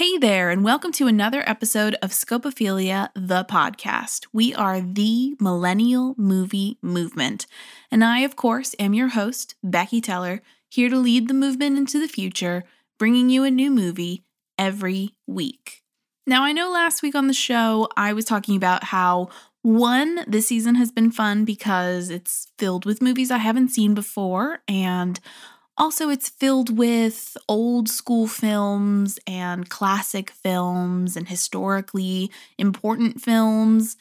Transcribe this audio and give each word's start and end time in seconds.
Hey 0.00 0.16
there, 0.16 0.48
and 0.48 0.64
welcome 0.64 0.92
to 0.92 1.08
another 1.08 1.46
episode 1.46 1.94
of 2.00 2.12
Scopophilia, 2.12 3.10
the 3.14 3.44
podcast. 3.44 4.26
We 4.32 4.54
are 4.54 4.80
the 4.80 5.36
millennial 5.38 6.14
movie 6.16 6.78
movement. 6.80 7.46
And 7.90 8.02
I, 8.02 8.20
of 8.20 8.34
course, 8.34 8.74
am 8.78 8.94
your 8.94 9.08
host, 9.08 9.56
Becky 9.62 10.00
Teller, 10.00 10.40
here 10.70 10.88
to 10.88 10.96
lead 10.96 11.28
the 11.28 11.34
movement 11.34 11.76
into 11.76 12.00
the 12.00 12.08
future, 12.08 12.64
bringing 12.98 13.28
you 13.28 13.44
a 13.44 13.50
new 13.50 13.70
movie 13.70 14.24
every 14.56 15.16
week. 15.26 15.82
Now, 16.26 16.44
I 16.44 16.52
know 16.52 16.70
last 16.70 17.02
week 17.02 17.14
on 17.14 17.26
the 17.26 17.34
show, 17.34 17.86
I 17.94 18.14
was 18.14 18.24
talking 18.24 18.56
about 18.56 18.84
how 18.84 19.28
one, 19.60 20.24
this 20.26 20.46
season 20.46 20.76
has 20.76 20.90
been 20.90 21.10
fun 21.10 21.44
because 21.44 22.08
it's 22.08 22.46
filled 22.56 22.86
with 22.86 23.02
movies 23.02 23.30
I 23.30 23.36
haven't 23.36 23.68
seen 23.68 23.92
before, 23.92 24.60
and 24.66 25.20
also, 25.80 26.10
it's 26.10 26.28
filled 26.28 26.76
with 26.76 27.38
old 27.48 27.88
school 27.88 28.26
films 28.26 29.18
and 29.26 29.70
classic 29.70 30.28
films 30.30 31.16
and 31.16 31.26
historically 31.26 32.30
important 32.58 33.22
films. 33.22 33.96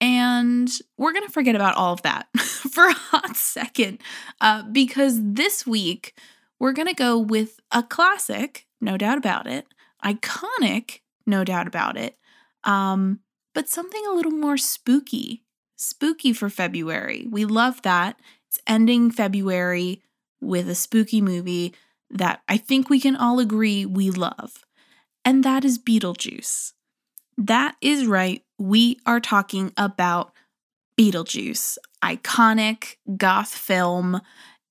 And 0.00 0.70
we're 0.96 1.12
going 1.12 1.26
to 1.26 1.32
forget 1.32 1.56
about 1.56 1.74
all 1.74 1.92
of 1.92 2.02
that 2.02 2.28
for 2.38 2.84
a 2.84 2.92
hot 2.92 3.36
second 3.36 3.98
uh, 4.40 4.62
because 4.70 5.18
this 5.20 5.66
week 5.66 6.16
we're 6.60 6.72
going 6.72 6.86
to 6.86 6.94
go 6.94 7.18
with 7.18 7.58
a 7.72 7.82
classic, 7.82 8.68
no 8.80 8.96
doubt 8.96 9.18
about 9.18 9.48
it, 9.48 9.66
iconic, 10.04 11.00
no 11.26 11.42
doubt 11.42 11.66
about 11.66 11.96
it, 11.96 12.16
um, 12.62 13.18
but 13.52 13.68
something 13.68 14.06
a 14.06 14.14
little 14.14 14.30
more 14.30 14.56
spooky. 14.56 15.42
Spooky 15.74 16.32
for 16.32 16.48
February. 16.48 17.26
We 17.28 17.44
love 17.44 17.82
that. 17.82 18.18
It's 18.46 18.60
ending 18.66 19.10
February 19.10 20.02
with 20.46 20.68
a 20.68 20.74
spooky 20.74 21.20
movie 21.20 21.74
that 22.10 22.42
I 22.48 22.56
think 22.56 22.88
we 22.88 23.00
can 23.00 23.16
all 23.16 23.38
agree 23.38 23.84
we 23.84 24.10
love, 24.10 24.64
and 25.24 25.44
that 25.44 25.64
is 25.64 25.78
Beetlejuice. 25.78 26.72
That 27.36 27.76
is 27.80 28.06
right, 28.06 28.42
we 28.58 28.98
are 29.04 29.20
talking 29.20 29.72
about 29.76 30.32
Beetlejuice, 30.98 31.76
iconic 32.02 32.96
goth 33.16 33.54
film. 33.54 34.20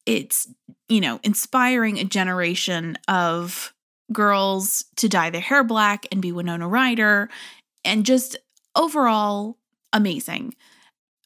It's, 0.05 0.47
you 0.87 1.01
know, 1.01 1.19
inspiring 1.23 1.99
a 1.99 2.03
generation 2.03 2.97
of 3.07 3.73
girls 4.13 4.85
to 4.95 5.09
dye 5.09 5.29
their 5.29 5.41
hair 5.41 5.63
black 5.63 6.05
and 6.11 6.21
be 6.21 6.31
Winona 6.31 6.67
Ryder, 6.67 7.29
and 7.83 8.05
just 8.05 8.37
overall 8.75 9.57
amazing. 9.93 10.55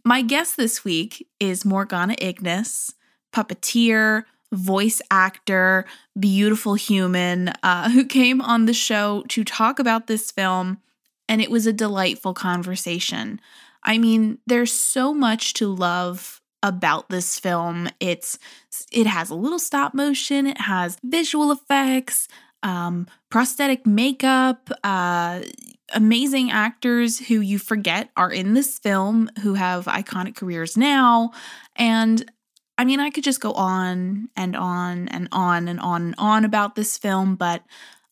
My 0.05 0.21
guest 0.21 0.57
this 0.57 0.83
week 0.83 1.27
is 1.39 1.65
Morgana 1.65 2.15
Ignis, 2.19 2.93
puppeteer, 3.33 4.23
voice 4.51 5.01
actor, 5.11 5.85
beautiful 6.19 6.73
human 6.73 7.49
uh, 7.63 7.89
who 7.89 8.05
came 8.05 8.41
on 8.41 8.65
the 8.65 8.73
show 8.73 9.23
to 9.29 9.43
talk 9.43 9.79
about 9.79 10.07
this 10.07 10.31
film, 10.31 10.79
and 11.27 11.41
it 11.41 11.51
was 11.51 11.67
a 11.67 11.73
delightful 11.73 12.33
conversation. 12.33 13.39
I 13.83 13.97
mean, 13.97 14.39
there's 14.47 14.73
so 14.73 15.13
much 15.13 15.53
to 15.55 15.67
love 15.67 16.41
about 16.61 17.09
this 17.09 17.39
film. 17.39 17.89
It's 17.99 18.37
it 18.91 19.07
has 19.07 19.29
a 19.29 19.35
little 19.35 19.59
stop 19.59 19.93
motion, 19.93 20.47
it 20.47 20.61
has 20.61 20.97
visual 21.03 21.51
effects, 21.51 22.27
um, 22.63 23.07
prosthetic 23.29 23.85
makeup, 23.85 24.69
uh, 24.83 25.41
amazing 25.93 26.51
actors 26.51 27.19
who 27.19 27.39
you 27.39 27.57
forget 27.59 28.09
are 28.17 28.31
in 28.31 28.53
this 28.53 28.77
film 28.79 29.29
who 29.41 29.53
have 29.53 29.85
iconic 29.85 30.35
careers 30.35 30.75
now, 30.75 31.31
and 31.75 32.29
I 32.79 32.85
mean, 32.85 33.01
I 33.01 33.09
could 33.09 33.25
just 33.25 33.41
go 33.41 33.51
on 33.51 34.29
and 34.37 34.55
on 34.55 35.09
and 35.09 35.27
on 35.33 35.67
and 35.67 35.81
on 35.81 36.01
and 36.01 36.15
on 36.17 36.45
about 36.45 36.75
this 36.75 36.97
film, 36.97 37.35
but 37.35 37.61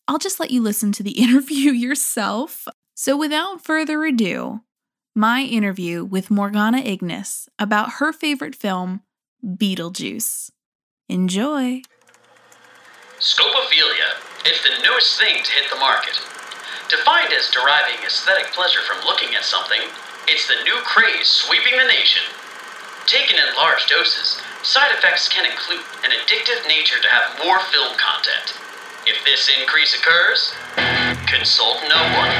I'll 0.06 0.18
just 0.18 0.38
let 0.38 0.50
you 0.50 0.60
listen 0.60 0.92
to 0.92 1.02
the 1.02 1.12
interview 1.22 1.72
yourself. 1.72 2.68
So, 2.94 3.16
without 3.16 3.64
further 3.64 4.04
ado, 4.04 4.60
my 5.14 5.40
interview 5.40 6.04
with 6.04 6.30
Morgana 6.30 6.80
Ignis 6.80 7.48
about 7.58 7.92
her 7.92 8.12
favorite 8.12 8.54
film, 8.54 9.00
Beetlejuice. 9.42 10.50
Enjoy. 11.08 11.80
Scopophilia. 13.18 14.20
It's 14.44 14.62
the 14.62 14.82
newest 14.84 15.18
thing 15.18 15.42
to 15.44 15.50
hit 15.50 15.70
the 15.72 15.80
market. 15.80 16.20
Defined 16.90 17.32
as 17.32 17.48
deriving 17.48 18.04
aesthetic 18.04 18.52
pleasure 18.52 18.82
from 18.82 19.02
looking 19.06 19.34
at 19.34 19.44
something, 19.44 19.80
it's 20.26 20.46
the 20.46 20.62
new 20.64 20.76
craze 20.84 21.26
sweeping 21.26 21.78
the 21.78 21.86
nation. 21.86 22.22
Taken 23.06 23.36
in 23.36 23.56
large 23.56 23.86
doses, 23.86 24.42
Side 24.62 24.90
effects 24.92 25.28
can 25.28 25.46
include 25.46 25.84
an 26.04 26.10
addictive 26.10 26.66
nature 26.66 27.00
to 27.00 27.08
have 27.08 27.38
more 27.44 27.60
film 27.72 27.96
content. 27.96 28.54
If 29.06 29.24
this 29.24 29.48
increase 29.60 29.94
occurs, 29.94 30.52
consult 31.26 31.78
no 31.88 32.02
one 32.18 32.30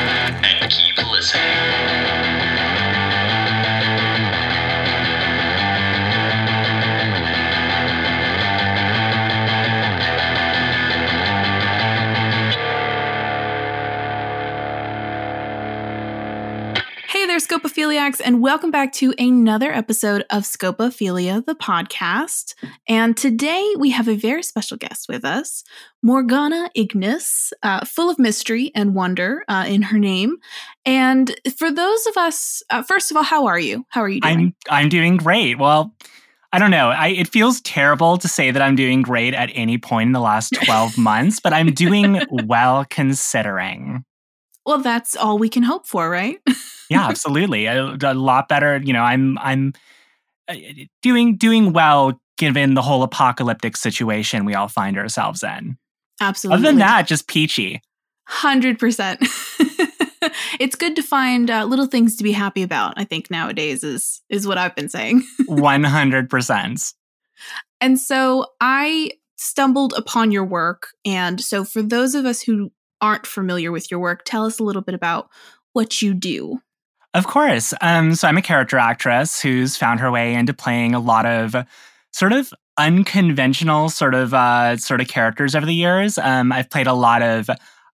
and 0.45 0.71
keep 0.71 0.99
listening. 1.11 2.38
Scopophiliacs, 18.09 18.21
and 18.25 18.41
welcome 18.41 18.71
back 18.71 18.93
to 18.95 19.15
another 19.19 19.71
episode 19.71 20.25
of 20.31 20.45
Scopophilia, 20.45 21.45
the 21.45 21.55
podcast. 21.55 22.55
And 22.89 23.17
today 23.17 23.75
we 23.79 23.91
have 23.91 24.09
a 24.09 24.15
very 24.15 24.43
special 24.43 24.77
guest 24.77 25.09
with 25.09 25.25
us, 25.25 25.63
Morgana 26.03 26.71
Ignis, 26.75 27.53
uh, 27.63 27.85
full 27.85 28.09
of 28.09 28.19
mystery 28.19 28.71
and 28.75 28.95
wonder 28.95 29.45
uh, 29.49 29.67
in 29.69 29.83
her 29.83 29.99
name. 29.99 30.37
And 30.87 31.35
for 31.57 31.71
those 31.71 32.07
of 32.07 32.17
us, 32.17 32.63
uh, 32.71 32.83
first 32.83 33.11
of 33.11 33.17
all, 33.17 33.23
how 33.23 33.47
are 33.47 33.59
you? 33.59 33.85
How 33.91 34.01
are 34.01 34.09
you 34.09 34.21
doing? 34.21 34.39
I'm 34.39 34.55
I'm 34.71 34.89
doing 34.89 35.19
great. 35.19 35.59
Well, 35.59 35.95
I 36.51 36.59
don't 36.59 36.71
know. 36.71 36.89
I, 36.89 37.09
it 37.09 37.29
feels 37.29 37.61
terrible 37.61 38.17
to 38.19 38.29
say 38.29 38.51
that 38.51 38.63
I'm 38.63 38.77
doing 38.77 39.03
great 39.03 39.35
at 39.35 39.51
any 39.53 39.77
point 39.77 40.07
in 40.09 40.13
the 40.13 40.21
last 40.21 40.55
12 40.65 40.97
months, 40.99 41.41
but 41.41 41.53
I'm 41.53 41.75
doing 41.75 42.23
well 42.31 42.87
considering. 42.89 44.05
Well, 44.65 44.79
that's 44.79 45.15
all 45.15 45.39
we 45.39 45.51
can 45.51 45.63
hope 45.63 45.87
for, 45.87 46.09
right? 46.09 46.39
yeah, 46.89 47.09
absolutely. 47.09 47.67
A, 47.67 47.97
a, 48.03 48.15
lot 48.15 48.49
better. 48.49 48.79
You 48.79 48.93
know, 48.93 49.03
I'm 49.03 49.39
I'm 49.39 49.73
uh, 50.49 50.55
doing 51.03 51.37
doing 51.37 51.73
well 51.73 52.21
given 52.37 52.75
the 52.75 52.83
whole 52.83 53.03
apocalyptic 53.03 53.77
situation 53.77 54.45
we 54.45 54.55
all 54.55 54.69
find 54.69 54.97
ourselves 54.97 55.43
in. 55.43 55.77
Absolutely. 56.21 56.59
Other 56.59 56.69
than 56.71 56.79
that, 56.79 57.07
just 57.07 57.29
peachy. 57.29 57.83
Hundred 58.27 58.79
percent. 58.79 59.25
It's 60.59 60.77
good 60.77 60.97
to 60.97 61.03
find 61.03 61.51
uh, 61.51 61.65
little 61.65 61.87
things 61.87 62.17
to 62.17 62.25
be 62.25 62.33
happy 62.33 62.63
about. 62.63 62.95
I 62.97 63.05
think 63.05 63.31
nowadays 63.31 63.85
is 63.85 64.23
is 64.29 64.47
what 64.47 64.59
I've 64.59 64.75
been 64.75 64.89
saying. 64.89 65.23
One 65.47 65.85
hundred 65.85 66.31
percent. 66.31 66.93
And 67.81 67.99
so 67.99 68.47
I 68.61 69.13
stumbled 69.37 69.95
upon 69.97 70.33
your 70.33 70.45
work, 70.45 70.89
and 71.05 71.41
so 71.41 71.65
for 71.65 71.83
those 71.83 72.15
of 72.15 72.25
us 72.25 72.43
who 72.43 72.73
aren't 73.01 73.27
familiar 73.27 73.71
with 73.71 73.91
your 73.91 74.01
work, 74.01 74.23
tell 74.25 74.45
us 74.45 74.59
a 74.59 74.65
little 74.65 74.83
bit 74.83 74.95
about 74.95 75.29
what 75.73 76.03
you 76.03 76.15
do. 76.15 76.61
Of 77.15 77.27
course. 77.27 77.73
Um, 77.81 78.15
so 78.15 78.29
I'm 78.29 78.37
a 78.37 78.43
character 78.43 78.79
actress 78.79 79.41
who's 79.41 79.77
found 79.77 80.01
her 80.01 80.11
way 80.11 80.35
into 80.35 80.53
playing 80.53 80.95
a 80.95 81.01
lot 81.01 81.27
of 81.27 81.57
sort 82.13 82.33
of 82.33 82.53
unconventional 82.79 83.89
sort 83.89 84.15
of 84.15 84.35
uh, 84.35 84.77
sort 84.77 85.01
of 85.01 85.09
characters 85.09 85.55
over 85.55 85.67
the 85.67 85.75
years. 85.75 86.19
Um, 86.19 86.53
I've 86.53 86.71
played 86.71 86.87
a 86.87 86.93
lot 86.93 87.23
of 87.23 87.49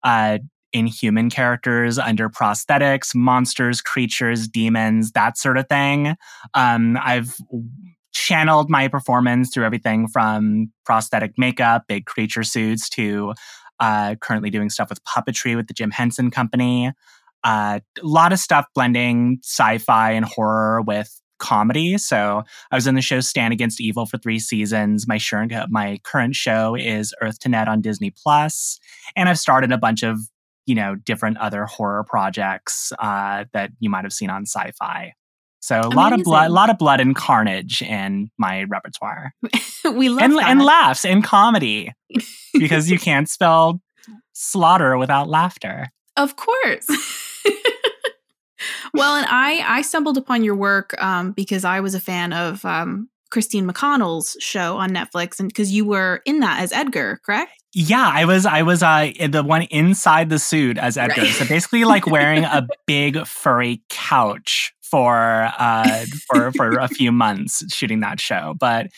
uh, 0.05 0.39
inhuman 0.73 1.29
characters 1.29 1.99
under 1.99 2.29
prosthetics, 2.29 3.15
monsters, 3.15 3.81
creatures, 3.81 4.47
demons, 4.49 5.13
that 5.13 5.37
sort 5.37 5.59
of 5.59 5.69
thing. 5.69 6.17
Um, 6.55 6.97
I've 7.03 7.35
channeled 8.13 8.71
my 8.71 8.89
performance 8.89 9.53
through 9.53 9.65
everything 9.65 10.09
from 10.09 10.73
prosthetic 10.85 11.33
makeup, 11.37 11.85
big 11.89 12.07
creature 12.07 12.45
suits, 12.45 12.89
to 12.91 13.35
uh, 13.81 14.15
currently 14.21 14.51
doing 14.51 14.71
stuff 14.71 14.89
with 14.89 15.03
puppetry 15.05 15.57
with 15.57 15.67
the 15.67 15.75
Jim 15.75 15.91
Henson 15.91 16.31
Company. 16.31 16.93
Uh, 17.45 17.81
a 18.03 18.07
lot 18.07 18.33
of 18.33 18.39
stuff 18.39 18.67
blending 18.75 19.39
sci-fi 19.43 20.13
and 20.13 20.25
horror 20.25 20.83
with 20.83 21.21
comedy. 21.39 21.99
So 21.99 22.43
I 22.71 22.75
was 22.75 22.87
in 22.87 22.95
the 22.95 23.03
show 23.03 23.21
Stan 23.21 23.51
Against 23.51 23.81
Evil 23.81 24.07
for 24.07 24.19
three 24.19 24.39
seasons. 24.39 25.09
My 25.09 25.19
sure, 25.19 25.47
my 25.69 25.99
current 26.05 26.37
show 26.37 26.75
is 26.77 27.15
Earth 27.21 27.39
to 27.41 27.49
Ned 27.49 27.67
on 27.67 27.81
Disney 27.81 28.11
Plus, 28.11 28.79
and 29.17 29.29
I've 29.29 29.39
started 29.39 29.73
a 29.73 29.79
bunch 29.79 30.03
of 30.03 30.19
you 30.67 30.75
know 30.75 30.95
different 30.95 31.39
other 31.39 31.65
horror 31.65 32.05
projects 32.05 32.93
uh, 32.99 33.45
that 33.53 33.71
you 33.81 33.91
might 33.91 34.05
have 34.05 34.13
seen 34.13 34.31
on 34.31 34.43
Sci-Fi. 34.43 35.15
So 35.61 35.77
a 35.77 35.79
Amazing. 35.81 35.97
lot 35.97 36.13
of 36.13 36.23
blood, 36.23 36.51
a 36.51 36.53
lot 36.53 36.71
of 36.71 36.79
blood 36.79 37.01
and 37.01 37.15
carnage 37.15 37.83
in 37.83 38.31
my 38.39 38.65
repertoire. 38.65 39.33
we 39.85 40.09
love 40.09 40.23
and, 40.23 40.39
and 40.39 40.63
laughs 40.63 41.05
and 41.05 41.23
comedy 41.23 41.93
because 42.55 42.91
you 42.91 42.99
can't 43.01 43.29
spell 43.29 43.81
slaughter 44.33 44.97
without 44.97 45.29
laughter. 45.29 45.89
Of 46.17 46.37
course. 46.37 46.87
well, 48.95 49.17
and 49.17 49.27
I 49.29 49.65
I 49.67 49.83
stumbled 49.83 50.17
upon 50.17 50.45
your 50.45 50.55
work 50.55 51.01
um, 51.03 51.33
because 51.33 51.65
I 51.65 51.81
was 51.81 51.95
a 51.95 52.01
fan 52.01 52.33
of 52.33 52.65
um, 52.65 53.09
Christine 53.31 53.67
McConnell's 53.67 54.37
show 54.41 54.77
on 54.77 54.91
Netflix, 54.91 55.39
and 55.39 55.49
because 55.49 55.73
you 55.73 55.85
were 55.85 56.21
in 56.25 56.41
that 56.41 56.61
as 56.61 56.73
Edgar, 56.73 57.21
correct? 57.25 57.53
Yeah, 57.73 58.11
I 58.13 58.25
was 58.25 58.47
I 58.47 58.63
was 58.63 58.83
uh 58.83 59.13
the 59.29 59.45
one 59.45 59.63
inside 59.63 60.29
the 60.29 60.41
suit 60.41 60.77
as 60.77 60.97
Edgar. 60.97 61.23
Right. 61.23 61.31
So 61.31 61.47
basically 61.47 61.85
like 61.85 62.07
wearing 62.07 62.45
a 62.45 62.67
big 62.87 63.25
furry 63.27 63.83
couch 63.89 64.73
for 64.83 65.51
uh 65.57 66.05
for 66.27 66.51
for 66.53 66.73
a 66.73 66.89
few 66.89 67.13
months 67.13 67.63
shooting 67.73 68.01
that 68.01 68.19
show. 68.19 68.55
But 68.59 68.89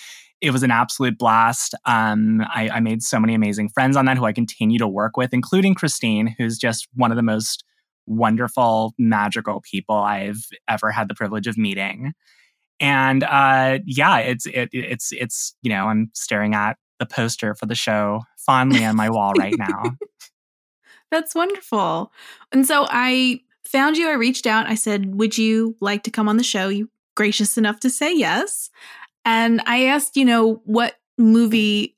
it 0.41 0.51
was 0.51 0.63
an 0.63 0.71
absolute 0.71 1.19
blast. 1.19 1.75
Um 1.85 2.41
I, 2.49 2.71
I 2.71 2.81
made 2.81 3.03
so 3.03 3.21
many 3.21 3.35
amazing 3.35 3.69
friends 3.69 3.95
on 3.95 4.07
that 4.07 4.17
who 4.17 4.25
I 4.25 4.33
continue 4.33 4.79
to 4.79 4.89
work 4.89 5.19
with, 5.19 5.35
including 5.35 5.75
Christine, 5.75 6.35
who's 6.39 6.57
just 6.57 6.89
one 6.95 7.13
of 7.13 7.17
the 7.17 7.23
most 7.23 7.65
wonderful, 8.07 8.95
magical 8.99 9.61
people 9.61 9.97
I've 9.97 10.47
ever 10.69 10.91
had 10.91 11.09
the 11.09 11.15
privilege 11.15 11.47
of 11.47 11.57
meeting. 11.57 12.13
And 12.81 13.23
uh 13.25 13.79
yeah, 13.87 14.19
it's 14.19 14.47
it 14.47 14.71
it's 14.73 15.13
it's 15.13 15.55
you 15.63 15.71
know, 15.71 15.87
I'm 15.87 16.11
staring 16.15 16.55
at 16.55 16.77
the 16.99 17.07
poster 17.07 17.55
for 17.55 17.67
the 17.67 17.75
show 17.75 18.23
fondly 18.37 18.85
on 18.85 18.97
my 18.97 19.11
wall 19.11 19.33
right 19.35 19.55
now. 19.57 19.97
That's 21.11 21.35
wonderful. 21.35 22.13
And 22.53 22.67
so 22.67 22.87
I 22.89 23.41
found 23.67 23.97
you, 23.97 24.09
I 24.09 24.15
reached 24.15 24.47
out, 24.47 24.67
I 24.67 24.75
said, 24.75 25.15
Would 25.15 25.37
you 25.37 25.77
like 25.81 26.03
to 26.05 26.11
come 26.11 26.29
on 26.29 26.37
the 26.37 26.45
show? 26.45 26.69
You 26.69 26.89
gracious 27.15 27.59
enough 27.59 27.81
to 27.81 27.91
say 27.91 28.15
yes. 28.15 28.71
And 29.25 29.63
I 29.67 29.85
asked, 29.85 30.17
you 30.17 30.25
know, 30.25 30.63
what 30.65 30.97
movie 31.19 31.97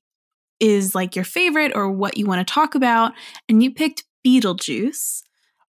is 0.61 0.95
like 0.95 1.17
your 1.17 1.25
favorite 1.25 1.73
or 1.75 1.91
what 1.91 2.17
you 2.17 2.27
want 2.27 2.47
to 2.47 2.53
talk 2.53 2.75
about. 2.75 3.13
And 3.49 3.63
you 3.63 3.73
picked 3.73 4.05
Beetlejuice. 4.27 5.23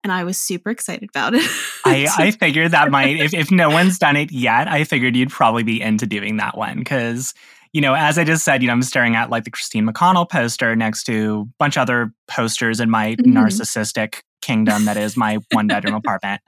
And 0.04 0.12
I 0.12 0.24
was 0.24 0.38
super 0.38 0.70
excited 0.70 1.10
about 1.10 1.34
it. 1.34 1.50
I, 1.86 2.08
I 2.18 2.32
figured 2.32 2.72
that 2.72 2.92
might, 2.92 3.18
if, 3.18 3.34
if 3.34 3.52
no 3.52 3.70
one's 3.70 3.98
done 3.98 4.18
it 4.18 4.32
yet, 4.32 4.68
I 4.68 4.84
figured 4.84 5.16
you'd 5.16 5.30
probably 5.30 5.64
be 5.64 5.82
into 5.82 6.06
doing 6.06 6.38
that 6.38 6.58
one 6.58 6.80
because 6.80 7.34
you 7.74 7.82
know, 7.82 7.96
as 7.96 8.20
I 8.20 8.24
just 8.24 8.46
said, 8.46 8.62
you 8.62 8.68
know, 8.68 8.74
I'm 8.74 8.84
staring 8.84 9.16
at 9.16 9.32
like 9.32 9.46
the 9.46 9.52
Christine 9.52 9.88
McConnell 9.88 10.30
poster 10.30 10.76
next 10.76 11.06
to 11.06 11.48
a 11.50 11.54
bunch 11.58 11.76
of 11.76 11.82
other 11.82 12.14
posters 12.28 12.80
in 12.80 12.90
my 12.90 13.16
mm-hmm. 13.16 13.36
narcissistic 13.36 14.22
kingdom 14.42 14.86
that 14.86 14.96
is 14.96 15.18
my 15.18 15.40
one 15.52 15.68
bedroom 15.68 15.96
apartment. 15.96 16.42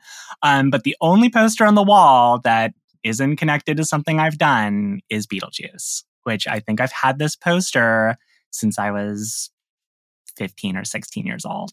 Um, 0.43 0.69
but 0.69 0.83
the 0.83 0.95
only 1.01 1.29
poster 1.29 1.65
on 1.65 1.73
the 1.73 1.83
wall 1.83 2.39
that 2.43 2.73
isn't 3.03 3.37
connected 3.37 3.77
to 3.77 3.85
something 3.85 4.19
I've 4.19 4.37
done 4.37 4.99
is 5.09 5.25
Beetlejuice, 5.25 6.03
which 6.23 6.47
I 6.47 6.59
think 6.59 6.79
I've 6.79 6.91
had 6.91 7.17
this 7.17 7.35
poster 7.35 8.17
since 8.51 8.77
I 8.77 8.91
was 8.91 9.49
15 10.37 10.77
or 10.77 10.85
16 10.85 11.25
years 11.25 11.45
old. 11.45 11.71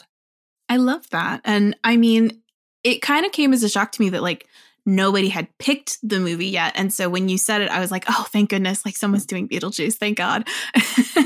I 0.72 0.76
love 0.76 1.06
that. 1.10 1.42
And 1.44 1.76
I 1.84 1.98
mean, 1.98 2.40
it 2.82 3.02
kind 3.02 3.26
of 3.26 3.32
came 3.32 3.52
as 3.52 3.62
a 3.62 3.68
shock 3.68 3.92
to 3.92 4.00
me 4.00 4.08
that 4.08 4.22
like 4.22 4.46
nobody 4.86 5.28
had 5.28 5.46
picked 5.58 5.98
the 6.02 6.18
movie 6.18 6.46
yet. 6.46 6.72
And 6.76 6.90
so 6.90 7.10
when 7.10 7.28
you 7.28 7.36
said 7.36 7.60
it, 7.60 7.70
I 7.70 7.78
was 7.78 7.90
like, 7.90 8.06
oh, 8.08 8.26
thank 8.32 8.48
goodness, 8.48 8.86
like 8.86 8.96
someone's 8.96 9.26
doing 9.26 9.46
Beetlejuice. 9.46 9.96
Thank 9.96 10.16
God. 10.16 10.48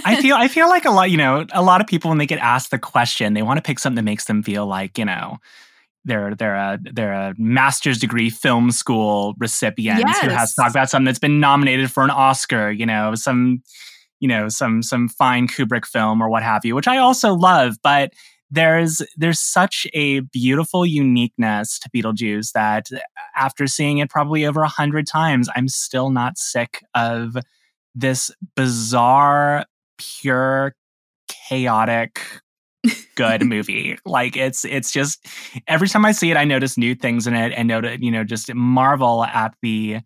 I 0.04 0.18
feel 0.20 0.34
I 0.34 0.48
feel 0.48 0.68
like 0.68 0.84
a 0.84 0.90
lot, 0.90 1.12
you 1.12 1.16
know, 1.16 1.46
a 1.52 1.62
lot 1.62 1.80
of 1.80 1.86
people 1.86 2.08
when 2.08 2.18
they 2.18 2.26
get 2.26 2.40
asked 2.40 2.72
the 2.72 2.78
question, 2.80 3.34
they 3.34 3.42
want 3.42 3.58
to 3.58 3.62
pick 3.62 3.78
something 3.78 3.94
that 3.94 4.02
makes 4.02 4.24
them 4.24 4.42
feel 4.42 4.66
like, 4.66 4.98
you 4.98 5.04
know, 5.04 5.38
they're 6.04 6.34
they're 6.34 6.56
a 6.56 6.78
they're 6.82 7.12
a 7.12 7.34
master's 7.38 7.98
degree 7.98 8.30
film 8.30 8.72
school 8.72 9.34
recipient 9.38 10.00
yes. 10.00 10.18
who 10.18 10.28
has 10.28 10.54
to 10.54 10.62
talk 10.62 10.70
about 10.70 10.90
something 10.90 11.04
that's 11.04 11.20
been 11.20 11.38
nominated 11.38 11.88
for 11.92 12.02
an 12.02 12.10
Oscar, 12.10 12.72
you 12.72 12.84
know, 12.84 13.14
some 13.14 13.62
you 14.18 14.26
know, 14.26 14.48
some 14.48 14.82
some 14.82 15.08
fine 15.08 15.46
Kubrick 15.46 15.86
film 15.86 16.20
or 16.20 16.28
what 16.28 16.42
have 16.42 16.64
you, 16.64 16.74
which 16.74 16.88
I 16.88 16.98
also 16.98 17.32
love, 17.32 17.76
but 17.80 18.12
there's 18.50 19.02
there's 19.16 19.40
such 19.40 19.86
a 19.92 20.20
beautiful 20.20 20.86
uniqueness 20.86 21.78
to 21.80 21.90
Beetlejuice 21.90 22.52
that 22.52 22.86
after 23.36 23.66
seeing 23.66 23.98
it 23.98 24.10
probably 24.10 24.46
over 24.46 24.62
a 24.62 24.68
hundred 24.68 25.06
times, 25.06 25.48
I'm 25.56 25.68
still 25.68 26.10
not 26.10 26.38
sick 26.38 26.84
of 26.94 27.36
this 27.94 28.30
bizarre, 28.54 29.64
pure, 29.98 30.74
chaotic, 31.28 32.20
good 33.16 33.42
movie. 33.46 33.98
Like 34.04 34.36
it's 34.36 34.64
it's 34.64 34.92
just 34.92 35.26
every 35.66 35.88
time 35.88 36.04
I 36.04 36.12
see 36.12 36.30
it, 36.30 36.36
I 36.36 36.44
notice 36.44 36.78
new 36.78 36.94
things 36.94 37.26
in 37.26 37.34
it 37.34 37.52
and 37.52 37.66
notice 37.66 37.98
you 38.00 38.10
know 38.10 38.22
just 38.22 38.52
marvel 38.54 39.24
at 39.24 39.54
the 39.62 40.00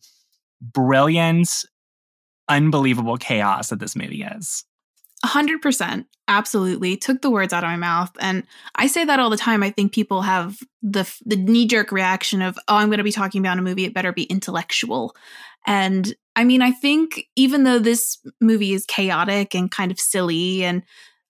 brilliant, 0.63 1.51
unbelievable 2.49 3.17
chaos 3.17 3.69
that 3.69 3.81
this 3.81 3.97
movie 3.97 4.23
is. 4.23 4.65
100% 5.25 6.07
absolutely 6.29 6.97
took 6.97 7.23
the 7.23 7.31
words 7.31 7.53
out 7.53 7.65
of 7.65 7.71
my 7.71 7.77
mouth 7.77 8.11
and 8.21 8.45
i 8.77 8.87
say 8.87 9.05
that 9.05 9.19
all 9.19 9.31
the 9.31 9.37
time. 9.37 9.65
I 9.65 9.71
think 9.71 9.93
people 9.93 10.23
have 10.23 10.59
the 10.81 11.11
the 11.27 11.35
knee 11.35 11.67
jerk 11.67 11.91
reaction 11.91 12.41
of 12.41 12.57
oh 12.69 12.77
i'm 12.77 12.89
going 12.89 12.99
to 12.99 13.05
be 13.05 13.11
talking 13.11 13.41
about 13.41 13.59
a 13.59 13.63
movie 13.63 13.85
it 13.85 13.95
better 13.95 14.13
be 14.13 14.23
intellectual 14.25 15.15
and 15.67 16.15
i 16.37 16.45
mean 16.45 16.63
i 16.63 16.71
think 16.71 17.25
even 17.35 17.65
though 17.65 17.81
this 17.81 18.19
movie 18.41 18.73
is 18.73 18.87
chaotic 18.87 19.55
and 19.57 19.73
kind 19.73 19.91
of 19.91 19.99
silly 19.99 20.63
and 20.63 20.85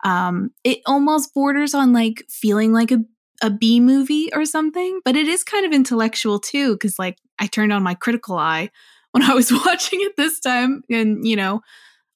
um 0.04 0.50
it 0.64 0.80
almost 0.86 1.32
borders 1.32 1.72
on 1.72 1.94
like 1.94 2.22
feeling 2.28 2.72
like 2.72 2.90
a 2.90 2.98
a 3.42 3.50
B 3.50 3.80
movie 3.80 4.28
or 4.34 4.44
something, 4.44 5.00
but 5.04 5.16
it 5.16 5.26
is 5.26 5.42
kind 5.44 5.64
of 5.64 5.72
intellectual 5.72 6.38
too 6.38 6.76
cuz 6.78 6.98
like 6.98 7.18
I 7.38 7.46
turned 7.46 7.72
on 7.72 7.82
my 7.82 7.94
critical 7.94 8.36
eye 8.36 8.70
when 9.12 9.22
I 9.22 9.34
was 9.34 9.50
watching 9.66 10.00
it 10.02 10.16
this 10.16 10.40
time 10.40 10.82
and 10.90 11.26
you 11.26 11.36
know 11.36 11.62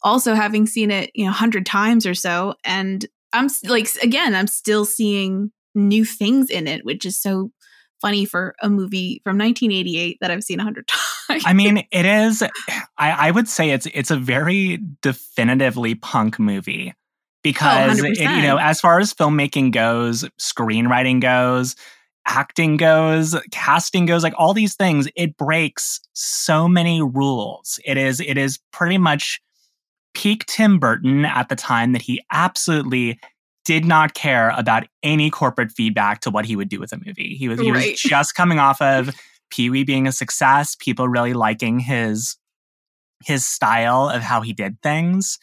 also 0.05 0.35
having 0.35 0.67
seen 0.67 0.91
it, 0.91 1.11
you 1.15 1.25
know, 1.25 1.31
100 1.31 1.67
times 1.67 2.07
or 2.07 2.15
so. 2.15 2.55
And 2.65 3.05
I'm 3.33 3.49
like, 3.65 3.89
again, 4.03 4.35
I'm 4.35 4.47
still 4.47 4.85
seeing 4.85 5.51
new 5.75 6.05
things 6.05 6.51
in 6.51 6.69
it, 6.69 6.85
which 6.85 7.05
is 7.05 7.19
so 7.19 7.51
funny 8.01 8.27
for 8.27 8.55
a 8.61 8.69
movie 8.69 9.23
from 9.25 9.39
1988 9.39 10.19
that 10.21 10.31
I've 10.31 10.45
seen 10.45 10.59
100 10.59 10.87
times. 11.29 11.43
I 11.47 11.55
mean, 11.55 11.79
it 11.91 12.05
is, 12.05 12.43
I, 12.43 13.11
I 13.11 13.31
would 13.31 13.49
say 13.49 13.71
it's, 13.71 13.87
it's 13.87 14.11
a 14.11 14.17
very 14.17 14.79
definitively 15.01 15.95
punk 15.95 16.39
movie 16.39 16.93
oh, 16.95 16.99
because, 17.43 18.03
oh, 18.03 18.05
it, 18.05 18.19
you 18.19 18.43
know, 18.43 18.59
as 18.59 18.81
far 18.81 19.01
as 19.01 19.15
filmmaking 19.15 19.73
goes, 19.73 20.25
screenwriting 20.39 21.21
goes, 21.21 21.77
acting 22.27 22.77
goes, 22.77 23.35
casting 23.51 24.05
goes, 24.05 24.23
like 24.23 24.35
all 24.37 24.53
these 24.53 24.75
things, 24.75 25.09
it 25.17 25.39
breaks 25.39 26.01
so 26.13 26.69
many 26.69 27.01
rules. 27.01 27.81
It 27.87 27.97
is, 27.97 28.21
it 28.21 28.37
is 28.37 28.59
pretty 28.71 28.99
much 28.99 29.41
peak 30.15 30.47
Tim 30.47 30.79
Burton 30.79 31.25
at 31.25 31.49
the 31.49 31.57
time 31.57 31.93
that 31.93 32.03
he 32.03 32.23
absolutely 32.33 33.19
did 33.65 33.85
not 33.85 34.15
care 34.15 34.51
about 34.57 34.87
any 35.03 35.31
corporate 35.31 35.73
feedback 35.73 36.21
to 36.21 36.31
what 36.31 36.45
he 36.45 36.57
would 36.57 36.69
do 36.69 36.79
with 36.79 36.93
a 36.93 37.01
movie. 37.05 37.35
He 37.37 37.49
was 37.49 37.61
he 37.61 37.73
was 37.73 38.01
just 38.01 38.35
coming 38.35 38.59
off 38.59 38.81
of 38.81 39.15
Pee 39.51 39.71
Wee 39.71 39.85
being 39.85 40.07
a 40.07 40.13
success, 40.13 40.77
people 40.79 41.09
really 41.09 41.33
liking 41.33 41.79
his 41.79 42.37
his 43.25 43.47
style 43.47 44.09
of 44.09 44.23
how 44.23 44.43
he 44.43 44.53
did 44.53 44.81
things. 44.83 45.39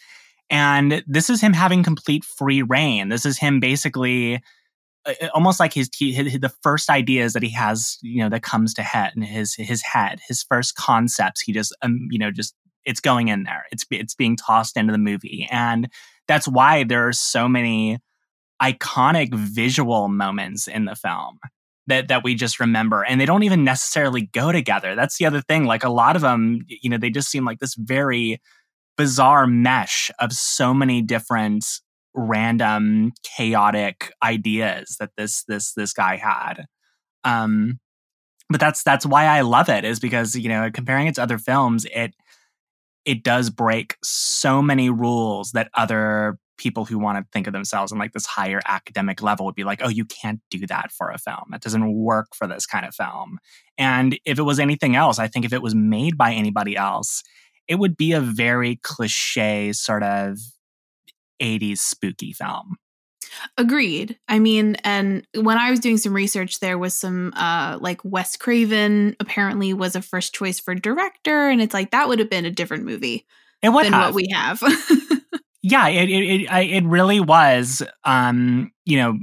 And 0.49 1.03
this 1.07 1.29
is 1.29 1.41
him 1.41 1.53
having 1.53 1.81
complete 1.81 2.25
free 2.25 2.61
reign. 2.61 3.09
This 3.09 3.25
is 3.25 3.37
him 3.37 3.59
basically 3.59 4.41
almost 5.33 5.59
like 5.59 5.73
his, 5.73 5.89
his, 5.97 6.39
the 6.39 6.53
first 6.61 6.89
ideas 6.89 7.33
that 7.33 7.43
he 7.43 7.49
has, 7.49 7.97
you 8.01 8.21
know, 8.21 8.29
that 8.29 8.43
comes 8.43 8.73
to 8.75 8.83
head 8.83 9.13
in 9.15 9.21
his 9.23 9.55
his 9.55 9.81
head, 9.81 10.19
his 10.27 10.43
first 10.43 10.75
concepts. 10.75 11.41
He 11.41 11.53
just 11.53 11.75
um, 11.81 12.07
you 12.11 12.19
know 12.19 12.31
just 12.31 12.55
it's 12.85 12.99
going 12.99 13.27
in 13.27 13.43
there. 13.43 13.65
It's 13.71 13.85
it's 13.91 14.15
being 14.15 14.35
tossed 14.35 14.77
into 14.77 14.91
the 14.91 14.97
movie, 14.97 15.47
and 15.51 15.89
that's 16.27 16.47
why 16.47 16.83
there 16.83 17.07
are 17.07 17.13
so 17.13 17.47
many 17.47 17.99
iconic 18.61 19.33
visual 19.33 20.07
moments 20.07 20.67
in 20.67 20.85
the 20.85 20.95
film 20.95 21.39
that 21.87 22.07
that 22.07 22.23
we 22.23 22.35
just 22.35 22.59
remember. 22.59 23.03
And 23.03 23.19
they 23.19 23.25
don't 23.25 23.43
even 23.43 23.63
necessarily 23.63 24.23
go 24.33 24.51
together. 24.51 24.95
That's 24.95 25.17
the 25.17 25.25
other 25.25 25.41
thing. 25.41 25.65
Like 25.65 25.83
a 25.83 25.89
lot 25.89 26.15
of 26.15 26.21
them 26.21 26.61
you 26.67 26.89
know 26.89 26.97
they 26.97 27.09
just 27.09 27.29
seem 27.29 27.45
like 27.45 27.59
this 27.59 27.75
very 27.75 28.39
bizarre 28.97 29.47
mesh 29.47 30.11
of 30.19 30.31
so 30.31 30.73
many 30.73 31.01
different 31.01 31.65
random 32.13 33.13
chaotic 33.23 34.11
ideas 34.23 34.97
that 34.99 35.11
this 35.17 35.43
this 35.47 35.73
this 35.73 35.93
guy 35.93 36.17
had. 36.17 36.65
Um 37.23 37.79
but 38.49 38.59
that's 38.59 38.83
that's 38.83 39.05
why 39.05 39.25
I 39.25 39.41
love 39.41 39.69
it 39.69 39.85
is 39.85 39.99
because 39.99 40.35
you 40.35 40.49
know 40.49 40.69
comparing 40.71 41.07
it 41.07 41.15
to 41.15 41.23
other 41.23 41.37
films 41.37 41.85
it 41.93 42.13
it 43.05 43.23
does 43.23 43.49
break 43.49 43.97
so 44.03 44.61
many 44.61 44.89
rules 44.89 45.51
that 45.51 45.69
other 45.73 46.37
people 46.57 46.85
who 46.85 46.99
want 46.99 47.17
to 47.17 47.25
think 47.33 47.47
of 47.47 47.53
themselves 47.53 47.91
on 47.91 47.97
like 47.97 48.13
this 48.13 48.27
higher 48.27 48.61
academic 48.67 49.21
level 49.21 49.45
would 49.47 49.55
be 49.55 49.63
like, 49.63 49.81
oh, 49.83 49.89
you 49.89 50.05
can't 50.05 50.39
do 50.51 50.67
that 50.67 50.91
for 50.91 51.09
a 51.09 51.17
film. 51.17 51.45
That 51.49 51.61
doesn't 51.61 51.93
work 51.93 52.27
for 52.35 52.45
this 52.45 52.67
kind 52.67 52.85
of 52.85 52.93
film. 52.93 53.39
And 53.79 54.19
if 54.25 54.37
it 54.37 54.43
was 54.43 54.59
anything 54.59 54.95
else, 54.95 55.17
I 55.17 55.27
think 55.27 55.43
if 55.43 55.53
it 55.53 55.63
was 55.63 55.73
made 55.73 56.17
by 56.17 56.33
anybody 56.33 56.77
else, 56.77 57.23
it 57.67 57.75
would 57.75 57.97
be 57.97 58.11
a 58.11 58.21
very 58.21 58.79
cliche 58.83 59.73
sort 59.73 60.03
of 60.03 60.37
80s 61.41 61.79
spooky 61.79 62.31
film. 62.31 62.77
Agreed. 63.57 64.17
I 64.27 64.39
mean, 64.39 64.75
and 64.83 65.25
when 65.35 65.57
I 65.57 65.69
was 65.69 65.79
doing 65.79 65.97
some 65.97 66.13
research, 66.13 66.59
there 66.59 66.77
was 66.77 66.93
some 66.93 67.33
uh 67.35 67.77
like 67.81 68.01
Wes 68.03 68.35
Craven 68.37 69.15
apparently 69.19 69.73
was 69.73 69.95
a 69.95 70.01
first 70.01 70.33
choice 70.33 70.59
for 70.59 70.75
director, 70.75 71.49
and 71.49 71.61
it's 71.61 71.73
like 71.73 71.91
that 71.91 72.07
would 72.07 72.19
have 72.19 72.29
been 72.29 72.45
a 72.45 72.51
different 72.51 72.85
movie 72.85 73.25
than 73.61 73.73
have. 73.73 73.91
what 73.91 74.13
we 74.13 74.27
have. 74.33 74.61
yeah, 75.61 75.87
it 75.87 76.09
it 76.09 76.41
it, 76.41 76.49
it 76.51 76.83
really 76.85 77.19
was. 77.19 77.83
Um, 78.03 78.71
you 78.85 78.97
know, 78.97 79.19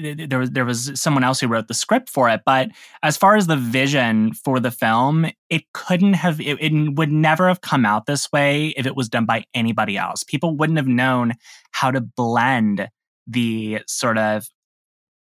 there 0.00 0.38
was 0.38 0.50
there 0.50 0.64
was 0.64 1.00
someone 1.00 1.24
else 1.24 1.40
who 1.40 1.48
wrote 1.48 1.68
the 1.68 1.74
script 1.74 2.08
for 2.08 2.28
it 2.28 2.42
but 2.44 2.68
as 3.02 3.16
far 3.16 3.36
as 3.36 3.46
the 3.46 3.56
vision 3.56 4.32
for 4.32 4.60
the 4.60 4.70
film 4.70 5.26
it 5.48 5.62
couldn't 5.72 6.14
have 6.14 6.40
it, 6.40 6.58
it, 6.60 6.94
would 6.94 7.10
never 7.10 7.48
have 7.48 7.60
come 7.62 7.84
out 7.84 8.06
this 8.06 8.30
way 8.30 8.68
if 8.76 8.86
it 8.86 8.94
was 8.94 9.08
done 9.08 9.24
by 9.24 9.44
anybody 9.54 9.96
else 9.96 10.22
people 10.22 10.56
wouldn't 10.56 10.78
have 10.78 10.86
known 10.86 11.32
how 11.72 11.90
to 11.90 12.00
blend 12.00 12.88
the 13.28 13.80
sort 13.86 14.18
of 14.18 14.46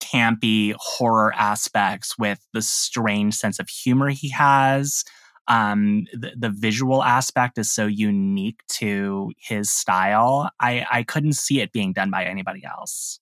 campy 0.01 0.75
horror 0.79 1.35
aspects 1.35 2.17
with 2.19 2.41
the 2.55 2.63
strange 2.63 3.35
sense 3.35 3.59
of 3.59 3.69
humor 3.69 4.09
he 4.09 4.31
has 4.31 5.05
um, 5.49 6.05
the, 6.13 6.33
the 6.37 6.51
visual 6.51 7.03
aspect 7.03 7.57
is 7.59 7.73
so 7.73 7.87
unique 7.87 8.61
to 8.69 9.33
his 9.39 9.71
style 9.71 10.51
i 10.61 10.87
i 10.91 11.03
couldn't 11.03 11.33
see 11.35 11.61
it 11.61 11.73
being 11.73 11.93
done 11.93 12.11
by 12.11 12.25
anybody 12.25 12.65
else 12.65 13.19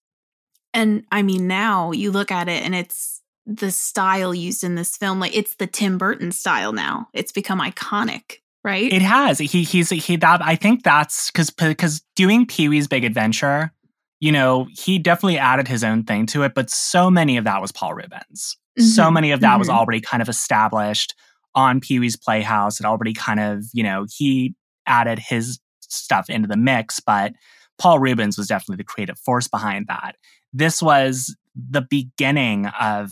and 0.77 1.05
I 1.11 1.23
mean, 1.23 1.47
now 1.47 1.93
you 1.93 2.11
look 2.11 2.31
at 2.31 2.51
it 2.51 2.63
and 2.63 2.75
it's 2.75 3.23
the 3.47 3.71
style 3.71 4.35
used 4.35 4.63
in 4.63 4.75
this 4.75 4.95
film. 4.95 5.19
Like 5.19 5.35
it's 5.35 5.57
the 5.57 5.67
Tim 5.67 5.97
Burton 5.97 6.31
style 6.33 6.73
now. 6.73 7.09
It's 7.15 7.33
become 7.33 7.61
iconic, 7.61 8.41
right? 8.63 8.93
It 8.93 9.01
has. 9.01 9.39
He 9.39 9.63
he's 9.63 9.89
he 9.89 10.17
that 10.17 10.43
I 10.45 10.55
think 10.55 10.83
that's 10.83 11.31
because 11.31 11.49
because 11.49 12.03
doing 12.15 12.45
Pee 12.45 12.69
Wee's 12.69 12.89
Big 12.89 13.05
Adventure, 13.05 13.73
you 14.21 14.33
know, 14.33 14.67
he 14.73 14.99
definitely 14.99 15.39
added 15.39 15.69
his 15.69 15.85
own 15.85 16.05
thing 16.05 16.27
to 16.27 16.43
it. 16.43 16.55
But 16.55 16.71
so 16.71 17.11
many 17.11 17.37
of 17.37 17.45
that 17.45 17.61
was 17.61 17.73
Paul 17.73 17.95
Reubens. 17.95 18.57
Mm-hmm. 18.79 18.89
So 18.89 19.11
many 19.11 19.31
of 19.31 19.41
that 19.41 19.51
mm-hmm. 19.51 19.59
was 19.59 19.69
already 19.69 20.01
kind 20.01 20.23
of 20.23 20.29
established 20.29 21.15
on 21.55 21.81
Pee 21.81 21.99
Wee's 21.99 22.17
Playhouse. 22.17 22.81
It 22.81 22.87
already 22.87 23.13
kind 23.13 23.41
of 23.41 23.65
you 23.73 23.83
know 23.83 24.07
he 24.17 24.55
added 24.87 25.19
his 25.19 25.59
stuff 25.81 26.29
into 26.29 26.49
the 26.49 26.57
mix, 26.57 27.01
but 27.01 27.33
Paul 27.79 27.99
Reubens 27.99 28.39
was 28.39 28.49
definitely 28.49 28.77
the 28.77 28.85
creative 28.85 29.19
force 29.19 29.49
behind 29.49 29.87
that 29.89 30.17
this 30.53 30.83
was 30.83 31.37
the 31.55 31.83
beginning 31.83 32.67
of 32.81 33.11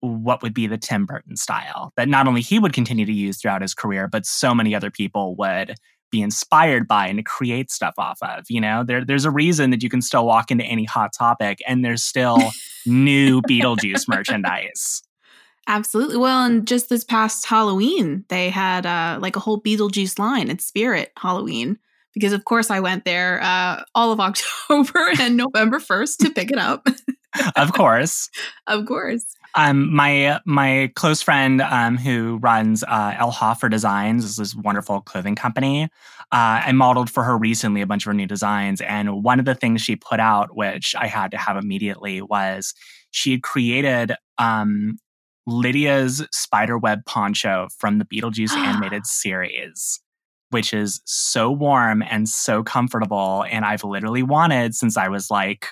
what 0.00 0.42
would 0.42 0.54
be 0.54 0.66
the 0.66 0.78
Tim 0.78 1.06
Burton 1.06 1.36
style 1.36 1.92
that 1.96 2.08
not 2.08 2.28
only 2.28 2.40
he 2.40 2.58
would 2.58 2.72
continue 2.72 3.04
to 3.04 3.12
use 3.12 3.40
throughout 3.40 3.62
his 3.62 3.74
career, 3.74 4.06
but 4.06 4.26
so 4.26 4.54
many 4.54 4.74
other 4.74 4.90
people 4.90 5.34
would 5.36 5.74
be 6.10 6.22
inspired 6.22 6.88
by 6.88 7.06
and 7.06 7.18
to 7.18 7.22
create 7.22 7.70
stuff 7.70 7.94
off 7.98 8.18
of. 8.22 8.44
You 8.48 8.60
know, 8.60 8.84
there, 8.84 9.04
there's 9.04 9.24
a 9.24 9.30
reason 9.30 9.70
that 9.70 9.82
you 9.82 9.88
can 9.88 10.02
still 10.02 10.26
walk 10.26 10.50
into 10.50 10.64
any 10.64 10.84
hot 10.84 11.12
topic 11.16 11.58
and 11.66 11.84
there's 11.84 12.02
still 12.02 12.38
new 12.86 13.42
Beetlejuice 13.42 14.08
merchandise. 14.08 15.02
Absolutely. 15.66 16.16
Well, 16.16 16.46
and 16.46 16.66
just 16.66 16.88
this 16.88 17.04
past 17.04 17.44
Halloween, 17.44 18.24
they 18.28 18.48
had 18.48 18.86
uh, 18.86 19.18
like 19.20 19.36
a 19.36 19.40
whole 19.40 19.60
Beetlejuice 19.60 20.18
line 20.18 20.48
at 20.48 20.62
Spirit 20.62 21.12
Halloween 21.16 21.78
because 22.14 22.32
of 22.32 22.44
course 22.44 22.70
I 22.70 22.80
went 22.80 23.04
there 23.04 23.40
uh, 23.42 23.84
all 23.94 24.12
of 24.12 24.20
October 24.20 25.10
and 25.20 25.36
November 25.36 25.78
1st 25.78 26.16
to 26.18 26.30
pick 26.30 26.50
it 26.50 26.58
up. 26.58 26.88
of 27.56 27.72
course. 27.72 28.30
of 28.66 28.86
course. 28.86 29.24
Um, 29.54 29.94
my 29.94 30.40
my 30.44 30.92
close 30.94 31.22
friend 31.22 31.60
um, 31.62 31.96
who 31.96 32.38
runs 32.42 32.84
uh, 32.84 33.14
El 33.18 33.30
Hoffer 33.30 33.68
Designs 33.68 34.24
is 34.24 34.36
this 34.36 34.54
wonderful 34.54 35.00
clothing 35.00 35.34
company. 35.34 35.84
Uh, 36.30 36.62
I 36.66 36.72
modeled 36.72 37.10
for 37.10 37.24
her 37.24 37.36
recently 37.36 37.80
a 37.80 37.86
bunch 37.86 38.04
of 38.04 38.10
her 38.10 38.14
new 38.14 38.26
designs, 38.26 38.80
and 38.80 39.22
one 39.22 39.38
of 39.38 39.46
the 39.46 39.54
things 39.54 39.80
she 39.80 39.96
put 39.96 40.20
out, 40.20 40.56
which 40.56 40.94
I 40.96 41.06
had 41.06 41.30
to 41.30 41.38
have 41.38 41.56
immediately, 41.56 42.20
was 42.22 42.74
she 43.10 43.32
had 43.32 43.42
created 43.42 44.12
um, 44.36 44.98
Lydia's 45.46 46.26
spiderweb 46.30 47.04
poncho 47.06 47.68
from 47.78 47.98
the 47.98 48.04
Beetlejuice 48.04 48.52
animated 48.56 49.06
series 49.06 50.00
which 50.50 50.72
is 50.72 51.00
so 51.04 51.50
warm 51.50 52.02
and 52.02 52.28
so 52.28 52.62
comfortable. 52.62 53.44
And 53.50 53.64
I've 53.64 53.84
literally 53.84 54.22
wanted 54.22 54.74
since 54.74 54.96
I 54.96 55.08
was 55.08 55.30
like 55.30 55.66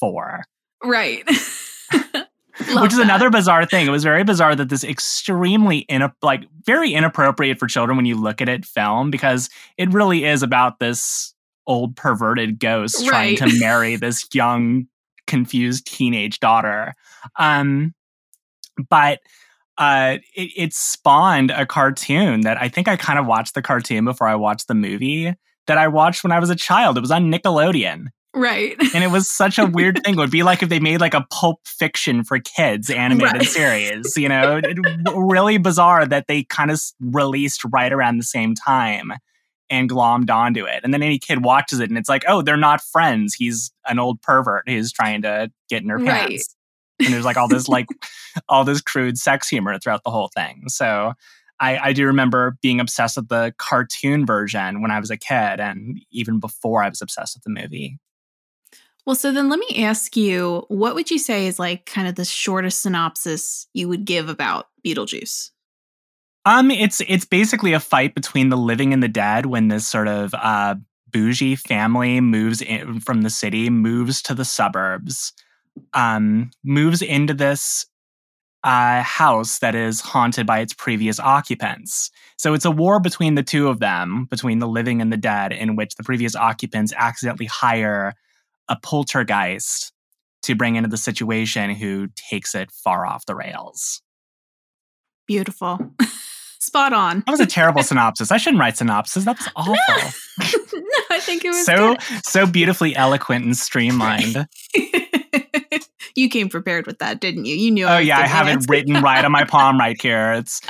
four. 0.00 0.44
Right. 0.82 1.24
which 2.58 2.92
is 2.92 2.98
that. 2.98 3.04
another 3.04 3.30
bizarre 3.30 3.66
thing. 3.66 3.86
It 3.86 3.90
was 3.90 4.04
very 4.04 4.24
bizarre 4.24 4.54
that 4.54 4.68
this 4.68 4.84
extremely 4.84 5.78
in 5.78 6.08
like 6.22 6.44
very 6.64 6.92
inappropriate 6.92 7.58
for 7.58 7.66
children 7.66 7.96
when 7.96 8.06
you 8.06 8.20
look 8.20 8.40
at 8.40 8.48
it 8.48 8.64
film 8.64 9.10
because 9.10 9.50
it 9.76 9.92
really 9.92 10.24
is 10.24 10.42
about 10.42 10.78
this 10.78 11.34
old 11.66 11.96
perverted 11.96 12.58
ghost 12.58 13.00
right. 13.08 13.36
trying 13.36 13.50
to 13.50 13.58
marry 13.58 13.96
this 13.96 14.26
young 14.32 14.86
confused 15.26 15.86
teenage 15.86 16.40
daughter. 16.40 16.94
Um 17.38 17.94
but 18.88 19.20
uh, 19.78 20.18
it, 20.34 20.50
it 20.56 20.72
spawned 20.72 21.50
a 21.50 21.66
cartoon 21.66 22.42
that 22.42 22.60
I 22.60 22.68
think 22.68 22.88
I 22.88 22.96
kind 22.96 23.18
of 23.18 23.26
watched 23.26 23.54
the 23.54 23.62
cartoon 23.62 24.04
before 24.04 24.28
I 24.28 24.34
watched 24.36 24.68
the 24.68 24.74
movie 24.74 25.34
that 25.66 25.78
I 25.78 25.88
watched 25.88 26.22
when 26.22 26.32
I 26.32 26.38
was 26.38 26.50
a 26.50 26.56
child. 26.56 26.96
It 26.96 27.00
was 27.00 27.10
on 27.10 27.30
Nickelodeon. 27.32 28.06
Right. 28.34 28.76
and 28.94 29.04
it 29.04 29.10
was 29.10 29.30
such 29.30 29.58
a 29.58 29.66
weird 29.66 30.02
thing. 30.02 30.14
It 30.14 30.18
would 30.18 30.30
be 30.30 30.42
like 30.42 30.62
if 30.62 30.68
they 30.68 30.80
made 30.80 31.00
like 31.00 31.14
a 31.14 31.26
pulp 31.30 31.60
fiction 31.64 32.24
for 32.24 32.38
kids 32.38 32.90
animated 32.90 33.34
right. 33.34 33.48
series, 33.48 34.16
you 34.16 34.28
know, 34.28 34.60
it, 34.62 34.78
really 35.14 35.58
bizarre 35.58 36.04
that 36.06 36.26
they 36.26 36.44
kind 36.44 36.70
of 36.70 36.80
released 37.00 37.62
right 37.72 37.92
around 37.92 38.18
the 38.18 38.24
same 38.24 38.54
time 38.54 39.12
and 39.70 39.88
glommed 39.88 40.30
onto 40.30 40.64
it. 40.64 40.80
And 40.84 40.92
then 40.92 41.02
any 41.02 41.18
kid 41.18 41.44
watches 41.44 41.80
it 41.80 41.88
and 41.88 41.98
it's 41.98 42.08
like, 42.08 42.24
oh, 42.28 42.42
they're 42.42 42.56
not 42.56 42.82
friends. 42.82 43.34
He's 43.34 43.72
an 43.86 43.98
old 43.98 44.20
pervert 44.20 44.68
who's 44.68 44.92
trying 44.92 45.22
to 45.22 45.50
get 45.68 45.82
in 45.82 45.88
her 45.88 45.98
pants. 45.98 46.30
Right 46.30 46.40
and 47.00 47.12
there's 47.12 47.24
like 47.24 47.36
all 47.36 47.48
this 47.48 47.68
like 47.68 47.86
all 48.48 48.64
this 48.64 48.80
crude 48.80 49.18
sex 49.18 49.48
humor 49.48 49.78
throughout 49.78 50.02
the 50.04 50.10
whole 50.10 50.30
thing. 50.34 50.64
So 50.68 51.14
I, 51.60 51.78
I 51.78 51.92
do 51.92 52.06
remember 52.06 52.56
being 52.62 52.80
obsessed 52.80 53.16
with 53.16 53.28
the 53.28 53.54
cartoon 53.58 54.26
version 54.26 54.82
when 54.82 54.90
I 54.90 54.98
was 54.98 55.10
a 55.10 55.16
kid, 55.16 55.60
and 55.60 56.00
even 56.10 56.40
before 56.40 56.82
I 56.82 56.88
was 56.88 57.00
obsessed 57.00 57.36
with 57.36 57.44
the 57.44 57.60
movie. 57.62 57.98
Well, 59.06 59.16
so 59.16 59.32
then 59.32 59.50
let 59.50 59.58
me 59.58 59.84
ask 59.84 60.16
you, 60.16 60.64
what 60.68 60.94
would 60.94 61.10
you 61.10 61.18
say 61.18 61.46
is 61.46 61.58
like 61.58 61.84
kind 61.84 62.08
of 62.08 62.14
the 62.14 62.24
shortest 62.24 62.80
synopsis 62.80 63.66
you 63.74 63.88
would 63.88 64.04
give 64.04 64.28
about 64.28 64.68
Beetlejuice? 64.84 65.50
Um, 66.46 66.70
it's 66.70 67.00
it's 67.06 67.24
basically 67.24 67.72
a 67.72 67.80
fight 67.80 68.14
between 68.14 68.48
the 68.48 68.56
living 68.56 68.92
and 68.92 69.02
the 69.02 69.08
dead 69.08 69.46
when 69.46 69.68
this 69.68 69.86
sort 69.86 70.08
of 70.08 70.34
uh 70.34 70.74
bougie 71.10 71.54
family 71.54 72.20
moves 72.20 72.60
in 72.60 73.00
from 73.00 73.22
the 73.22 73.30
city, 73.30 73.70
moves 73.70 74.20
to 74.22 74.34
the 74.34 74.44
suburbs, 74.44 75.32
um, 75.94 76.50
moves 76.64 77.00
into 77.00 77.32
this 77.32 77.86
uh, 78.64 79.02
house 79.02 79.60
that 79.60 79.74
is 79.74 80.00
haunted 80.00 80.46
by 80.46 80.58
its 80.58 80.74
previous 80.74 81.20
occupants. 81.20 82.10
So 82.36 82.52
it's 82.52 82.64
a 82.64 82.70
war 82.70 82.98
between 82.98 83.36
the 83.36 83.42
two 83.42 83.68
of 83.68 83.78
them, 83.78 84.26
between 84.28 84.58
the 84.58 84.66
living 84.66 85.00
and 85.00 85.12
the 85.12 85.16
dead, 85.16 85.52
in 85.52 85.76
which 85.76 85.94
the 85.94 86.02
previous 86.02 86.34
occupants 86.34 86.92
accidentally 86.96 87.46
hire 87.46 88.14
a 88.68 88.76
poltergeist 88.76 89.92
to 90.42 90.54
bring 90.54 90.76
into 90.76 90.88
the 90.88 90.96
situation 90.96 91.70
who 91.70 92.08
takes 92.16 92.54
it 92.54 92.70
far 92.70 93.06
off 93.06 93.26
the 93.26 93.34
rails. 93.34 94.02
Beautiful. 95.26 95.78
Spot 96.60 96.92
on. 96.92 97.22
That 97.26 97.30
was 97.30 97.40
a 97.40 97.46
terrible 97.46 97.82
synopsis. 97.84 98.30
I 98.30 98.36
shouldn't 98.36 98.60
write 98.60 98.76
synopsis. 98.76 99.24
That 99.24 99.38
was 99.38 99.48
awful. 99.56 99.74
no, 100.80 101.04
I 101.10 101.20
think 101.20 101.44
it 101.44 101.48
was 101.48 101.64
so 101.64 101.94
good. 101.94 102.24
so 102.24 102.46
beautifully 102.46 102.96
eloquent 102.96 103.44
and 103.44 103.56
streamlined. 103.56 104.46
you 106.14 106.28
came 106.28 106.48
prepared 106.48 106.86
with 106.86 106.98
that, 107.00 107.20
didn't 107.20 107.44
you? 107.44 107.54
You 107.54 107.70
knew. 107.70 107.86
Oh 107.86 107.98
yeah, 107.98 108.18
I 108.18 108.26
have 108.26 108.48
it 108.48 108.64
written 108.68 109.02
right 109.02 109.24
on 109.24 109.32
my 109.32 109.44
palm 109.44 109.78
right 109.78 110.00
here. 110.00 110.32
It's 110.32 110.60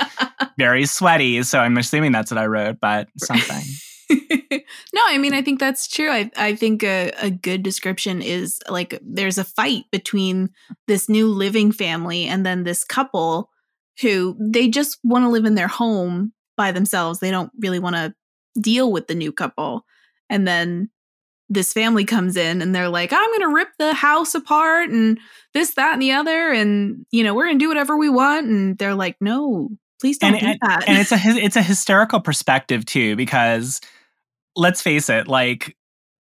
very 0.57 0.85
sweaty, 0.85 1.43
so 1.43 1.59
I'm 1.59 1.77
assuming 1.77 2.11
that's 2.11 2.31
what 2.31 2.37
I 2.37 2.45
wrote, 2.45 2.79
but 2.81 3.07
something. 3.17 3.63
no, 4.93 5.01
I 5.05 5.17
mean 5.17 5.33
I 5.33 5.41
think 5.41 5.59
that's 5.59 5.87
true. 5.87 6.09
I 6.09 6.29
I 6.35 6.55
think 6.55 6.83
a, 6.83 7.11
a 7.19 7.29
good 7.29 7.63
description 7.63 8.21
is 8.21 8.59
like 8.69 8.99
there's 9.01 9.37
a 9.37 9.43
fight 9.43 9.85
between 9.91 10.49
this 10.87 11.09
new 11.09 11.27
living 11.27 11.71
family 11.71 12.25
and 12.25 12.45
then 12.45 12.63
this 12.63 12.83
couple 12.83 13.49
who 14.01 14.35
they 14.39 14.67
just 14.67 14.99
want 15.03 15.23
to 15.23 15.29
live 15.29 15.45
in 15.45 15.55
their 15.55 15.67
home 15.67 16.33
by 16.57 16.71
themselves. 16.71 17.19
They 17.19 17.31
don't 17.31 17.51
really 17.59 17.79
want 17.79 17.95
to 17.95 18.13
deal 18.59 18.91
with 18.91 19.07
the 19.07 19.15
new 19.15 19.31
couple. 19.31 19.85
And 20.29 20.47
then 20.47 20.89
this 21.49 21.73
family 21.73 22.05
comes 22.05 22.35
in 22.35 22.61
and 22.61 22.73
they're 22.73 22.89
like, 22.89 23.13
I'm 23.13 23.29
going 23.29 23.41
to 23.41 23.53
rip 23.53 23.69
the 23.77 23.93
house 23.93 24.33
apart 24.33 24.89
and 24.89 25.19
this, 25.53 25.75
that, 25.75 25.93
and 25.93 26.01
the 26.01 26.11
other. 26.11 26.51
And, 26.51 27.05
you 27.11 27.23
know, 27.23 27.33
we're 27.33 27.45
going 27.45 27.59
to 27.59 27.63
do 27.63 27.69
whatever 27.69 27.95
we 27.97 28.09
want. 28.09 28.47
And 28.47 28.77
they're 28.77 28.95
like, 28.95 29.17
no, 29.21 29.69
please 30.01 30.17
don't 30.17 30.33
and, 30.33 30.41
do 30.41 30.47
and, 30.47 30.59
that. 30.61 30.87
And 30.87 30.97
it's 30.97 31.11
a, 31.11 31.17
it's 31.23 31.55
a 31.55 31.61
hysterical 31.61 32.19
perspective 32.19 32.85
too, 32.85 33.15
because 33.15 33.79
let's 34.55 34.81
face 34.81 35.09
it, 35.09 35.27
like 35.27 35.75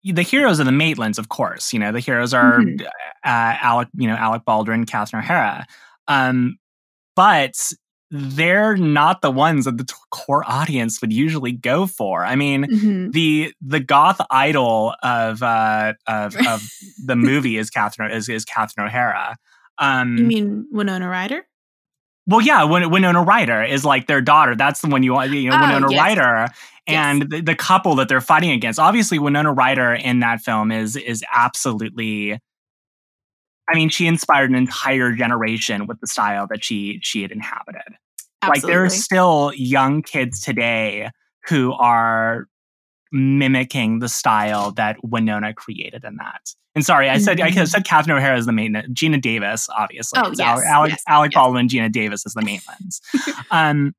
the 0.04 0.22
heroes 0.22 0.60
are 0.60 0.64
the 0.64 0.70
Maitlands, 0.70 1.18
of 1.18 1.28
course, 1.28 1.72
you 1.72 1.78
know, 1.78 1.92
the 1.92 2.00
heroes 2.00 2.34
are 2.34 2.58
mm-hmm. 2.58 2.84
uh, 3.24 3.56
Alec, 3.60 3.88
you 3.94 4.08
know, 4.08 4.14
Alec 4.14 4.44
Baldwin, 4.44 4.84
Catherine 4.84 5.22
O'Hara. 5.22 5.66
Um, 6.08 6.58
but 7.14 7.72
they're 8.10 8.76
not 8.76 9.22
the 9.22 9.30
ones 9.30 9.64
that 9.64 9.78
the 9.78 9.90
core 10.10 10.44
audience 10.46 11.00
would 11.00 11.12
usually 11.12 11.52
go 11.52 11.86
for. 11.86 12.24
I 12.24 12.36
mean, 12.36 12.64
mm-hmm. 12.64 13.10
the 13.10 13.54
the 13.62 13.80
goth 13.80 14.20
idol 14.30 14.94
of 15.02 15.42
uh, 15.42 15.94
of, 16.06 16.36
of 16.46 16.62
the 17.04 17.16
movie 17.16 17.56
is 17.56 17.70
Catherine 17.70 18.10
is 18.10 18.28
is 18.28 18.44
Catherine 18.44 18.86
O'Hara. 18.86 19.36
Um, 19.78 20.18
you 20.18 20.24
mean 20.24 20.66
Winona 20.70 21.08
Ryder? 21.08 21.46
Well, 22.26 22.40
yeah, 22.40 22.64
Win- 22.64 22.90
Winona 22.90 23.22
Ryder 23.22 23.62
is 23.62 23.84
like 23.84 24.06
their 24.06 24.20
daughter. 24.20 24.54
That's 24.54 24.80
the 24.80 24.88
one 24.88 25.02
you 25.02 25.14
want, 25.14 25.32
you 25.32 25.50
know, 25.50 25.56
oh, 25.56 25.60
Winona 25.60 25.90
yes. 25.90 26.00
Ryder, 26.00 26.48
and 26.86 27.20
yes. 27.20 27.28
the, 27.30 27.40
the 27.40 27.54
couple 27.56 27.96
that 27.96 28.08
they're 28.08 28.20
fighting 28.20 28.50
against. 28.50 28.78
Obviously, 28.78 29.18
Winona 29.18 29.52
Ryder 29.52 29.94
in 29.94 30.20
that 30.20 30.40
film 30.40 30.70
is 30.70 30.96
is 30.96 31.24
absolutely 31.32 32.38
I 33.68 33.74
mean, 33.74 33.88
she 33.88 34.06
inspired 34.06 34.50
an 34.50 34.56
entire 34.56 35.12
generation 35.12 35.86
with 35.86 36.00
the 36.00 36.06
style 36.06 36.46
that 36.50 36.64
she 36.64 36.98
she 37.02 37.22
had 37.22 37.30
inhabited. 37.30 37.82
Absolutely. 38.42 38.60
Like 38.60 38.62
there 38.62 38.84
are 38.84 38.90
still 38.90 39.52
young 39.54 40.02
kids 40.02 40.40
today 40.40 41.10
who 41.46 41.72
are 41.72 42.48
mimicking 43.12 43.98
the 44.00 44.08
style 44.08 44.72
that 44.72 44.96
Winona 45.02 45.52
created 45.54 46.02
in 46.04 46.16
that. 46.16 46.40
And 46.74 46.84
sorry, 46.84 47.10
I 47.10 47.18
said 47.18 47.38
Mhm. 47.38 47.58
I 47.58 47.64
said 47.64 47.84
Catherine 47.84 48.16
O'Hara 48.16 48.38
is 48.38 48.46
the 48.46 48.52
main 48.52 48.74
Geena 48.94 49.20
Davis, 49.20 49.68
obviously. 49.76 50.18
Oh, 50.22 50.28
yes, 50.30 50.40
Alec, 50.40 50.64
Alec, 50.66 50.90
yes, 50.92 51.02
Alec 51.06 51.32
yes. 51.32 51.34
Baldwin, 51.38 51.68
Geena 51.68 51.92
Davis 51.92 52.24
is 52.24 52.32
the 52.32 52.40
Maitlands. 52.40 53.00
um, 53.50 53.92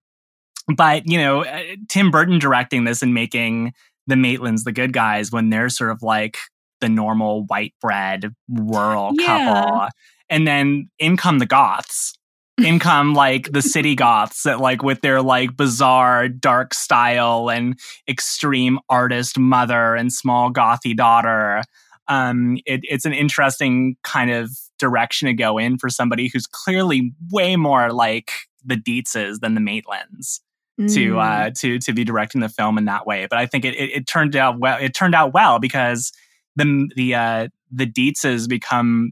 but 0.76 1.08
you 1.08 1.18
know, 1.20 1.44
uh, 1.46 1.62
Tim 1.90 2.10
Burton 2.10 2.40
directing 2.40 2.84
this 2.86 3.02
and 3.04 3.14
making 3.14 3.74
the 4.08 4.16
Maitlands 4.16 4.64
the 4.64 4.72
good 4.72 4.92
guys 4.94 5.32
when 5.32 5.50
they're 5.50 5.70
sort 5.70 5.92
of 5.92 6.02
like 6.02 6.38
the 6.82 6.90
normal 6.90 7.46
white 7.46 7.74
bread 7.82 8.34
rural 8.50 9.12
Yeah. 9.20 9.26
couple, 9.64 9.88
and 10.30 10.48
then 10.48 10.90
in 11.00 11.16
come 11.16 11.38
the 11.40 11.46
Goths. 11.46 12.14
In 12.62 12.78
come 12.80 13.14
like 13.14 13.52
the 13.52 13.64
city 13.64 13.96
goths 13.96 14.44
that 14.44 14.60
like 14.60 14.84
with 14.84 15.02
their 15.02 15.22
like 15.22 15.58
bizarre 15.58 16.28
dark 16.30 16.74
style 16.74 17.50
and 17.50 17.80
extreme 18.08 18.80
artist 18.90 19.40
mother 19.40 19.96
and 19.96 20.14
small 20.14 20.52
gothy 20.52 20.96
daughter 20.96 21.64
um, 22.08 22.58
it, 22.66 22.82
it's 22.84 23.06
an 23.06 23.14
interesting 23.14 23.96
kind 24.04 24.30
of 24.30 24.52
direction 24.78 25.28
to 25.28 25.34
go 25.34 25.58
in 25.58 25.78
for 25.78 25.90
somebody 25.90 26.30
who's 26.32 26.46
clearly 26.46 27.14
way 27.32 27.56
more 27.56 27.92
like 27.92 28.32
the 28.66 28.76
Deetzes 28.76 29.40
than 29.40 29.56
the 29.56 29.62
Maitlands 29.62 30.40
to 30.78 31.14
Mm. 31.14 31.48
uh, 31.48 31.52
to 31.60 31.78
to 31.80 31.94
be 31.94 32.04
directing 32.04 32.42
the 32.42 32.50
film 32.50 32.78
in 32.78 32.86
that 32.86 33.06
way. 33.06 33.28
But 33.30 33.38
I 33.38 33.46
think 33.46 33.64
it, 33.64 33.76
it, 33.76 33.92
it 33.92 34.08
turned 34.08 34.36
out 34.36 34.60
well. 34.60 34.78
It 34.82 34.94
turned 34.96 35.14
out 35.16 35.34
well 35.34 35.60
because 35.60 36.12
the 36.56 36.90
the 36.96 37.16
uh, 37.16 37.48
the 37.72 37.86
Deetzes 37.86 38.50
become 38.50 39.12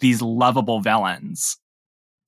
these 0.00 0.20
lovable 0.20 0.80
villains. 0.80 1.56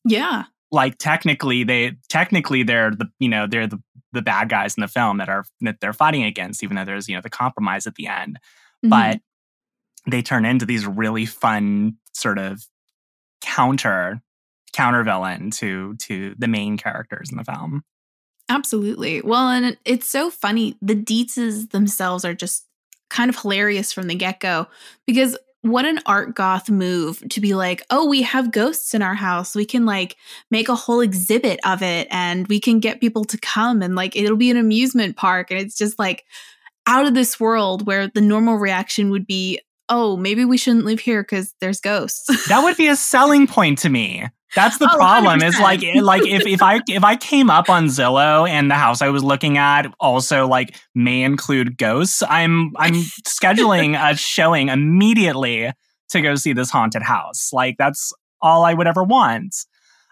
Yeah. 0.05 0.45
Like 0.71 0.97
technically, 0.99 1.65
they 1.65 1.97
technically 2.09 2.63
they're 2.63 2.91
the 2.91 3.11
you 3.19 3.29
know 3.29 3.47
they're 3.47 3.67
the 3.67 3.81
the 4.13 4.23
bad 4.23 4.49
guys 4.49 4.75
in 4.77 4.81
the 4.81 4.89
film 4.89 5.19
that 5.19 5.29
are 5.29 5.45
that 5.61 5.81
they're 5.81 5.93
fighting 5.93 6.23
against, 6.25 6.63
even 6.63 6.77
though 6.77 6.85
there's 6.85 7.09
you 7.09 7.15
know 7.15 7.21
the 7.23 7.31
compromise 7.31 7.87
at 7.87 7.95
the 7.97 8.07
end 8.07 8.39
Mhm. 8.85 8.91
but 8.91 9.21
they 10.11 10.23
turn 10.23 10.45
into 10.45 10.67
these 10.67 10.85
really 10.87 11.27
fun 11.27 11.97
sort 12.13 12.39
of 12.39 12.67
counter 13.41 14.21
counter 14.73 15.03
villain 15.05 15.51
to 15.51 15.95
to 15.97 16.35
the 16.39 16.49
main 16.49 16.77
characters 16.77 17.31
in 17.31 17.37
the 17.37 17.45
film. 17.45 17.83
Absolutely. 18.49 19.21
Well, 19.23 19.49
and 19.49 19.77
it's 19.85 20.09
so 20.09 20.31
funny. 20.31 20.77
The 20.83 20.97
Deetzes 20.97 21.71
themselves 21.71 22.25
are 22.25 22.35
just 22.35 22.67
kind 23.11 23.29
of 23.29 23.39
hilarious 23.39 23.93
from 23.93 24.07
the 24.09 24.15
get 24.15 24.41
go 24.41 24.67
because 25.07 25.37
what 25.63 25.85
an 25.85 26.01
art 26.07 26.35
goth 26.35 26.69
move 26.69 27.23
to 27.31 27.41
be 27.41 27.55
like, 27.55 27.85
oh, 27.91 28.07
we 28.07 28.23
have 28.23 28.51
ghosts 28.51 28.95
in 28.95 29.03
our 29.03 29.15
house. 29.15 29.55
We 29.55 29.65
can 29.65 29.87
like 29.87 30.17
make 30.51 30.69
a 30.69 30.75
whole 30.75 31.01
exhibit 31.01 31.61
of 31.65 31.83
it 31.83 32.09
and 32.11 32.47
we 32.49 32.61
can 32.61 32.81
get 32.81 33.01
people 33.01 33.25
to 33.27 33.39
come 33.39 33.81
and 33.81 33.95
like 33.95 34.17
it'll 34.17 34.37
be 34.37 34.51
an 34.51 34.57
amusement 34.57 35.17
park. 35.17 35.51
And 35.51 35.61
it's 35.61 35.77
just 35.77 35.99
like 35.99 36.25
out 36.87 37.07
of 37.07 37.15
this 37.15 37.39
world 37.39 37.87
where 37.87 38.09
the 38.09 38.21
normal 38.21 38.57
reaction 38.57 39.11
would 39.11 39.27
be, 39.27 39.61
oh, 39.89 40.17
maybe 40.17 40.45
we 40.45 40.59
shouldn't 40.59 40.85
live 40.85 41.01
here 41.01 41.23
because 41.23 41.55
there's 41.61 41.81
ghosts. 41.81 42.27
That 42.49 42.65
would 42.65 42.77
be 42.77 42.89
a 42.89 42.97
selling 42.97 43.47
point 43.47 43.79
to 43.81 43.89
me. 43.89 44.27
That's 44.55 44.77
the 44.79 44.89
Oh, 44.93 44.97
problem. 44.97 45.43
Is 45.43 45.55
100%. 45.57 45.61
like 45.63 45.83
eh, 45.85 46.01
like 46.03 46.27
if, 46.27 46.47
if 46.47 46.63
I 46.63 46.81
if 46.89 47.03
I 47.05 47.17
came 47.17 47.49
up 47.51 47.71
on 47.71 47.87
Zillow 47.87 48.49
and 48.49 48.71
the 48.71 48.75
house 48.75 49.01
I 49.01 49.09
was 49.09 49.25
looking 49.25 49.57
at 49.59 49.87
also 49.99 50.47
like 50.47 50.77
may 50.95 51.23
include 51.23 51.79
ghosts, 51.79 52.23
I'm 52.29 52.73
I'm 52.77 52.95
scheduling 53.27 53.97
a 53.99 54.17
showing 54.17 54.69
immediately 54.69 55.73
to 56.11 56.21
go 56.21 56.35
see 56.35 56.53
this 56.53 56.71
haunted 56.71 57.03
house. 57.03 57.51
Like 57.53 57.77
that's 57.79 58.13
all 58.43 58.65
I 58.65 58.75
would 58.75 58.87
ever 58.87 59.03
want. 59.05 59.55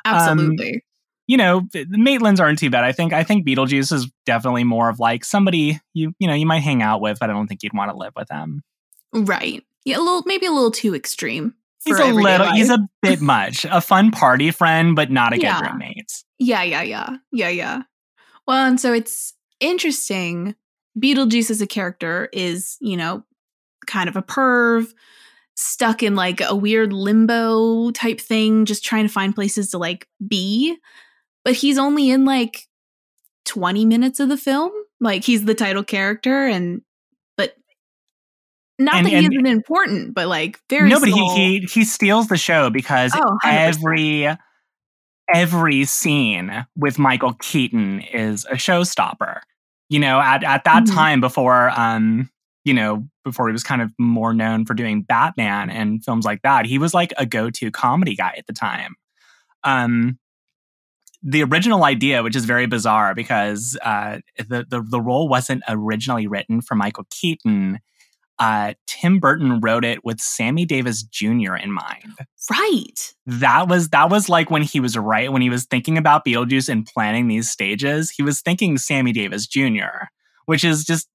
Absolutely. 0.05 0.83
you 1.27 1.37
know, 1.37 1.63
the 1.73 1.85
Maitlands 1.87 2.41
aren't 2.41 2.59
too 2.59 2.71
bad. 2.71 2.85
I 2.85 2.93
think 2.93 3.13
I 3.13 3.23
think 3.25 3.47
Beetlejuice 3.47 3.93
is 3.93 4.11
definitely 4.25 4.65
more 4.65 4.89
of 4.89 4.99
like 4.99 5.25
somebody 5.25 5.79
you 5.93 6.15
you 6.19 6.27
know 6.27 6.35
you 6.35 6.47
might 6.47 6.63
hang 6.63 6.83
out 6.83 7.01
with, 7.03 7.19
but 7.21 7.29
I 7.29 7.33
don't 7.35 7.47
think 7.47 7.63
you'd 7.63 7.75
want 7.75 7.91
to 7.91 7.97
live 7.97 8.13
with 8.17 8.29
them. 8.29 8.63
right. 9.13 9.63
Yeah, 9.85 9.97
a 9.97 10.01
little 10.01 10.23
maybe 10.27 10.47
a 10.47 10.51
little 10.53 10.71
too 10.71 10.95
extreme. 10.95 11.55
He's 11.85 11.97
for 11.97 12.03
a 12.03 12.13
little, 12.13 12.53
he's 12.53 12.71
a 12.71 12.79
bit 13.03 13.21
much. 13.21 13.65
A 13.71 13.81
fun 13.81 14.11
party 14.11 14.51
friend, 14.51 14.95
but 14.95 15.11
not 15.11 15.33
a 15.33 15.37
good 15.37 15.45
Yeah. 15.45 15.61
roommate. 15.71 16.13
Yeah, 16.39 16.63
yeah, 16.63 16.83
yeah. 16.83 17.17
Yeah, 17.33 17.49
yeah. 17.49 17.83
Well, 18.47 18.67
and 18.67 18.81
so 18.81 18.93
it's 18.93 19.35
interesting. 19.61 20.55
Beetlejuice 20.99 21.51
as 21.51 21.61
a 21.61 21.67
character 21.67 22.29
is, 22.33 22.77
you 22.81 22.97
know, 22.97 23.25
kind 23.87 24.09
of 24.09 24.17
a 24.17 24.23
perv, 24.23 24.93
stuck 25.57 26.03
in 26.03 26.15
like 26.15 26.41
a 26.41 26.55
weird 26.57 26.93
limbo 26.93 27.91
type 27.93 28.21
thing, 28.21 28.65
just 28.65 28.85
trying 28.85 29.07
to 29.07 29.13
find 29.13 29.35
places 29.35 29.71
to 29.71 29.79
like 29.79 30.07
be. 30.27 30.77
But 31.45 31.55
he's 31.55 31.79
only 31.79 32.11
in 32.11 32.25
like 32.25 32.67
20 33.47 33.85
minutes 33.87 34.21
of 34.21 34.29
the 34.29 34.37
film. 34.37 34.71
Like 35.01 35.25
he's 35.25 35.45
the 35.45 35.55
title 35.55 35.85
character 35.85 36.47
and 36.47 36.83
not 38.81 38.97
And- 38.97 39.07
that 39.07 39.11
he 39.11 39.17
and- 39.17 39.33
isn't 39.33 39.47
important, 39.47 40.15
but 40.15 40.27
like 40.27 40.59
very 40.69 40.89
no, 40.89 40.99
but 40.99 41.09
he, 41.11 41.29
he 41.35 41.59
he 41.61 41.85
steals 41.85 42.27
the 42.29 42.37
show 42.39 42.71
because 42.71 43.13
Oh, 43.15 43.39
every 43.45 44.29
every 45.33 45.85
scene 45.85 46.67
with 46.77 46.99
Michael 46.99 47.35
Keaton 47.35 48.01
is 48.01 48.45
a 48.47 48.55
showstopper. 48.55 49.41
You 49.89 50.01
know, 50.01 50.21
at 50.21 50.43
at 50.45 50.65
that 50.65 50.85
Mhm. 50.85 50.95
time 50.95 51.21
before 51.21 51.71
um 51.79 52.29
you 52.65 52.75
know 52.75 53.07
before 53.25 53.49
he 53.49 53.53
was 53.53 53.63
kind 53.63 53.83
of 53.83 53.93
more 53.99 54.33
known 54.35 54.65
for 54.65 54.75
doing 54.75 55.03
Batman 55.03 55.71
and 55.71 56.03
films 56.05 56.25
like 56.25 56.43
that, 56.43 56.67
he 56.67 56.79
was 56.79 56.95
like 56.95 57.13
a 57.19 57.27
go 57.27 57.51
to 57.51 57.71
comedy 57.71 58.17
guy 58.17 58.35
at 58.37 58.47
the 58.47 58.53
time. 58.53 58.97
Um, 59.63 60.19
the 61.23 61.43
original 61.43 61.85
idea, 61.85 62.23
which 62.23 62.35
is 62.35 62.47
very 62.47 62.65
bizarre 62.67 63.15
because 63.15 63.77
uh, 63.85 64.21
the, 64.39 64.65
the 64.69 64.83
the 64.83 65.01
role 65.01 65.29
wasn't 65.29 65.63
originally 65.69 66.27
written 66.27 66.63
for 66.63 66.75
Michael 66.75 67.05
Keaton. 67.11 67.79
Uh, 68.41 68.73
Tim 68.87 69.21
Burton 69.21 69.61
wrote 69.61 69.85
it 69.85 70.03
with 70.05 70.19
Sammy 70.19 70.65
Davis 70.65 71.03
Jr. 71.03 71.55
in 71.55 71.71
mind. 71.73 72.15
right. 72.51 73.15
That 73.27 73.69
was 73.69 73.91
that 73.91 74.09
was 74.11 74.29
like 74.31 74.51
when 74.51 74.63
he 74.63 74.81
was 74.81 74.97
right 74.97 75.31
when 75.31 75.43
he 75.43 75.51
was 75.51 75.67
thinking 75.67 75.99
about 75.99 76.25
Beetlejuice 76.25 76.69
and 76.71 76.87
planning 76.87 77.29
these 77.29 77.51
stages. 77.51 78.11
He 78.11 78.23
was 78.23 78.41
thinking 78.41 78.79
Sammy 78.79 79.13
Davis 79.13 79.47
Jr., 79.47 80.07
which 80.47 80.65
is 80.65 80.85
just 80.85 81.07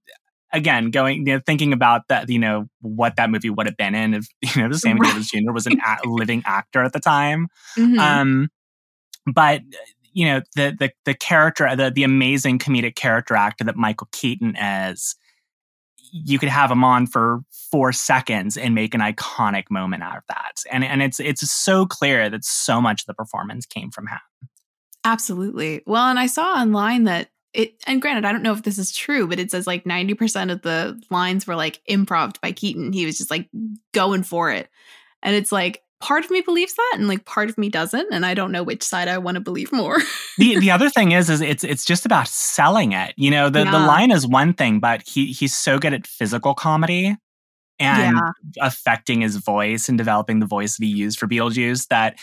again 0.53 0.91
going 0.91 1.25
you 1.27 1.33
know, 1.33 1.41
thinking 1.45 1.73
about 1.73 2.03
that 2.09 2.29
you 2.29 2.37
know 2.39 2.67
what 2.81 3.15
that 3.17 3.29
movie 3.31 3.49
would 3.49 3.65
have 3.65 3.75
been 3.75 3.95
in 3.95 4.13
if 4.13 4.27
you 4.55 4.61
know 4.61 4.71
Sammy 4.71 4.99
Right. 5.01 5.11
Davis 5.13 5.31
Jr. 5.31 5.51
was 5.51 5.65
an 5.65 5.79
a- 5.85 6.07
living 6.07 6.43
actor 6.45 6.83
at 6.83 6.93
the 6.93 6.99
time. 6.99 7.47
Mhm. 7.75 7.97
Um, 7.97 8.49
but 9.33 9.61
you 10.13 10.25
know 10.27 10.41
the 10.55 10.75
the 10.79 10.91
the 11.05 11.13
character, 11.15 11.75
the 11.75 11.89
the 11.89 12.03
amazing 12.03 12.59
comedic 12.59 12.95
character 12.95 13.35
actor 13.35 13.63
that 13.63 13.75
Michael 13.75 14.07
Keaton 14.11 14.55
is, 14.55 15.15
you 16.11 16.39
could 16.39 16.49
have 16.49 16.71
him 16.71 16.83
on 16.83 17.07
for 17.07 17.41
four 17.71 17.91
seconds 17.91 18.57
and 18.57 18.75
make 18.75 18.93
an 18.93 19.01
iconic 19.01 19.65
moment 19.69 20.03
out 20.03 20.17
of 20.17 20.23
that. 20.29 20.63
And 20.71 20.83
and 20.83 21.01
it's 21.01 21.19
it's 21.19 21.49
so 21.51 21.85
clear 21.85 22.29
that 22.29 22.43
so 22.43 22.81
much 22.81 23.01
of 23.01 23.07
the 23.07 23.13
performance 23.13 23.65
came 23.65 23.91
from 23.91 24.07
him. 24.07 24.19
Absolutely. 25.03 25.83
Well, 25.85 26.05
and 26.05 26.17
I 26.17 26.27
saw 26.27 26.55
online 26.55 27.03
that 27.03 27.29
it, 27.53 27.75
and 27.87 28.01
granted, 28.01 28.25
I 28.25 28.31
don't 28.31 28.43
know 28.43 28.53
if 28.53 28.63
this 28.63 28.77
is 28.77 28.91
true, 28.91 29.27
but 29.27 29.39
it 29.39 29.49
says 29.49 29.65
like 29.65 29.85
90% 29.85 30.51
of 30.51 30.61
the 30.61 31.01
lines 31.09 31.47
were 31.47 31.55
like 31.55 31.81
improv 31.89 32.39
by 32.41 32.51
Keaton. 32.51 32.91
He 32.91 33.05
was 33.05 33.17
just 33.17 33.31
like 33.31 33.49
going 33.93 34.23
for 34.23 34.51
it. 34.51 34.69
And 35.23 35.35
it's 35.35 35.51
like, 35.51 35.81
part 36.01 36.25
of 36.25 36.31
me 36.31 36.41
believes 36.41 36.73
that 36.73 36.93
and 36.95 37.07
like 37.07 37.25
part 37.25 37.49
of 37.49 37.57
me 37.57 37.69
doesn't. 37.69 38.13
And 38.13 38.25
I 38.25 38.33
don't 38.33 38.51
know 38.51 38.63
which 38.63 38.83
side 38.83 39.07
I 39.07 39.17
want 39.17 39.35
to 39.35 39.41
believe 39.41 39.71
more. 39.71 39.97
the 40.37 40.59
the 40.59 40.71
other 40.71 40.89
thing 40.89 41.11
is 41.11 41.29
is 41.29 41.41
it's 41.41 41.63
it's 41.63 41.85
just 41.85 42.05
about 42.05 42.27
selling 42.27 42.91
it. 42.91 43.13
You 43.17 43.31
know, 43.31 43.49
the 43.49 43.63
the 43.63 43.79
line 43.79 44.11
is 44.11 44.27
one 44.27 44.53
thing, 44.53 44.79
but 44.79 45.01
he 45.05 45.27
he's 45.27 45.55
so 45.55 45.77
good 45.77 45.93
at 45.93 46.07
physical 46.07 46.53
comedy 46.53 47.15
and 47.79 48.17
affecting 48.61 49.21
his 49.21 49.35
voice 49.37 49.89
and 49.89 49.97
developing 49.97 50.39
the 50.39 50.45
voice 50.45 50.77
that 50.77 50.85
he 50.85 50.91
used 50.91 51.19
for 51.19 51.27
Beetlejuice 51.27 51.87
that 51.87 52.17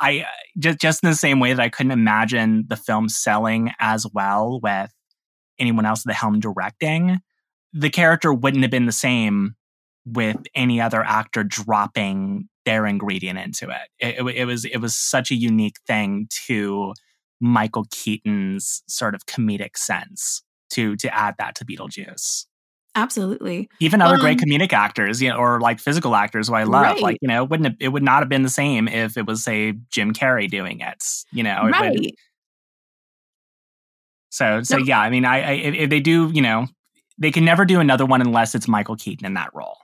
I 0.00 0.20
uh, 0.20 0.24
just 0.58 0.78
just 0.78 1.04
in 1.04 1.10
the 1.10 1.16
same 1.16 1.40
way 1.40 1.52
that 1.52 1.62
I 1.62 1.68
couldn't 1.68 1.92
imagine 1.92 2.64
the 2.68 2.76
film 2.76 3.08
selling 3.08 3.72
as 3.78 4.06
well 4.12 4.60
with 4.62 4.92
anyone 5.58 5.86
else 5.86 6.00
at 6.00 6.06
the 6.06 6.14
helm 6.14 6.40
directing, 6.40 7.18
the 7.72 7.90
character 7.90 8.32
wouldn't 8.32 8.62
have 8.62 8.70
been 8.70 8.86
the 8.86 8.92
same 8.92 9.54
with 10.04 10.36
any 10.54 10.80
other 10.80 11.02
actor 11.02 11.42
dropping 11.42 12.48
their 12.66 12.84
ingredient 12.86 13.38
into 13.38 13.70
it. 13.70 13.88
It, 13.98 14.26
it, 14.26 14.36
it 14.36 14.44
was 14.44 14.66
it 14.66 14.78
was 14.78 14.94
such 14.94 15.30
a 15.30 15.34
unique 15.34 15.76
thing 15.86 16.28
to 16.46 16.92
Michael 17.40 17.86
Keaton's 17.90 18.82
sort 18.88 19.14
of 19.14 19.24
comedic 19.26 19.78
sense 19.78 20.42
to 20.72 20.96
to 20.96 21.14
add 21.14 21.36
that 21.38 21.54
to 21.54 21.64
Beetlejuice. 21.64 22.44
Absolutely. 22.98 23.68
Even 23.78 24.00
other 24.00 24.16
great 24.18 24.40
Um, 24.42 24.48
comedic 24.48 24.72
actors, 24.72 25.20
you 25.20 25.28
know, 25.28 25.36
or 25.36 25.60
like 25.60 25.80
physical 25.80 26.16
actors 26.16 26.48
who 26.48 26.54
I 26.54 26.64
love, 26.64 26.82
Right. 26.82 27.00
like 27.02 27.18
you 27.20 27.28
know, 27.28 27.44
wouldn't 27.44 27.66
have, 27.68 27.76
it 27.78 27.88
would 27.88 28.02
not 28.02 28.20
have 28.20 28.28
been 28.30 28.42
the 28.42 28.48
same 28.48 28.88
if 28.88 29.16
it 29.18 29.26
was 29.26 29.44
say 29.44 29.74
Jim 29.90 30.14
Carrey 30.14 30.48
doing 30.50 30.80
it. 30.80 31.04
You 31.32 31.42
know, 31.42 31.60
it 31.60 31.64
would- 31.64 31.72
right. 31.72 32.14
so 34.30 34.62
so 34.62 34.78
No. 34.78 34.84
yeah, 34.84 35.00
I 35.00 35.10
mean, 35.10 35.24
I, 35.24 35.80
I 35.82 35.86
they 35.86 36.00
do, 36.00 36.30
you 36.32 36.42
know, 36.42 36.66
they 37.18 37.30
can 37.30 37.44
never 37.44 37.64
do 37.64 37.80
another 37.80 38.06
one 38.06 38.20
unless 38.20 38.54
it's 38.54 38.68
Michael 38.68 38.96
Keaton 38.96 39.26
in 39.26 39.34
that 39.34 39.50
role. 39.54 39.76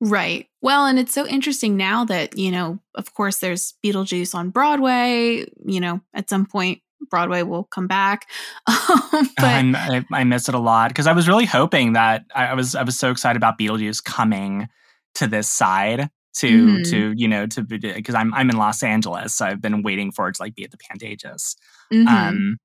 Right. 0.00 0.46
Well, 0.62 0.86
and 0.86 0.98
it's 0.98 1.12
so 1.12 1.26
interesting 1.26 1.76
now 1.76 2.04
that, 2.04 2.38
you 2.38 2.50
know, 2.50 2.78
of 2.94 3.14
course, 3.14 3.38
there's 3.38 3.74
Beetlejuice 3.84 4.34
on 4.34 4.50
Broadway. 4.50 5.44
You 5.64 5.80
know, 5.80 6.00
at 6.14 6.30
some 6.30 6.46
point, 6.46 6.82
Broadway 7.10 7.42
will 7.42 7.64
come 7.64 7.86
back. 7.86 8.26
Um, 9.10 9.30
but 9.36 9.44
I, 9.44 10.04
I 10.12 10.24
miss 10.24 10.48
it 10.48 10.54
a 10.54 10.58
lot 10.58 10.90
because 10.90 11.06
I 11.06 11.12
was 11.12 11.28
really 11.28 11.46
hoping 11.46 11.94
that 11.94 12.24
I 12.34 12.54
was 12.54 12.74
I 12.74 12.82
was 12.82 12.98
so 12.98 13.10
excited 13.10 13.36
about 13.38 13.58
Beetlejuice 13.58 14.04
coming 14.04 14.68
to 15.14 15.26
this 15.26 15.50
side 15.50 16.10
to 16.34 16.66
mm-hmm. 16.66 16.82
to 16.90 17.14
you 17.16 17.26
know 17.26 17.46
to 17.46 17.62
because 17.62 18.14
I'm 18.14 18.34
I'm 18.34 18.50
in 18.50 18.56
Los 18.56 18.82
Angeles, 18.82 19.34
so 19.34 19.46
I've 19.46 19.62
been 19.62 19.82
waiting 19.82 20.12
for 20.12 20.28
it 20.28 20.34
to 20.34 20.42
like 20.42 20.54
be 20.54 20.64
at 20.64 20.70
the 20.70 20.76
Pantages. 20.76 21.56
Mm-hmm. 21.92 22.08
Um, 22.08 22.58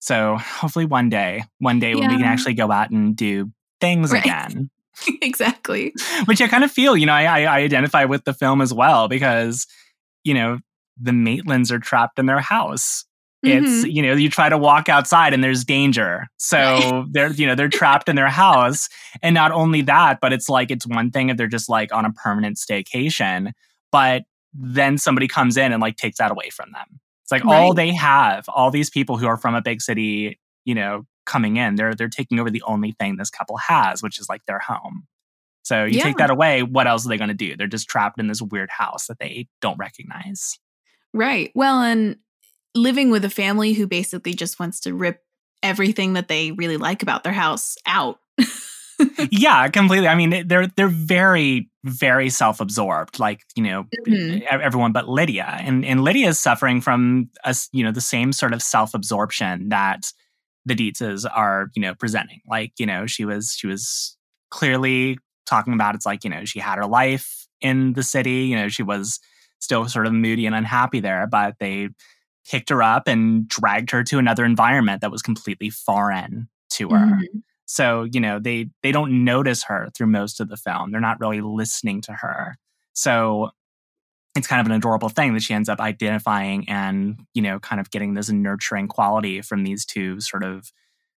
so 0.00 0.36
hopefully 0.36 0.86
one 0.86 1.10
day, 1.10 1.44
one 1.58 1.78
day 1.78 1.94
when 1.94 2.08
we 2.08 2.16
can 2.16 2.24
actually 2.24 2.54
go 2.54 2.72
out 2.72 2.90
and 2.90 3.14
do 3.14 3.52
things 3.80 4.12
right. 4.12 4.24
again. 4.24 4.70
exactly. 5.22 5.92
Which 6.26 6.40
I 6.40 6.48
kind 6.48 6.64
of 6.64 6.70
feel, 6.70 6.96
you 6.96 7.06
know, 7.06 7.12
I, 7.12 7.42
I 7.44 7.58
identify 7.58 8.04
with 8.04 8.24
the 8.24 8.34
film 8.34 8.60
as 8.60 8.72
well 8.72 9.08
because, 9.08 9.66
you 10.24 10.34
know, 10.34 10.58
the 11.00 11.12
Maitlands 11.12 11.70
are 11.70 11.78
trapped 11.78 12.18
in 12.18 12.26
their 12.26 12.40
house. 12.40 13.04
It's 13.44 13.66
mm-hmm. 13.66 13.90
you 13.90 14.02
know 14.02 14.12
you 14.12 14.30
try 14.30 14.48
to 14.48 14.56
walk 14.56 14.88
outside 14.88 15.34
and 15.34 15.42
there's 15.42 15.64
danger, 15.64 16.28
so 16.36 17.06
they're 17.10 17.32
you 17.32 17.44
know 17.44 17.56
they're 17.56 17.68
trapped 17.68 18.08
in 18.08 18.14
their 18.14 18.28
house, 18.28 18.88
and 19.20 19.34
not 19.34 19.50
only 19.50 19.82
that, 19.82 20.18
but 20.22 20.32
it's 20.32 20.48
like 20.48 20.70
it's 20.70 20.86
one 20.86 21.10
thing 21.10 21.28
if 21.28 21.36
they're 21.36 21.48
just 21.48 21.68
like 21.68 21.92
on 21.92 22.04
a 22.04 22.12
permanent 22.12 22.56
staycation, 22.56 23.50
but 23.90 24.22
then 24.54 24.96
somebody 24.96 25.26
comes 25.26 25.56
in 25.56 25.72
and 25.72 25.82
like 25.82 25.96
takes 25.96 26.18
that 26.18 26.30
away 26.30 26.50
from 26.50 26.70
them. 26.70 27.00
It's 27.24 27.32
like 27.32 27.44
right. 27.44 27.58
all 27.58 27.74
they 27.74 27.92
have, 27.92 28.44
all 28.48 28.70
these 28.70 28.90
people 28.90 29.16
who 29.16 29.26
are 29.26 29.36
from 29.36 29.56
a 29.56 29.62
big 29.62 29.80
city, 29.80 30.38
you 30.64 30.76
know, 30.76 31.04
coming 31.26 31.56
in, 31.56 31.76
they're 31.76 31.94
they're 31.94 32.08
taking 32.08 32.38
over 32.38 32.50
the 32.50 32.62
only 32.62 32.92
thing 32.92 33.16
this 33.16 33.30
couple 33.30 33.56
has, 33.56 34.02
which 34.02 34.18
is 34.18 34.28
like 34.28 34.44
their 34.46 34.58
home. 34.58 35.06
So 35.62 35.84
you 35.84 35.98
yeah. 35.98 36.04
take 36.04 36.16
that 36.16 36.30
away, 36.30 36.62
what 36.62 36.86
else 36.86 37.06
are 37.06 37.08
they 37.08 37.16
going 37.16 37.28
to 37.28 37.34
do? 37.34 37.56
They're 37.56 37.68
just 37.68 37.88
trapped 37.88 38.18
in 38.18 38.26
this 38.26 38.42
weird 38.42 38.70
house 38.70 39.06
that 39.06 39.18
they 39.20 39.46
don't 39.60 39.78
recognize. 39.78 40.58
Right. 41.14 41.52
Well, 41.54 41.82
and 41.82 42.16
living 42.74 43.10
with 43.10 43.24
a 43.24 43.30
family 43.30 43.72
who 43.72 43.86
basically 43.86 44.34
just 44.34 44.58
wants 44.58 44.80
to 44.80 44.94
rip 44.94 45.20
everything 45.62 46.14
that 46.14 46.28
they 46.28 46.52
really 46.52 46.76
like 46.76 47.02
about 47.02 47.22
their 47.22 47.32
house 47.32 47.76
out. 47.86 48.18
yeah, 49.30 49.68
completely. 49.68 50.08
I 50.08 50.14
mean, 50.14 50.46
they're 50.48 50.66
they're 50.68 50.88
very 50.88 51.70
very 51.84 52.30
self-absorbed, 52.30 53.18
like 53.18 53.40
you 53.56 53.62
know 53.62 53.86
mm-hmm. 54.06 54.44
everyone 54.48 54.92
but 54.92 55.08
Lydia, 55.08 55.56
and 55.60 55.84
and 55.84 56.02
Lydia 56.02 56.28
is 56.28 56.38
suffering 56.38 56.80
from 56.80 57.30
us, 57.44 57.68
you 57.72 57.84
know, 57.84 57.92
the 57.92 58.00
same 58.00 58.32
sort 58.32 58.52
of 58.52 58.62
self-absorption 58.62 59.68
that 59.70 60.12
the 60.64 60.74
Deetzes 60.74 61.28
are, 61.30 61.68
you 61.74 61.82
know, 61.82 61.94
presenting. 61.94 62.40
Like, 62.48 62.72
you 62.78 62.86
know, 62.86 63.06
she 63.06 63.24
was 63.24 63.54
she 63.58 63.66
was 63.66 64.16
clearly 64.50 65.18
talking 65.46 65.72
about 65.72 65.94
it's 65.94 66.06
like, 66.06 66.24
you 66.24 66.30
know, 66.30 66.44
she 66.44 66.60
had 66.60 66.76
her 66.76 66.86
life 66.86 67.46
in 67.60 67.92
the 67.94 68.02
city, 68.02 68.44
you 68.44 68.56
know, 68.56 68.68
she 68.68 68.82
was 68.82 69.20
still 69.60 69.88
sort 69.88 70.06
of 70.06 70.12
moody 70.12 70.46
and 70.46 70.54
unhappy 70.54 71.00
there, 71.00 71.26
but 71.26 71.54
they 71.60 71.88
picked 72.48 72.68
her 72.70 72.82
up 72.82 73.06
and 73.06 73.48
dragged 73.48 73.90
her 73.90 74.02
to 74.02 74.18
another 74.18 74.44
environment 74.44 75.00
that 75.00 75.10
was 75.10 75.22
completely 75.22 75.70
foreign 75.70 76.48
to 76.70 76.88
her. 76.88 76.96
Mm-hmm. 76.96 77.38
So, 77.66 78.04
you 78.12 78.20
know, 78.20 78.38
they 78.38 78.68
they 78.82 78.92
don't 78.92 79.24
notice 79.24 79.62
her 79.64 79.88
through 79.94 80.08
most 80.08 80.40
of 80.40 80.48
the 80.48 80.56
film. 80.56 80.90
They're 80.90 81.00
not 81.00 81.20
really 81.20 81.40
listening 81.40 82.02
to 82.02 82.12
her. 82.12 82.58
So 82.92 83.50
it's 84.34 84.46
kind 84.46 84.60
of 84.60 84.66
an 84.66 84.72
adorable 84.72 85.08
thing 85.08 85.34
that 85.34 85.42
she 85.42 85.54
ends 85.54 85.68
up 85.68 85.80
identifying 85.80 86.68
and 86.68 87.20
you 87.34 87.42
know 87.42 87.58
kind 87.58 87.80
of 87.80 87.90
getting 87.90 88.14
this 88.14 88.30
nurturing 88.30 88.88
quality 88.88 89.40
from 89.42 89.64
these 89.64 89.84
two 89.84 90.20
sort 90.20 90.44
of 90.44 90.72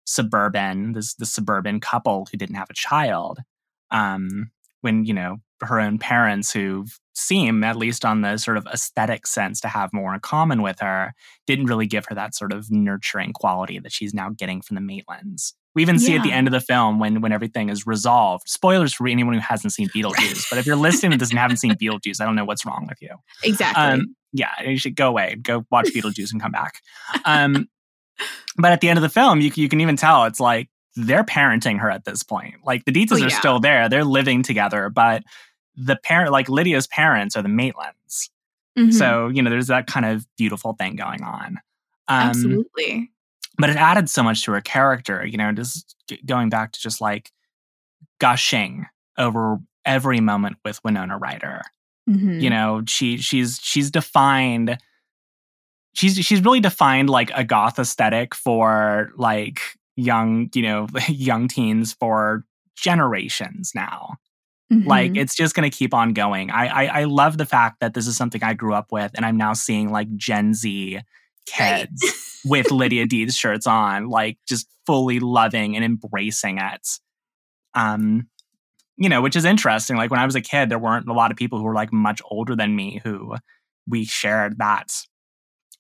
suburban 0.05 0.93
this 0.93 1.15
the 1.15 1.27
suburban 1.27 1.81
couple 1.81 2.27
who 2.31 2.39
didn't 2.39 2.57
have 2.57 2.71
a 2.71 2.75
child 2.75 3.39
um 3.91 4.51
when 4.81 5.05
you 5.05 5.15
know 5.15 5.37
her 5.61 5.79
own 5.81 5.99
parents 5.99 6.53
who 6.53 6.85
seem 7.15 7.63
at 7.63 7.77
least 7.77 8.05
on 8.05 8.23
the 8.23 8.37
sort 8.37 8.57
of 8.57 8.67
aesthetic 8.67 9.27
sense 9.27 9.61
to 9.61 9.69
have 9.69 9.93
more 9.93 10.15
in 10.15 10.21
common 10.21 10.63
with 10.63 10.81
her 10.81 11.15
didn't 11.47 11.67
really 11.67 11.87
give 11.87 12.05
her 12.07 12.15
that 12.15 12.35
sort 12.35 12.53
of 12.53 12.71
nurturing 12.71 13.33
quality 13.33 13.79
that 13.79 13.93
she's 13.93 14.15
now 14.15 14.31
getting 14.31 14.61
from 14.61 14.75
the 14.75 14.81
maitlands 14.81 15.53
we 15.75 15.83
even 15.83 15.99
see 15.99 16.15
at 16.15 16.23
the 16.23 16.33
end 16.33 16.47
of 16.47 16.53
the 16.53 16.61
film 16.61 16.99
when 16.99 17.21
when 17.21 17.33
everything 17.33 17.71
is 17.71 17.87
resolved. 17.87 18.49
Spoilers 18.49 18.93
for 18.93 19.09
anyone 19.09 19.35
who 19.35 19.41
hasn't 19.41 19.73
seen 19.73 19.89
Beetlejuice, 19.89 20.49
but 20.51 20.59
if 20.59 20.67
you're 20.67 20.77
listening 20.77 21.13
and 21.13 21.33
haven't 21.33 21.57
seen 21.57 21.73
Beetlejuice, 21.83 22.21
I 22.21 22.25
don't 22.25 22.35
know 22.35 22.45
what's 22.45 22.67
wrong 22.67 22.87
with 22.89 23.01
you. 23.01 23.11
Exactly. 23.43 23.83
Um, 23.83 24.17
yeah, 24.33 24.51
you 24.67 24.79
should 24.79 24.97
go 24.97 25.09
away, 25.09 25.37
go 25.37 25.65
watch 25.71 25.89
Beetlejuice 25.95 26.33
and 26.33 26.41
come 26.41 26.53
back. 26.53 26.81
Um, 27.25 27.69
but 28.57 28.73
at 28.73 28.81
the 28.81 28.89
end 28.89 28.99
of 28.99 29.03
the 29.03 29.09
film, 29.09 29.41
you 29.41 29.51
you 29.55 29.69
can 29.69 29.81
even 29.81 29.97
tell 29.97 30.25
it's 30.25 30.41
like 30.41 30.69
they're 30.95 31.25
parenting 31.25 31.79
her 31.79 31.91
at 31.91 32.05
this 32.05 32.23
point. 32.23 32.57
Like 32.65 32.85
the 32.85 32.93
Deetzes 32.93 33.13
oh, 33.13 33.17
yeah. 33.17 33.27
are 33.27 33.31
still 33.31 33.61
there, 33.61 33.89
they're 33.89 34.05
living 34.05 34.43
together, 34.43 34.91
but 34.91 35.23
the 35.75 35.97
parent, 35.97 36.33
like 36.33 36.51
Lydia's 36.51 36.87
parents, 36.87 37.35
are 37.35 37.43
the 37.43 37.49
Maitlands. 37.49 38.29
Mm-hmm. 38.79 38.91
So 38.91 39.29
you 39.29 39.41
know, 39.41 39.49
there's 39.49 39.69
that 39.69 39.87
kind 39.87 40.05
of 40.05 40.27
beautiful 40.37 40.75
thing 40.75 40.97
going 40.97 41.23
on. 41.23 41.59
Um, 42.09 42.29
Absolutely 42.29 43.12
but 43.59 43.71
it 43.71 43.77
added 43.77 44.09
so 44.09 44.23
much 44.23 44.43
to 44.45 44.53
her 44.53 44.61
character 44.61 45.25
you 45.27 45.37
know 45.37 45.53
just 45.53 45.97
going 46.27 46.49
back 46.49 46.73
to 46.73 46.81
just 46.81 47.01
like 47.01 47.31
gushing 48.19 48.87
over 49.19 49.59
every 49.85 50.21
moment 50.21 50.57
with 50.65 50.83
winona 50.85 51.19
ryder 51.19 51.63
mm-hmm. 52.09 52.39
you 52.39 52.51
know 52.51 52.83
she 52.87 53.17
she's 53.17 53.59
she's 53.63 53.91
defined 53.91 54.79
she's 55.95 56.17
she's 56.17 56.45
really 56.45 56.61
defined 56.61 57.11
like 57.11 57.31
a 57.35 57.45
goth 57.45 57.79
aesthetic 57.79 58.35
for 58.35 59.13
like 59.17 59.61
young 59.97 60.49
you 60.55 60.63
know 60.63 60.87
young 61.09 61.49
teens 61.49 61.93
for 61.93 62.45
generations 62.77 63.73
now 63.75 64.15
mm-hmm. 64.73 64.89
like 64.89 65.17
it's 65.17 65.35
just 65.35 65.55
going 65.55 65.69
to 65.69 65.77
keep 65.77 65.93
on 65.95 66.13
going 66.13 66.51
I, 66.51 66.67
I 66.67 67.01
i 67.01 67.05
love 67.05 67.39
the 67.39 67.47
fact 67.47 67.81
that 67.81 67.95
this 67.95 68.07
is 68.07 68.17
something 68.17 68.43
i 68.43 68.55
grew 68.55 68.75
up 68.75 68.91
with 68.91 69.13
and 69.15 69.27
i'm 69.27 69.37
now 69.37 69.53
seeing 69.53 69.91
like 69.91 70.15
gen 70.17 70.55
z 70.55 71.01
kids 71.47 72.03
right. 72.03 72.13
with 72.45 72.71
Lydia 72.71 73.07
Deetz 73.07 73.37
shirts 73.37 73.67
on, 73.67 74.09
like 74.09 74.39
just 74.49 74.67
fully 74.87 75.21
loving 75.21 75.77
and 75.77 75.85
embracing 75.85 76.59
it. 76.59 76.89
Um, 77.75 78.29
you 78.97 79.09
know, 79.09 79.23
which 79.23 79.37
is 79.37 79.45
interesting. 79.45 79.97
Like 79.97 80.11
when 80.11 80.21
I 80.21 80.27
was 80.27 80.35
a 80.35 80.41
kid, 80.41 80.69
there 80.69 80.79
weren't 80.79 81.09
a 81.09 81.13
lot 81.13 81.31
of 81.31 81.37
people 81.37 81.59
who 81.59 81.65
were 81.65 81.75
like 81.75 81.93
much 81.93 82.21
older 82.31 82.55
than 82.55 82.77
me 82.77 83.01
who 83.03 83.35
we 83.89 84.05
shared 84.05 84.59
that 84.59 84.93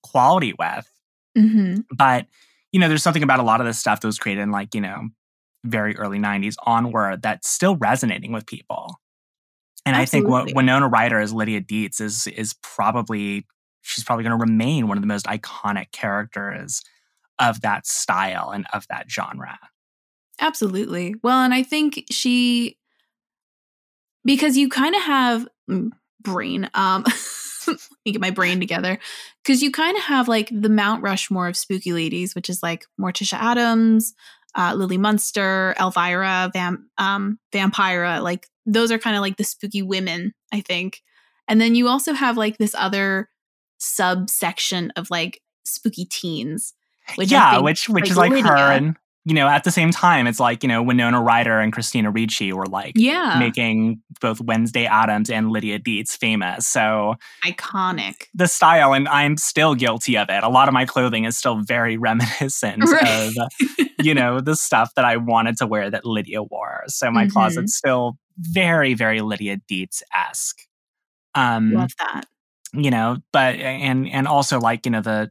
quality 0.03 0.55
with. 0.59 0.90
Mm-hmm. 1.37 1.81
But, 1.96 2.27
you 2.72 2.81
know, 2.81 2.88
there's 2.88 3.03
something 3.03 3.22
about 3.22 3.40
a 3.40 3.44
lot 3.44 3.61
of 3.61 3.66
this 3.66 3.79
stuff 3.79 4.01
that 4.01 4.07
was 4.07 4.18
created 4.18 4.42
in 4.42 4.51
like, 4.51 4.75
you 4.75 4.81
know, 4.81 5.09
very 5.64 5.96
early 5.96 6.18
90s 6.18 6.57
onward 6.64 7.22
that's 7.22 7.48
still 7.48 7.77
resonating 7.77 8.33
with 8.33 8.46
people. 8.46 8.96
And 9.85 9.96
Absolutely. 9.96 10.01
I 10.01 10.07
think 10.07 10.29
what 10.29 10.57
Winona 10.57 10.88
Ryder 10.88 11.20
as 11.20 11.33
Lydia 11.33 11.61
Deetz 11.61 12.01
is 12.01 12.27
is 12.29 12.55
probably 12.62 13.46
she's 13.83 14.05
probably 14.05 14.25
going 14.25 14.38
to 14.38 14.42
remain 14.42 14.88
one 14.88 14.97
of 14.97 15.03
the 15.03 15.09
most 15.09 15.27
iconic 15.27 15.92
characters 15.92 16.83
of 17.38 17.61
that 17.61 17.87
style 17.87 18.51
and 18.51 18.66
of 18.73 18.87
that 18.88 19.11
genre. 19.11 19.59
Absolutely. 20.40 21.14
Well, 21.23 21.40
and 21.40 21.53
I 21.53 21.62
think 21.62 22.05
she 22.11 22.79
because 24.25 24.57
you 24.57 24.68
kind 24.68 24.95
of 24.95 25.03
have 25.03 25.49
mm, 25.68 25.90
brain 26.23 26.71
um 26.75 27.05
let 27.66 27.79
me 28.05 28.12
get 28.12 28.21
my 28.21 28.31
brain 28.31 28.61
together 28.61 28.99
because 29.42 29.62
you 29.62 29.71
kind 29.71 29.97
of 29.97 30.03
have 30.05 30.29
like 30.29 30.49
the 30.53 30.68
Mount 30.68 31.03
Rushmore 31.03 31.49
of 31.49 31.57
spooky 31.57 31.92
ladies, 31.92 32.35
which 32.35 32.51
is 32.51 32.62
like 32.62 32.87
Morticia 33.01 33.35
Addams, 33.35 34.14
uh, 34.57 34.75
Lily 34.75 34.99
Munster, 34.99 35.75
Elvira, 35.79 36.51
Vam- 36.55 36.85
um, 36.99 37.38
Vampira. 37.53 38.23
Like 38.23 38.49
those 38.66 38.90
are 38.90 38.99
kind 38.99 39.16
of 39.16 39.23
like 39.23 39.37
the 39.37 39.45
spooky 39.45 39.83
women, 39.83 40.35
I 40.53 40.61
think. 40.61 41.03
And 41.49 41.61
then 41.61 41.75
you 41.75 41.88
also 41.88 42.12
have 42.12 42.37
like 42.37 42.59
this 42.59 42.75
other 42.75 43.29
subsection 43.83 44.92
of 44.97 45.11
like 45.11 45.42
spooky 45.64 46.05
teens. 46.05 46.73
Which 47.16 47.33
yeah, 47.33 47.59
which 47.59 47.88
which 47.88 48.05
like, 48.05 48.11
is 48.11 48.16
like 48.16 48.31
Lydia. 48.31 48.47
her 48.47 48.57
and 48.57 48.97
you 49.25 49.35
know, 49.35 49.47
at 49.47 49.62
the 49.62 49.71
same 49.71 49.92
time, 49.92 50.27
it's 50.27 50.40
like, 50.40 50.64
you 50.64 50.68
know, 50.68 50.83
Winona 50.83 51.23
Ryder 51.23 51.61
and 51.61 51.73
Christina 51.73 52.11
Ricci 52.11 52.53
were 52.53 52.66
like 52.66 52.95
yeah. 52.97 53.38
making 53.38 54.03
both 54.21 54.40
Wednesday 54.40 54.85
Addams 54.85 55.31
and 55.31 55.51
Lydia 55.51 55.79
Deetz 55.79 56.16
famous. 56.16 56.66
So 56.66 57.14
iconic. 57.45 58.27
The 58.35 58.49
style, 58.49 58.92
and 58.95 59.07
I'm 59.07 59.37
still 59.37 59.77
guilty 59.77 60.18
of 60.18 60.29
it. 60.29 60.42
A 60.42 60.49
lot 60.49 60.66
of 60.66 60.75
my 60.75 60.85
clothing 60.87 61.25
is 61.25 61.37
still 61.37 61.61
very 61.62 61.97
reminiscent 61.99 62.83
right. 62.83 63.31
of, 63.38 63.87
you 64.03 64.12
know, 64.12 64.40
the 64.40 64.57
stuff 64.57 64.92
that 64.97 65.05
I 65.05 65.16
wanted 65.18 65.57
to 65.59 65.68
wear 65.68 65.88
that 65.88 66.05
Lydia 66.05 66.42
wore. 66.42 66.83
So 66.88 67.09
my 67.09 67.25
mm-hmm. 67.25 67.33
closet's 67.33 67.77
still 67.77 68.18
very, 68.38 68.95
very 68.95 69.21
Lydia 69.21 69.59
Deetz 69.71 70.03
esque. 70.12 70.62
Um, 71.37 71.75
Love 71.75 71.92
that 72.01 72.27
you 72.72 72.90
know 72.90 73.18
but 73.32 73.56
and 73.56 74.08
and 74.08 74.26
also 74.26 74.58
like 74.58 74.87
you 74.87 74.92
know 74.92 75.00
the 75.00 75.30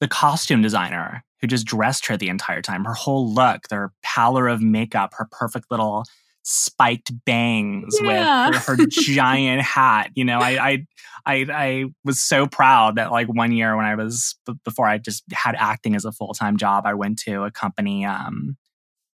the 0.00 0.08
costume 0.08 0.62
designer 0.62 1.24
who 1.40 1.46
just 1.46 1.66
dressed 1.66 2.06
her 2.06 2.16
the 2.16 2.28
entire 2.28 2.62
time 2.62 2.84
her 2.84 2.94
whole 2.94 3.32
look 3.32 3.68
their 3.68 3.92
pallor 4.02 4.48
of 4.48 4.60
makeup 4.60 5.12
her 5.16 5.26
perfect 5.30 5.66
little 5.70 6.04
spiked 6.46 7.10
bangs 7.24 7.98
yeah. 8.02 8.50
with 8.50 8.56
her, 8.58 8.76
her 8.76 8.86
giant 8.90 9.62
hat 9.62 10.10
you 10.14 10.24
know 10.24 10.38
I, 10.38 10.68
I 10.68 10.86
i 11.24 11.46
i 11.50 11.84
was 12.04 12.20
so 12.20 12.46
proud 12.46 12.96
that 12.96 13.10
like 13.10 13.28
one 13.28 13.52
year 13.52 13.74
when 13.76 13.86
i 13.86 13.94
was 13.94 14.36
before 14.62 14.86
i 14.86 14.98
just 14.98 15.24
had 15.32 15.54
acting 15.58 15.94
as 15.94 16.04
a 16.04 16.12
full-time 16.12 16.58
job 16.58 16.84
i 16.84 16.92
went 16.92 17.18
to 17.20 17.44
a 17.44 17.50
company 17.50 18.04
um 18.04 18.58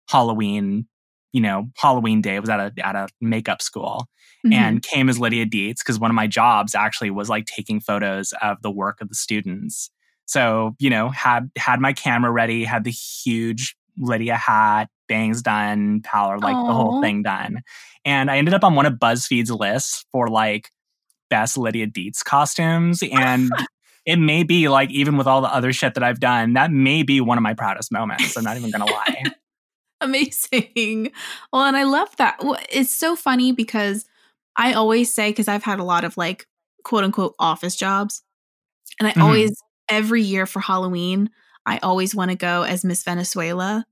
halloween 0.09 0.89
you 1.33 1.41
know, 1.41 1.69
Halloween 1.77 2.21
day. 2.21 2.37
I 2.37 2.41
was 2.41 2.51
at 2.51 2.61
a 2.61 2.87
at 2.87 2.97
a 2.97 3.09
makeup 3.21 3.63
school 3.63 4.07
Mhm. 4.47 4.55
and 4.55 4.83
came 4.83 5.09
as 5.09 5.19
Lydia 5.19 5.47
Deetz 5.47 5.79
because 5.79 5.99
one 5.99 6.11
of 6.11 6.15
my 6.15 6.27
jobs 6.27 6.75
actually 6.75 7.11
was 7.11 7.29
like 7.29 7.47
taking 7.47 7.81
photos 7.81 8.33
of 8.41 8.63
the 8.63 8.71
work 8.71 9.01
of 9.01 9.09
the 9.09 9.15
students. 9.15 9.91
So, 10.27 10.77
you 10.79 10.91
know, 10.91 11.11
had 11.11 11.51
had 11.59 11.81
my 11.81 11.93
camera 11.93 12.31
ready, 12.31 12.65
had 12.65 12.85
the 12.85 12.91
huge 12.91 13.77
Lydia 13.99 14.37
hat, 14.37 14.89
bangs 15.09 15.43
done, 15.43 16.01
powder, 16.03 16.39
like 16.39 16.55
the 16.55 16.73
whole 16.73 17.03
thing 17.03 17.23
done. 17.23 17.63
And 18.05 18.31
I 18.31 18.39
ended 18.39 18.55
up 18.55 18.65
on 18.65 18.75
one 18.75 18.87
of 18.87 18.95
BuzzFeed's 18.95 19.51
lists 19.51 20.07
for 20.13 20.29
like 20.29 20.71
best 21.29 21.59
Lydia 21.59 21.87
Deetz 21.87 22.25
costumes. 22.25 23.03
And 23.13 23.51
it 24.07 24.17
may 24.17 24.43
be 24.43 24.69
like, 24.69 24.91
even 24.91 25.17
with 25.17 25.27
all 25.27 25.43
the 25.43 25.53
other 25.55 25.73
shit 25.73 25.95
that 25.95 26.03
I've 26.03 26.21
done, 26.21 26.55
that 26.55 26.71
may 26.71 27.03
be 27.03 27.21
one 27.21 27.37
of 27.37 27.43
my 27.43 27.53
proudest 27.55 27.93
moments. 27.93 28.37
I'm 28.37 28.45
not 28.45 28.57
even 28.57 28.71
gonna 28.71 28.87
lie. 28.87 29.25
Amazing. 30.01 31.13
Well, 31.53 31.65
and 31.65 31.77
I 31.77 31.83
love 31.83 32.17
that. 32.17 32.39
It's 32.71 32.95
so 32.95 33.17
funny 33.17 33.53
because 33.53 34.07
I 34.57 34.73
always 34.75 35.13
say, 35.15 35.31
because 35.31 35.49
I've 35.49 35.65
had 35.65 35.79
a 35.81 35.85
lot 35.85 36.05
of 36.05 36.17
like 36.17 36.47
quote 36.85 37.05
unquote 37.05 37.35
office 37.39 37.77
jobs, 37.77 38.23
and 39.01 39.09
I 39.09 39.13
Mhm. 39.13 39.23
always, 39.23 39.53
every 39.89 40.23
year 40.23 40.47
for 40.47 40.61
Halloween, 40.61 41.31
I 41.67 41.79
always 41.79 42.15
want 42.15 42.31
to 42.33 42.37
go 42.37 42.63
as 42.65 42.85
Miss 42.85 43.03
Venezuela 43.05 43.87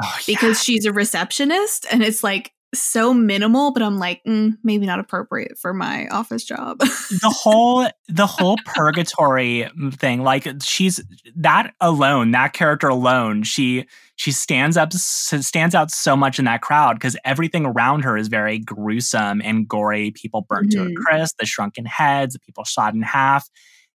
Oh, 0.00 0.18
yeah. 0.26 0.38
because 0.38 0.62
she's 0.62 0.84
a 0.86 0.92
receptionist 0.92 1.86
and 1.90 2.02
it's 2.02 2.22
like 2.24 2.52
so 2.74 3.12
minimal, 3.12 3.72
but 3.72 3.82
I'm 3.82 3.98
like, 3.98 4.22
mm, 4.26 4.56
maybe 4.62 4.86
not 4.86 4.98
appropriate 4.98 5.58
for 5.58 5.74
my 5.74 6.06
office 6.08 6.44
job. 6.44 6.78
the 6.78 7.18
whole 7.42 7.88
the 8.08 8.26
whole 8.26 8.56
purgatory 8.64 9.68
thing 9.92 10.22
like 10.22 10.46
she's 10.62 11.02
that 11.36 11.74
alone 11.80 12.30
that 12.32 12.52
character 12.52 12.88
alone 12.88 13.42
she 13.42 13.86
she 14.16 14.32
stands 14.32 14.76
up 14.76 14.92
stands 14.92 15.74
out 15.74 15.90
so 15.90 16.16
much 16.16 16.38
in 16.38 16.44
that 16.46 16.62
crowd 16.62 16.94
because 16.94 17.16
everything 17.24 17.66
around 17.66 18.04
her 18.04 18.16
is 18.16 18.28
very 18.28 18.58
gruesome 18.58 19.40
and 19.42 19.68
gory 19.68 20.10
people 20.12 20.42
burnt 20.48 20.70
to 20.72 20.80
a 20.82 20.86
Mhm. 20.86 20.94
crisp 20.96 21.36
the 21.38 21.46
shrunken 21.46 21.84
heads 21.84 22.32
the 22.34 22.40
people 22.40 22.64
shot 22.64 22.94
in 22.94 23.02
half 23.02 23.48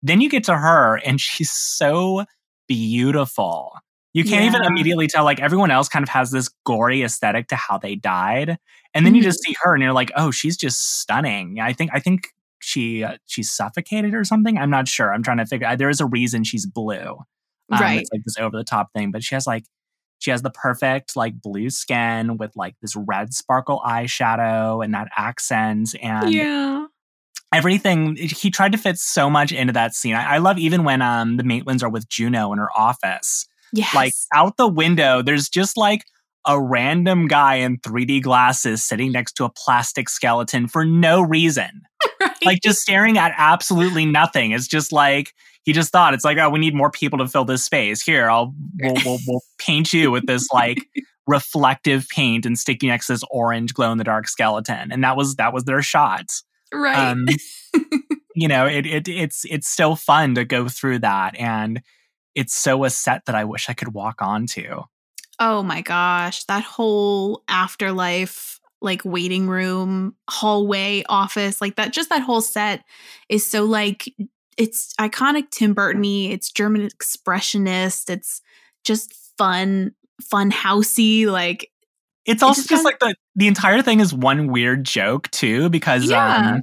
then 0.01 0.19
you 0.21 0.29
get 0.29 0.43
to 0.45 0.55
her 0.57 0.97
and 1.05 1.19
she's 1.21 1.51
so 1.51 2.25
beautiful 2.67 3.71
you 4.13 4.23
can't 4.23 4.45
even 4.45 4.63
immediately 4.63 5.07
tell 5.07 5.23
like 5.23 5.39
everyone 5.39 5.71
else 5.71 5.89
kind 5.89 6.03
of 6.03 6.09
has 6.09 6.31
this 6.31 6.49
gory 6.65 7.01
aesthetic 7.03 7.47
to 7.47 7.55
how 7.55 7.77
they 7.77 7.95
died 7.95 8.57
and 8.93 9.05
then 9.05 9.15
you 9.15 9.21
Mhm. 9.21 9.25
just 9.25 9.41
see 9.43 9.55
her 9.63 9.73
and 9.73 9.81
you're 9.83 9.93
like 9.93 10.11
oh 10.15 10.31
she's 10.31 10.55
just 10.57 10.99
stunning 11.01 11.59
i 11.59 11.73
think 11.73 11.89
i 11.93 11.99
think 11.99 12.27
she 12.59 13.03
uh, 13.03 13.17
she's 13.25 13.51
suffocated 13.51 14.13
or 14.13 14.23
something 14.23 14.57
i'm 14.57 14.69
not 14.69 14.87
sure 14.87 15.13
i'm 15.13 15.23
trying 15.23 15.37
to 15.39 15.45
figure 15.45 15.75
there 15.75 15.89
is 15.89 15.99
a 15.99 16.05
reason 16.05 16.43
she's 16.43 16.65
blue 16.65 17.17
um, 17.71 17.79
right. 17.81 18.01
it's 18.01 18.09
like 18.13 18.21
this 18.23 18.37
over 18.37 18.55
the 18.55 18.63
top 18.63 18.87
thing 18.93 19.11
but 19.11 19.23
she 19.23 19.35
has 19.35 19.45
like 19.47 19.65
she 20.19 20.31
has 20.31 20.41
the 20.41 20.51
perfect 20.51 21.15
like 21.17 21.41
blue 21.41 21.69
skin 21.69 22.37
with 22.37 22.51
like 22.55 22.75
this 22.81 22.95
red 22.95 23.33
sparkle 23.33 23.81
eyeshadow 23.85 24.83
and 24.83 24.93
that 24.93 25.09
accent 25.17 25.93
and 26.01 26.33
yeah. 26.33 26.85
everything 27.53 28.15
he 28.15 28.49
tried 28.49 28.71
to 28.71 28.77
fit 28.77 28.97
so 28.97 29.29
much 29.29 29.51
into 29.51 29.73
that 29.73 29.93
scene 29.93 30.15
i, 30.15 30.35
I 30.35 30.37
love 30.37 30.57
even 30.57 30.83
when 30.83 31.01
um 31.01 31.37
the 31.37 31.43
maitlands 31.43 31.83
are 31.83 31.89
with 31.89 32.07
juno 32.07 32.51
in 32.53 32.59
her 32.59 32.69
office 32.77 33.45
Yes. 33.73 33.93
like 33.95 34.13
out 34.33 34.57
the 34.57 34.67
window 34.67 35.21
there's 35.21 35.49
just 35.49 35.77
like 35.77 36.05
a 36.45 36.61
random 36.61 37.27
guy 37.27 37.55
in 37.55 37.77
3d 37.77 38.21
glasses 38.21 38.83
sitting 38.83 39.11
next 39.11 39.33
to 39.33 39.45
a 39.45 39.49
plastic 39.49 40.09
skeleton 40.09 40.67
for 40.67 40.85
no 40.85 41.21
reason 41.21 41.81
right. 42.21 42.45
like 42.45 42.61
just 42.61 42.79
staring 42.79 43.17
at 43.17 43.33
absolutely 43.37 44.05
nothing 44.05 44.51
it's 44.51 44.67
just 44.67 44.91
like 44.91 45.33
he 45.63 45.73
just 45.73 45.91
thought 45.91 46.13
it's 46.13 46.25
like 46.25 46.37
oh 46.37 46.49
we 46.49 46.59
need 46.59 46.75
more 46.75 46.91
people 46.91 47.19
to 47.19 47.27
fill 47.27 47.45
this 47.45 47.63
space 47.63 48.01
here 48.01 48.29
i'll 48.29 48.53
we'll, 48.79 48.95
we'll, 49.05 49.19
we'll 49.27 49.41
paint 49.57 49.93
you 49.93 50.11
with 50.11 50.25
this 50.27 50.47
like 50.53 50.77
reflective 51.27 52.05
paint 52.09 52.45
and 52.45 52.59
stick 52.59 52.83
you 52.83 52.89
next 52.89 53.07
to 53.07 53.13
this 53.13 53.23
orange 53.31 53.73
glow 53.73 53.91
in 53.91 53.97
the 53.97 54.03
dark 54.03 54.27
skeleton 54.27 54.91
and 54.91 55.03
that 55.03 55.15
was 55.15 55.35
that 55.35 55.53
was 55.53 55.63
their 55.63 55.81
shot 55.81 56.25
right. 56.73 57.11
um, 57.11 57.25
you 58.35 58.47
know, 58.47 58.65
it, 58.65 58.85
it 58.85 59.07
it's 59.07 59.45
it's 59.45 59.67
so 59.67 59.95
fun 59.95 60.35
to 60.35 60.45
go 60.45 60.67
through 60.67 60.99
that, 60.99 61.35
and 61.37 61.81
it's 62.35 62.53
so 62.53 62.83
a 62.83 62.89
set 62.89 63.25
that 63.25 63.35
I 63.35 63.43
wish 63.45 63.69
I 63.69 63.73
could 63.73 63.93
walk 63.93 64.21
onto. 64.21 64.81
Oh 65.39 65.63
my 65.63 65.81
gosh, 65.81 66.43
that 66.45 66.63
whole 66.63 67.43
afterlife 67.47 68.59
like 68.81 69.01
waiting 69.05 69.47
room, 69.47 70.15
hallway, 70.29 71.03
office, 71.09 71.61
like 71.61 71.75
that 71.77 71.93
just 71.93 72.09
that 72.09 72.21
whole 72.21 72.41
set 72.41 72.83
is 73.29 73.49
so 73.49 73.63
like 73.63 74.13
it's 74.57 74.93
iconic 74.99 75.49
Tim 75.51 75.73
Burton-y, 75.73 76.29
it's 76.31 76.51
German 76.51 76.87
expressionist, 76.87 78.09
it's 78.09 78.41
just 78.83 79.13
fun, 79.37 79.91
fun 80.21 80.51
housey, 80.51 81.25
like 81.25 81.71
It's 82.25 82.43
also 82.43 82.59
just 82.61 82.69
just, 82.69 82.83
kinda- 82.83 82.89
like 82.89 82.99
the 82.99 83.15
the 83.35 83.47
entire 83.47 83.81
thing 83.81 83.99
is 83.99 84.13
one 84.13 84.47
weird 84.47 84.83
joke 84.83 85.31
too, 85.31 85.69
because 85.69 86.09
Yeah. 86.09 86.53
um, 86.55 86.61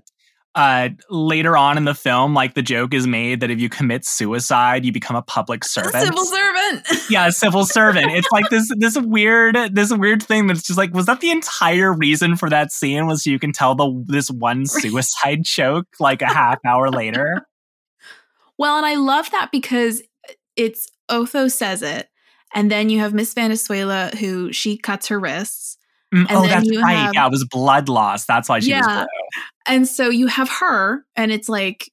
uh, 0.55 0.89
later 1.09 1.57
on 1.57 1.77
in 1.77 1.85
the 1.85 1.95
film, 1.95 2.35
like 2.35 2.55
the 2.55 2.63
joke 2.63 2.93
is 2.93 3.07
made 3.07 3.41
that 3.41 3.51
if 3.51 3.61
you 3.61 3.69
commit 3.69 4.05
suicide, 4.05 4.85
you 4.85 4.91
become 4.93 5.15
a 5.17 5.23
public 5.23 5.65
a 5.65 5.69
servant. 5.69 6.05
civil 6.05 6.25
servant. 6.25 6.87
yeah, 7.11 7.29
a 7.29 7.33
civil 7.33 7.65
servant. 7.65 8.11
It's 8.11 8.27
like 8.33 8.49
this 8.51 8.69
this 8.77 8.99
weird 8.99 9.57
this 9.73 9.93
weird 9.93 10.23
thing 10.23 10.49
that's 10.49 10.63
just 10.63 10.77
like 10.77 10.93
was 10.93 11.07
that 11.07 11.21
the 11.21 11.31
entire 11.31 11.93
reason 11.93 12.37
for 12.37 12.51
that 12.51 12.73
scene 12.73 13.07
was 13.07 13.23
so 13.25 13.31
you 13.31 13.39
can 13.39 13.53
tell 13.53 13.75
the 13.77 14.05
this 14.09 14.31
one 14.31 14.67
suicide 14.67 15.41
joke 15.45 15.87
like 16.01 16.21
a 16.23 16.27
half 16.27 16.59
hour 16.67 16.91
later. 16.91 17.47
Well, 18.59 18.77
and 18.77 18.85
I 18.85 18.97
love 18.97 19.31
that 19.31 19.51
because 19.53 20.03
it's 20.57 20.89
Otho 21.09 21.49
says 21.49 21.81
it, 21.83 22.09
and 22.55 22.71
then 22.71 22.89
you 22.91 22.99
have 22.99 23.15
Miss 23.15 23.33
Venezuela 23.35 24.11
who 24.19 24.53
she 24.53 24.77
cuts 24.77 25.09
her 25.09 25.19
wrists. 25.19 25.77
Mm, 26.13 26.27
And 26.29 26.39
oh, 26.39 26.41
then 26.43 26.51
that's 26.51 26.67
you 26.67 26.81
right. 26.83 26.95
have- 26.95 27.15
yeah, 27.15 27.27
it 27.27 27.31
was 27.31 27.45
blood 27.45 27.89
loss. 27.89 28.27
That's 28.27 28.49
why 28.49 28.59
she 28.59 28.73
was 28.75 28.85
blue. 28.85 29.07
And 29.67 29.87
so 29.87 30.11
you 30.11 30.27
have 30.29 30.49
her, 30.49 31.05
and 31.17 31.31
it's 31.33 31.49
like, 31.49 31.91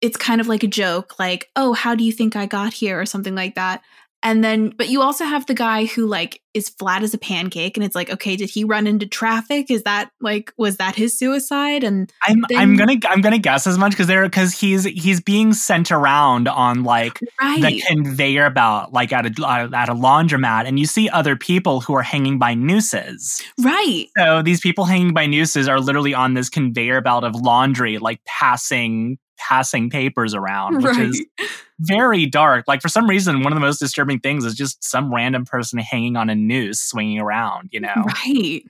it's 0.00 0.16
kind 0.16 0.40
of 0.40 0.48
like 0.48 0.62
a 0.62 0.68
joke, 0.68 1.18
like, 1.18 1.50
oh, 1.56 1.74
how 1.74 1.94
do 1.94 2.04
you 2.04 2.12
think 2.12 2.36
I 2.36 2.46
got 2.46 2.72
here, 2.72 3.00
or 3.00 3.06
something 3.06 3.34
like 3.34 3.54
that. 3.56 3.82
And 4.22 4.44
then, 4.44 4.74
but 4.76 4.88
you 4.90 5.00
also 5.00 5.24
have 5.24 5.46
the 5.46 5.54
guy 5.54 5.86
who 5.86 6.06
like 6.06 6.42
is 6.52 6.68
flat 6.68 7.02
as 7.02 7.14
a 7.14 7.18
pancake, 7.18 7.76
and 7.76 7.84
it's 7.84 7.94
like, 7.94 8.10
okay, 8.10 8.36
did 8.36 8.50
he 8.50 8.64
run 8.64 8.86
into 8.86 9.06
traffic? 9.06 9.70
Is 9.70 9.84
that 9.84 10.10
like, 10.20 10.52
was 10.58 10.76
that 10.76 10.94
his 10.94 11.16
suicide? 11.18 11.82
And 11.84 12.12
I'm 12.22 12.44
Then- 12.48 12.58
I'm 12.58 12.76
gonna 12.76 12.96
I'm 13.08 13.22
gonna 13.22 13.38
guess 13.38 13.66
as 13.66 13.78
much 13.78 13.92
because 13.92 14.08
they're 14.08 14.24
because 14.24 14.52
he's 14.52 14.84
he's 14.84 15.20
being 15.22 15.54
sent 15.54 15.90
around 15.90 16.48
on 16.48 16.82
like 16.84 17.18
the 17.40 17.82
conveyor 17.88 18.50
belt 18.50 18.92
like 18.92 19.12
at 19.12 19.24
a 19.24 19.70
at 19.74 19.88
a 19.88 19.94
laundromat 19.94 20.66
and 20.66 20.78
you 20.78 20.84
see 20.86 21.08
other 21.08 21.34
people 21.36 21.80
who 21.80 21.94
are 21.94 22.02
hanging 22.02 22.38
by 22.38 22.52
nooses. 22.52 23.42
right, 23.62 24.06
So 24.18 24.42
these 24.42 24.60
people 24.60 24.84
hanging 24.84 25.14
by 25.14 25.26
nooses 25.26 25.66
are 25.68 25.80
literally 25.80 26.12
on 26.12 26.34
this 26.34 26.48
conveyor 26.50 27.00
belt 27.00 27.24
of 27.24 27.34
laundry, 27.36 27.96
like 27.98 28.22
passing 28.24 29.18
passing 29.40 29.90
papers 29.90 30.34
around, 30.34 30.76
which 30.76 30.96
right. 30.96 31.08
is 31.08 31.24
very 31.80 32.26
dark. 32.26 32.66
Like 32.68 32.82
for 32.82 32.88
some 32.88 33.08
reason, 33.08 33.42
one 33.42 33.52
of 33.52 33.56
the 33.56 33.60
most 33.64 33.78
disturbing 33.78 34.20
things 34.20 34.44
is 34.44 34.54
just 34.54 34.84
some 34.84 35.12
random 35.12 35.44
person 35.44 35.78
hanging 35.78 36.16
on 36.16 36.30
a 36.30 36.34
noose 36.34 36.80
swinging 36.80 37.18
around. 37.18 37.70
You 37.72 37.80
know, 37.80 37.94
Right. 38.26 38.62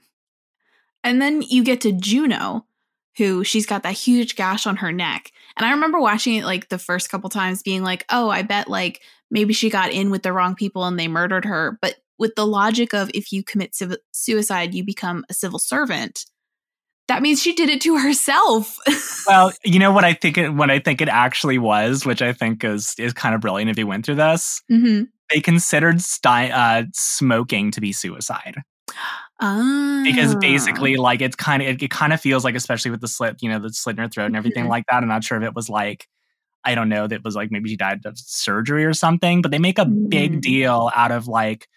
And 1.02 1.20
then 1.20 1.42
you 1.42 1.64
get 1.64 1.80
to 1.82 1.92
Juno, 1.92 2.66
who 3.16 3.42
she's 3.42 3.66
got 3.66 3.82
that 3.82 3.94
huge 3.94 4.36
gash 4.36 4.66
on 4.66 4.76
her 4.76 4.92
neck. 4.92 5.32
And 5.56 5.66
I 5.66 5.72
remember 5.72 5.98
watching 5.98 6.36
it 6.36 6.44
like 6.44 6.68
the 6.68 6.78
first 6.78 7.10
couple 7.10 7.30
times 7.30 7.62
being 7.62 7.82
like, 7.82 8.04
oh, 8.10 8.30
I 8.30 8.42
bet 8.42 8.68
like 8.68 9.00
maybe 9.30 9.52
she 9.52 9.70
got 9.70 9.92
in 9.92 10.10
with 10.10 10.22
the 10.22 10.32
wrong 10.32 10.54
people 10.54 10.84
and 10.84 10.98
they 10.98 11.08
murdered 11.08 11.44
her. 11.44 11.78
But 11.80 11.96
with 12.18 12.34
the 12.34 12.46
logic 12.46 12.92
of 12.92 13.10
if 13.14 13.32
you 13.32 13.42
commit 13.42 13.74
civ- 13.74 13.96
suicide, 14.12 14.74
you 14.74 14.84
become 14.84 15.24
a 15.30 15.34
civil 15.34 15.58
servant, 15.58 16.26
that 17.10 17.22
means 17.22 17.42
she 17.42 17.52
did 17.52 17.68
it 17.68 17.80
to 17.82 17.98
herself. 17.98 18.76
well, 19.26 19.52
you 19.64 19.78
know 19.78 19.90
what 19.92 20.04
I 20.04 20.14
think 20.14 20.38
it 20.38 20.50
what 20.50 20.70
I 20.70 20.78
think 20.78 21.00
it 21.00 21.08
actually 21.08 21.58
was, 21.58 22.06
which 22.06 22.22
I 22.22 22.32
think 22.32 22.62
is 22.64 22.94
is 22.98 23.12
kind 23.12 23.34
of 23.34 23.40
brilliant 23.40 23.70
if 23.70 23.76
you 23.78 23.86
went 23.86 24.06
through 24.06 24.14
this. 24.16 24.62
mm-hmm. 24.70 25.04
They 25.30 25.40
considered 25.40 26.00
sti- 26.00 26.50
uh, 26.50 26.84
smoking 26.94 27.70
to 27.72 27.80
be 27.80 27.92
suicide. 27.92 28.56
ah. 29.40 30.00
because 30.04 30.34
basically 30.36 30.96
like 30.96 31.20
it's 31.20 31.36
kind 31.36 31.62
of 31.62 31.68
it, 31.68 31.82
it 31.82 31.90
kind 31.90 32.12
of 32.12 32.20
feels 32.20 32.44
like 32.44 32.54
especially 32.54 32.90
with 32.90 33.00
the 33.00 33.08
slit 33.08 33.36
you 33.42 33.48
know 33.48 33.58
the 33.58 33.72
slit 33.72 33.96
in 33.96 34.02
her 34.02 34.08
throat 34.08 34.26
and 34.26 34.36
everything 34.36 34.64
Mhm. 34.66 34.70
like 34.70 34.84
that 34.90 35.02
i'm 35.02 35.08
not 35.08 35.22
sure 35.24 35.38
if 35.38 35.44
it 35.44 35.54
was 35.54 35.68
like 35.70 36.06
i 36.64 36.74
don't 36.74 36.88
know 36.88 37.06
that 37.06 37.22
was 37.24 37.36
like 37.36 37.50
maybe 37.50 37.70
she 37.70 37.76
died 37.76 38.00
of 38.04 38.18
surgery 38.18 38.84
or 38.84 38.92
something 38.92 39.40
but 39.42 39.50
they 39.52 39.58
make 39.60 39.78
a 39.78 39.84
Mm. 39.84 40.10
big 40.10 40.40
deal 40.42 40.90
out 40.94 41.12
of 41.12 41.28
like 41.28 41.68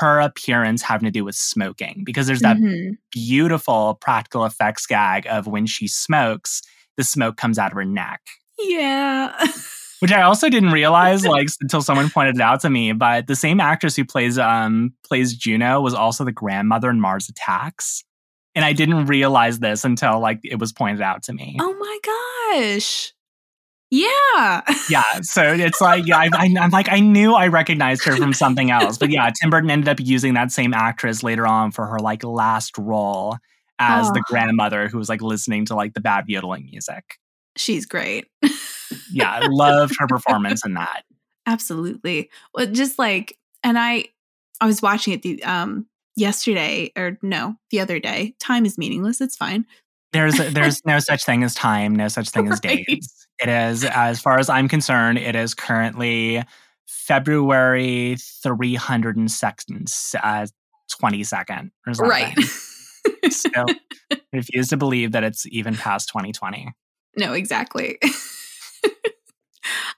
her 0.00 0.20
appearance 0.20 0.82
having 0.82 1.04
to 1.06 1.10
do 1.10 1.24
with 1.24 1.34
smoking 1.34 2.02
because 2.04 2.26
there's 2.26 2.40
that 2.40 2.56
Mhm. 2.56 2.96
beautiful 3.10 3.94
practical 4.00 4.44
effects 4.44 4.86
gag 4.86 5.26
of 5.26 5.46
when 5.46 5.66
she 5.66 5.86
smokes 5.88 6.62
the 6.96 7.04
smoke 7.04 7.36
comes 7.36 7.58
out 7.58 7.72
of 7.72 7.76
her 7.76 7.84
neck 7.84 8.20
Yeah. 8.58 9.32
which 10.00 10.10
I 10.12 10.22
also 10.22 10.48
didn't 10.48 10.72
realize 10.72 11.24
like 11.24 11.46
until 11.60 11.80
someone 11.80 12.10
pointed 12.10 12.34
it 12.36 12.40
out 12.40 12.60
to 12.62 12.70
me. 12.70 12.92
But 12.92 13.28
the 13.28 13.36
same 13.36 13.60
actress 13.60 13.94
who 13.96 14.04
plays 14.04 14.36
um 14.38 14.92
plays 15.06 15.34
Juno 15.36 15.80
was 15.80 15.94
also 15.94 16.24
the 16.24 16.32
grandmother 16.32 16.90
in 16.90 17.00
Mars 17.00 17.28
Attacks, 17.28 18.02
and 18.56 18.64
I 18.64 18.72
didn't 18.72 19.06
realize 19.06 19.60
this 19.60 19.84
until 19.84 20.18
like 20.20 20.40
it 20.44 20.58
was 20.58 20.72
pointed 20.72 21.02
out 21.02 21.22
to 21.24 21.32
me. 21.32 21.56
oh 21.60 21.74
my 21.78 21.98
gosh. 22.64 23.12
Yeah. 23.94 24.62
yeah. 24.88 25.20
So 25.20 25.52
it's 25.52 25.78
like, 25.82 26.06
yeah, 26.06 26.16
I, 26.16 26.30
I, 26.34 26.54
I'm 26.58 26.70
like, 26.70 26.88
I 26.90 26.98
knew 26.98 27.34
I 27.34 27.48
recognized 27.48 28.04
her 28.04 28.16
from 28.16 28.32
something 28.32 28.70
else. 28.70 28.96
But 28.96 29.10
yeah, 29.10 29.30
Tim 29.38 29.50
Burton 29.50 29.70
ended 29.70 29.86
up 29.90 29.98
using 30.00 30.32
that 30.32 30.50
same 30.50 30.72
actress 30.72 31.22
later 31.22 31.46
on 31.46 31.72
for 31.72 31.86
her 31.86 31.98
like 31.98 32.24
last 32.24 32.78
role 32.78 33.36
as 33.78 34.10
the 34.12 34.20
Oh. 34.20 34.30
grandmother 34.32 34.88
who 34.88 34.96
was 34.96 35.10
like 35.10 35.20
listening 35.20 35.66
to 35.66 35.74
like 35.74 35.92
the 35.92 36.00
bad 36.00 36.24
yodeling 36.26 36.68
music. 36.70 37.18
She's 37.56 37.84
great. 37.84 38.28
Yeah, 39.10 39.30
I 39.30 39.46
loved 39.50 39.94
her 39.98 40.06
performance 40.06 40.64
in 40.64 40.72
that. 40.72 41.02
Absolutely. 41.46 42.30
Well, 42.54 42.66
just 42.68 42.98
like, 42.98 43.36
and 43.62 43.78
I, 43.78 44.06
I 44.62 44.66
was 44.66 44.80
watching 44.80 45.12
it 45.12 45.20
the 45.20 45.44
um 45.44 45.86
yesterday 46.16 46.92
or 46.96 47.18
no, 47.20 47.56
the 47.70 47.80
other 47.80 48.00
day. 48.00 48.34
Time 48.40 48.64
is 48.64 48.78
meaningless. 48.78 49.20
It's 49.20 49.36
fine. 49.36 49.66
There's 50.12 50.36
there's 50.38 50.80
no 50.86 50.98
such 50.98 51.24
thing 51.26 51.42
as 51.42 51.54
time, 51.54 51.94
no 51.94 52.08
such 52.08 52.30
thing 52.30 52.48
as 52.50 52.58
Right. 52.64 52.86
days. 52.86 53.18
It 53.42 53.48
is, 53.48 53.84
as 53.84 54.20
far 54.20 54.38
as 54.38 54.48
I'm 54.48 54.68
concerned, 54.68 55.18
it 55.18 55.34
is 55.34 55.54
currently 55.54 56.44
February 56.86 58.16
302nd, 58.16 60.14
uh, 60.22 60.46
22nd 61.02 61.70
or 61.86 61.94
something. 61.94 62.08
Right. 62.08 62.38
Still 63.32 63.66
refuse 64.32 64.68
to 64.68 64.76
believe 64.76 65.12
that 65.12 65.24
it's 65.24 65.46
even 65.46 65.74
past 65.74 66.08
2020. 66.08 66.72
no, 67.16 67.32
exactly. 67.32 67.98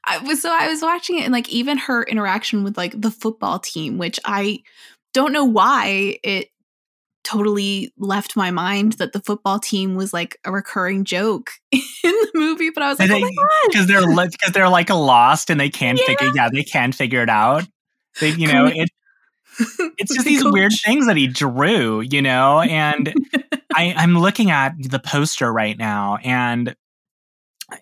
I 0.07 0.19
was 0.19 0.43
so 0.43 0.51
I 0.53 0.69
was 0.69 0.83
watching 0.83 1.19
it 1.19 1.25
and 1.25 1.33
like 1.33 1.49
even 1.49 1.79
her 1.79 2.03
interaction 2.03 2.65
with 2.65 2.77
like 2.77 3.01
the 3.01 3.11
football 3.11 3.59
team, 3.59 3.97
which 3.99 4.21
I 4.25 4.63
don't 5.13 5.33
know 5.33 5.45
why 5.45 6.19
it 6.23 6.51
totally 7.25 7.93
left 7.99 8.37
my 8.37 8.51
mind 8.51 8.95
that 8.95 9.13
the 9.13 9.21
football 9.21 9.59
team 9.59 9.95
was 9.95 10.13
like 10.13 10.39
a 10.45 10.53
recurring 10.53 11.05
joke 11.05 11.51
in 11.73 11.81
the 12.03 12.31
movie, 12.35 12.71
but 12.71 12.83
I 12.83 12.91
was 12.91 12.99
like, 12.99 13.11
oh. 13.11 13.69
Because 13.69 13.87
they're 13.87 14.07
because 14.07 14.53
they're 14.53 14.69
like 14.69 14.91
lost 14.91 15.51
and 15.51 15.59
they 15.59 15.71
can't 15.71 15.99
figure 15.99 16.31
yeah 16.35 16.49
they 16.53 16.63
can't 16.63 16.95
figure 16.95 17.23
it 17.23 17.31
out. 17.31 17.67
They 18.21 18.31
you 18.31 18.53
know 18.53 18.67
it 18.67 18.91
it's 19.99 20.15
just 20.15 20.27
these 20.27 20.45
weird 20.45 20.73
things 20.85 21.07
that 21.07 21.17
he 21.17 21.27
drew, 21.27 22.01
you 22.01 22.23
know, 22.23 22.61
and 22.61 23.13
I, 23.75 23.95
I'm 23.97 24.19
looking 24.19 24.51
at 24.51 24.75
the 24.79 24.99
poster 24.99 25.53
right 25.53 25.77
now, 25.77 26.19
and 26.23 26.75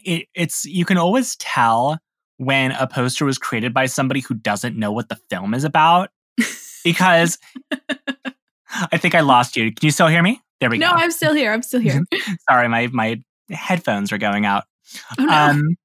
it, 0.05 0.28
it's 0.35 0.64
you 0.64 0.85
can 0.85 0.98
always 0.98 1.37
tell 1.37 1.98
when 2.37 2.72
a 2.72 2.87
poster 2.87 3.24
was 3.24 3.38
created 3.38 3.72
by 3.72 3.87
somebody 3.87 4.20
who 4.20 4.35
doesn't 4.35 4.76
know 4.76 4.92
what 4.92 5.09
the 5.09 5.16
film 5.31 5.55
is 5.55 5.64
about 5.64 6.11
because 6.85 7.38
I 8.72 8.96
think 8.96 9.14
I 9.14 9.20
lost 9.20 9.56
you. 9.56 9.72
Can 9.72 9.87
you 9.87 9.90
still 9.90 10.08
hear 10.08 10.22
me? 10.22 10.40
There 10.61 10.70
we 10.70 10.78
No, 10.78 10.90
go. 10.90 10.96
No, 10.96 11.02
I'm 11.02 11.11
still 11.11 11.35
here. 11.35 11.52
I'm 11.52 11.62
still 11.62 11.80
here. 11.80 12.02
Sorry, 12.50 12.68
my 12.68 12.88
my 12.88 13.20
headphones 13.50 14.12
are 14.12 14.18
going 14.18 14.46
out. 14.46 14.64
Oh 15.18 15.24
no. 15.24 15.32
Um, 15.32 15.76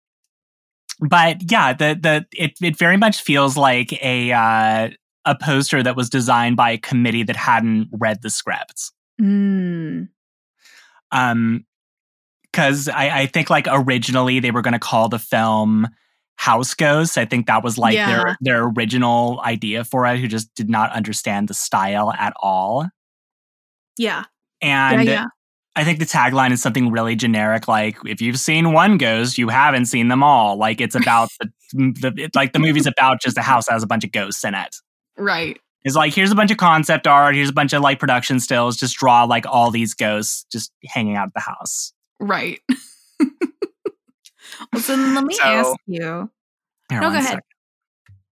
but 1.00 1.52
yeah, 1.52 1.74
the 1.74 1.98
the 2.00 2.26
it 2.34 2.54
it 2.62 2.78
very 2.78 2.98
much 2.98 3.22
feels 3.22 3.58
like 3.58 3.94
a 4.04 4.32
uh, 4.32 4.90
a 5.26 5.36
poster 5.42 5.84
that 5.84 5.96
was 5.96 6.10
designed 6.10 6.58
by 6.58 6.72
a 6.72 6.78
committee 6.78 7.24
that 7.24 7.36
hadn't 7.36 7.90
read 7.92 8.22
the 8.22 8.30
scripts. 8.30 8.92
Mm. 9.22 10.10
Um, 11.12 11.66
because 12.52 12.88
I 12.90 13.22
I 13.22 13.26
think 13.28 13.50
like 13.50 13.68
originally 13.70 14.40
they 14.40 14.52
were 14.52 14.62
going 14.62 14.74
to 14.74 14.80
call 14.80 15.10
the 15.10 15.20
film 15.20 15.88
House 16.38 16.74
Ghosts. 16.74 17.18
I 17.18 17.26
think 17.26 17.48
that 17.48 17.64
was 17.64 17.78
like 17.78 17.96
Yeah. 17.96 18.08
their 18.08 18.38
their 18.42 18.64
original 18.66 19.42
idea 19.44 19.84
for 19.84 20.06
it. 20.06 20.20
Who 20.20 20.28
just 20.28 20.54
did 20.56 20.70
not 20.70 20.92
understand 20.94 21.48
the 21.50 21.54
style 21.54 22.12
at 22.14 22.34
all. 22.42 22.88
Yeah. 23.98 24.24
And 24.62 25.04
yeah, 25.06 25.12
yeah. 25.12 25.26
I 25.76 25.84
think 25.84 26.00
the 26.00 26.06
tagline 26.06 26.52
is 26.52 26.62
something 26.62 26.92
really 26.92 27.16
generic, 27.16 27.68
like 27.68 27.98
if 28.06 28.22
you've 28.22 28.40
seen 28.40 28.74
one 28.74 28.98
ghost, 28.98 29.38
you 29.38 29.50
haven't 29.50 29.86
seen 29.86 30.08
them 30.08 30.24
all. 30.24 30.58
Like 30.58 30.82
it's 30.82 30.96
about 30.96 31.30
the, 31.40 31.50
the 31.74 32.14
it, 32.24 32.36
like 32.36 32.54
the 32.54 32.60
movie's 32.60 32.88
about 32.88 33.22
just 33.22 33.38
a 33.38 33.44
house 33.44 33.68
that 33.68 33.74
has 33.74 33.84
a 33.84 33.88
bunch 33.88 34.04
of 34.04 34.12
ghosts 34.12 34.44
in 34.44 34.56
it. 34.56 34.76
Right. 35.18 35.60
It's 35.84 35.96
like 35.96 36.14
here's 36.14 36.32
a 36.32 36.36
bunch 36.36 36.50
of 36.52 36.58
concept 36.58 37.06
art, 37.08 37.36
here's 37.36 37.50
a 37.50 37.54
bunch 37.54 37.74
of 37.74 37.82
like 37.82 38.00
production 38.00 38.40
stills. 38.40 38.78
Just 38.78 38.98
draw 38.98 39.24
like 39.26 39.46
all 39.46 39.70
these 39.70 39.94
ghosts 39.94 40.46
just 40.52 40.72
hanging 40.86 41.16
out 41.16 41.28
of 41.28 41.34
the 41.34 41.40
house. 41.42 41.94
Right. 42.20 42.60
well, 44.74 44.82
so 44.82 44.96
then 44.98 45.16
let 45.16 45.24
me 45.24 45.34
So- 45.36 45.44
ask 45.44 45.76
you. 45.88 46.30
Here, 46.90 47.02
No, 47.02 47.10
go 47.10 47.16
ahead. 47.18 47.24
second. 47.26 47.42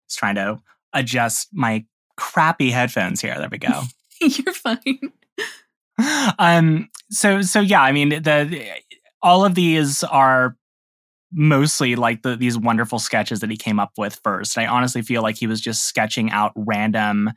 Just 0.08 0.18
trying 0.18 0.34
to 0.36 0.58
adjust 0.92 1.48
my 1.52 1.84
crappy 2.16 2.70
headphones 2.70 3.20
here. 3.20 3.36
There 3.38 3.48
we 3.50 3.58
go. 3.58 3.82
You're 4.20 4.52
fine. 4.54 5.12
um 6.38 6.88
so 7.10 7.42
so 7.42 7.60
yeah 7.60 7.82
i 7.82 7.92
mean 7.92 8.08
the 8.08 8.66
all 9.22 9.44
of 9.44 9.54
these 9.54 10.02
are 10.04 10.56
mostly 11.30 11.94
like 11.94 12.22
the, 12.22 12.36
these 12.36 12.56
wonderful 12.56 12.98
sketches 12.98 13.40
that 13.40 13.50
he 13.50 13.56
came 13.56 13.78
up 13.78 13.92
with 13.98 14.18
first 14.24 14.56
i 14.56 14.66
honestly 14.66 15.02
feel 15.02 15.20
like 15.22 15.36
he 15.36 15.46
was 15.46 15.60
just 15.60 15.84
sketching 15.84 16.30
out 16.30 16.52
random 16.56 17.30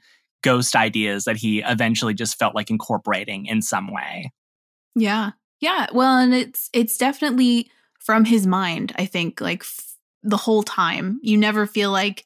ghost 0.43 0.75
ideas 0.77 1.25
that 1.25 1.35
he 1.35 1.59
eventually 1.63 2.13
just 2.13 2.39
felt 2.39 2.55
like 2.55 2.69
incorporating 2.69 3.45
in 3.47 3.61
some 3.61 3.91
way 3.91 4.31
Yeah. 4.95 5.31
Yeah. 5.59 5.87
Well, 5.93 6.17
and 6.17 6.33
it's 6.33 6.69
it's 6.73 6.97
definitely 6.97 7.69
from 8.03 8.25
his 8.25 8.45
mind, 8.47 8.93
I 8.97 9.05
think, 9.05 9.41
like 9.41 9.61
f- 9.61 9.95
the 10.23 10.37
whole 10.37 10.63
time. 10.63 11.19
You 11.23 11.37
never 11.37 11.65
feel 11.65 11.91
like 11.91 12.25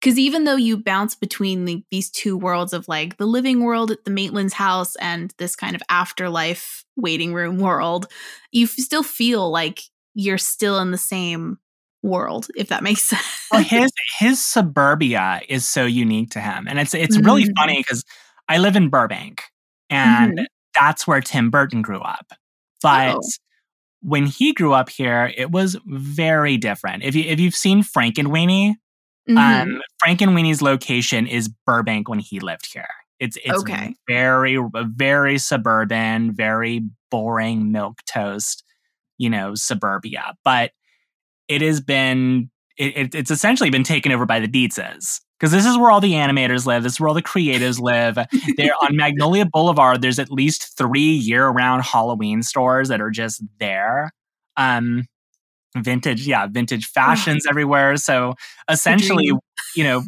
because 0.00 0.18
even 0.18 0.44
though 0.44 0.56
you 0.56 0.76
bounce 0.76 1.14
between 1.14 1.64
the, 1.64 1.82
these 1.90 2.10
two 2.10 2.36
worlds 2.36 2.72
of 2.72 2.86
like 2.86 3.16
the 3.16 3.26
living 3.26 3.62
world 3.64 3.90
at 3.90 4.04
the 4.04 4.10
Maitland's 4.10 4.52
house 4.52 4.94
and 4.96 5.32
this 5.38 5.56
kind 5.56 5.74
of 5.74 5.82
afterlife 5.88 6.84
waiting 6.96 7.32
room 7.34 7.58
world, 7.58 8.06
you 8.52 8.64
f- 8.64 8.70
still 8.72 9.02
feel 9.02 9.50
like 9.50 9.80
you're 10.14 10.38
still 10.38 10.78
in 10.80 10.90
the 10.90 10.98
same 10.98 11.58
world, 12.02 12.46
if 12.56 12.68
that 12.68 12.82
makes 12.82 13.02
sense. 13.10 13.22
well 13.50 13.62
his 13.62 13.90
his 14.18 14.40
suburbia 14.42 15.40
is 15.48 15.66
so 15.66 15.84
unique 15.86 16.30
to 16.30 16.40
him 16.40 16.66
and 16.68 16.78
it's 16.78 16.94
it's 16.94 17.18
really 17.18 17.44
Mhm. 17.44 17.52
funny 17.56 17.78
because 17.78 18.04
i 18.48 18.58
live 18.58 18.76
in 18.76 18.88
burbank 18.88 19.42
and 19.90 20.38
Mhm. 20.38 20.46
that's 20.74 21.06
where 21.06 21.20
tim 21.20 21.50
burton 21.50 21.80
grew 21.82 22.00
up 22.00 22.32
but 22.82 23.16
Oh. 23.16 23.20
When 24.02 24.26
he 24.26 24.52
grew 24.52 24.72
up 24.72 24.88
here 24.90 25.32
it 25.36 25.50
was 25.50 25.76
very 25.86 26.56
different 26.56 27.02
if 27.02 27.14
you 27.14 27.24
if 27.24 27.40
you've 27.40 27.54
seen 27.56 27.82
frankenweenie 27.82 28.74
Mhm. 29.28 29.36
um 29.38 29.80
frankenweenie's 30.04 30.62
location 30.62 31.26
is 31.26 31.48
burbank 31.66 32.08
when 32.08 32.20
he 32.20 32.38
lived 32.38 32.72
here 32.72 32.86
it's 33.18 33.36
it's 33.44 33.58
Okay. 33.62 33.94
very 34.08 34.58
very 34.94 35.38
suburban 35.38 36.32
very 36.34 36.82
boring 37.10 37.72
milk 37.72 37.98
toast 38.06 38.62
you 39.18 39.28
know 39.30 39.54
suburbia 39.56 40.34
but 40.44 40.70
it 41.48 41.62
has 41.62 41.80
been 41.80 42.50
it, 42.78 42.96
it- 42.96 43.14
it's 43.14 43.30
essentially 43.30 43.70
been 43.70 43.82
taken 43.84 44.12
over 44.12 44.26
by 44.26 44.38
the 44.38 44.48
Deetzes 44.48 45.20
because 45.38 45.52
this 45.52 45.66
is 45.66 45.76
where 45.76 45.90
all 45.90 46.00
the 46.00 46.12
animators 46.12 46.66
live. 46.66 46.82
This 46.82 46.94
is 46.94 47.00
where 47.00 47.08
all 47.08 47.14
the 47.14 47.22
creatives 47.22 47.80
live. 47.80 48.18
They're 48.56 48.74
on 48.82 48.96
Magnolia 48.96 49.46
Boulevard. 49.46 50.00
There's 50.02 50.18
at 50.18 50.30
least 50.30 50.76
three 50.76 51.00
year-round 51.00 51.82
Halloween 51.84 52.42
stores 52.42 52.88
that 52.88 53.00
are 53.00 53.10
just 53.10 53.42
there. 53.58 54.10
Um, 54.56 55.04
vintage, 55.76 56.26
yeah, 56.26 56.46
vintage 56.46 56.86
fashions 56.86 57.44
everywhere. 57.48 57.96
So 57.96 58.34
essentially, 58.70 59.30
you 59.74 59.84
know, 59.84 60.02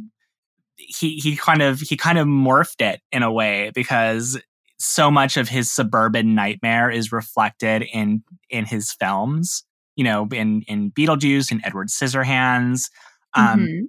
he 0.76 1.16
he 1.16 1.36
kind 1.36 1.62
of 1.62 1.80
he 1.80 1.96
kind 1.96 2.18
of 2.18 2.26
morphed 2.26 2.80
it 2.80 3.00
in 3.12 3.22
a 3.22 3.30
way 3.32 3.70
because 3.74 4.40
so 4.78 5.10
much 5.10 5.36
of 5.36 5.48
his 5.48 5.70
suburban 5.70 6.34
nightmare 6.34 6.90
is 6.90 7.12
reflected 7.12 7.82
in 7.92 8.22
in 8.48 8.64
his 8.64 8.92
films 8.92 9.64
you 9.98 10.04
know, 10.04 10.28
in 10.30 10.62
in 10.68 10.92
Beetlejuice 10.92 11.50
and 11.50 11.60
Edward 11.64 11.88
Scissorhands. 11.88 12.88
Um, 13.34 13.66
Mhm. 13.66 13.80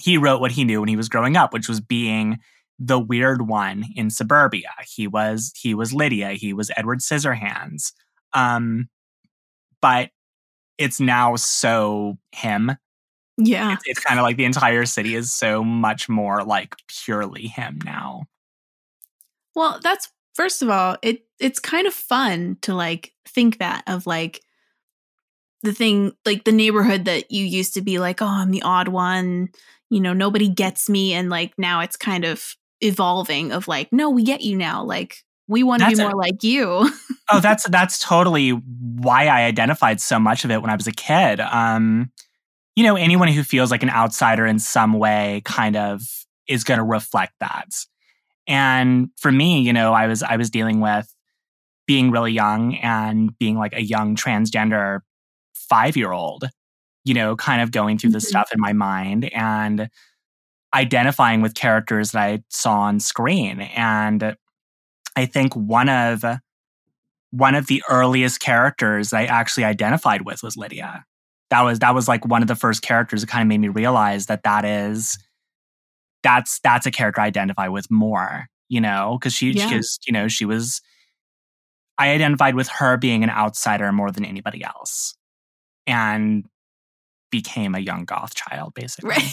He 0.00 0.16
wrote 0.16 0.40
what 0.40 0.52
he 0.52 0.64
knew 0.64 0.80
when 0.80 0.88
he 0.88 0.96
was 0.96 1.08
growing 1.08 1.36
up, 1.36 1.52
which 1.52 1.68
was 1.68 1.80
being 1.80 2.38
the 2.78 2.98
weird 2.98 3.46
one 3.46 3.84
in 3.94 4.10
suburbia. 4.10 4.70
He 4.86 5.06
was 5.06 5.52
he 5.54 5.74
was 5.74 5.92
Lydia. 5.92 6.32
He 6.32 6.52
was 6.52 6.70
Edward 6.76 7.00
Scissorhands. 7.00 7.92
Um, 8.32 8.88
but 9.82 10.10
it's 10.78 11.00
now 11.00 11.36
so 11.36 12.16
him. 12.32 12.72
yeah. 13.36 13.74
It's, 13.74 13.82
it's 13.86 14.00
kind 14.00 14.18
of 14.18 14.24
like 14.24 14.36
the 14.36 14.44
entire 14.44 14.86
city 14.86 15.14
is 15.14 15.32
so 15.32 15.62
much 15.62 16.08
more 16.08 16.42
like 16.42 16.74
purely 16.88 17.46
him 17.46 17.78
now. 17.84 18.24
Well, 19.54 19.78
that's 19.82 20.08
first 20.34 20.62
of 20.62 20.70
all, 20.70 20.96
it 21.02 21.26
it's 21.38 21.58
kind 21.58 21.86
of 21.86 21.92
fun 21.92 22.56
to 22.62 22.74
like 22.74 23.12
think 23.28 23.58
that 23.58 23.82
of 23.86 24.06
like 24.06 24.40
the 25.62 25.72
thing 25.72 26.12
like 26.24 26.44
the 26.44 26.52
neighborhood 26.52 27.04
that 27.04 27.30
you 27.30 27.44
used 27.44 27.74
to 27.74 27.82
be 27.82 27.98
like, 27.98 28.22
oh, 28.22 28.26
I'm 28.26 28.50
the 28.50 28.62
odd 28.62 28.88
one, 28.88 29.48
you 29.90 30.00
know, 30.00 30.12
nobody 30.12 30.48
gets 30.48 30.88
me 30.88 31.12
and 31.12 31.28
like 31.28 31.52
now 31.58 31.80
it's 31.80 31.96
kind 31.96 32.24
of 32.24 32.56
evolving 32.80 33.52
of 33.52 33.68
like, 33.68 33.92
no, 33.92 34.08
we 34.10 34.22
get 34.22 34.40
you 34.40 34.56
now. 34.56 34.82
Like 34.84 35.18
we 35.48 35.62
want 35.62 35.82
to 35.82 35.88
be 35.88 35.94
That's 35.94 36.00
a- 36.00 36.10
more 36.10 36.18
like 36.18 36.42
you. 36.42 36.90
oh 37.30 37.40
that's 37.40 37.68
that's 37.68 37.98
totally 37.98 38.50
why 38.50 39.26
i 39.26 39.42
identified 39.42 40.00
so 40.00 40.18
much 40.18 40.44
of 40.44 40.50
it 40.50 40.60
when 40.60 40.70
i 40.70 40.74
was 40.76 40.86
a 40.86 40.92
kid 40.92 41.40
um 41.40 42.10
you 42.76 42.84
know 42.84 42.96
anyone 42.96 43.28
who 43.28 43.42
feels 43.42 43.70
like 43.70 43.82
an 43.82 43.90
outsider 43.90 44.46
in 44.46 44.58
some 44.58 44.94
way 44.94 45.42
kind 45.44 45.76
of 45.76 46.02
is 46.48 46.64
going 46.64 46.78
to 46.78 46.84
reflect 46.84 47.32
that 47.40 47.68
and 48.46 49.10
for 49.16 49.30
me 49.30 49.60
you 49.60 49.72
know 49.72 49.92
i 49.92 50.06
was 50.06 50.22
i 50.22 50.36
was 50.36 50.50
dealing 50.50 50.80
with 50.80 51.12
being 51.86 52.10
really 52.10 52.32
young 52.32 52.76
and 52.76 53.36
being 53.38 53.56
like 53.56 53.74
a 53.74 53.82
young 53.82 54.16
transgender 54.16 55.00
5 55.54 55.96
year 55.96 56.12
old 56.12 56.48
you 57.10 57.14
know, 57.14 57.34
kind 57.36 57.60
of 57.60 57.72
going 57.72 57.98
through 57.98 58.12
this 58.12 58.26
Mhm. 58.26 58.28
stuff 58.28 58.50
in 58.54 58.60
my 58.60 58.72
mind 58.72 59.24
and 59.34 59.90
identifying 60.74 61.42
with 61.42 61.54
characters 61.54 62.12
that 62.12 62.22
I 62.22 62.44
saw 62.50 62.82
on 62.82 63.00
screen. 63.00 63.62
And 63.62 64.36
I 65.16 65.26
think 65.26 65.54
one 65.56 65.88
of 65.88 66.24
one 67.32 67.54
of 67.56 67.66
the 67.66 67.82
earliest 67.88 68.40
characters 68.40 69.12
I 69.12 69.24
actually 69.26 69.64
identified 69.64 70.22
with 70.22 70.42
was 70.42 70.56
Lydia. 70.56 71.04
That 71.50 71.62
was 71.62 71.80
that 71.80 71.94
was 71.94 72.08
like 72.08 72.24
one 72.26 72.42
of 72.42 72.48
the 72.48 72.56
first 72.56 72.82
characters 72.82 73.22
that 73.22 73.28
kind 73.28 73.42
of 73.42 73.48
made 73.48 73.58
me 73.60 73.68
realize 73.68 74.26
that 74.26 74.44
that 74.44 74.64
is 74.64 75.18
that's 76.22 76.60
that's 76.60 76.86
a 76.86 76.92
character 76.92 77.20
I 77.22 77.26
identify 77.26 77.68
with 77.68 77.90
more, 77.90 78.46
you 78.68 78.80
know, 78.80 79.18
because 79.18 79.34
she 79.34 79.50
Yeah. 79.52 79.80
you 80.06 80.12
know 80.12 80.28
she 80.28 80.44
was 80.44 80.80
I 81.98 82.10
identified 82.10 82.54
with 82.54 82.68
her 82.68 82.96
being 82.96 83.24
an 83.24 83.30
outsider 83.30 83.92
more 83.92 84.12
than 84.12 84.24
anybody 84.24 84.64
else, 84.64 85.16
and 85.86 86.46
became 87.30 87.74
a 87.74 87.78
young 87.78 88.04
goth 88.04 88.34
child 88.34 88.74
basically. 88.74 89.10
Right. 89.10 89.32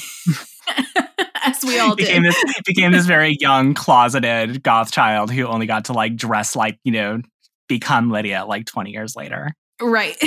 As 1.44 1.64
we 1.64 1.80
all 1.80 1.96
became 1.96 2.24
did. 2.24 2.34
this 2.34 2.62
became 2.66 2.92
this 2.92 3.06
very 3.06 3.38
young 3.40 3.74
closeted 3.74 4.64
goth 4.64 4.92
child 4.92 5.32
who 5.32 5.46
only 5.46 5.66
got 5.66 5.86
to 5.86 5.94
like 5.94 6.16
dress 6.16 6.56
like 6.56 6.80
you 6.84 6.92
know 6.92 7.22
become 7.68 8.10
Lydia 8.10 8.46
like 8.46 8.66
20 8.66 8.92
years 8.92 9.16
later. 9.16 9.54
Right. 9.82 10.16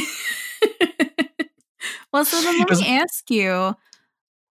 well, 2.13 2.25
so 2.25 2.41
then 2.41 2.59
let 2.59 2.71
me 2.71 2.87
ask 2.87 3.31
you: 3.31 3.75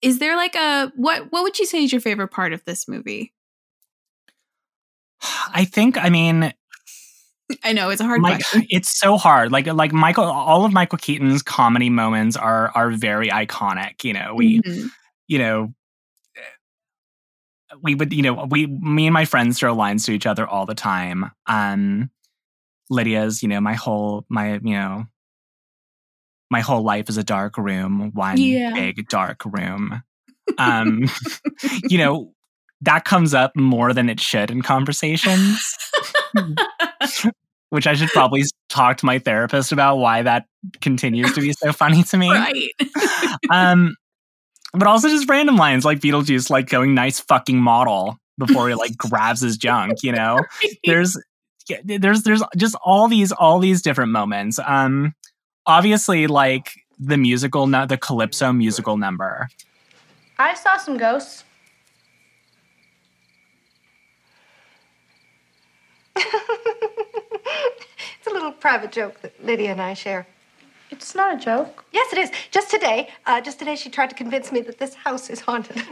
Is 0.02 0.20
there 0.20 0.36
like 0.36 0.56
a 0.56 0.92
what? 0.96 1.32
What 1.32 1.44
would 1.44 1.60
you 1.60 1.66
say 1.66 1.84
is 1.84 1.92
your 1.92 2.02
favorite 2.02 2.30
part 2.30 2.54
of 2.54 2.64
this 2.66 2.88
movie? 2.88 3.34
I 5.54 5.66
think 5.66 5.98
I 5.98 6.10
mean 6.10 6.54
I 7.64 7.74
know 7.74 7.90
it's 7.90 8.02
a 8.02 8.06
hard 8.06 8.22
Mike, 8.22 8.38
question. 8.42 8.68
it's 8.70 8.98
so 8.98 9.18
hard. 9.18 9.52
Like 9.52 9.68
like 9.68 9.94
Michael 9.94 10.26
all 10.26 10.66
of 10.66 10.74
Michael 10.74 10.98
Keaton's 10.98 11.42
comedy 11.42 11.90
moments 11.90 12.36
are 12.36 12.72
are 12.76 12.92
very 12.92 13.30
iconic, 13.30 14.04
you 14.04 14.14
know. 14.14 14.34
We 14.36 14.62
Mhm. 14.66 14.92
you 15.28 15.40
know 15.40 15.74
we 17.82 17.96
would 17.96 18.14
you 18.14 18.22
know 18.22 18.46
we 18.50 18.66
me 18.68 19.08
and 19.08 19.14
my 19.14 19.26
friends 19.26 19.60
throw 19.60 19.74
lines 19.74 20.06
to 20.06 20.12
each 20.12 20.26
other 20.26 20.48
all 20.48 20.66
the 20.66 20.76
time 20.76 21.30
um 21.48 22.10
lydia's 22.90 23.42
you 23.44 23.50
know 23.50 23.60
my 23.62 23.74
whole 23.74 24.26
my 24.30 24.54
you 24.56 24.74
know 24.74 25.06
my 26.50 26.62
whole 26.62 26.82
life 26.84 27.10
is 27.10 27.18
a 27.18 27.24
dark 27.24 27.58
room 27.58 28.12
one 28.14 28.40
Yeah. 28.42 28.72
big 28.74 29.08
dark 29.10 29.44
room 29.46 30.02
um 30.58 31.04
you 31.90 31.98
know 31.98 32.34
that 32.82 33.06
comes 33.06 33.34
up 33.34 33.56
more 33.56 33.94
than 33.94 34.10
it 34.10 34.20
should 34.20 34.52
in 34.52 34.62
conversations 34.62 35.60
which 37.70 37.88
i 37.88 37.94
should 37.94 38.10
probably 38.10 38.44
talk 38.70 38.98
to 38.98 39.06
my 39.06 39.20
therapist 39.20 39.72
about 39.72 39.98
why 39.98 40.22
that 40.22 40.46
continues 40.82 41.34
to 41.34 41.42
be 41.42 41.54
so 41.54 41.72
funny 41.72 42.04
to 42.04 42.18
me 42.18 42.30
right. 42.30 42.72
um, 43.52 43.96
but 44.74 44.88
also 44.88 45.10
just 45.10 45.30
random 45.30 45.56
lines 45.56 45.86
like 45.86 46.00
Beetlejuice, 46.00 46.50
like 46.50 46.70
going 46.70 46.94
nice 46.94 47.20
fucking 47.20 47.58
model 47.58 48.18
before 48.38 48.70
he 48.70 48.76
like 48.76 48.96
grabs 48.98 49.42
his 49.42 49.58
junk. 49.58 50.04
You 50.04 50.12
know, 50.12 50.42
there's 50.84 51.18
there's 51.84 52.24
there's 52.24 52.44
just 52.56 52.76
all 52.84 53.08
these 53.08 53.32
all 53.32 53.60
these 53.60 53.82
different 53.82 54.12
moments. 54.12 54.60
Um, 54.66 55.14
obviously, 55.66 56.28
like 56.28 56.72
the 57.00 57.18
musical, 57.18 57.68
nu- 57.68 57.86
the 57.86 57.98
Calypso 57.98 58.54
musical 58.54 58.98
number. 58.98 59.48
I 60.38 60.54
saw 60.54 60.78
some 60.78 60.98
ghosts. 60.98 61.44
It's 68.20 68.28
a 68.28 68.30
little 68.34 68.52
private 68.52 68.92
joke 68.92 69.22
that 69.22 69.42
Lydia 69.46 69.72
and 69.72 69.82
I 69.82 69.94
share. 69.94 70.28
It's 70.92 71.16
not 71.16 71.36
a 71.36 71.38
joke. 71.38 71.86
Yes, 71.94 72.12
it 72.12 72.20
is. 72.20 72.32
Just 72.52 72.70
today, 72.70 73.10
uh, 73.26 73.40
just 73.40 73.58
today, 73.60 73.76
she 73.78 73.90
tried 73.90 74.10
to 74.10 74.16
convince 74.16 74.52
me 74.52 74.60
that 74.62 74.78
this 74.80 74.96
house 74.96 75.30
is 75.30 75.40
haunted. 75.40 75.76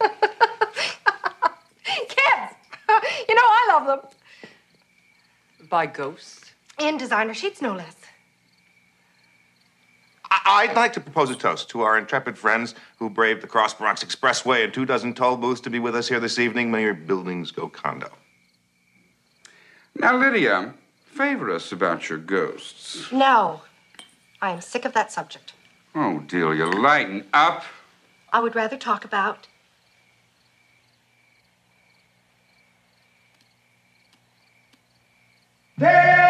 Kids, 0.00 0.12
you 3.28 3.34
know 3.34 3.42
I 3.42 3.66
love 3.72 3.86
them. 3.86 4.00
By 5.68 5.86
ghosts? 5.86 6.52
In 6.78 6.98
designer 6.98 7.34
sheets, 7.34 7.60
no 7.60 7.72
less. 7.74 7.96
I- 10.30 10.66
I'd 10.68 10.76
like 10.76 10.92
to 10.94 11.00
propose 11.00 11.30
a 11.30 11.34
toast 11.36 11.68
to 11.70 11.82
our 11.82 11.98
intrepid 11.98 12.38
friends 12.38 12.74
who 12.98 13.10
braved 13.10 13.42
the 13.42 13.46
Cross 13.48 13.74
Bronx 13.74 14.04
Expressway 14.04 14.64
and 14.64 14.72
two 14.72 14.84
dozen 14.86 15.14
toll 15.14 15.36
booths 15.36 15.60
to 15.62 15.70
be 15.70 15.78
with 15.80 15.96
us 15.96 16.08
here 16.08 16.20
this 16.20 16.38
evening. 16.38 16.70
May 16.70 16.82
your 16.82 16.94
buildings 16.94 17.50
go 17.50 17.68
condo. 17.68 18.10
Now, 19.94 20.16
Lydia, 20.16 20.74
favor 21.04 21.50
us 21.50 21.72
about 21.72 22.08
your 22.08 22.18
ghosts. 22.18 23.12
No, 23.12 23.62
I 24.40 24.50
am 24.50 24.60
sick 24.60 24.84
of 24.84 24.92
that 24.94 25.12
subject. 25.12 25.52
Oh, 25.94 26.20
Delia, 26.20 26.66
lighten 26.66 27.26
up. 27.32 27.64
I 28.32 28.40
would 28.40 28.54
rather 28.54 28.78
talk 28.78 29.04
about 29.04 29.46
It's 35.78 36.21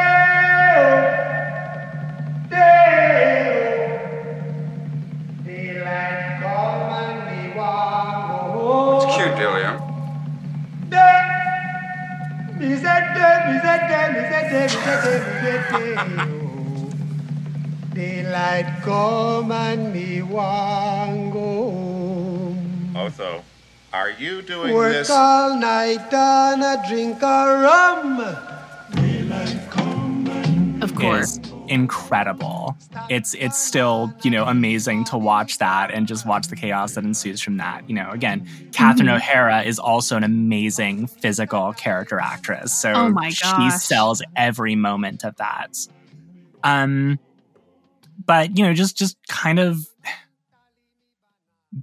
Daylight 17.95 18.83
come 18.83 19.51
and 19.51 19.95
me 19.95 20.21
want 20.21 21.33
go 21.33 21.71
home. 21.71 22.93
Otho, 22.97 23.43
are 23.95 24.11
you 24.11 24.43
doing 24.43 24.75
Work 24.75 24.93
this? 24.93 25.09
all 25.11 25.57
night 25.59 26.13
and 26.13 26.63
a 26.63 26.83
drink 26.87 27.23
a 27.23 27.61
rum. 27.65 28.19
Daylight 28.95 29.59
come 29.71 30.27
and 30.29 30.85
Of 30.85 30.95
course. 30.95 31.39
is 31.39 31.52
incredible. 31.69 32.77
It's 33.09 33.35
it's 33.35 33.59
still 33.59 34.13
you 34.23 34.31
know 34.31 34.45
amazing 34.47 35.05
to 35.05 35.19
watch 35.19 35.59
that 35.59 35.91
and 35.91 36.07
just 36.07 36.27
watch 36.27 36.49
the 36.49 36.57
chaos 36.57 36.95
that 36.95 37.05
ensues 37.05 37.41
from 37.41 37.57
that. 37.59 37.89
You 37.89 37.95
know, 37.95 38.11
again, 38.11 38.47
Catherine 38.73 39.09
Mhm. 39.09 39.17
O'Hara 39.17 39.63
is 39.63 39.79
also 39.79 40.17
an 40.17 40.25
amazing 40.25 41.07
physical 41.07 41.73
character 41.73 42.19
actress. 42.21 42.73
So 42.73 42.93
Oh 42.95 43.09
she 43.31 43.71
sells 43.71 44.23
every 44.37 44.75
moment 44.77 45.25
of 45.25 45.37
that. 45.37 45.77
Um, 46.65 47.19
but 48.25 48.57
you 48.57 48.65
know, 48.65 48.73
just 48.75 48.97
just 48.97 49.17
kind 49.29 49.59
of 49.59 49.79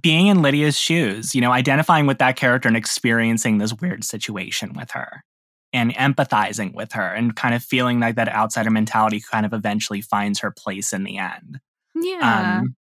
being 0.00 0.28
in 0.28 0.40
Lydia's 0.40 0.78
shoes, 0.78 1.34
you 1.34 1.40
know, 1.40 1.50
identifying 1.50 2.06
with 2.06 2.18
that 2.18 2.36
character 2.36 2.68
and 2.68 2.76
experiencing 2.76 3.58
this 3.58 3.74
weird 3.74 4.04
situation 4.04 4.72
with 4.72 4.92
her 4.92 5.24
and 5.72 5.94
empathizing 5.94 6.74
with 6.74 6.92
her 6.92 7.06
and 7.14 7.36
kind 7.36 7.54
of 7.54 7.62
feeling 7.62 8.00
like 8.00 8.16
that 8.16 8.28
outsider 8.28 8.70
mentality 8.70 9.22
kind 9.30 9.46
of 9.46 9.52
eventually 9.52 10.00
finds 10.00 10.40
her 10.40 10.50
place 10.50 10.92
in 10.92 11.04
the 11.04 11.18
end. 11.18 11.60
Yeah. 11.94 12.58
Um, 12.60 12.76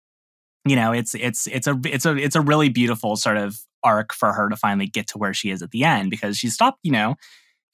you 0.66 0.76
know, 0.76 0.92
it's 0.92 1.16
it's 1.16 1.48
it's 1.48 1.68
a 1.68 1.80
it's 1.86 2.06
a 2.06 2.16
it's 2.16 2.36
a 2.36 2.42
really 2.42 2.70
beautiful 2.70 3.16
sort 3.16 3.38
of 3.38 3.58
arc 3.84 4.14
for 4.14 4.34
her 4.34 4.50
to 4.50 4.56
finally 4.56 4.88
get 4.88 5.08
to 5.08 5.18
where 5.18 5.34
she 5.34 5.52
is 5.52 5.62
at 5.62 5.72
the 5.72 5.84
end 5.84 6.10
because 6.10 6.38
she 6.38 6.50
stopped, 6.50 6.80
you 6.84 6.92
know, 6.92 7.16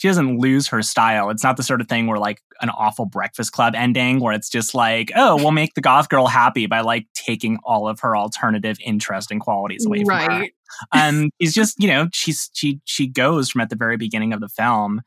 she 0.02 0.08
doesn't 0.08 0.40
lose 0.40 0.68
her 0.70 0.82
style. 0.82 1.30
It's 1.30 1.44
not 1.44 1.58
the 1.58 1.64
sort 1.64 1.80
of 1.80 1.88
thing 1.88 2.08
where 2.08 2.18
like 2.18 2.42
an 2.60 2.72
awful 2.72 3.06
Breakfast 3.06 3.52
Club 3.52 3.76
ending 3.76 4.20
where 4.20 4.34
it's 4.34 4.50
just 4.50 4.74
like, 4.74 5.12
oh, 5.16 5.36
we'll 5.36 5.52
make 5.52 5.76
the 5.76 5.82
goth 5.82 6.10
girl 6.10 6.26
happy 6.26 6.66
by 6.66 6.82
like 6.82 7.06
taking 7.14 7.60
all 7.64 7.88
of 7.88 8.00
her 8.00 8.18
alternative 8.18 8.78
interest 8.84 9.30
and 9.30 9.40
qualities 9.40 9.86
away 9.86 10.04
from 10.04 10.18
her 10.18 10.28
right. 10.28 10.54
um 10.92 11.30
he's 11.38 11.54
just 11.54 11.80
you 11.80 11.88
know 11.88 12.08
she's 12.14 12.50
she 12.54 12.82
she 12.86 13.06
goes 13.06 13.52
from 13.52 13.62
at 13.62 13.70
the 13.70 13.76
very 13.76 13.96
beginning 13.96 14.34
of 14.34 14.40
the 14.40 14.50
film 14.50 15.02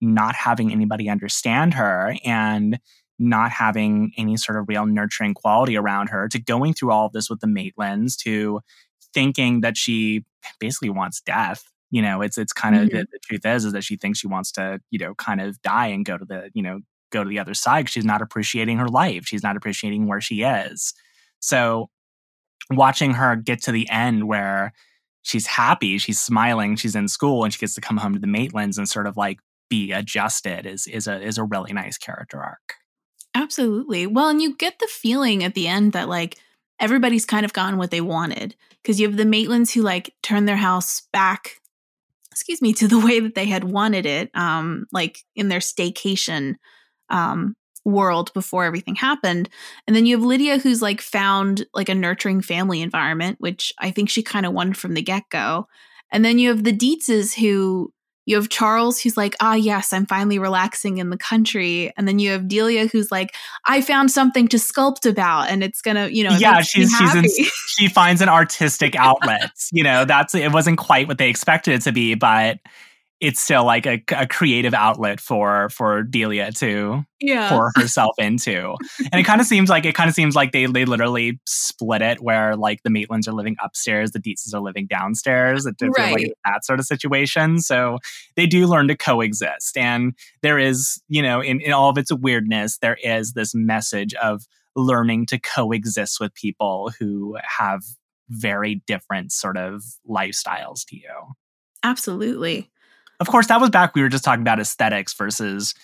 not 0.00 0.34
having 0.34 0.72
anybody 0.72 1.08
understand 1.08 1.72
her 1.74 2.16
and 2.24 2.80
not 3.20 3.52
having 3.52 4.10
any 4.16 4.36
sort 4.36 4.58
of 4.58 4.64
real 4.66 4.84
nurturing 4.84 5.32
quality 5.32 5.76
around 5.76 6.08
her 6.08 6.26
to 6.26 6.40
going 6.40 6.74
through 6.74 6.90
all 6.90 7.06
of 7.06 7.12
this 7.12 7.30
with 7.30 7.38
the 7.38 7.46
maitlands 7.46 8.16
to 8.16 8.60
thinking 9.12 9.60
that 9.60 9.76
she 9.76 10.24
basically 10.58 10.90
wants 10.90 11.20
death 11.20 11.70
you 11.94 12.02
know 12.02 12.20
it's 12.20 12.36
it's 12.36 12.52
kind 12.52 12.74
of 12.74 12.88
mm-hmm. 12.88 12.98
the, 12.98 13.06
the 13.12 13.18
truth 13.20 13.46
is 13.46 13.64
is 13.64 13.72
that 13.72 13.84
she 13.84 13.96
thinks 13.96 14.18
she 14.18 14.26
wants 14.26 14.50
to 14.52 14.80
you 14.90 14.98
know 14.98 15.14
kind 15.14 15.40
of 15.40 15.60
die 15.62 15.86
and 15.86 16.04
go 16.04 16.18
to 16.18 16.24
the 16.24 16.50
you 16.54 16.62
know 16.62 16.80
go 17.10 17.22
to 17.22 17.30
the 17.30 17.38
other 17.38 17.54
side 17.54 17.88
she's 17.88 18.04
not 18.04 18.20
appreciating 18.20 18.78
her 18.78 18.88
life 18.88 19.24
she's 19.24 19.42
not 19.42 19.56
appreciating 19.56 20.08
where 20.08 20.20
she 20.20 20.42
is 20.42 20.92
so 21.40 21.88
watching 22.70 23.14
her 23.14 23.36
get 23.36 23.62
to 23.62 23.72
the 23.72 23.88
end 23.90 24.26
where 24.26 24.72
she's 25.22 25.46
happy, 25.46 25.98
she's 25.98 26.20
smiling, 26.20 26.76
she's 26.76 26.94
in 26.94 27.08
school, 27.08 27.44
and 27.44 27.52
she 27.52 27.58
gets 27.58 27.74
to 27.74 27.80
come 27.80 27.96
home 27.96 28.14
to 28.14 28.20
the 28.20 28.26
Maitlands 28.26 28.78
and 28.78 28.88
sort 28.88 29.06
of 29.06 29.16
like 29.16 29.38
be 29.68 29.92
adjusted 29.92 30.66
is 30.66 30.86
is 30.86 31.06
a 31.06 31.20
is 31.20 31.38
a 31.38 31.44
really 31.44 31.72
nice 31.72 31.98
character 31.98 32.40
arc. 32.42 32.74
Absolutely. 33.34 34.06
Well, 34.06 34.28
and 34.28 34.40
you 34.40 34.56
get 34.56 34.78
the 34.78 34.86
feeling 34.86 35.42
at 35.42 35.54
the 35.54 35.66
end 35.66 35.92
that 35.92 36.08
like 36.08 36.38
everybody's 36.78 37.24
kind 37.24 37.44
of 37.44 37.52
gotten 37.52 37.78
what 37.78 37.90
they 37.90 38.00
wanted 38.00 38.54
because 38.82 39.00
you 39.00 39.08
have 39.08 39.16
the 39.16 39.24
Maitlands 39.24 39.72
who 39.72 39.82
like 39.82 40.14
turn 40.22 40.44
their 40.44 40.56
house 40.56 41.02
back, 41.12 41.60
excuse 42.34 42.60
me, 42.60 42.72
to 42.74 42.88
the 42.88 42.98
way 42.98 43.20
that 43.20 43.36
they 43.36 43.46
had 43.46 43.64
wanted 43.64 44.06
it, 44.06 44.28
um, 44.34 44.86
like 44.92 45.20
in 45.36 45.48
their 45.48 45.60
staycation 45.60 46.56
um 47.10 47.54
world 47.84 48.32
before 48.32 48.64
everything 48.64 48.94
happened. 48.96 49.48
And 49.86 49.94
then 49.94 50.06
you 50.06 50.16
have 50.16 50.24
Lydia 50.24 50.58
who's 50.58 50.82
like 50.82 51.00
found 51.00 51.66
like 51.74 51.88
a 51.90 51.94
nurturing 51.94 52.40
family 52.40 52.82
environment, 52.82 53.36
which 53.40 53.72
I 53.78 53.90
think 53.90 54.08
she 54.10 54.22
kind 54.22 54.46
of 54.46 54.54
wanted 54.54 54.76
from 54.76 54.94
the 54.94 55.02
get-go. 55.02 55.68
And 56.10 56.24
then 56.24 56.38
you 56.38 56.48
have 56.48 56.64
the 56.64 56.72
Deetzes 56.72 57.34
who 57.34 57.92
you 58.26 58.36
have 58.36 58.48
Charles 58.48 59.00
who's 59.00 59.16
like, 59.16 59.36
ah, 59.40 59.54
yes, 59.54 59.92
I'm 59.92 60.06
finally 60.06 60.38
relaxing 60.38 60.98
in 60.98 61.10
the 61.10 61.16
country. 61.16 61.92
And 61.96 62.08
then 62.08 62.18
you 62.18 62.30
have 62.30 62.48
Delia 62.48 62.86
who's 62.86 63.10
like, 63.10 63.34
I 63.66 63.80
found 63.80 64.10
something 64.10 64.48
to 64.48 64.56
sculpt 64.56 65.08
about 65.08 65.50
and 65.50 65.62
it's 65.62 65.82
gonna, 65.82 66.08
you 66.08 66.24
know, 66.24 66.36
yeah, 66.36 66.60
she's 66.60 66.90
she's 66.96 67.14
in, 67.14 67.24
she 67.66 67.88
finds 67.88 68.20
an 68.20 68.28
artistic 68.28 68.96
outlet. 68.98 69.50
you 69.72 69.82
know, 69.82 70.04
that's 70.04 70.34
it 70.34 70.52
wasn't 70.52 70.78
quite 70.78 71.08
what 71.08 71.18
they 71.18 71.28
expected 71.28 71.74
it 71.74 71.82
to 71.82 71.92
be, 71.92 72.14
but 72.14 72.58
it's 73.20 73.40
still 73.40 73.64
like 73.64 73.86
a, 73.86 74.02
a 74.14 74.26
creative 74.26 74.74
outlet 74.74 75.20
for 75.20 75.68
for 75.70 76.02
Delia 76.02 76.52
to 76.52 77.04
yeah. 77.20 77.48
pour 77.48 77.70
herself 77.76 78.14
into. 78.18 78.74
and 79.12 79.20
it 79.20 79.24
kind 79.24 79.40
of 79.40 79.46
seems 79.46 79.70
like 79.70 79.84
it 79.86 79.94
kind 79.94 80.08
of 80.08 80.14
seems 80.14 80.34
like 80.34 80.52
they 80.52 80.66
they 80.66 80.84
literally 80.84 81.40
split 81.46 82.02
it 82.02 82.20
where 82.20 82.56
like 82.56 82.82
the 82.82 82.90
Maitlands 82.90 83.28
are 83.28 83.32
living 83.32 83.56
upstairs, 83.62 84.10
the 84.10 84.18
Deetzes 84.18 84.54
are 84.54 84.60
living 84.60 84.86
downstairs. 84.86 85.66
It 85.66 85.76
Right. 85.80 86.12
like 86.12 86.32
that 86.44 86.64
sort 86.64 86.80
of 86.80 86.86
situation. 86.86 87.60
So 87.60 87.98
they 88.36 88.46
do 88.46 88.66
learn 88.66 88.88
to 88.88 88.96
coexist. 88.96 89.76
And 89.76 90.14
there 90.42 90.58
is, 90.58 91.00
you 91.08 91.22
know, 91.22 91.40
in, 91.40 91.60
in 91.60 91.72
all 91.72 91.88
of 91.88 91.98
its 91.98 92.12
weirdness, 92.12 92.78
there 92.78 92.98
is 93.02 93.32
this 93.32 93.54
message 93.54 94.14
of 94.14 94.44
learning 94.76 95.26
to 95.26 95.38
coexist 95.38 96.18
with 96.20 96.34
people 96.34 96.90
who 96.98 97.36
have 97.58 97.82
very 98.28 98.82
different 98.86 99.32
sort 99.32 99.56
of 99.56 99.82
lifestyles 100.08 100.84
to 100.86 100.96
you. 100.96 101.34
Absolutely. 101.82 102.70
Of 103.24 103.30
course, 103.30 103.46
that 103.46 103.58
was 103.58 103.70
back 103.70 103.94
we 103.94 104.02
were 104.02 104.10
just 104.10 104.22
talking 104.22 104.42
about 104.42 104.60
aesthetics 104.60 105.14
versus 105.14 105.74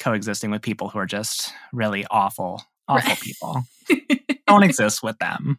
coexisting 0.00 0.52
with 0.52 0.62
people 0.62 0.88
who 0.88 1.00
are 1.00 1.06
just 1.06 1.52
really 1.72 2.06
awful, 2.12 2.62
awful 2.86 3.08
Right. 3.08 3.20
people. 3.20 3.64
Don't 4.46 4.62
exist 4.62 5.02
with 5.02 5.18
them. 5.18 5.58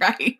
right. 0.00 0.38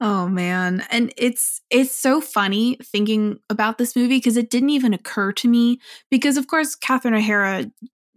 Oh 0.00 0.28
man, 0.28 0.86
and 0.92 1.12
it's 1.16 1.60
it's 1.70 1.92
so 1.92 2.20
funny 2.20 2.76
thinking 2.84 3.40
about 3.50 3.78
this 3.78 3.96
movie 3.96 4.18
because 4.18 4.36
it 4.36 4.48
didn't 4.48 4.70
even 4.70 4.94
occur 4.94 5.32
to 5.32 5.48
me 5.48 5.80
because 6.08 6.36
of 6.36 6.46
course 6.46 6.76
Catherine 6.76 7.14
O'Hara 7.14 7.68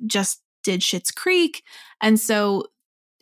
just 0.06 0.42
did 0.64 0.82
Schitt's 0.82 1.10
Creek, 1.10 1.64
and 2.00 2.20
so 2.20 2.66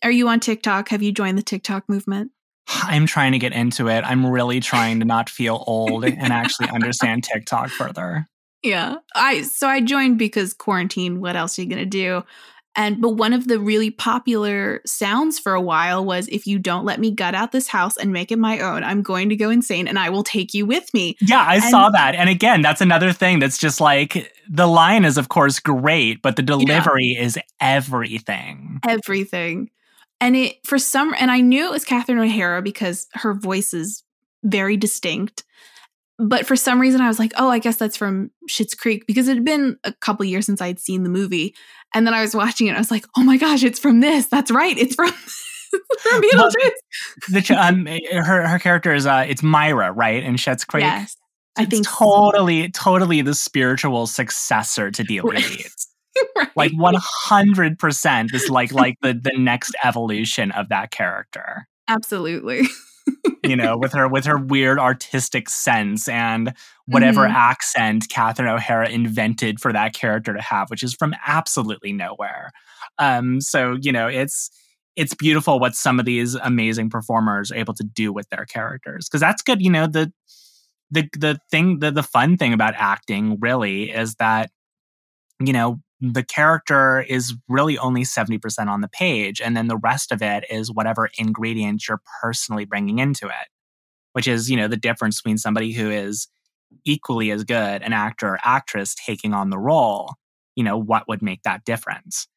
are 0.04 0.12
you 0.12 0.28
on 0.28 0.42
TikTok? 0.42 0.90
Have 0.90 1.02
you 1.02 1.14
joined 1.14 1.38
the 1.38 1.42
TikTok 1.42 1.88
movement? 1.88 2.32
I'm 2.70 3.06
trying 3.06 3.32
to 3.34 3.40
get 3.40 3.54
into 3.54 3.88
it. 3.88 4.04
I'm 4.06 4.26
really 4.26 4.60
trying 4.60 5.00
to 5.00 5.06
not 5.06 5.30
feel 5.30 5.64
old 5.68 6.06
and 6.06 6.32
actually 6.34 6.70
understand 6.70 7.24
TikTok 7.24 7.70
further. 7.70 8.28
Yeah. 8.64 8.96
I 9.16 9.44
so 9.44 9.68
I 9.68 9.82
joined 9.82 10.20
because 10.20 10.54
quarantine, 10.54 11.20
what 11.22 11.36
else 11.36 11.58
are 11.58 11.62
you 11.64 11.70
going 11.70 11.80
to 11.80 11.86
do? 11.86 12.24
And 12.76 13.02
but 13.02 13.12
one 13.12 13.34
of 13.34 13.48
the 13.48 13.60
really 13.60 13.90
popular 13.90 14.82
sounds 14.86 15.40
for 15.40 15.54
a 15.54 15.62
while 15.62 16.06
was 16.06 16.28
if 16.28 16.46
you 16.46 16.60
don't 16.60 16.86
let 16.86 17.00
me 17.00 17.10
gut 17.12 17.34
out 17.34 17.52
this 17.52 17.68
house 17.68 17.98
and 17.98 18.14
make 18.14 18.32
it 18.32 18.38
my 18.38 18.60
own, 18.60 18.84
I'm 18.84 19.02
going 19.02 19.30
to 19.30 19.36
go 19.36 19.50
insane 19.50 19.88
and 19.88 19.98
I 19.98 20.10
will 20.10 20.24
take 20.24 20.54
you 20.54 20.66
with 20.66 20.94
me. 20.94 21.18
Yeah, 21.20 21.44
I 21.46 21.56
And- 21.56 21.64
saw 21.64 21.90
that. 21.90 22.16
And 22.16 22.30
again, 22.30 22.62
that's 22.62 22.80
another 22.80 23.12
thing 23.12 23.40
that's 23.40 23.58
just 23.58 23.82
like 23.82 24.32
the 24.50 24.68
line 24.68 25.04
is, 25.04 25.18
of 25.18 25.30
course, 25.30 25.60
great, 25.60 26.22
but 26.22 26.36
the 26.36 26.42
delivery 26.44 27.18
is 27.20 27.40
everything. 27.60 28.80
Everything. 28.88 29.70
And 30.22 30.36
it 30.36 30.58
for 30.66 30.78
some 30.78 31.14
and 31.18 31.32
I 31.32 31.42
knew 31.42 31.66
it 31.66 31.72
was 31.72 31.86
Catherine 31.86 32.20
O'Hara 32.20 32.62
because 32.62 33.08
her 33.14 33.34
voice 33.34 33.74
is 33.74 34.04
very 34.44 34.78
distinct. 34.78 35.44
But 36.18 36.46
for 36.46 36.58
some 36.58 36.82
reason 36.82 37.00
I 37.00 37.08
was 37.08 37.20
like, 37.20 37.32
oh, 37.38 37.50
I 37.50 37.60
guess 37.60 37.78
that's 37.78 37.96
from 37.96 38.32
Schitt's 38.50 38.76
Creek 38.76 39.06
because 39.08 39.28
it 39.30 39.36
had 39.36 39.46
been 39.46 39.78
a 39.86 39.94
couple 39.94 40.26
years 40.26 40.46
since 40.46 40.62
I'd 40.62 40.80
seen 40.80 41.04
the 41.04 41.10
movie. 41.10 41.56
And 41.96 42.06
then 42.06 42.14
I 42.14 42.22
was 42.22 42.36
watching 42.36 42.68
it, 42.68 42.72
and 42.72 42.78
I 42.78 42.82
was 42.82 42.92
like, 42.92 43.06
oh 43.18 43.24
my 43.24 43.38
gosh, 43.38 43.64
it's 43.64 43.80
from 43.80 44.00
this. 44.02 44.28
That's 44.28 44.52
right. 44.52 44.78
It's 44.78 44.94
from, 44.96 45.10
from 46.02 46.22
Well, 46.34 46.50
Beetlejuice. 46.50 46.72
The 47.30 47.56
um, 47.56 47.88
her 48.24 48.48
her 48.48 48.60
character 48.60 48.94
is 48.94 49.06
uh, 49.08 49.26
it's 49.28 49.42
Myra, 49.42 49.92
right? 49.92 50.24
In 50.24 50.36
Schitt's 50.36 50.66
Creek. 50.66 50.84
Yes. 50.84 51.16
I 51.58 51.64
It's 51.64 51.72
think 51.72 51.88
so. 51.88 52.06
totally, 52.06 52.70
totally 52.70 53.22
the 53.22 53.34
spiritual 53.34 54.06
successor 54.08 54.92
to 54.92 55.04
Delia 55.04 55.40
Right. 56.36 56.50
Like 56.56 56.72
one 56.74 56.96
hundred 57.00 57.80
percent, 57.80 58.34
is 58.34 58.50
like 58.50 58.72
like 58.74 58.96
the 59.02 59.14
the 59.14 59.34
next 59.38 59.76
evolution 59.84 60.52
of 60.52 60.70
that 60.70 60.92
character. 60.92 61.68
Absolutely. 61.88 62.64
You 63.44 63.56
know, 63.56 63.76
with 63.78 63.94
her 63.94 64.08
with 64.08 64.26
her 64.26 64.38
weird 64.38 64.78
artistic 64.78 65.50
sense 65.50 66.08
and 66.08 66.54
whatever 66.86 67.22
Mhm. 67.28 67.34
accent 67.34 68.06
Catherine 68.10 68.48
O'Hara 68.50 68.88
invented 68.90 69.60
for 69.60 69.74
that 69.74 69.94
character 69.94 70.34
to 70.34 70.42
have, 70.42 70.70
which 70.70 70.84
is 70.84 70.94
from 70.94 71.16
absolutely 71.26 71.92
nowhere. 71.92 72.52
Um, 73.00 73.42
so 73.42 73.78
you 73.82 73.92
know, 73.92 74.08
it's 74.08 74.52
it's 74.96 75.16
beautiful 75.16 75.60
what 75.60 75.76
some 75.76 76.00
of 76.00 76.06
these 76.06 76.36
amazing 76.36 76.92
performers 76.92 77.52
are 77.52 77.56
able 77.56 77.74
to 77.76 77.84
do 77.84 78.14
with 78.14 78.30
their 78.30 78.46
characters 78.46 79.08
because 79.10 79.22
that's 79.22 79.42
good. 79.42 79.60
You 79.62 79.72
know, 79.72 79.88
the 79.88 80.12
the 80.92 81.10
the 81.18 81.40
thing 81.50 81.80
the 81.80 81.90
the 81.92 82.04
fun 82.04 82.38
thing 82.38 82.54
about 82.54 82.76
acting 82.78 83.40
really 83.40 83.90
is 83.92 84.16
that 84.16 84.52
you 85.40 85.54
know 85.54 85.80
the 86.02 86.24
character 86.24 87.02
is 87.02 87.36
really 87.50 87.78
only 87.78 88.04
70% 88.04 88.70
on 88.70 88.82
the 88.82 88.88
page 88.88 89.42
and 89.42 89.56
then 89.58 89.68
the 89.68 89.78
rest 89.78 90.12
of 90.12 90.22
it 90.22 90.46
is 90.50 90.72
whatever 90.72 91.10
ingredients 91.18 91.88
you're 91.88 92.02
personally 92.22 92.66
bringing 92.66 93.00
into 93.00 93.28
it 93.28 93.48
which 94.14 94.28
is 94.28 94.50
you 94.50 94.58
know 94.58 94.68
the 94.68 94.78
difference 94.78 95.22
between 95.22 95.38
somebody 95.38 95.74
who 95.74 95.90
is 95.90 96.28
equally 96.86 97.32
as 97.32 97.44
good 97.44 97.82
an 97.82 97.94
actor 97.94 98.30
or 98.30 98.40
actress 98.44 98.96
taking 98.96 99.34
on 99.34 99.50
the 99.50 99.60
role 99.60 100.14
you 100.56 100.64
know 100.64 100.78
what 100.78 101.08
would 101.08 101.22
make 101.22 101.42
that 101.44 101.64
difference 101.66 102.28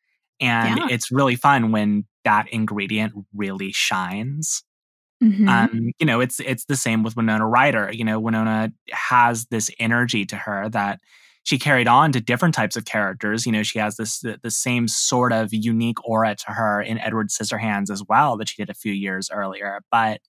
and 0.40 0.78
Yeah. 0.78 0.88
it's 0.88 1.12
really 1.12 1.36
fun 1.36 1.72
when 1.72 2.04
that 2.24 2.48
ingredient 2.50 3.12
really 3.34 3.72
shines 3.72 4.64
Mhm. 5.20 5.48
um, 5.48 5.90
you 5.98 6.06
know, 6.06 6.20
it's 6.20 6.40
it's 6.40 6.64
the 6.66 6.76
same 6.76 7.02
with 7.02 7.16
Winona 7.16 7.46
Ryder. 7.46 7.90
You 7.92 8.04
know, 8.04 8.20
Winona 8.20 8.72
has 8.92 9.46
this 9.46 9.70
energy 9.78 10.24
to 10.26 10.36
her 10.36 10.68
that 10.70 11.00
she 11.44 11.58
carried 11.58 11.88
on 11.88 12.12
to 12.12 12.20
different 12.20 12.54
types 12.54 12.76
of 12.76 12.84
characters. 12.84 13.46
You 13.46 13.52
know, 13.52 13.62
she 13.62 13.78
has 13.78 13.96
this 13.96 14.20
the, 14.20 14.38
the 14.42 14.50
same 14.50 14.86
sort 14.88 15.32
of 15.32 15.48
unique 15.52 16.02
aura 16.08 16.34
to 16.36 16.52
her 16.52 16.80
in 16.80 16.98
Edward 16.98 17.28
Scissorhands 17.28 17.90
as 17.90 18.02
well 18.08 18.36
that 18.36 18.48
she 18.48 18.62
did 18.62 18.70
a 18.70 18.74
few 18.74 18.92
years 18.92 19.28
earlier. 19.32 19.80
But 19.90 20.20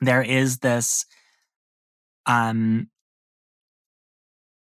there 0.00 0.22
is 0.22 0.58
this 0.58 1.06
um 2.26 2.88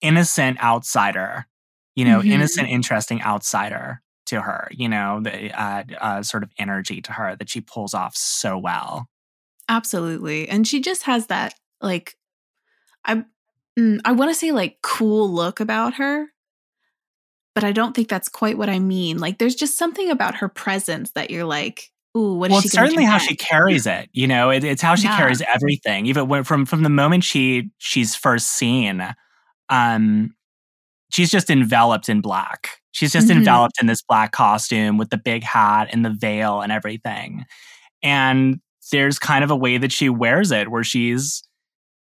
innocent 0.00 0.62
outsider, 0.62 1.46
you 1.94 2.04
know, 2.04 2.20
Mhm. 2.20 2.30
innocent, 2.30 2.68
interesting 2.68 3.22
outsider 3.22 4.00
to 4.26 4.40
her. 4.42 4.68
You 4.72 4.88
know, 4.88 5.20
the 5.20 5.52
uh, 5.60 5.84
uh, 6.00 6.22
sort 6.22 6.42
of 6.42 6.50
energy 6.58 7.00
to 7.02 7.12
her 7.12 7.36
that 7.36 7.48
she 7.50 7.60
pulls 7.60 7.94
off 7.94 8.16
so 8.16 8.58
well. 8.58 9.08
Absolutely. 9.68 10.48
And 10.48 10.66
she 10.66 10.80
just 10.80 11.04
has 11.04 11.26
that 11.28 11.54
like 11.80 12.16
I 13.04 13.24
mm, 13.78 14.00
I 14.04 14.12
want 14.12 14.30
to 14.30 14.34
say 14.34 14.52
like 14.52 14.78
cool 14.82 15.30
look 15.30 15.60
about 15.60 15.94
her. 15.94 16.28
But 17.54 17.64
I 17.64 17.72
don't 17.72 17.94
think 17.94 18.08
that's 18.08 18.28
quite 18.28 18.56
what 18.56 18.70
I 18.70 18.78
mean. 18.78 19.18
Like 19.18 19.38
there's 19.38 19.54
just 19.54 19.76
something 19.76 20.10
about 20.10 20.36
her 20.36 20.48
presence 20.48 21.10
that 21.12 21.30
you're 21.30 21.44
like, 21.44 21.90
ooh, 22.16 22.34
what 22.34 22.50
is 22.50 22.54
well, 22.54 22.60
she 22.62 22.68
it's 22.68 22.74
certainly 22.74 23.04
how 23.04 23.18
she 23.18 23.36
carries 23.36 23.86
it. 23.86 24.08
You 24.12 24.26
know, 24.26 24.50
it, 24.50 24.64
it's 24.64 24.80
how 24.82 24.94
she 24.94 25.08
Yeah. 25.08 25.16
carries 25.16 25.42
everything. 25.42 26.06
Even 26.06 26.28
when, 26.28 26.44
from 26.44 26.64
from 26.64 26.82
the 26.82 26.88
moment 26.88 27.24
she 27.24 27.70
she's 27.78 28.14
first 28.14 28.48
seen, 28.52 29.06
um, 29.68 30.34
she's 31.12 31.30
just 31.30 31.50
enveloped 31.50 32.08
in 32.08 32.20
black. 32.22 32.80
She's 32.92 33.12
just 33.12 33.28
Mhm. 33.28 33.36
enveloped 33.38 33.80
in 33.80 33.86
this 33.86 34.02
black 34.02 34.32
costume 34.32 34.98
with 34.98 35.10
the 35.10 35.18
big 35.18 35.44
hat 35.44 35.88
and 35.92 36.04
the 36.04 36.10
veil 36.10 36.60
and 36.62 36.72
everything. 36.72 37.46
And 38.02 38.60
there's 38.92 39.18
kind 39.18 39.44
of 39.44 39.50
a 39.50 39.56
way 39.56 39.78
that 39.78 39.92
she 39.92 40.08
wears 40.10 40.52
it 40.52 40.70
where 40.70 40.84
she's 40.84 41.42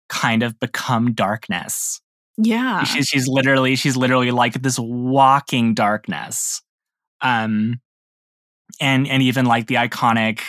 kind 0.08 0.42
of 0.42 0.58
become 0.60 1.12
darkness. 1.12 2.00
Yeah. 2.36 2.84
She's 2.84 3.08
she's 3.08 3.28
literally 3.28 3.76
she's 3.76 3.96
literally 3.96 4.30
like 4.30 4.54
this 4.62 4.78
walking 4.78 5.74
darkness. 5.74 6.62
Um 7.20 7.80
and 8.80 9.08
and 9.08 9.22
even 9.22 9.46
like 9.46 9.66
the 9.66 9.74
iconic 9.76 10.40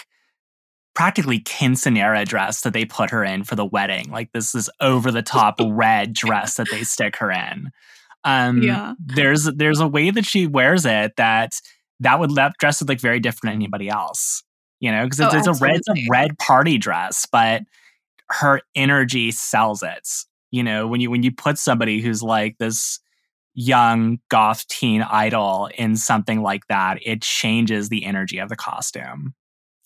practically 0.95 1.39
quinceanera 1.39 2.28
dress 2.28 2.62
that 2.62 2.74
they 2.74 2.84
put 2.86 3.10
her 3.12 3.24
in 3.24 3.43
for 3.43 3.55
the 3.55 3.66
wedding. 3.66 4.12
Like 4.12 4.32
this 4.34 4.53
is 4.53 4.70
over 4.82 5.12
the 5.12 5.22
top 5.22 5.55
red 5.66 6.14
dress 6.14 6.55
that 6.55 6.68
they 6.72 6.84
stick 6.84 7.16
her 7.18 7.32
in. 7.32 7.70
Um 8.24 8.62
Yeah. 8.62 8.93
there's 8.99 9.45
there's 9.45 9.80
a 9.80 9.88
way 9.88 10.12
that 10.12 10.26
she 10.26 10.45
wears 10.45 10.86
it 10.86 11.16
that 11.18 11.53
that 12.01 12.20
would 12.20 12.36
that 12.36 12.53
dress 12.60 12.82
would 12.82 12.89
look 12.89 12.99
very 12.99 13.20
different 13.20 13.53
than 13.53 13.62
anybody 13.62 13.89
else. 13.89 14.43
You 14.80 14.91
know, 14.91 15.03
because 15.05 15.20
Oh, 15.22 15.26
it's, 15.28 15.47
it's 15.47 15.60
a 15.60 15.64
red 15.66 15.76
it's 15.78 15.89
a 15.89 16.07
red 16.10 16.38
party 16.38 16.78
dress, 16.78 17.26
but 17.32 17.64
her 18.32 18.61
energy 18.75 19.32
sells 19.32 19.84
it. 19.84 20.07
You 20.51 20.63
know, 20.63 20.88
when 20.88 21.01
you 21.01 21.11
when 21.11 21.23
you 21.23 21.32
put 21.32 21.57
somebody 21.57 22.01
who's 22.01 22.23
like 22.23 22.57
this 22.57 22.99
young 23.53 24.19
goth 24.30 24.67
teen 24.67 25.01
idol 25.01 25.69
in 25.77 25.95
something 25.95 26.41
like 26.41 26.67
that, 26.67 26.97
it 27.01 27.21
changes 27.21 27.89
the 27.89 28.05
energy 28.05 28.39
of 28.39 28.49
the 28.49 28.55
costume. 28.55 29.34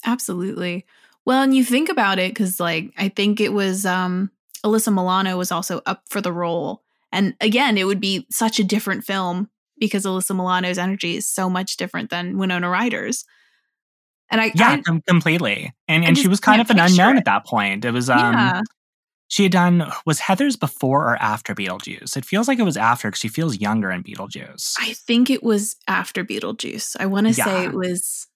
Absolutely. 0.05 0.85
Well, 1.25 1.41
and 1.41 1.55
you 1.55 1.63
think 1.63 1.89
about 1.89 2.19
it 2.19 2.31
because, 2.31 2.59
like, 2.59 2.93
I 2.97 3.07
think 3.09 3.39
it 3.39 3.53
was 3.53 3.85
um, 3.85 4.29
Alyssa 4.65 4.93
Milano 4.93 5.37
was 5.37 5.51
also 5.51 5.81
up 5.85 6.03
for 6.09 6.19
the 6.19 6.33
role, 6.33 6.83
and 7.11 7.35
again, 7.39 7.77
it 7.77 7.85
would 7.85 8.01
be 8.01 8.25
such 8.29 8.59
a 8.59 8.63
different 8.63 9.05
film 9.05 9.49
because 9.79 10.05
Alyssa 10.05 10.35
Milano's 10.35 10.77
energy 10.77 11.15
is 11.15 11.27
so 11.27 11.49
much 11.49 11.77
different 11.77 12.09
than 12.09 12.37
Winona 12.37 12.69
Ryder's. 12.69 13.25
And 14.34 14.41
I 14.41 14.51
Yeah, 14.55 14.71
I, 14.71 14.81
com- 14.81 15.01
completely. 15.01 15.71
And 15.88 16.03
I 16.03 16.07
and 16.07 16.17
she 16.17 16.27
was 16.27 16.39
kind 16.39 16.59
of 16.59 16.69
an 16.71 16.79
unknown 16.79 17.15
it. 17.15 17.19
at 17.19 17.25
that 17.25 17.45
point. 17.45 17.86
It 17.86 17.91
was 17.91 18.09
um 18.09 18.34
yeah. 18.34 18.61
she 19.27 19.43
had 19.43 19.51
done 19.51 19.91
was 20.07 20.19
Heathers 20.19 20.59
before 20.59 21.07
or 21.07 21.15
after 21.17 21.53
Beetlejuice? 21.53 22.17
It 22.17 22.25
feels 22.25 22.47
like 22.47 22.57
it 22.57 22.63
was 22.63 22.75
after 22.75 23.09
because 23.09 23.19
she 23.19 23.27
feels 23.27 23.59
younger 23.59 23.91
in 23.91 24.03
Beetlejuice. 24.03 24.73
I 24.79 24.93
think 24.93 25.29
it 25.29 25.43
was 25.43 25.75
after 25.88 26.25
Beetlejuice. 26.25 26.97
I 26.99 27.05
want 27.05 27.27
to 27.27 27.34
say 27.36 27.65
it 27.65 27.73
was 27.73 28.27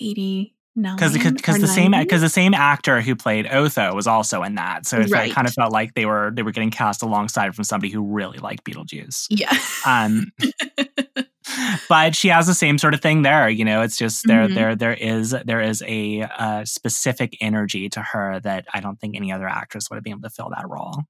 89 0.00 0.54
because 0.96 1.12
because 1.12 1.60
the 1.60 1.68
same 1.68 1.90
because 1.90 2.22
the 2.22 2.30
same 2.30 2.54
actor 2.54 3.02
who 3.02 3.14
played 3.14 3.46
Otho 3.46 3.94
was 3.94 4.06
also 4.06 4.42
in 4.42 4.54
that, 4.54 4.86
so 4.86 4.98
it, 4.98 5.12
it 5.12 5.34
kind 5.34 5.46
of 5.46 5.52
felt 5.52 5.72
like 5.72 5.92
they 5.92 6.06
were 6.06 6.32
they 6.34 6.42
were 6.42 6.52
getting 6.52 6.70
cast 6.70 7.02
alongside 7.02 7.54
from 7.54 7.64
somebody 7.64 7.92
who 7.92 8.02
really 8.02 8.38
liked 8.38 8.64
Beetlejuice. 8.64 9.26
Yeah. 9.28 9.52
Um, 9.86 10.32
but 11.88 12.14
she 12.16 12.28
has 12.28 12.46
the 12.46 12.54
same 12.54 12.78
sort 12.78 12.94
of 12.94 13.00
thing 13.00 13.22
there. 13.22 13.48
You 13.48 13.64
know, 13.64 13.82
it's 13.82 13.96
just 13.96 14.26
there 14.26 14.48
Mhm. 14.48 14.54
there 14.54 14.76
there 14.76 14.94
is 14.94 15.34
there 15.44 15.60
is 15.60 15.82
a 15.86 16.22
uh, 16.22 16.64
specific 16.64 17.36
energy 17.40 17.88
to 17.90 18.00
her 18.02 18.40
that 18.40 18.66
I 18.72 18.80
don't 18.80 18.98
think 19.00 19.16
any 19.16 19.32
other 19.32 19.48
actress 19.48 19.90
would 19.90 19.96
have 19.96 20.04
been 20.04 20.12
able 20.12 20.22
to 20.22 20.30
fill 20.30 20.50
that 20.50 20.68
role. 20.68 21.02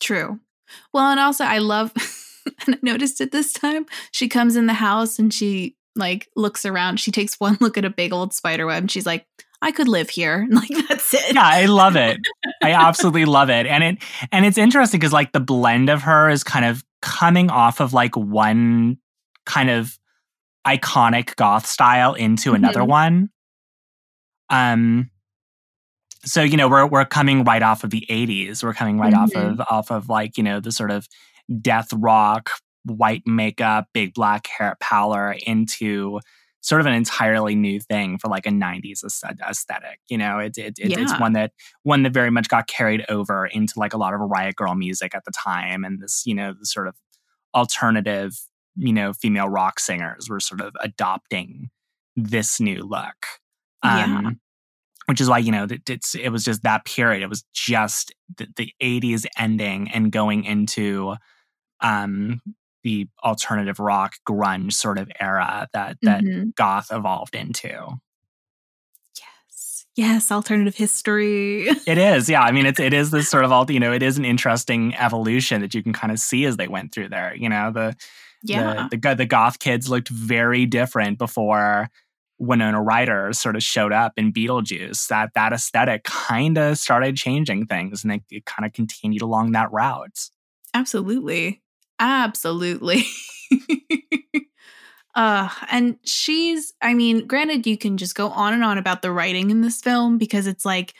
True. 0.00 0.40
Well, 0.92 1.10
and 1.10 1.20
also 1.20 1.44
I 1.44 1.58
love 1.58 1.92
and 2.66 2.74
I 2.76 2.78
noticed 2.82 3.20
it 3.20 3.32
this 3.32 3.52
time. 3.52 3.86
She 4.12 4.28
comes 4.28 4.56
in 4.56 4.66
the 4.66 4.74
house 4.74 5.18
and 5.18 5.32
she 5.32 5.76
like 5.96 6.28
looks 6.36 6.64
around. 6.64 7.00
She 7.00 7.10
takes 7.10 7.38
one 7.40 7.58
look 7.60 7.76
at 7.76 7.84
a 7.84 7.90
big 7.90 8.12
old 8.12 8.32
spider 8.32 8.66
web 8.66 8.84
and 8.84 8.90
she's 8.90 9.06
like, 9.06 9.26
I 9.62 9.72
could 9.72 9.88
live 9.88 10.08
here. 10.10 10.46
Like 10.50 10.70
that's 10.88 11.12
it. 11.14 11.34
Yeah, 11.34 11.42
I 11.44 11.66
love 11.66 11.96
it. 11.96 12.18
I 12.62 12.72
absolutely 12.72 13.24
love 13.26 13.50
it. 13.50 13.66
And 13.66 13.84
it 13.84 13.98
and 14.32 14.46
it's 14.46 14.58
interesting 14.58 15.00
because 15.00 15.12
like 15.12 15.32
the 15.32 15.40
blend 15.40 15.90
of 15.90 16.02
her 16.02 16.30
is 16.30 16.42
kind 16.44 16.64
of 16.64 16.82
coming 17.02 17.50
off 17.50 17.80
of 17.80 17.92
like 17.92 18.16
one 18.16 18.98
kind 19.46 19.70
of 19.70 19.98
iconic 20.66 21.36
goth 21.36 21.66
style 21.66 22.14
into 22.14 22.54
another 22.54 22.80
Mhm. 22.80 22.88
one. 22.88 23.30
Um 24.48 25.10
so 26.24 26.42
you 26.42 26.56
know 26.56 26.68
we're 26.68 26.86
we're 26.86 27.04
coming 27.04 27.44
right 27.44 27.62
off 27.62 27.84
of 27.84 27.90
the 27.90 28.04
80s. 28.10 28.62
We're 28.62 28.74
coming 28.74 28.98
right 28.98 29.14
off 29.14 29.30
Mhm. 29.30 29.52
of 29.52 29.60
off 29.70 29.90
of 29.90 30.08
like, 30.08 30.36
you 30.36 30.44
know, 30.44 30.60
the 30.60 30.72
sort 30.72 30.90
of 30.90 31.08
death 31.60 31.88
rock, 31.94 32.50
white 32.84 33.22
makeup, 33.26 33.88
big 33.94 34.14
black 34.14 34.46
hair 34.46 34.76
pallor 34.80 35.32
into 35.46 36.20
sort 36.62 36.80
of 36.82 36.86
an 36.86 36.92
entirely 36.92 37.54
new 37.54 37.80
thing 37.80 38.18
for 38.18 38.28
like 38.28 38.44
a 38.46 38.50
90s 38.50 39.02
aesthetic 39.02 39.98
you 40.10 40.18
know 40.18 40.38
it, 40.38 40.58
it, 40.58 40.78
it, 40.78 40.92
it's 40.98 41.12
one 41.18 41.32
that 41.32 41.52
one 41.84 42.02
that 42.02 42.12
very 42.12 42.30
much 42.30 42.50
got 42.50 42.66
carried 42.66 43.02
over 43.08 43.46
into 43.46 43.78
like 43.78 43.94
a 43.94 43.96
lot 43.96 44.12
of 44.12 44.20
riot 44.20 44.56
girl 44.56 44.74
music 44.74 45.14
at 45.14 45.24
the 45.24 45.30
time 45.32 45.84
and 45.84 46.02
this 46.02 46.22
you 46.26 46.34
know 46.34 46.52
the 46.52 46.66
sort 46.66 46.86
of 46.86 46.94
alternative 47.54 48.38
you 48.80 48.92
know 48.92 49.12
female 49.12 49.48
rock 49.48 49.78
singers 49.80 50.28
were 50.28 50.40
sort 50.40 50.60
of 50.60 50.74
adopting 50.80 51.70
this 52.16 52.58
new 52.60 52.82
look 52.82 53.26
Yeah. 53.84 54.04
um 54.04 54.40
which 55.06 55.20
is 55.20 55.28
why 55.28 55.38
you 55.38 55.52
know 55.52 55.66
that 55.66 55.88
it's 55.90 56.14
it 56.14 56.30
was 56.30 56.44
just 56.44 56.62
that 56.62 56.84
period 56.84 57.22
it 57.22 57.28
was 57.28 57.44
just 57.52 58.12
the, 58.38 58.46
the 58.56 58.72
80s 58.82 59.26
ending 59.38 59.90
and 59.90 60.12
going 60.12 60.44
into 60.44 61.14
um 61.80 62.40
the 62.84 63.08
alternative 63.24 63.78
rock 63.78 64.14
grunge 64.28 64.72
sort 64.72 64.98
of 64.98 65.10
era 65.20 65.68
that 65.72 65.98
that 66.02 66.22
Mhm. 66.24 66.54
goth 66.54 66.88
evolved 66.92 67.34
into 67.34 68.00
Yes. 69.18 69.86
Yes, 69.96 70.32
alternative 70.32 70.76
history. 70.76 71.68
it 71.86 71.98
is 71.98 72.28
yeah 72.28 72.42
i 72.42 72.52
mean 72.52 72.66
it's 72.66 72.80
it 72.80 72.94
is 72.94 73.10
this 73.10 73.28
sort 73.34 73.44
of 73.44 73.52
all 73.52 73.70
you 73.70 73.80
know 73.80 73.92
it 73.92 74.02
is 74.02 74.16
an 74.18 74.24
interesting 74.24 74.94
evolution 74.96 75.60
that 75.60 75.74
you 75.74 75.82
can 75.82 75.92
kind 75.92 76.12
of 76.12 76.18
see 76.18 76.44
as 76.44 76.56
they 76.56 76.68
went 76.68 76.92
through 76.92 77.08
there 77.08 77.34
you 77.34 77.48
know 77.48 77.70
the 77.72 77.94
yeah. 78.42 78.88
the, 78.90 78.96
the 78.96 79.14
the 79.14 79.26
goth 79.26 79.58
kids 79.58 79.88
looked 79.88 80.08
very 80.08 80.66
different 80.66 81.18
before 81.18 81.90
Winona 82.40 82.82
Ryder 82.82 83.32
sort 83.34 83.54
of 83.54 83.62
showed 83.62 83.92
up 83.92 84.14
in 84.16 84.32
Beetlejuice. 84.32 85.06
That 85.08 85.34
that 85.34 85.52
aesthetic 85.52 86.04
kind 86.04 86.58
of 86.58 86.78
started 86.78 87.16
changing 87.16 87.66
things, 87.66 88.02
and 88.02 88.14
it, 88.14 88.22
it 88.30 88.46
kind 88.46 88.66
of 88.66 88.72
continued 88.72 89.22
along 89.22 89.52
that 89.52 89.70
route. 89.70 90.30
Absolutely. 90.74 91.62
Absolutely. 91.98 93.04
uh 95.14 95.48
and 95.70 95.98
she's 96.04 96.72
I 96.80 96.94
mean, 96.94 97.26
granted 97.26 97.66
you 97.66 97.76
can 97.76 97.98
just 97.98 98.14
go 98.14 98.28
on 98.28 98.54
and 98.54 98.64
on 98.64 98.78
about 98.78 99.02
the 99.02 99.12
writing 99.12 99.50
in 99.50 99.60
this 99.60 99.80
film 99.80 100.16
because 100.16 100.46
it's 100.46 100.64
like 100.64 100.94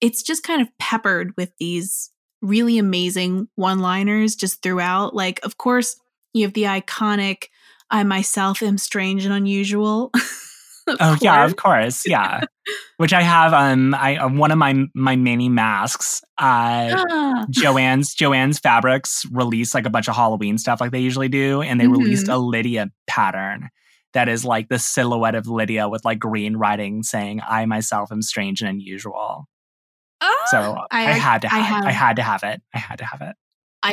it's 0.00 0.22
just 0.22 0.44
kind 0.44 0.62
of 0.62 0.68
peppered 0.78 1.36
with 1.36 1.50
these 1.58 2.10
really 2.42 2.78
amazing 2.78 3.48
one-liners 3.56 4.36
just 4.36 4.62
throughout. 4.62 5.14
Like 5.14 5.40
of 5.44 5.58
course, 5.58 5.96
you 6.36 6.44
have 6.46 6.54
the 6.54 6.64
iconic 6.64 7.44
I 7.90 8.02
myself 8.04 8.62
am 8.62 8.78
strange 8.78 9.24
and 9.24 9.34
unusual. 9.34 10.10
Oh 11.00 11.18
yeah, 11.20 11.44
of 11.44 11.56
course, 11.56 12.06
yeah. 12.06 12.42
Which 12.98 13.12
I 13.12 13.20
have 13.22 13.52
um 13.52 13.92
I 13.92 14.18
uh, 14.18 14.28
one 14.28 14.52
of 14.52 14.58
my 14.58 14.84
my 14.94 15.16
mini 15.16 15.48
masks. 15.48 16.22
Uh, 16.38 16.94
Ah. 17.10 17.44
Joanne's 17.50 18.14
Joanne's 18.14 18.60
Fabrics 18.60 19.26
released 19.32 19.74
like 19.74 19.84
a 19.84 19.90
bunch 19.90 20.06
of 20.06 20.14
Halloween 20.14 20.58
stuff 20.58 20.80
like 20.80 20.92
they 20.92 21.00
usually 21.00 21.28
do, 21.28 21.60
and 21.60 21.80
they 21.80 21.88
released 21.88 22.26
Mhm. 22.28 22.34
a 22.34 22.36
Lydia 22.36 22.90
pattern 23.08 23.68
that 24.14 24.28
is 24.28 24.44
like 24.44 24.68
the 24.68 24.78
silhouette 24.78 25.34
of 25.34 25.48
Lydia 25.48 25.88
with 25.88 26.04
like 26.04 26.20
green 26.20 26.56
writing 26.56 27.02
saying 27.02 27.40
"I 27.44 27.66
myself 27.66 28.12
am 28.12 28.22
strange 28.22 28.60
and 28.60 28.70
unusual." 28.70 29.48
So 30.52 30.76
I, 30.92 31.06
I- 31.08 31.12
had 31.14 31.42
to 31.42 31.52
I 31.52 31.58
have, 31.58 31.84
I 31.84 31.90
had 31.90 32.14
to 32.16 32.22
have 32.22 32.44
it. 32.44 32.62
I 32.72 32.78
had 32.78 32.98
to 32.98 33.04
have 33.04 33.22
it. 33.22 33.34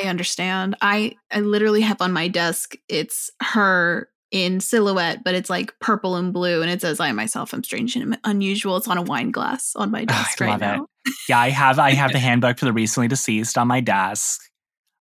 I 0.01 0.07
understand. 0.09 0.75
I 0.81 1.15
I 1.31 1.41
literally 1.41 1.81
have 1.81 2.01
on 2.01 2.11
my 2.13 2.27
desk 2.27 2.75
it's 2.89 3.29
her 3.41 4.09
in 4.31 4.59
silhouette, 4.59 5.23
but 5.23 5.35
it's 5.35 5.49
like 5.49 5.73
purple 5.79 6.15
and 6.15 6.33
blue, 6.33 6.61
and 6.61 6.71
it 6.71 6.81
says 6.81 6.99
"I 6.99 7.11
myself 7.11 7.53
am 7.53 7.63
strange 7.63 7.95
and 7.95 8.17
unusual." 8.23 8.77
It's 8.77 8.87
on 8.87 8.97
a 8.97 9.03
wine 9.03 9.31
glass 9.31 9.75
on 9.75 9.91
my 9.91 10.01
Oh, 10.03 10.05
desk 10.05 10.41
I 10.41 10.45
right 10.45 10.51
love 10.51 10.59
now. 10.61 10.83
it. 11.05 11.13
Yeah, 11.29 11.39
I 11.39 11.49
have 11.49 11.77
I 11.79 11.91
have 11.91 12.11
the 12.11 12.19
handbook 12.27 12.57
for 12.57 12.65
the 12.65 12.73
recently 12.73 13.07
deceased 13.07 13.57
on 13.57 13.67
my 13.67 13.81
desk. 13.81 14.41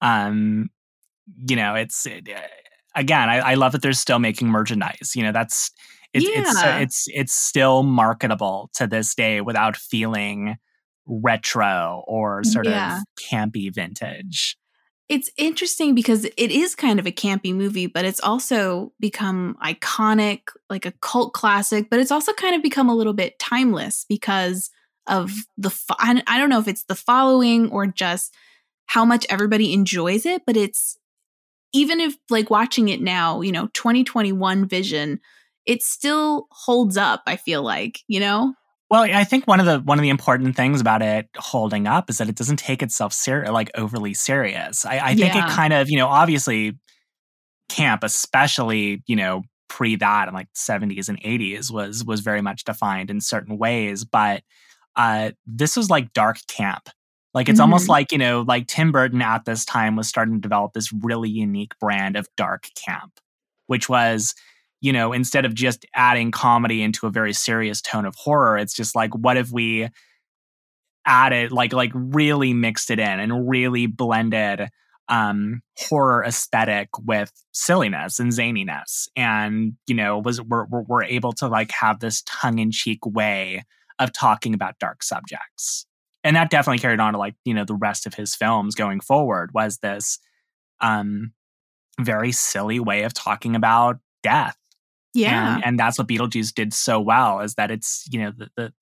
Um, 0.03 0.69
you 1.49 1.57
know, 1.57 1.75
it's 1.75 2.05
it, 2.05 2.29
uh, 2.29 2.41
again, 2.95 3.31
I, 3.31 3.39
I 3.39 3.55
love 3.55 3.73
that 3.73 3.81
they're 3.81 3.93
still 3.95 4.19
making 4.19 4.49
merchandise. 4.49 5.13
You 5.15 5.23
know, 5.23 5.33
that's 5.33 5.71
it's 6.13 6.27
it's 6.29 6.63
Yeah. 6.63 6.77
it's 6.81 7.05
it's 7.09 7.35
still 7.35 7.83
marketable 7.83 8.69
to 8.75 8.87
this 8.87 9.15
day 9.15 9.41
without 9.41 9.77
feeling 9.77 10.57
retro 11.07 12.03
or 12.07 12.45
sort 12.45 12.67
Yeah. 12.67 12.99
of 12.99 13.05
campy 13.31 13.73
vintage. 13.75 14.57
It's 15.09 15.31
interesting 15.37 15.95
because 15.95 16.25
it 16.25 16.51
is 16.51 16.75
kind 16.75 16.99
of 16.99 17.07
a 17.07 17.13
campy 17.13 17.55
movie, 17.55 17.87
but 17.87 18.07
it's 18.07 18.21
also 18.21 18.93
become 18.99 19.57
iconic, 19.63 20.41
like 20.71 20.87
a 20.87 20.93
cult 21.03 21.35
classic. 21.35 21.91
But 21.91 22.01
it's 22.01 22.11
also 22.11 22.33
kind 22.33 22.55
of 22.57 22.63
become 22.63 22.89
a 22.89 22.95
little 22.95 23.13
bit 23.13 23.39
timeless 23.39 24.07
because 24.09 24.71
of 25.07 25.31
the. 25.59 25.71
Fo- 25.71 25.97
I 25.99 26.23
I 26.27 26.39
don't 26.39 26.49
know 26.49 26.59
if 26.59 26.69
it's 26.69 26.85
the 26.85 26.95
following 26.95 27.71
or 27.71 27.87
just 27.87 28.35
how 28.87 29.05
much 29.05 29.27
everybody 29.29 29.75
enjoys 29.75 30.25
it, 30.25 30.43
but 30.47 30.57
it's 30.57 30.97
even 31.75 32.01
if 32.01 32.17
like 32.31 32.49
watching 32.49 32.89
it 32.89 33.03
now, 33.03 33.43
you 33.43 33.53
know, 33.53 33.67
2021 33.75 34.67
vision, 34.67 35.21
it 35.67 35.83
still 35.83 36.47
holds 36.51 36.97
up. 36.97 37.23
I 37.27 37.37
feel 37.37 37.63
like 37.63 38.01
you 38.09 38.21
know. 38.21 38.55
Well, 38.95 39.03
I 39.03 39.25
think 39.25 39.49
one 39.49 39.59
of 39.59 39.67
the 39.67 39.81
one 39.81 39.99
of 39.99 40.05
the 40.05 40.09
important 40.09 40.55
things 40.55 40.81
about 40.81 41.03
it 41.03 41.29
holding 41.37 41.89
up 41.89 42.09
is 42.09 42.19
that 42.19 42.29
it 42.29 42.37
doesn't 42.37 42.59
take 42.61 42.81
itself 42.81 43.13
ser- 43.13 43.51
like 43.51 43.69
overly 43.75 44.15
serious. 44.15 44.87
I, 44.87 45.01
I 45.01 45.15
think 45.17 45.35
Yeah. 45.35 45.49
it 45.49 45.51
kind 45.51 45.73
of, 45.73 45.91
you 45.91 45.99
know, 45.99 46.07
obviously 46.07 46.79
camp, 47.69 48.05
especially, 48.05 49.03
you 49.07 49.17
know, 49.17 49.43
pre 49.69 49.97
that 49.97 50.29
in 50.29 50.35
like 50.35 50.49
seventies 50.55 51.09
and 51.09 51.19
eighties 51.25 51.73
was 51.73 52.05
was 52.05 52.21
very 52.21 52.41
much 52.43 52.65
defined 52.65 53.11
in 53.11 53.21
certain 53.21 53.59
ways. 53.59 54.05
But 54.05 54.43
uh 54.97 55.33
this 55.47 55.77
was 55.77 55.91
like 55.91 56.13
dark 56.13 56.39
camp. 56.49 56.89
Like 57.35 57.49
it's 57.49 57.61
almost 57.61 57.87
Mhm. 57.87 57.91
like, 57.91 58.13
you 58.13 58.19
know, 58.19 58.43
like 58.43 58.69
Tim 58.69 58.93
Burton 58.93 59.23
at 59.23 59.45
this 59.45 59.65
time 59.65 59.97
was 59.97 60.09
starting 60.09 60.37
to 60.37 60.41
develop 60.41 60.73
this 60.75 60.93
really 60.93 61.31
unique 61.31 61.73
brand 61.81 62.17
of 62.17 62.29
dark 62.37 62.69
camp, 62.77 63.21
which 63.67 63.89
was 63.89 64.35
you 64.85 64.93
know, 64.93 65.15
instead 65.15 65.47
of 65.47 65.55
just 65.55 65.87
adding 65.95 66.31
comedy 66.31 66.83
into 66.83 67.07
a 67.07 67.11
very 67.11 67.33
serious 67.33 67.81
tone 67.81 68.05
of 68.05 68.15
horror, 68.17 68.59
it's 68.59 68.75
just 68.75 68.95
like, 68.95 69.15
what 69.15 69.39
if 69.39 69.51
we 69.51 69.89
added, 71.07 71.53
like, 71.53 71.73
like 71.73 71.91
really 71.95 72.53
mixed 72.53 72.91
it 72.91 72.99
in 72.99 73.19
and 73.19 73.49
really 73.49 73.87
blended 73.87 74.69
um 75.09 75.63
horror 75.77 76.25
aesthetic 76.25 76.89
with 77.03 77.31
silliness 77.53 78.19
and 78.19 78.33
zaniness 78.33 79.07
and 79.15 79.75
you 79.87 79.95
know 79.95 80.19
was 80.19 80.41
we're, 80.41 80.65
we're, 80.65 81.05
able 81.05 81.35
to 81.35 81.47
like 81.47 81.71
have 81.73 82.01
this 82.01 82.23
tongue-in-cheek 82.23 83.05
way 83.05 83.63
of 83.99 84.15
talking 84.15 84.55
about 84.55 84.79
dark 84.79 85.03
subjects. 85.03 85.85
And 86.23 86.37
that 86.37 86.49
definitely 86.49 86.79
carried 86.79 87.01
on 87.01 87.13
to 87.13 87.19
like 87.19 87.35
you 87.45 87.53
know 87.53 87.67
the 87.67 87.75
rest 87.75 88.07
of 88.07 88.15
his 88.15 88.35
films 88.35 88.75
going 88.75 89.01
forward 89.01 89.51
was 89.53 89.77
this 89.79 90.19
um 90.81 91.33
very 92.01 92.33
silly 92.33 92.81
way 92.81 93.03
of 93.03 93.13
talking 93.13 93.57
about 93.57 93.99
death 94.23 94.57
Yeah. 95.15 95.55
and, 95.57 95.65
and 95.65 95.79
that's 95.79 95.99
what 95.99 96.09
Beetlejuice 96.09 96.53
did 96.55 96.73
so 96.75 97.01
well 97.01 97.41
is 97.41 97.55
that 97.55 97.71
it's, 97.71 98.07
you 98.11 98.19
know, 98.21 98.33
the, 98.37 98.51
the 98.57 98.73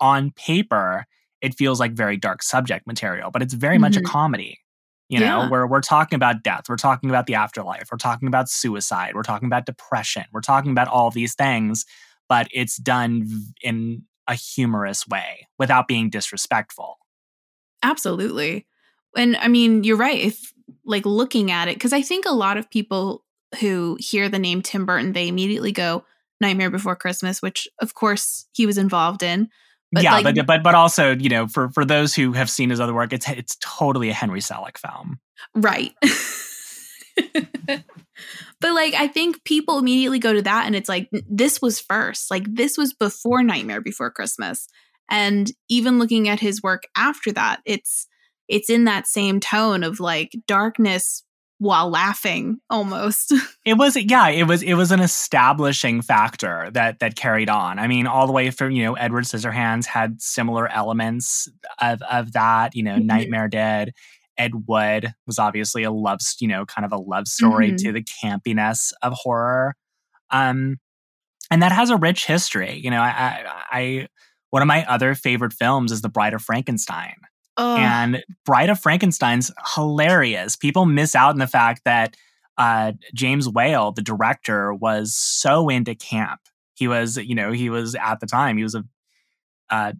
on 0.00 0.30
paper, 0.32 1.06
it 1.40 1.54
feels 1.54 1.80
like 1.80 1.92
very 1.92 2.16
dark 2.16 2.42
subject 2.42 2.86
material, 2.86 3.30
but 3.30 3.42
it's 3.42 3.54
very 3.54 3.78
much 3.78 3.96
a 3.96 4.00
Mhm. 4.00 4.04
comedy. 4.06 4.58
You 5.08 5.20
know, 5.20 5.42
Yeah. 5.42 5.48
where 5.48 5.66
we're 5.66 5.80
talking 5.80 6.16
about 6.16 6.42
death, 6.42 6.64
we're 6.68 6.76
talking 6.76 7.08
about 7.08 7.26
the 7.26 7.34
afterlife, 7.34 7.88
we're 7.90 7.96
talking 7.98 8.28
about 8.28 8.50
suicide, 8.50 9.12
we're 9.14 9.22
talking 9.22 9.46
about 9.46 9.64
depression, 9.64 10.24
we're 10.32 10.42
talking 10.42 10.70
about 10.70 10.86
all 10.88 11.10
these 11.10 11.34
things, 11.34 11.86
but 12.28 12.46
it's 12.52 12.76
done 12.76 13.26
in 13.62 14.02
a 14.26 14.34
humorous 14.34 15.08
way 15.08 15.48
without 15.58 15.88
being 15.88 16.10
disrespectful. 16.10 16.98
Absolutely. 17.82 18.66
And 19.16 19.36
I 19.38 19.48
mean, 19.48 19.82
you're 19.84 19.96
right. 19.96 20.20
If 20.20 20.52
like 20.84 21.06
looking 21.06 21.50
at 21.50 21.68
it, 21.68 21.76
because 21.76 21.92
I 21.94 22.02
think 22.02 22.26
a 22.26 22.32
lot 22.34 22.56
of 22.58 22.70
people 22.70 23.24
who 23.60 23.96
hear 24.00 24.28
the 24.28 24.38
name 24.38 24.62
Tim 24.62 24.86
Burton, 24.86 25.12
they 25.12 25.28
immediately 25.28 25.72
go 25.72 26.04
Nightmare 26.40 26.70
Before 26.70 26.96
Christmas, 26.96 27.42
which 27.42 27.68
of 27.80 27.94
course 27.94 28.46
he 28.52 28.66
was 28.66 28.78
involved 28.78 29.22
in. 29.22 29.48
But 29.90 30.02
yeah, 30.02 30.18
like, 30.18 30.36
but 30.36 30.46
but 30.46 30.62
but 30.62 30.74
also, 30.74 31.16
you 31.16 31.30
know, 31.30 31.46
for 31.46 31.70
for 31.70 31.84
those 31.84 32.14
who 32.14 32.32
have 32.32 32.50
seen 32.50 32.70
his 32.70 32.80
other 32.80 32.94
work, 32.94 33.12
it's 33.12 33.28
it's 33.28 33.56
totally 33.60 34.10
a 34.10 34.14
Henry 34.14 34.40
Selick 34.40 34.76
film. 34.76 35.18
right. 35.54 35.92
but 38.60 38.74
like, 38.74 38.94
I 38.94 39.08
think 39.08 39.44
people 39.44 39.78
immediately 39.78 40.18
go 40.18 40.34
to 40.34 40.42
that, 40.42 40.66
and 40.66 40.76
it's 40.76 40.90
like 40.90 41.08
this 41.28 41.62
was 41.62 41.80
first. 41.80 42.30
Like 42.30 42.44
this 42.54 42.76
was 42.76 42.92
before 42.92 43.42
Nightmare 43.42 43.80
Before 43.80 44.10
Christmas, 44.10 44.68
and 45.10 45.50
even 45.70 45.98
looking 45.98 46.28
at 46.28 46.40
his 46.40 46.62
work 46.62 46.82
after 46.94 47.32
that, 47.32 47.60
it's 47.64 48.06
it's 48.46 48.68
in 48.68 48.84
that 48.84 49.06
same 49.06 49.40
tone 49.40 49.82
of 49.84 50.00
like 50.00 50.36
darkness 50.46 51.22
while 51.58 51.88
laughing 51.90 52.58
almost. 52.70 53.32
It 53.64 53.74
was 53.74 53.96
yeah, 53.96 54.28
it 54.28 54.44
was 54.44 54.62
it 54.62 54.74
was 54.74 54.90
an 54.92 55.00
establishing 55.00 56.00
factor 56.00 56.70
that 56.72 57.00
that 57.00 57.16
carried 57.16 57.50
on. 57.50 57.78
I 57.78 57.86
mean, 57.86 58.06
all 58.06 58.26
the 58.26 58.32
way 58.32 58.50
from 58.50 58.70
you 58.70 58.82
know 58.84 58.94
Edward 58.94 59.24
Scissorhands 59.24 59.84
had 59.84 60.22
similar 60.22 60.66
elements 60.72 61.48
of 61.80 62.00
of 62.02 62.32
that. 62.32 62.74
You 62.74 62.82
know, 62.84 62.96
Mhm. 62.96 63.04
Nightmare 63.04 63.48
did. 63.48 63.92
Ed 64.38 64.52
Wood 64.66 65.12
was 65.26 65.38
obviously 65.38 65.82
a 65.82 65.90
love, 65.90 66.20
you 66.40 66.48
know, 66.48 66.64
kind 66.64 66.86
of 66.86 66.92
a 66.92 66.96
love 66.96 67.28
story 67.28 67.72
Mhm. 67.72 67.76
to 67.82 67.92
the 67.92 68.04
campiness 68.04 68.92
of 69.02 69.12
horror, 69.14 69.74
um, 70.30 70.76
and 71.50 71.62
that 71.62 71.72
has 71.72 71.90
a 71.90 71.96
rich 71.96 72.24
history. 72.26 72.74
You 72.82 72.90
know, 72.90 73.00
I, 73.02 73.08
I, 73.08 73.44
I 73.78 74.08
one 74.50 74.62
of 74.62 74.68
my 74.68 74.84
other 74.86 75.14
favorite 75.14 75.52
films 75.52 75.92
is 75.92 76.00
The 76.02 76.08
Bride 76.08 76.34
of 76.34 76.40
Frankenstein. 76.42 77.16
And 77.58 78.22
Bride 78.44 78.70
of 78.70 78.80
Frankenstein's 78.80 79.50
hilarious. 79.74 80.56
People 80.56 80.86
miss 80.86 81.14
out 81.14 81.30
on 81.30 81.38
the 81.38 81.46
fact 81.46 81.82
that 81.84 82.16
uh, 82.56 82.92
James 83.14 83.48
Whale, 83.48 83.92
the 83.92 84.02
director, 84.02 84.72
was 84.74 85.14
so 85.14 85.68
into 85.68 85.94
camp. 85.94 86.40
He 86.74 86.88
was, 86.88 87.16
you 87.16 87.34
know, 87.34 87.52
he 87.52 87.70
was 87.70 87.94
at 87.94 88.20
the 88.20 88.26
time, 88.26 88.56
he 88.56 88.62
was 88.62 88.74
a, 88.74 88.84
uh 89.70 89.92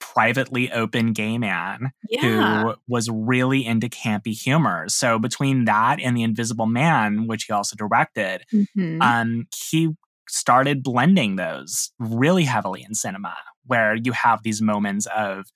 privately 0.00 0.70
open 0.70 1.12
gay 1.14 1.38
man 1.38 1.90
yeah. 2.10 2.20
who 2.62 2.74
was 2.86 3.08
really 3.10 3.64
into 3.64 3.88
campy 3.88 4.32
humor. 4.38 4.84
So 4.88 5.18
between 5.18 5.64
that 5.64 5.98
and 5.98 6.14
The 6.16 6.22
Invisible 6.22 6.66
Man, 6.66 7.26
which 7.26 7.44
he 7.44 7.52
also 7.54 7.74
directed, 7.74 8.44
Mhm. 8.52 9.02
um, 9.02 9.46
he 9.70 9.94
started 10.28 10.82
blending 10.82 11.36
those 11.36 11.90
really 11.98 12.44
heavily 12.44 12.84
in 12.86 12.94
cinema, 12.94 13.34
where 13.64 13.94
you 13.94 14.12
have 14.12 14.42
these 14.42 14.60
moments 14.60 15.06
of 15.16 15.46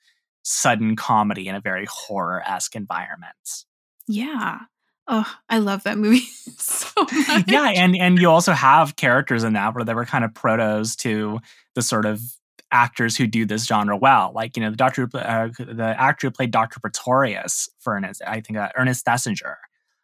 sudden 0.43 0.97
comedy 0.97 1.49
in 1.49 1.55
a 1.55 1.61
very 1.61 1.86
horror 1.91 2.43
esque 2.47 2.74
environment. 2.76 3.64
yeah. 4.07 4.61
Oh, 5.11 5.24
I 5.49 5.57
love 5.59 5.84
that 5.84 5.97
movie 5.97 6.18
so 6.59 6.89
much. 7.01 7.45
yeah, 7.49 7.72
and 7.74 7.97
and 7.97 8.18
you 8.18 8.28
also 8.28 8.53
have 8.53 8.97
characters 8.97 9.43
in 9.43 9.55
that 9.55 9.74
where 9.74 9.82
they 9.82 9.95
were 9.95 10.05
kind 10.05 10.22
of 10.22 10.32
protos 10.32 10.95
to 10.99 11.39
the 11.74 11.80
sort 11.80 12.05
of 12.05 12.20
actors 12.70 13.16
who 13.16 13.26
do 13.26 13.47
this 13.47 13.64
genre 13.64 13.97
well, 13.97 14.32
like 14.34 14.55
you 14.55 14.62
know 14.62 14.68
the 14.70 14.76
doctor, 14.76 15.09
uh, 15.14 15.49
the 15.59 15.95
actor 15.99 16.26
who 16.26 16.30
played 16.30 16.51
Doctor 16.51 16.78
Pretorius 16.80 17.70
for 17.80 17.95
Ernest, 17.95 18.20
I 18.26 18.43
think 18.43 18.59
uh, 18.59 18.68
Ernest 18.76 19.07
Thesiger. 19.07 19.55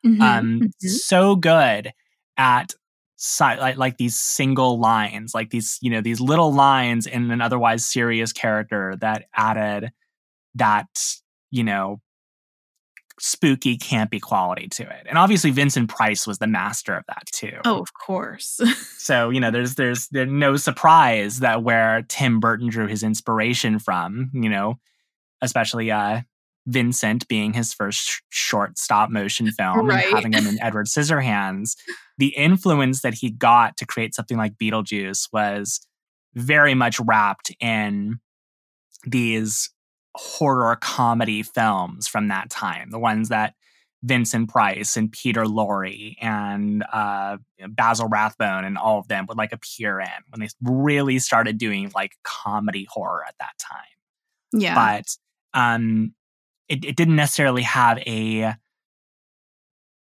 Mhm, 0.07 0.21
um 0.23 0.61
mhm. 0.61 0.71
so 0.89 1.37
good 1.37 1.93
at 2.39 2.73
si- 3.17 3.45
like 3.45 3.77
like 3.77 3.99
these 3.99 4.17
single 4.17 4.79
lines 4.79 5.35
like 5.35 5.51
these 5.51 5.79
you 5.83 5.91
know 5.91 6.01
these 6.01 6.21
little 6.21 6.53
lines 6.53 7.07
in 7.07 7.31
an 7.31 7.43
otherwise 7.43 7.85
serious 7.85 8.33
character 8.33 8.97
that 9.03 9.25
added 9.35 9.93
that 10.55 10.89
you 11.51 11.65
know 11.65 12.01
spooky 13.21 13.79
campy 13.79 14.21
quality 14.21 14.67
to 14.67 14.83
it 14.83 15.07
and 15.09 15.17
obviously 15.17 15.53
vincent 15.53 15.89
price 15.89 16.27
was 16.27 16.39
the 16.39 16.49
master 16.49 16.95
of 16.97 17.05
that 17.07 17.23
too 17.33 17.57
Oh, 17.65 17.79
of 17.81 17.95
course. 17.95 18.61
so 18.99 19.31
you 19.31 19.39
know 19.39 19.53
there's 19.53 19.77
there's 19.77 20.09
there's 20.09 20.29
no 20.31 20.57
surprise 20.57 21.39
that 21.39 21.63
where 21.63 22.03
tim 22.09 22.41
burton 22.41 22.69
drew 22.69 22.89
his 22.89 23.05
inspiration 23.05 23.79
from 23.79 24.31
you 24.35 24.49
know 24.49 24.81
especially 25.43 25.93
uh 25.93 26.23
vincent 26.67 27.29
being 27.29 27.53
his 27.53 27.73
first 27.73 28.01
sh- 28.01 28.21
short 28.31 28.79
stop 28.79 29.11
motion 29.11 29.49
film 29.53 29.87
Right. 29.87 30.07
and 30.07 30.15
having 30.17 30.33
him 30.33 30.47
in 30.49 30.61
edward 30.61 30.87
scissorhands 30.87 31.77
the 32.19 32.35
influence 32.37 33.03
that 33.03 33.15
he 33.15 33.31
got 33.31 33.77
to 33.77 33.87
create 33.87 34.15
something 34.15 34.37
like 34.37 34.55
beetlejuice 34.61 35.29
was 35.33 35.87
very 36.35 36.75
much 36.75 36.99
wrapped 36.99 37.55
in 37.61 38.19
these 39.07 39.71
horror 40.15 40.77
comedy 40.81 41.43
films 41.43 42.07
from 42.07 42.29
that 42.29 42.49
time 42.51 42.91
the 42.91 42.99
ones 42.99 43.31
that 43.31 43.55
Vincent 44.05 44.51
Price 44.51 44.97
and 44.97 45.11
Peter 45.11 45.45
Lorre 45.45 46.15
and 46.21 46.85
uh, 46.93 47.39
Basil 47.69 48.07
Rathbone 48.07 48.65
and 48.65 48.77
all 48.77 48.99
of 48.99 49.09
them 49.09 49.25
would 49.27 49.39
like 49.39 49.53
appear 49.53 49.99
in 49.99 50.09
when 50.29 50.41
they 50.41 50.49
really 50.63 51.19
started 51.19 51.57
doing 51.57 51.91
like 51.95 52.13
comedy 52.23 52.87
horror 52.91 53.25
at 53.27 53.35
that 53.41 53.55
time. 53.59 53.81
yeah. 54.53 54.75
But 54.75 55.59
um, 55.59 56.13
it, 56.69 56.85
it 56.85 56.97
didn't 56.97 57.17
necessarily 57.17 57.63
have 57.63 57.99
a. 57.99 58.55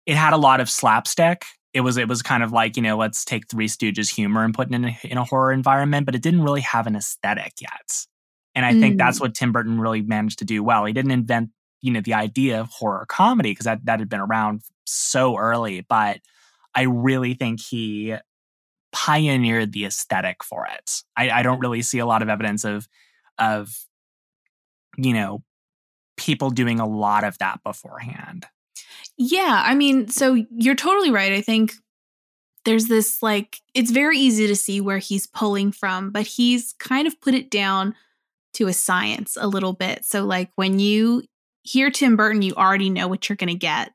It 0.06 0.16
had 0.16 0.32
a 0.32 0.38
lot 0.38 0.60
of 0.60 0.70
slapstick. 0.70 1.44
It 1.74 1.80
was 1.80 1.96
it 1.96 2.08
was 2.08 2.22
kind 2.22 2.42
of 2.42 2.52
like 2.52 2.76
you 2.76 2.82
know 2.82 2.96
let's 2.96 3.24
take 3.24 3.48
Three 3.48 3.68
Stooges 3.68 4.12
humor 4.12 4.44
and 4.44 4.54
put 4.54 4.68
it 4.68 4.74
in 4.74 4.84
a, 4.84 4.98
in 5.02 5.18
a 5.18 5.24
horror 5.24 5.52
environment, 5.52 6.06
but 6.06 6.14
it 6.14 6.22
didn't 6.22 6.42
really 6.42 6.62
have 6.62 6.86
an 6.86 6.96
aesthetic 6.96 7.54
yet. 7.60 8.06
And 8.54 8.66
I 8.66 8.72
think 8.78 8.98
that's 8.98 9.18
mm. 9.18 9.22
what 9.22 9.34
Tim 9.34 9.52
Burton 9.52 9.80
really 9.80 10.02
managed 10.02 10.40
to 10.40 10.44
do 10.44 10.62
well. 10.64 10.84
He 10.84 10.92
didn't 10.92 11.12
invent 11.12 11.50
you 11.80 11.92
know 11.92 12.00
the 12.00 12.14
idea 12.14 12.60
of 12.60 12.68
horror 12.68 13.06
comedy 13.08 13.52
because 13.52 13.64
that 13.64 13.84
that 13.86 14.00
had 14.00 14.08
been 14.08 14.20
around 14.20 14.60
so 14.84 15.38
early 15.38 15.80
but 15.88 16.18
i 16.74 16.82
really 16.82 17.32
think 17.32 17.58
he 17.58 18.14
pioneered 18.92 19.72
the 19.72 19.86
aesthetic 19.86 20.44
for 20.44 20.66
it 20.66 21.02
i, 21.16 21.30
I 21.30 21.42
don't 21.42 21.60
really 21.60 21.80
see 21.80 21.98
a 21.98 22.04
lot 22.04 22.20
of 22.20 22.28
evidence 22.28 22.64
of 22.64 22.86
of 23.38 23.74
you 24.98 25.14
know 25.14 25.42
people 26.18 26.50
doing 26.50 26.80
a 26.80 26.86
lot 26.86 27.24
of 27.24 27.38
that 27.38 27.62
beforehand 27.64 28.46
Yeah, 29.16 29.62
I 29.64 29.74
mean, 29.74 30.08
so 30.08 30.34
you're 30.50 30.74
totally 30.74 31.10
right. 31.10 31.32
I 31.32 31.40
think 31.40 31.74
there's 32.64 32.86
this 32.86 33.22
like 33.22 33.60
it's 33.74 33.90
very 33.90 34.18
easy 34.18 34.46
to 34.46 34.56
see 34.56 34.80
where 34.80 34.98
he's 34.98 35.26
pulling 35.26 35.72
from, 35.72 36.10
but 36.10 36.26
he's 36.26 36.74
kind 36.78 37.06
of 37.06 37.20
put 37.20 37.34
it 37.34 37.50
down 37.50 37.94
to 38.54 38.66
a 38.66 38.72
science 38.72 39.36
a 39.40 39.46
little 39.46 39.72
bit. 39.72 40.04
So 40.04 40.24
like 40.24 40.50
when 40.56 40.78
you 40.78 41.22
hear 41.62 41.90
Tim 41.90 42.16
Burton, 42.16 42.42
you 42.42 42.54
already 42.54 42.90
know 42.90 43.08
what 43.08 43.28
you're 43.28 43.36
going 43.36 43.48
to 43.48 43.54
get 43.54 43.92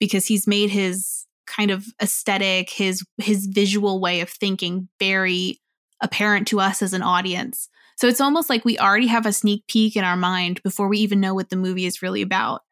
because 0.00 0.26
he's 0.26 0.46
made 0.46 0.70
his 0.70 1.26
kind 1.46 1.70
of 1.70 1.86
aesthetic, 2.02 2.70
his 2.70 3.04
his 3.18 3.46
visual 3.46 4.00
way 4.00 4.20
of 4.20 4.28
thinking 4.28 4.88
very 4.98 5.60
apparent 6.02 6.48
to 6.48 6.60
us 6.60 6.82
as 6.82 6.92
an 6.92 7.02
audience. 7.02 7.68
So 7.96 8.06
it's 8.06 8.20
almost 8.20 8.50
like 8.50 8.64
we 8.64 8.78
already 8.78 9.06
have 9.06 9.24
a 9.24 9.32
sneak 9.32 9.66
peek 9.68 9.96
in 9.96 10.04
our 10.04 10.16
mind 10.16 10.62
before 10.62 10.88
we 10.88 10.98
even 10.98 11.20
know 11.20 11.34
what 11.34 11.48
the 11.48 11.56
movie 11.56 11.86
is 11.86 12.02
really 12.02 12.20
about. 12.20 12.62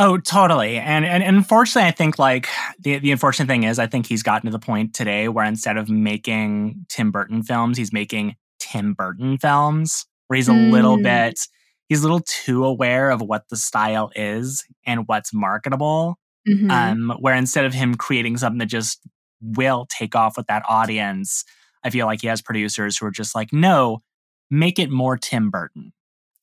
Oh, 0.00 0.16
totally. 0.16 0.76
And, 0.76 1.04
and 1.04 1.24
and 1.24 1.36
unfortunately, 1.36 1.88
I 1.88 1.90
think 1.90 2.20
like 2.20 2.46
the 2.78 3.00
the 3.00 3.10
unfortunate 3.10 3.48
thing 3.48 3.64
is, 3.64 3.80
I 3.80 3.88
think 3.88 4.06
he's 4.06 4.22
gotten 4.22 4.46
to 4.46 4.52
the 4.56 4.64
point 4.64 4.94
today 4.94 5.26
where 5.26 5.44
instead 5.44 5.76
of 5.76 5.90
making 5.90 6.86
Tim 6.88 7.10
Burton 7.10 7.42
films, 7.42 7.76
he's 7.76 7.92
making 7.92 8.36
Tim 8.60 8.94
Burton 8.94 9.38
films, 9.38 10.06
where 10.28 10.36
he's 10.36 10.48
a 10.48 10.52
little 10.54 10.96
Mm. 10.98 11.02
bit 11.04 11.40
he's 11.88 12.00
a 12.00 12.02
little 12.02 12.20
too 12.20 12.64
aware 12.66 13.10
of 13.10 13.22
what 13.22 13.48
the 13.48 13.56
style 13.56 14.10
is 14.14 14.62
and 14.86 15.08
what's 15.08 15.32
marketable. 15.32 16.18
Mhm. 16.46 16.70
Um, 16.70 17.16
where 17.20 17.34
instead 17.34 17.64
of 17.64 17.72
him 17.72 17.94
creating 17.94 18.36
something 18.36 18.58
that 18.58 18.66
just 18.66 19.00
will 19.40 19.86
take 19.88 20.14
off 20.14 20.36
with 20.36 20.46
that 20.48 20.62
audience, 20.68 21.44
I 21.82 21.88
feel 21.90 22.04
like 22.04 22.20
he 22.20 22.26
has 22.26 22.42
producers 22.42 22.98
who 22.98 23.06
are 23.06 23.10
just 23.10 23.34
like, 23.34 23.54
no, 23.54 24.02
make 24.50 24.78
it 24.78 24.90
more 24.90 25.16
Tim 25.16 25.48
Burton 25.50 25.92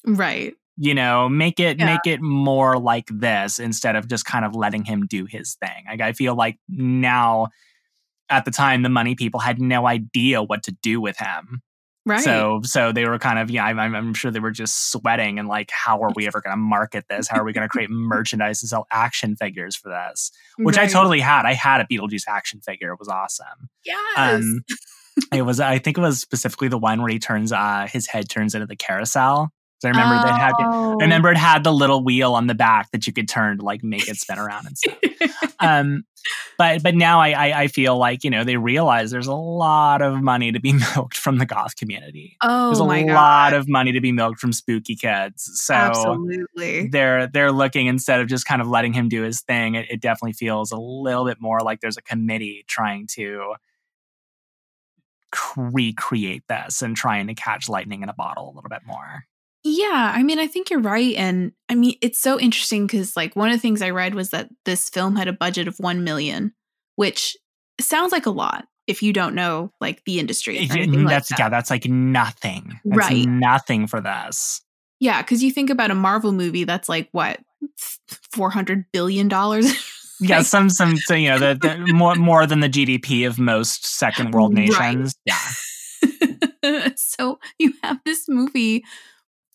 right. 0.05 0.53
you 0.77 0.93
know 0.95 1.29
make 1.29 1.59
it 1.59 1.77
Yeah. 1.79 1.85
make 1.85 2.05
it 2.07 2.21
more 2.21 2.79
like 2.79 3.07
this 3.11 3.59
instead 3.59 3.95
of 3.95 4.07
just 4.07 4.25
kind 4.25 4.45
of 4.45 4.55
letting 4.55 4.83
him 4.85 5.05
do 5.07 5.25
his 5.25 5.55
thing 5.55 5.85
like 5.89 6.01
i 6.01 6.11
feel 6.11 6.35
like 6.35 6.57
now 6.69 7.47
at 8.29 8.45
the 8.45 8.51
time 8.51 8.81
the 8.81 8.89
money 8.89 9.15
people 9.15 9.39
had 9.39 9.59
no 9.61 9.87
idea 9.87 10.41
what 10.43 10.63
to 10.63 10.71
do 10.83 10.99
with 11.01 11.17
him 11.17 11.61
Right. 12.07 12.21
so 12.23 12.61
so 12.63 12.91
they 12.91 13.05
were 13.07 13.17
kind 13.17 13.39
of 13.39 13.49
yeah 13.49 13.65
I'm, 13.65 13.79
I'm- 13.79 14.13
sure 14.13 14.29
they 14.29 14.39
were 14.39 14.51
just 14.51 14.91
sweating 14.91 15.39
and 15.39 15.47
like 15.47 15.71
how 15.71 16.01
are 16.03 16.11
we 16.15 16.27
ever 16.27 16.39
going 16.39 16.53
to 16.53 16.57
market 16.57 17.05
this 17.09 17.27
how 17.27 17.39
are 17.39 17.43
we 17.43 17.51
going 17.51 17.65
to 17.65 17.69
create 17.69 17.89
merchandise 17.89 18.61
and 18.61 18.69
sell 18.69 18.85
action 18.91 19.35
figures 19.35 19.75
for 19.75 19.89
this 19.89 20.31
which 20.59 20.77
i 20.77 20.85
totally 20.85 21.19
had 21.19 21.45
i 21.45 21.53
had 21.53 21.81
a 21.81 21.85
beetlejuice 21.85 22.27
action 22.27 22.61
figure 22.61 22.91
it 22.93 22.99
was 22.99 23.07
awesome 23.07 23.69
Yes. 23.83 24.43
um 24.43 24.61
it 25.33 25.41
was 25.41 25.59
i 25.59 25.79
think 25.79 25.97
it 25.97 26.01
was 26.01 26.19
specifically 26.19 26.67
the 26.67 26.77
one 26.77 27.01
where 27.01 27.09
he 27.09 27.17
turns 27.17 27.51
uh 27.51 27.87
his 27.89 28.05
head 28.07 28.29
turns 28.29 28.53
into 28.53 28.67
the 28.67 28.75
carousel 28.75 29.49
I 29.83 29.89
remember 29.89 30.15
they 30.25 30.33
had. 30.33 30.53
Oh. 30.59 30.97
I 30.99 31.03
remember 31.03 31.29
it 31.29 31.37
had 31.37 31.63
the 31.63 31.71
little 31.71 32.03
wheel 32.03 32.33
on 32.33 32.47
the 32.47 32.55
back 32.55 32.89
that 32.91 33.05
you 33.05 33.13
could 33.13 33.27
turn 33.27 33.59
to 33.59 33.63
like 33.63 33.83
make 33.83 34.09
it 34.09 34.15
spin 34.15 34.39
around 34.39 34.65
and 34.65 34.75
stuff. 34.75 35.53
um, 35.59 36.03
but 36.57 36.83
but 36.83 36.95
now 36.95 37.19
I, 37.19 37.31
I 37.31 37.61
I 37.61 37.67
feel 37.67 37.97
like 37.97 38.23
you 38.23 38.29
know 38.29 38.43
they 38.43 38.57
realize 38.57 39.11
there's 39.11 39.27
a 39.27 39.33
lot 39.33 40.01
of 40.01 40.21
money 40.21 40.51
to 40.51 40.59
be 40.59 40.73
milked 40.95 41.17
from 41.17 41.37
the 41.37 41.45
goth 41.45 41.75
community. 41.75 42.37
Oh 42.41 42.67
there's 42.67 42.79
a 42.79 42.85
my 42.85 43.01
lot 43.01 43.51
god. 43.51 43.53
of 43.53 43.67
money 43.67 43.91
to 43.91 44.01
be 44.01 44.11
milked 44.11 44.39
from 44.39 44.53
spooky 44.53 44.95
kids. 44.95 45.49
So 45.61 45.73
Absolutely. 45.73 46.87
they're 46.87 47.27
they're 47.27 47.51
looking 47.51 47.87
instead 47.87 48.21
of 48.21 48.27
just 48.27 48.45
kind 48.45 48.61
of 48.61 48.67
letting 48.67 48.93
him 48.93 49.09
do 49.09 49.23
his 49.23 49.41
thing. 49.41 49.75
It, 49.75 49.87
it 49.89 50.01
definitely 50.01 50.33
feels 50.33 50.71
a 50.71 50.77
little 50.77 51.25
bit 51.25 51.41
more 51.41 51.61
like 51.61 51.81
there's 51.81 51.97
a 51.97 52.01
committee 52.01 52.63
trying 52.67 53.07
to 53.11 53.55
recreate 55.57 56.43
this 56.47 56.81
and 56.81 56.95
trying 56.95 57.27
to 57.27 57.33
catch 57.33 57.67
lightning 57.69 58.01
in 58.03 58.09
a 58.09 58.13
bottle 58.13 58.45
a 58.45 58.53
little 58.55 58.69
bit 58.69 58.81
more. 58.85 59.25
Yeah, 59.67 60.13
I 60.15 60.21
mean, 60.21 60.37
I 60.37 60.45
think 60.45 60.69
you're 60.69 60.79
right. 60.79 61.15
And 61.15 61.51
I 61.69 61.75
mean, 61.75 61.95
it's 62.01 62.19
so 62.19 62.39
interesting 62.39 62.85
because, 62.85 63.17
like, 63.17 63.35
one 63.35 63.49
of 63.49 63.55
the 63.55 63.59
things 63.61 63.81
I 63.81 63.89
read 63.89 64.13
was 64.13 64.29
that 64.29 64.47
this 64.63 64.89
film 64.89 65.15
had 65.15 65.27
a 65.27 65.33
budget 65.33 65.67
of 65.67 65.75
1 65.79 66.03
million, 66.03 66.53
which 66.97 67.35
sounds 67.81 68.11
like 68.11 68.27
a 68.27 68.31
lot 68.31 68.67
if 68.85 69.01
you 69.01 69.11
don't 69.11 69.33
know, 69.33 69.73
like, 69.81 70.03
the 70.05 70.19
industry. 70.19 70.59
Anything 70.59 71.05
like 71.05 71.07
that's 71.09 71.29
that. 71.29 71.39
yeah, 71.39 71.49
that's 71.49 71.71
like 71.71 71.85
nothing. 71.87 72.79
That's 72.85 73.09
Right. 73.09 73.25
nothing 73.27 73.87
for 73.87 73.99
this. 73.99 74.61
Yeah, 74.99 75.23
because 75.23 75.43
you 75.43 75.49
think 75.51 75.71
about 75.71 75.89
a 75.89 75.95
Marvel 75.95 76.31
movie 76.31 76.63
that's 76.65 76.87
like, 76.87 77.09
what, 77.11 77.39
$400 78.35 78.85
billion? 78.93 79.29
Yeah, 80.21 80.43
some 80.43 80.69
some 80.69 80.95
so, 80.95 81.13
you 81.13 81.27
know 81.27 81.39
the, 81.39 81.55
the 81.55 81.91
more 81.93 82.15
more 82.15 82.47
than 82.47 82.61
the 82.61 82.69
GDP 82.69 83.27
of 83.27 83.37
most 83.37 83.85
second 83.85 84.31
world 84.33 84.53
Right. 84.57 84.69
nations. 84.69 85.13
Yeah. 85.25 86.89
so 86.95 87.37
you 87.59 87.73
have 87.83 87.99
this 88.05 88.23
movie, 88.29 88.85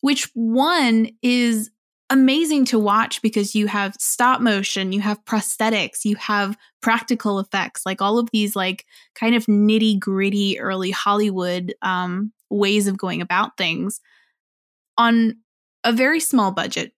which 0.00 0.30
one 0.34 1.10
is 1.22 1.70
amazing 2.10 2.64
to 2.66 2.78
watch 2.78 3.22
because 3.22 3.54
you 3.54 3.68
have 3.68 3.94
stop 3.98 4.40
motion, 4.40 4.92
you 4.92 5.00
have 5.00 5.24
prosthetics, 5.24 6.04
you 6.04 6.16
have 6.16 6.56
practical 6.82 7.38
effects, 7.38 7.86
like 7.86 8.02
all 8.02 8.18
of 8.18 8.28
these 8.32 8.56
like 8.56 8.84
kind 9.14 9.34
of 9.34 9.46
nitty 9.46 9.98
gritty 9.98 10.58
early 10.58 10.90
Hollywood 10.90 11.72
um, 11.82 12.32
ways 12.50 12.88
of 12.88 12.98
going 12.98 13.22
about 13.22 13.56
things 13.56 14.00
on 14.98 15.36
a 15.84 15.92
very 15.92 16.20
small 16.20 16.50
budget 16.50 16.92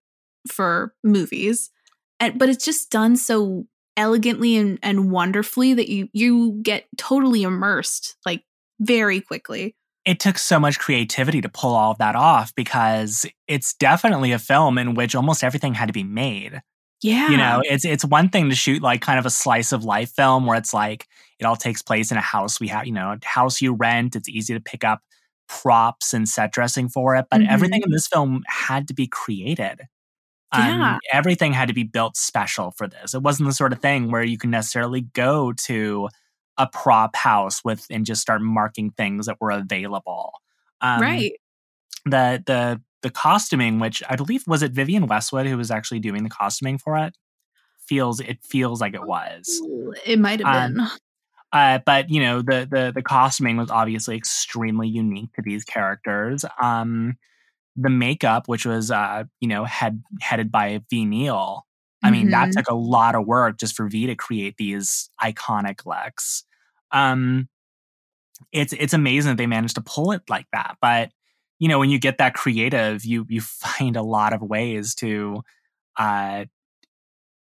for 0.50 0.94
movies. 1.05 1.70
And, 2.18 2.38
but 2.38 2.48
it's 2.48 2.64
just 2.64 2.90
done 2.90 3.16
so 3.16 3.66
elegantly 3.96 4.57
and, 4.57 4.78
and 4.82 5.11
wonderfully 5.11 5.74
that 5.74 5.88
you 5.88 6.09
you 6.12 6.59
get 6.62 6.86
totally 6.96 7.42
immersed 7.42 8.16
like 8.24 8.42
very 8.80 9.20
quickly. 9.20 9.76
It 10.05 10.20
took 10.20 10.38
so 10.38 10.59
much 10.59 10.78
creativity 10.78 11.40
to 11.40 11.48
pull 11.48 11.74
all 11.74 11.92
of 11.92 11.98
that 11.98 12.16
off 12.16 12.55
because 12.55 13.26
it's 13.48 13.74
definitely 13.74 14.32
a 14.32 14.38
film 14.38 14.78
in 14.78 14.94
which 14.94 15.14
almost 15.14 15.44
everything 15.44 15.74
had 15.74 15.86
to 15.86 15.92
be 15.92 16.05
made. 16.05 16.61
Yeah. 17.03 17.30
You 17.30 17.36
know, 17.36 17.62
it's 17.64 17.84
it's 17.84 18.05
one 18.05 18.28
thing 18.30 18.50
to 18.50 18.57
shoot 18.57 18.82
like 18.82 19.00
kind 19.00 19.18
of 19.18 19.26
a 19.26 19.30
slice 19.30 19.72
of 19.72 19.84
life 19.84 20.11
film 20.12 20.46
where 20.46 20.57
it's 20.59 20.74
like 20.74 21.07
it 21.40 21.44
all 21.46 21.57
takes 21.57 21.82
place 21.82 22.12
in 22.12 22.18
a 22.18 22.20
house 22.22 22.61
we 22.61 22.68
have, 22.68 22.86
you 22.86 22.92
know, 22.92 23.12
a 23.22 23.26
house 23.26 23.61
you 23.62 23.74
rent, 23.74 24.16
it's 24.16 24.28
easy 24.28 24.55
to 24.55 24.61
pick 24.61 24.84
up 24.84 25.00
props 25.48 26.14
and 26.14 26.28
set 26.28 26.53
dressing 26.53 26.88
for 26.88 27.16
it, 27.16 27.26
but 27.30 27.42
Mhm. 27.42 27.48
everything 27.48 27.82
in 27.84 27.90
this 27.92 28.07
film 28.09 28.42
had 28.48 28.88
to 28.88 28.94
be 28.94 29.07
created. 29.09 29.80
Um, 30.53 30.62
Yeah. 30.68 30.98
everything 31.12 31.53
had 31.55 31.68
to 31.68 31.74
be 31.74 31.84
built 31.84 32.16
special 32.16 32.72
for 32.72 32.86
this. 32.88 33.14
It 33.14 33.22
wasn't 33.22 33.48
the 33.48 33.55
sort 33.55 33.72
of 33.72 33.80
thing 33.80 34.11
where 34.11 34.22
you 34.24 34.38
can 34.38 34.50
necessarily 34.50 35.03
go 35.03 35.53
to 35.55 36.09
a 36.59 36.66
prop 36.66 37.16
house 37.16 37.64
with 37.64 37.86
and 37.90 38.05
just 38.07 38.20
start 38.20 38.42
marking 38.42 38.90
things 38.90 39.26
that 39.26 39.40
were 39.40 39.50
available. 39.50 40.32
Um, 40.80 41.00
right. 41.00 41.32
The 42.05 42.42
the 42.46 42.80
the 43.03 43.11
costuming, 43.11 43.78
which 43.80 44.03
I 44.09 44.16
believe 44.16 44.44
was 44.46 44.62
it 44.62 44.72
Vivienne 44.72 45.07
Westwood 45.07 45.46
who 45.46 45.57
was 45.57 45.70
actually 45.70 46.00
doing 46.00 46.22
the 46.24 46.30
costuming 46.30 46.78
for 46.78 46.96
it, 46.98 47.16
feels 47.86 48.20
it 48.20 48.38
feels 48.44 48.80
like 48.80 48.94
it 48.94 49.05
was. 49.07 49.61
It 50.07 50.18
might 50.18 50.40
have 50.40 50.55
Um, 50.70 50.74
been. 50.76 50.86
Uh, 51.55 51.80
but 51.84 52.09
you 52.09 52.18
know 52.18 52.40
the 52.40 52.66
the 52.70 52.92
the 52.94 53.03
costuming 53.03 53.59
was 53.59 53.70
obviously 53.70 54.16
extremely 54.16 54.88
unique 54.88 55.30
to 55.34 55.42
these 55.42 55.64
characters. 55.64 56.46
Um, 56.59 57.18
the 57.76 57.90
makeup, 57.90 58.48
which 58.48 58.64
was 58.64 58.90
uh, 58.90 59.24
you 59.40 59.48
know 59.48 59.64
head 59.64 60.03
headed 60.22 60.50
by 60.50 60.80
Ve 60.88 61.05
Neill, 61.05 61.66
I 62.03 62.11
mean 62.11 62.30
that 62.30 62.50
Mhm. 62.50 62.57
took 62.57 62.68
a 62.68 62.74
lot 62.74 63.14
of 63.14 63.26
work 63.26 63.59
just 63.59 63.76
for 63.76 63.88
Ve 63.88 64.07
to 64.07 64.14
create 64.16 64.57
these 64.57 65.11
iconic 65.22 65.86
looks. 65.86 66.44
Um, 66.92 67.48
it's 68.53 68.72
it's 68.74 68.92
amazing 68.94 69.30
that 69.30 69.36
they 69.38 69.46
managed 69.46 69.76
to 69.76 69.80
pull 69.82 70.12
it 70.12 70.22
like 70.28 70.46
that. 70.53 70.76
But 70.80 71.11
you 71.59 71.68
know 71.68 71.78
when 71.78 71.90
you 71.90 71.98
get 71.98 72.18
that 72.18 72.34
creative, 72.34 73.05
you 73.05 73.26
you 73.28 73.40
find 73.40 73.96
a 73.96 74.03
lot 74.03 74.32
of 74.32 74.42
ways 74.42 74.94
to 74.96 75.42
uh, 75.98 76.44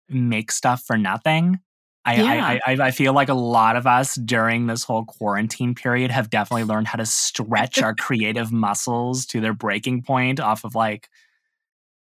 make 0.09 0.51
stuff 0.53 0.83
for 0.87 0.97
nothing. 0.97 1.59
I, 2.05 2.15
Yeah. 2.15 2.59
I, 2.67 2.73
I 2.73 2.87
I 2.87 2.91
feel 2.93 3.13
like 3.15 3.29
a 3.29 3.35
lot 3.35 3.75
of 3.75 3.87
us 3.87 4.15
during 4.15 4.67
this 4.67 4.85
whole 4.85 5.05
quarantine 5.05 5.75
period 5.75 6.13
have 6.13 6.31
definitely 6.31 6.63
learned 6.65 6.87
how 6.87 6.99
to 6.99 7.07
stretch 7.07 7.83
our 7.83 7.95
creative 7.95 8.53
muscles 8.53 9.27
to 9.27 9.41
their 9.41 9.53
breaking 9.55 10.03
point 10.03 10.39
off 10.39 10.63
of 10.65 10.77
like, 10.77 11.09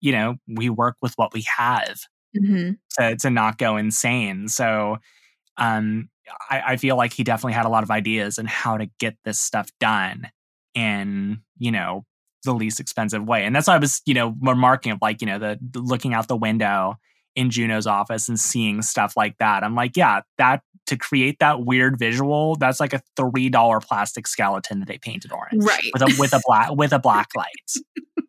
you 0.02 0.12
know, 0.12 0.36
we 0.48 0.70
work 0.70 0.98
with 1.02 1.14
what 1.18 1.34
we 1.34 1.46
have 1.58 2.00
Mhm. 2.36 2.78
to 2.98 3.16
to 3.18 3.30
not 3.30 3.58
go 3.58 3.78
insane. 3.78 4.48
So 4.48 4.98
um 5.58 6.10
I, 6.50 6.62
I 6.74 6.78
feel 6.78 6.96
like 6.98 7.14
he 7.14 7.24
definitely 7.24 7.54
had 7.54 7.66
a 7.66 7.70
lot 7.70 7.84
of 7.84 7.92
ideas 7.92 8.40
on 8.40 8.46
how 8.46 8.78
to 8.78 8.88
get 9.00 9.18
this 9.26 9.40
stuff 9.42 9.70
done 9.80 10.30
in, 10.74 11.42
you 11.58 11.72
know, 11.72 12.06
the 12.46 12.54
least 12.54 12.80
expensive 12.80 13.24
way. 13.26 13.44
And 13.46 13.56
that's 13.56 13.68
why 13.68 13.76
I 13.76 13.80
was, 13.80 14.02
you 14.06 14.14
know, 14.14 14.36
remarking 14.42 14.92
of 14.94 15.00
like, 15.02 15.22
you 15.22 15.28
know, 15.28 15.38
the, 15.40 15.60
the 15.72 15.80
looking 15.82 16.14
out 16.14 16.28
the 16.30 16.38
window 16.38 16.96
in 17.36 17.50
Juno's 17.50 17.88
office 17.88 18.30
and 18.30 18.40
seeing 18.40 18.82
stuff 18.82 19.14
like 19.18 19.38
that. 19.40 19.64
I'm 19.64 19.76
like, 19.76 19.98
yeah, 19.98 20.22
that 20.38 20.62
to 20.88 20.98
create 20.98 21.40
that 21.40 21.66
weird 21.66 21.98
visual, 22.00 22.56
that's 22.56 22.80
like 22.80 22.94
a 22.94 23.02
three 23.18 23.50
dollar 23.50 23.80
plastic 23.80 24.28
skeleton 24.28 24.80
that 24.80 24.88
they 24.88 24.98
painted 24.98 25.32
orange. 25.34 25.64
Right. 25.64 25.92
With 25.94 26.02
a 26.04 26.16
with 26.20 26.34
a 26.34 26.42
black 26.46 26.72
with 26.72 26.94
a 26.94 27.00
black 27.00 27.30
light. 27.36 27.74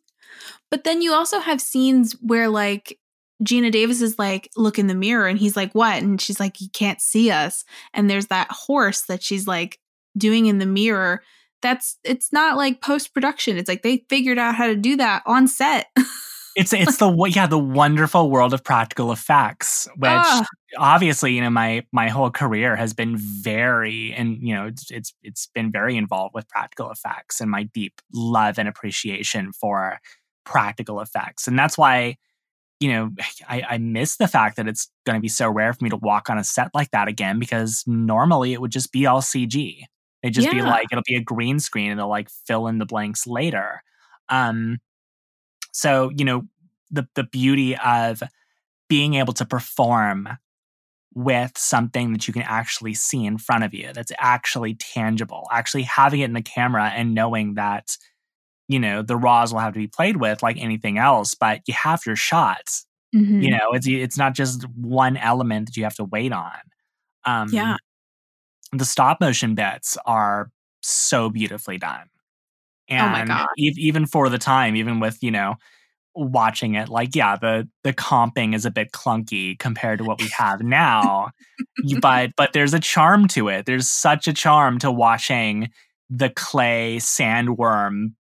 But 0.71 0.85
then 0.85 1.03
you 1.03 1.13
also 1.13 1.39
have 1.39 1.61
scenes 1.61 2.15
where 2.21 2.49
like 2.49 2.99
Geena 3.43 3.71
Davis 3.71 4.01
is 4.01 4.19
like, 4.19 4.51
look 4.57 4.79
in 4.79 4.87
the 4.87 4.95
mirror, 4.95 5.27
and 5.27 5.39
he's 5.39 5.57
like, 5.57 5.73
what? 5.73 6.03
And 6.03 6.21
she's 6.21 6.39
like, 6.39 6.61
you 6.61 6.69
can't 6.73 7.01
see 7.01 7.31
us. 7.31 7.65
And 7.93 8.09
there's 8.09 8.27
that 8.27 8.51
horse 8.51 9.03
that 9.03 9.23
she's 9.23 9.47
like 9.47 9.79
doing 10.17 10.47
in 10.47 10.59
the 10.59 10.67
mirror. 10.67 11.23
That's 11.63 11.99
it's 12.05 12.33
not 12.33 12.57
like 12.57 12.83
post 12.83 13.13
production. 13.15 13.57
It's 13.57 13.69
like 13.69 13.83
they 13.83 14.05
figured 14.09 14.39
out 14.39 14.55
how 14.55 14.67
to 14.67 14.77
do 14.77 14.97
that 14.97 15.23
on 15.27 15.49
set. 15.49 15.89
It's 16.57 16.73
it's 16.73 16.99
the 16.99 17.11
yeah 17.35 17.49
the 17.49 17.59
wonderful 17.59 18.31
world 18.31 18.55
of 18.55 18.63
practical 18.63 19.11
effects, 19.11 19.89
which 19.97 20.11
Ah. 20.13 20.47
obviously 20.79 21.33
you 21.33 21.41
know 21.41 21.51
my 21.51 21.85
my 21.91 22.09
whole 22.09 22.31
career 22.31 22.77
has 22.77 22.93
been 22.93 23.17
very 23.17 24.13
and 24.13 24.39
you 24.41 24.55
know 24.55 24.67
it's 24.69 24.89
it's 24.91 25.13
it's 25.25 25.49
been 25.53 25.73
very 25.73 25.97
involved 25.97 26.33
with 26.33 26.49
practical 26.49 26.93
effects 26.93 27.41
and 27.41 27.51
my 27.51 27.65
deep 27.65 28.01
love 28.13 28.57
and 28.57 28.69
appreciation 28.69 29.53
for 29.53 29.99
practical 30.45 31.01
effects, 31.01 31.49
and 31.49 31.59
that's 31.59 31.77
why 31.77 32.17
you 32.81 32.89
know 32.89 33.11
I, 33.49 33.63
I 33.71 33.79
miss 33.79 34.17
the 34.17 34.29
fact 34.29 34.57
that 34.57 34.69
it's 34.69 34.89
going 35.07 35.17
to 35.17 35.23
be 35.23 35.29
so 35.29 35.49
rare 35.51 35.73
for 35.73 35.85
me 35.85 35.91
to 35.91 35.97
walk 35.97 36.31
on 36.31 36.39
a 36.39 36.45
set 36.45 36.71
like 36.75 36.91
that 36.91 37.09
again 37.09 37.39
because 37.39 37.85
normally 37.87 38.53
it 38.53 38.61
would 38.61 38.73
just 38.73 38.93
be 38.93 39.07
all 39.07 39.21
CG. 39.21 39.83
It'd 40.23 40.35
just 40.35 40.51
be 40.51 40.63
like 40.63 40.87
it'll 40.91 41.05
be 41.07 41.17
a 41.17 41.21
green 41.21 41.61
screen 41.61 41.91
and 41.91 42.01
they'll 42.01 42.09
like 42.09 42.31
fill 42.47 42.67
in 42.67 42.79
the 42.79 42.87
blanks 42.87 43.27
later. 43.27 43.83
Um, 44.31 44.79
so 45.73 46.11
you 46.17 46.25
know 46.25 46.45
the 46.91 47.07
the 47.15 47.25
beauty 47.25 47.77
of 47.77 48.23
being 48.89 49.15
able 49.15 49.33
to 49.35 49.45
perform 49.45 50.29
with 51.15 51.53
something 51.57 52.13
that 52.13 52.27
you 52.27 52.33
can 52.35 52.43
actually 52.43 52.95
see 52.95 53.25
in 53.25 53.39
front 53.39 53.65
of 53.65 53.73
you 53.73 53.93
that's 53.93 54.11
actually 54.19 54.75
tangible 54.75 55.47
actually 55.53 55.85
having 55.85 56.21
it 56.21 56.25
in 56.25 56.33
the 56.33 56.43
camera 56.43 56.91
and 56.95 57.15
knowing 57.15 57.55
that 57.55 57.97
you 58.69 58.79
know 58.79 59.03
the 59.03 59.17
raws 59.17 59.53
will 59.53 59.61
have 59.61 59.73
to 59.75 59.79
be 59.79 59.87
played 59.89 60.17
with 60.19 60.43
like 60.43 60.57
anything 60.59 60.99
else 60.99 61.35
but 61.35 61.61
you 61.67 61.75
have 61.75 62.01
your 62.07 62.17
shots 62.17 62.87
Mhm. 63.15 63.43
you 63.43 63.51
know 63.51 63.71
it's 63.73 63.87
it's 63.87 64.19
not 64.19 64.35
just 64.35 64.65
one 64.77 65.17
element 65.19 65.67
that 65.67 65.77
you 65.77 65.85
have 65.85 65.95
to 65.97 66.05
wait 66.05 66.33
on 66.33 66.53
um 67.27 67.49
Yeah. 67.53 67.77
the 68.73 68.85
stop 68.85 69.21
motion 69.21 69.55
bits 69.55 69.97
are 70.07 70.51
so 70.83 71.29
beautifully 71.31 71.79
done 71.79 72.09
Oh 72.91 72.97
my 73.09 73.21
and 73.21 73.29
God. 73.29 73.47
ev- 73.59 73.79
even 73.79 74.05
for 74.07 74.29
the 74.29 74.39
time 74.39 74.75
even 74.77 74.99
with 75.01 75.23
you 75.23 75.31
know 75.31 75.55
watching 76.17 76.75
it 76.75 76.89
like 76.89 77.15
yeah 77.15 77.37
the 77.37 77.69
the 77.85 77.93
comping 77.93 78.55
is 78.55 78.65
a 78.65 78.71
bit 78.71 78.93
clunky 78.93 79.59
compared 79.59 79.99
to 79.99 80.05
what 80.05 80.21
we 80.21 80.29
have 80.29 80.61
now 80.63 81.31
but 82.01 82.31
but 82.37 82.53
there's 82.53 82.75
a 82.75 82.79
charm 82.81 83.27
to 83.29 83.49
it 83.49 83.67
there's 83.67 83.89
such 83.91 84.29
a 84.29 84.33
charm 84.33 84.79
to 84.79 84.91
watching 84.93 85.71
the 86.11 86.31
clay 86.31 86.99
sandworm 86.99 88.13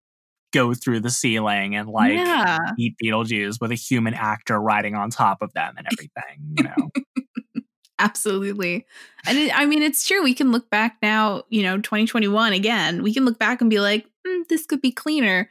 go 0.54 0.72
through 0.72 1.00
the 1.00 1.10
ceiling 1.10 1.74
and 1.76 1.88
like 1.88 2.14
Yeah. 2.14 2.58
eat 2.78 2.94
Beetlejuice 3.02 3.60
with 3.60 3.70
a 3.72 3.74
human 3.74 4.14
actor 4.14 4.58
riding 4.60 4.94
on 4.94 5.10
top 5.10 5.42
of 5.42 5.52
them 5.52 5.74
and 5.76 5.86
everything, 5.92 6.54
you 6.56 6.62
know. 6.64 7.62
Absolutely. 7.98 8.86
And 9.26 9.38
it, 9.38 9.56
I 9.56 9.66
mean, 9.66 9.82
it's 9.82 10.06
true. 10.06 10.22
We 10.22 10.34
can 10.34 10.50
look 10.52 10.68
back 10.70 10.96
now, 11.02 11.44
you 11.48 11.62
know, 11.62 11.76
2021 11.78 12.52
again, 12.52 13.02
we 13.02 13.14
can 13.14 13.24
look 13.24 13.38
back 13.38 13.60
and 13.60 13.70
be 13.70 13.80
like, 13.80 14.06
"Hmm, 14.26 14.42
this 14.48 14.66
could 14.66 14.80
be 14.80 14.90
cleaner. 14.92 15.48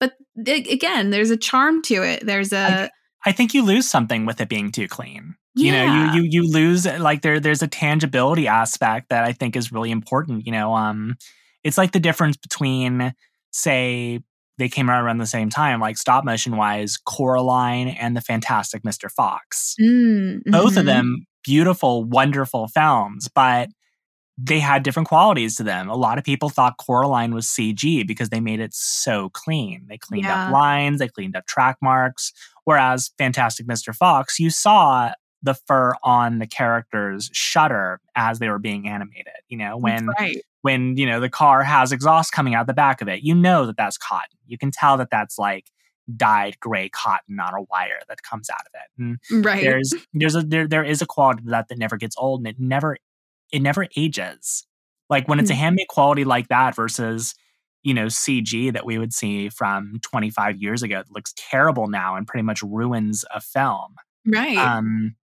But 0.00 0.14
a- 0.46 0.72
again, 0.72 1.10
there's 1.10 1.30
a 1.30 1.36
charm 1.36 1.82
to 1.82 2.02
it. 2.02 2.24
There's 2.26 2.52
a 2.52 2.90
I 3.24 3.32
think 3.32 3.54
you 3.54 3.62
lose 3.62 3.88
something 3.88 4.26
with 4.26 4.40
it 4.40 4.48
being 4.48 4.72
too 4.72 4.88
clean. 4.88 5.36
You 5.54 5.70
know, 5.70 5.84
you 5.84 6.22
you 6.22 6.28
you 6.30 6.50
lose 6.50 6.86
like 6.86 7.20
there 7.20 7.38
there's 7.38 7.62
a 7.62 7.68
tangibility 7.68 8.48
aspect 8.48 9.10
that 9.10 9.24
I 9.24 9.32
think 9.32 9.54
is 9.54 9.70
really 9.70 9.90
important. 9.90 10.46
You 10.46 10.52
know, 10.52 10.74
um 10.74 11.16
it's 11.62 11.76
like 11.78 11.92
the 11.92 12.00
difference 12.00 12.36
between 12.38 13.12
say 13.52 14.20
they 14.62 14.68
came 14.68 14.88
out 14.88 15.02
around 15.02 15.18
the 15.18 15.26
same 15.26 15.50
time, 15.50 15.80
like 15.80 15.98
stop 15.98 16.24
motion 16.24 16.56
wise, 16.56 16.96
Coraline 16.96 17.88
and 17.88 18.16
the 18.16 18.20
Fantastic 18.20 18.84
Mr. 18.84 19.10
Fox. 19.10 19.74
Mm, 19.80 20.42
Both 20.44 20.76
of 20.76 20.84
mhm. 20.84 20.86
them 20.86 21.26
beautiful, 21.42 22.04
wonderful 22.04 22.68
films, 22.68 23.28
but 23.34 23.70
they 24.38 24.60
had 24.60 24.84
different 24.84 25.08
qualities 25.08 25.56
to 25.56 25.64
them. 25.64 25.90
A 25.90 25.96
lot 25.96 26.16
of 26.16 26.22
people 26.22 26.48
thought 26.48 26.76
Coraline 26.78 27.34
was 27.34 27.46
CG 27.48 28.06
because 28.06 28.28
they 28.28 28.38
made 28.38 28.60
it 28.60 28.72
so 28.72 29.30
clean. 29.30 29.84
They 29.88 29.98
cleaned 29.98 30.26
Yeah. 30.26 30.46
up 30.46 30.52
lines, 30.52 31.00
they 31.00 31.08
cleaned 31.08 31.34
up 31.34 31.46
track 31.46 31.78
marks. 31.82 32.32
Whereas 32.64 33.10
Fantastic 33.18 33.66
Mr. 33.66 33.92
Fox, 33.92 34.38
you 34.38 34.48
saw 34.48 35.10
the 35.42 35.54
fur 35.54 35.94
on 36.04 36.38
the 36.38 36.46
characters 36.46 37.30
shudder 37.32 38.00
as 38.14 38.38
they 38.38 38.48
were 38.48 38.60
being 38.60 38.86
animated. 38.86 39.32
You 39.48 39.58
know, 39.58 39.76
when 39.76 40.06
right. 40.20 40.40
When 40.62 40.96
you 40.96 41.06
know 41.06 41.20
the 41.20 41.28
car 41.30 41.62
has 41.62 41.92
exhaust 41.92 42.32
coming 42.32 42.54
out 42.54 42.66
the 42.66 42.74
back 42.74 43.00
of 43.02 43.08
it, 43.08 43.22
you 43.22 43.34
know 43.34 43.66
that 43.66 43.76
that's 43.76 43.98
cotton. 43.98 44.38
You 44.46 44.58
can 44.58 44.70
tell 44.70 44.96
that 44.96 45.10
that's 45.10 45.38
like 45.38 45.66
dyed 46.16 46.58
gray 46.60 46.88
cotton 46.88 47.38
on 47.38 47.54
a 47.54 47.62
wire 47.70 48.00
that 48.08 48.22
comes 48.22 48.50
out 48.50 48.60
of 48.60 48.72
it. 48.74 49.02
And 49.02 49.44
Right. 49.44 49.62
there's 49.62 49.94
there's 50.12 50.34
a 50.34 50.42
there 50.42 50.66
there 50.66 50.84
is 50.84 51.02
a 51.02 51.06
quality 51.06 51.42
to 51.44 51.50
that 51.50 51.68
that 51.68 51.78
never 51.78 51.96
gets 51.96 52.16
old 52.18 52.40
and 52.40 52.48
it 52.48 52.56
never 52.58 52.96
it 53.52 53.60
never 53.60 53.86
ages 53.96 54.66
like 55.10 55.28
when 55.28 55.38
it's 55.38 55.50
a 55.50 55.54
Mm. 55.54 55.58
handmade 55.58 55.88
quality 55.88 56.24
like 56.24 56.48
that 56.48 56.74
versus 56.74 57.34
you 57.82 57.92
know 57.94 58.06
cg 58.06 58.72
that 58.72 58.86
we 58.86 58.98
would 58.98 59.12
see 59.12 59.48
from 59.48 59.98
25 60.02 60.56
years 60.56 60.82
ago 60.82 60.96
that 60.98 61.12
looks 61.12 61.34
terrible 61.36 61.86
now 61.88 62.16
and 62.16 62.26
pretty 62.26 62.42
much 62.42 62.62
ruins 62.62 63.24
a 63.34 63.40
film 63.40 63.94
right. 64.26 64.56
um 64.58 65.14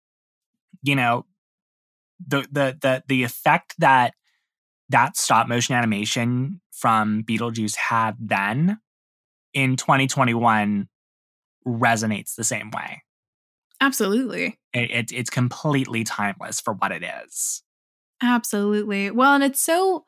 you 0.83 0.95
know 0.95 1.25
the 2.25 2.41
the 2.51 2.77
the 2.81 3.03
the 3.07 3.23
effect 3.23 3.75
that 3.79 4.13
that 4.89 5.17
stop 5.17 5.47
motion 5.47 5.75
animation 5.75 6.61
from 6.71 7.23
beetlejuice 7.23 7.75
had 7.75 8.15
then 8.19 8.79
in 9.53 9.75
2021 9.75 10.87
resonates 11.67 12.35
the 12.35 12.43
same 12.43 12.71
way 12.71 13.03
Absolutely. 13.81 14.57
it, 14.73 14.91
it, 14.91 15.11
it's 15.11 15.29
completely 15.29 16.03
timeless 16.03 16.59
for 16.59 16.73
what 16.73 16.91
it 16.91 17.03
is. 17.25 17.63
Absolutely. 18.21 19.09
Well, 19.09 19.33
and 19.33 19.43
it's 19.43 19.61
so 19.61 20.05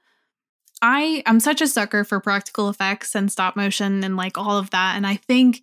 I 0.82 1.24
I'm 1.26 1.40
such 1.40 1.62
a 1.62 1.68
sucker 1.68 2.04
for 2.04 2.20
practical 2.20 2.70
effects 2.70 3.16
and 3.16 3.32
stop 3.32 3.56
motion 3.56 4.04
and 4.04 4.18
like 4.18 4.38
all 4.38 4.58
of 4.58 4.72
that 4.72 4.96
and 4.98 5.08
I 5.08 5.16
think 5.16 5.62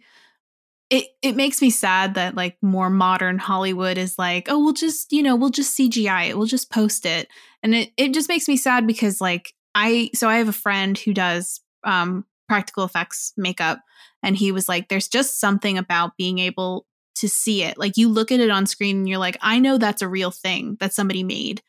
it 0.91 1.09
it 1.22 1.36
makes 1.36 1.61
me 1.61 1.70
sad 1.70 2.14
that 2.14 2.34
like 2.34 2.57
more 2.62 2.91
modern 2.91 3.39
Hollywood 3.39 3.99
is 3.99 4.18
like, 4.18 4.49
"Oh, 4.51 4.59
we'll 4.59 4.72
just, 4.72 5.12
you 5.12 5.22
know, 5.22 5.36
we'll 5.36 5.51
just 5.51 5.76
CGI 5.76 6.24
it. 6.28 6.39
We'll 6.39 6.47
just 6.47 6.70
post 6.70 7.05
it." 7.07 7.28
And 7.62 7.74
it 7.74 7.91
it 7.97 8.14
just 8.14 8.28
makes 8.28 8.49
me 8.49 8.57
sad 8.57 8.86
because 8.86 9.20
like 9.20 9.53
I 9.74 10.11
so 10.14 10.28
I 10.28 10.39
have 10.39 10.49
a 10.49 10.53
friend 10.53 10.97
who 10.97 11.12
does 11.12 11.61
um 11.84 12.24
practical 12.49 12.84
effects 12.84 13.32
makeup 13.36 13.80
and 14.22 14.34
he 14.36 14.51
was 14.53 14.68
like 14.68 14.89
there's 14.89 15.09
just 15.09 15.39
something 15.39 15.76
about 15.76 16.16
being 16.16 16.39
able 16.39 16.86
to 17.16 17.28
see 17.28 17.62
it. 17.62 17.76
Like 17.78 17.97
you 17.99 18.09
look 18.09 18.32
at 18.32 18.41
it 18.41 18.51
on 18.51 18.64
screen 18.66 18.99
and 18.99 19.09
you're 19.09 19.18
like, 19.18 19.36
"I 19.43 19.59
know 19.59 19.76
that's 19.78 20.03
a 20.03 20.09
real 20.09 20.30
thing 20.30 20.76
that 20.80 20.95
somebody 20.95 21.22
made." 21.22 21.62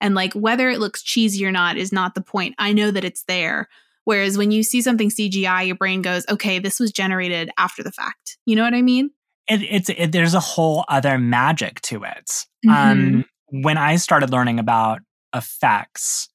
And 0.00 0.14
like 0.14 0.34
whether 0.34 0.68
it 0.70 0.80
looks 0.80 1.02
cheesy 1.02 1.44
or 1.46 1.52
not 1.52 1.76
is 1.76 1.92
not 1.92 2.14
the 2.14 2.20
point. 2.22 2.54
I 2.58 2.72
know 2.72 2.90
that 2.90 3.04
it's 3.04 3.24
there. 3.24 3.68
Whereas 4.04 4.36
when 4.36 4.50
you 4.50 4.62
see 4.62 4.82
something 4.82 5.10
CGI, 5.10 5.66
your 5.66 5.76
brain 5.76 6.02
goes, 6.02 6.24
okay, 6.28 6.58
this 6.58 6.80
was 6.80 6.90
generated 6.90 7.50
after 7.56 7.82
the 7.82 7.92
fact. 7.92 8.38
You 8.46 8.56
know 8.56 8.64
what 8.64 8.74
I 8.74 8.82
mean? 8.82 9.10
It, 9.48 9.62
it's 9.62 9.88
it, 9.88 10.12
there's 10.12 10.34
a 10.34 10.40
whole 10.40 10.84
other 10.88 11.18
magic 11.18 11.80
to 11.82 12.04
it. 12.04 12.46
Mhm. 12.66 12.70
Um, 12.70 13.24
when 13.50 13.76
I 13.76 13.96
started 13.96 14.30
learning 14.30 14.58
about 14.58 15.00
effects, 15.34 16.28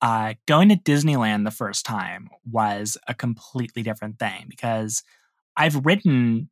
uh, 0.00 0.34
going 0.46 0.68
to 0.68 0.76
Disneyland 0.76 1.44
the 1.44 1.50
first 1.50 1.84
time 1.84 2.28
was 2.50 2.98
a 3.08 3.14
completely 3.14 3.82
different 3.82 4.18
thing 4.18 4.46
because 4.48 5.02
I've 5.56 5.84
written 5.84 6.50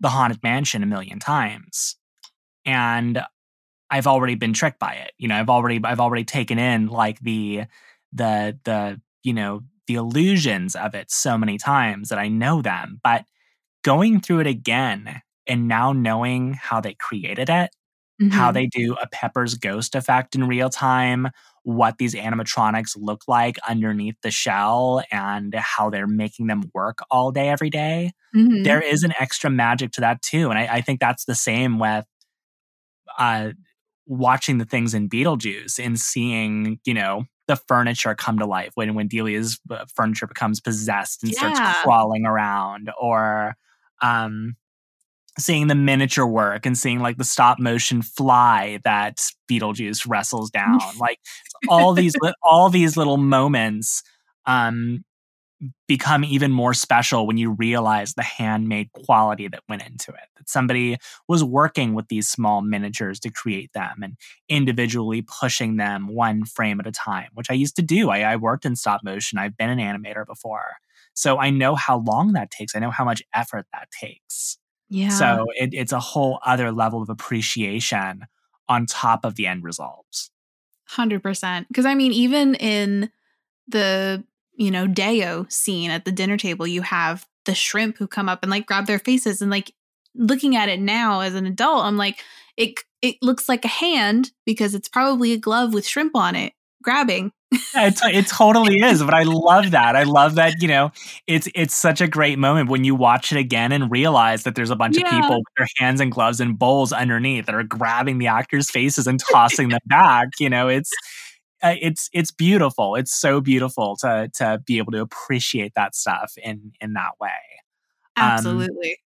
the 0.00 0.08
Haunted 0.08 0.42
Mansion 0.42 0.82
a 0.82 0.86
million 0.86 1.18
times, 1.18 1.96
and 2.64 3.22
I've 3.90 4.06
already 4.06 4.34
been 4.34 4.52
tricked 4.52 4.78
by 4.78 4.94
it. 4.94 5.12
You 5.18 5.28
know, 5.28 5.36
I've 5.36 5.50
already 5.50 5.80
I've 5.84 6.00
already 6.00 6.24
taken 6.24 6.58
in 6.58 6.88
like 6.88 7.20
the 7.20 7.64
the 8.12 8.58
the 8.64 9.00
you 9.22 9.32
know 9.32 9.60
the 9.86 9.94
illusions 9.94 10.76
of 10.76 10.94
it 10.94 11.10
so 11.10 11.38
many 11.38 11.58
times 11.58 12.08
that 12.10 12.18
I 12.18 12.28
know 12.28 12.62
them. 12.62 13.00
But 13.02 13.24
going 13.84 14.20
through 14.20 14.40
it 14.40 14.46
again 14.46 15.22
and 15.46 15.68
now 15.68 15.92
knowing 15.92 16.54
how 16.54 16.80
they 16.80 16.94
created 16.94 17.50
it, 17.50 17.70
how 18.28 18.50
Mhm. 18.50 18.52
they 18.52 18.66
do 18.66 18.96
a 19.02 19.06
Pepper's 19.08 19.54
ghost 19.54 19.94
effect 19.94 20.34
in 20.34 20.46
real 20.48 20.70
time, 20.70 21.28
what 21.62 21.98
these 21.98 22.14
animatronics 22.14 22.96
look 22.96 23.22
like 23.28 23.56
underneath 23.68 24.16
the 24.22 24.30
shell, 24.30 25.02
and 25.12 25.54
how 25.56 25.90
they're 25.90 26.06
making 26.06 26.46
them 26.48 26.64
work 26.74 26.98
all 27.10 27.30
day, 27.32 27.48
every 27.48 27.70
day 27.70 28.12
Mhm. 28.32 28.64
there 28.64 28.80
is 28.80 29.02
an 29.04 29.12
extra 29.20 29.50
magic 29.50 29.92
to 29.92 30.00
that 30.00 30.22
too. 30.22 30.50
And 30.50 30.58
I, 30.58 30.76
I 30.76 30.80
think 30.80 30.98
that's 31.00 31.26
the 31.26 31.34
same 31.34 31.78
with 31.78 32.06
uh, 33.18 33.50
watching 34.06 34.58
the 34.58 34.64
things 34.64 34.94
in 34.94 35.08
Beetlejuice 35.08 35.84
and 35.84 35.98
seeing, 35.98 36.78
you 36.84 36.94
know, 36.94 37.24
the 37.46 37.56
furniture 37.56 38.14
come 38.14 38.38
to 38.38 38.46
life 38.46 38.72
when 38.74 38.94
when 38.94 39.08
Delia's 39.08 39.58
uh, 39.70 39.84
furniture 39.94 40.26
becomes 40.26 40.60
possessed 40.60 41.22
and 41.22 41.34
starts 41.34 41.60
crawling 41.82 42.26
around, 42.26 42.90
or 43.00 43.56
um, 44.02 44.56
seeing 45.38 45.66
the 45.66 45.74
miniature 45.74 46.26
work 46.26 46.64
and 46.64 46.78
seeing 46.78 47.00
like 47.00 47.16
the 47.16 47.24
stop 47.24 47.58
motion 47.58 48.02
fly 48.02 48.78
that 48.84 49.26
Beetlejuice 49.50 50.06
wrestles 50.08 50.50
down. 50.50 50.80
like 50.98 51.18
all 51.68 51.92
these 51.92 52.14
all 52.42 52.68
these 52.70 52.96
little 52.96 53.16
moments 53.16 54.02
um, 54.46 55.04
become 55.86 56.24
even 56.24 56.50
more 56.50 56.74
special 56.74 57.26
when 57.26 57.36
you 57.36 57.52
realize 57.52 58.14
the 58.14 58.22
handmade 58.22 58.90
quality 58.92 59.48
that 59.48 59.62
went 59.68 59.82
into 59.86 60.10
it. 60.12 60.28
That 60.36 60.48
somebody 60.48 60.98
was 61.28 61.44
working 61.44 61.94
with 61.94 62.08
these 62.08 62.28
small 62.28 62.62
miniatures 62.62 63.20
to 63.20 63.30
create 63.30 63.72
them 63.72 64.02
and 64.02 64.16
individually 64.48 65.22
pushing 65.22 65.76
them 65.76 66.08
one 66.08 66.44
frame 66.44 66.80
at 66.80 66.86
a 66.86 66.92
time, 66.92 67.28
which 67.34 67.50
I 67.50 67.54
used 67.54 67.76
to 67.76 67.82
do. 67.82 68.10
I, 68.10 68.20
I 68.20 68.36
worked 68.36 68.64
in 68.64 68.76
stop 68.76 69.02
motion, 69.04 69.38
I've 69.38 69.56
been 69.56 69.70
an 69.70 69.78
animator 69.78 70.26
before. 70.26 70.76
So 71.14 71.38
I 71.38 71.50
know 71.50 71.74
how 71.74 71.98
long 71.98 72.32
that 72.32 72.50
takes, 72.50 72.74
I 72.74 72.80
know 72.80 72.90
how 72.90 73.04
much 73.04 73.22
effort 73.32 73.66
that 73.72 73.88
takes. 73.90 74.58
yeah. 74.88 75.10
So 75.10 75.46
it, 75.54 75.70
it's 75.72 75.92
a 75.92 76.00
whole 76.00 76.40
other 76.44 76.72
level 76.72 77.02
of 77.02 77.08
appreciation 77.08 78.26
on 78.68 78.86
top 78.86 79.24
of 79.24 79.36
the 79.36 79.46
end 79.46 79.62
results. 79.62 80.30
Hundred 80.86 81.22
percent. 81.22 81.68
Because 81.68 81.86
I 81.86 81.94
mean, 81.94 82.12
even 82.12 82.54
in 82.56 83.10
the 83.68 84.24
you 84.56 84.70
know 84.70 84.86
Day-O 84.86 85.46
scene 85.48 85.90
at 85.90 86.04
the 86.04 86.12
dinner 86.12 86.36
table, 86.36 86.66
you 86.66 86.82
have 86.82 87.26
the 87.46 87.54
shrimp 87.54 87.98
who 87.98 88.06
come 88.06 88.28
up 88.28 88.40
and 88.42 88.50
like 88.50 88.66
grab 88.66 88.86
their 88.86 88.98
faces, 88.98 89.42
and 89.42 89.50
like 89.50 89.72
looking 90.14 90.56
at 90.56 90.68
it 90.68 90.80
now 90.80 91.20
as 91.20 91.34
an 91.34 91.46
adult, 91.46 91.84
I'm 91.84 91.96
like, 91.96 92.20
it 92.56 92.74
it 93.02 93.16
looks 93.22 93.48
like 93.48 93.64
a 93.64 93.68
hand 93.68 94.30
because 94.46 94.74
it's 94.74 94.88
probably 94.88 95.32
a 95.32 95.38
glove 95.38 95.74
with 95.74 95.86
shrimp 95.86 96.16
on 96.16 96.34
it 96.36 96.52
grabbing. 96.82 97.32
Yeah, 97.74 97.86
it, 97.86 98.00
it 98.04 98.26
totally 98.26 98.80
is, 98.80 99.02
but 99.02 99.14
I 99.14 99.22
love 99.22 99.70
that. 99.72 99.94
I 99.96 100.02
love 100.02 100.34
that, 100.36 100.60
you 100.60 100.68
know, 100.68 100.90
it's 101.26 101.48
it's 101.54 101.76
such 101.76 102.00
a 102.00 102.08
great 102.08 102.38
moment 102.38 102.68
when 102.68 102.84
you 102.84 102.94
watch 102.94 103.30
it 103.32 103.38
again 103.38 103.72
and 103.72 103.90
realize 103.90 104.42
that 104.42 104.54
there's 104.54 104.70
a 104.70 104.76
bunch 104.76 104.96
Yeah. 104.98 105.04
of 105.06 105.10
people 105.22 105.36
with 105.36 105.44
their 105.56 105.66
hands 105.78 106.00
and 106.00 106.10
gloves 106.10 106.40
and 106.40 106.58
bowls 106.58 106.92
underneath 106.92 107.46
that 107.46 107.54
are 107.54 107.62
grabbing 107.62 108.18
the 108.18 108.26
actors' 108.26 108.70
faces 108.70 109.06
and 109.06 109.20
tossing 109.30 109.68
them 109.68 109.80
back. 109.86 110.28
You 110.40 110.50
know, 110.50 110.68
it's 110.68 110.90
uh, 111.64 111.76
it's 111.80 112.10
it's 112.12 112.32
beautiful. 112.32 112.96
It's 112.96 113.14
so 113.14 113.40
beautiful 113.40 113.96
to 114.02 114.30
to 114.36 114.60
be 114.66 114.78
able 114.78 114.92
to 114.92 115.02
appreciate 115.02 115.74
that 115.76 115.96
stuff 115.96 116.34
in 116.42 116.72
in 116.80 116.94
that 116.94 117.12
way. 117.20 117.30
Um, 118.16 118.24
Absolutely. 118.24 118.98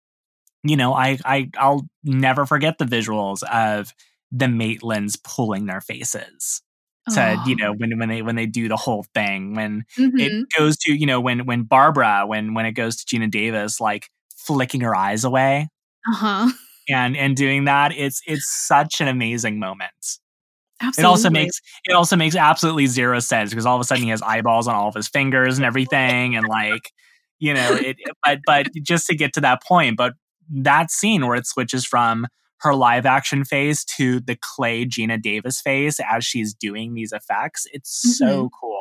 You 0.64 0.76
know, 0.76 0.94
I 0.94 1.18
I 1.24 1.50
I'll 1.58 1.88
never 2.04 2.46
forget 2.46 2.78
the 2.78 2.84
visuals 2.86 3.42
of 3.44 3.94
the 4.32 4.46
Maitlands 4.46 5.22
pulling 5.22 5.66
their 5.66 5.80
faces 5.80 6.62
to 7.12 7.40
you 7.46 7.56
Oh. 7.62 7.66
know 7.68 7.72
when 7.74 7.98
when 7.98 8.08
they 8.10 8.22
when 8.22 8.36
they 8.36 8.46
do 8.46 8.68
the 8.68 8.76
whole 8.76 9.04
thing 9.14 9.54
when 9.54 9.84
Mhm. 9.98 10.20
it 10.20 10.46
goes 10.58 10.76
to 10.78 10.92
you 10.94 11.06
know 11.06 11.20
when 11.20 11.46
when 11.46 11.62
Barbara 11.64 12.24
when 12.26 12.54
when 12.54 12.66
it 12.66 12.72
goes 12.72 12.96
to 13.02 13.06
Geena 13.16 13.30
Davis 13.30 13.80
like 13.80 14.10
flicking 14.36 14.82
her 14.82 14.94
eyes 14.94 15.24
away 15.24 15.68
uh-huh. 16.08 16.50
and 16.88 17.16
and 17.16 17.36
doing 17.36 17.64
that 17.64 17.92
it's 17.96 18.20
it's 18.26 18.46
such 18.66 19.00
an 19.00 19.08
amazing 19.08 19.58
moment. 19.58 20.18
Absolutely. 20.80 21.02
It 21.02 21.10
also 21.10 21.30
makes 21.30 21.60
it 21.84 21.92
also 21.92 22.16
makes 22.16 22.36
absolutely 22.36 22.86
zero 22.86 23.18
sense 23.20 23.50
because 23.50 23.66
all 23.66 23.74
of 23.74 23.80
a 23.80 23.84
sudden 23.84 24.04
he 24.04 24.10
has 24.10 24.22
eyeballs 24.22 24.68
on 24.68 24.74
all 24.74 24.88
of 24.88 24.94
his 24.94 25.08
fingers 25.08 25.58
and 25.58 25.64
everything 25.64 26.36
and 26.36 26.46
like 26.46 26.92
you 27.40 27.52
know 27.52 27.74
it 27.74 27.96
but 28.24 28.38
but 28.46 28.68
just 28.82 29.06
to 29.08 29.16
get 29.16 29.32
to 29.32 29.40
that 29.40 29.62
point 29.62 29.96
but 29.96 30.12
that 30.48 30.90
scene 30.90 31.26
where 31.26 31.36
it 31.36 31.46
switches 31.46 31.84
from 31.84 32.28
her 32.60 32.74
live 32.74 33.06
action 33.06 33.44
face 33.44 33.84
to 33.84 34.20
the 34.20 34.36
clay 34.40 34.84
Geena 34.84 35.20
Davis 35.20 35.60
face 35.60 35.98
as 36.08 36.24
she's 36.24 36.54
doing 36.54 36.94
these 36.94 37.12
effects 37.12 37.66
it's 37.72 38.04
mm-hmm. 38.06 38.28
so 38.28 38.50
cool. 38.60 38.78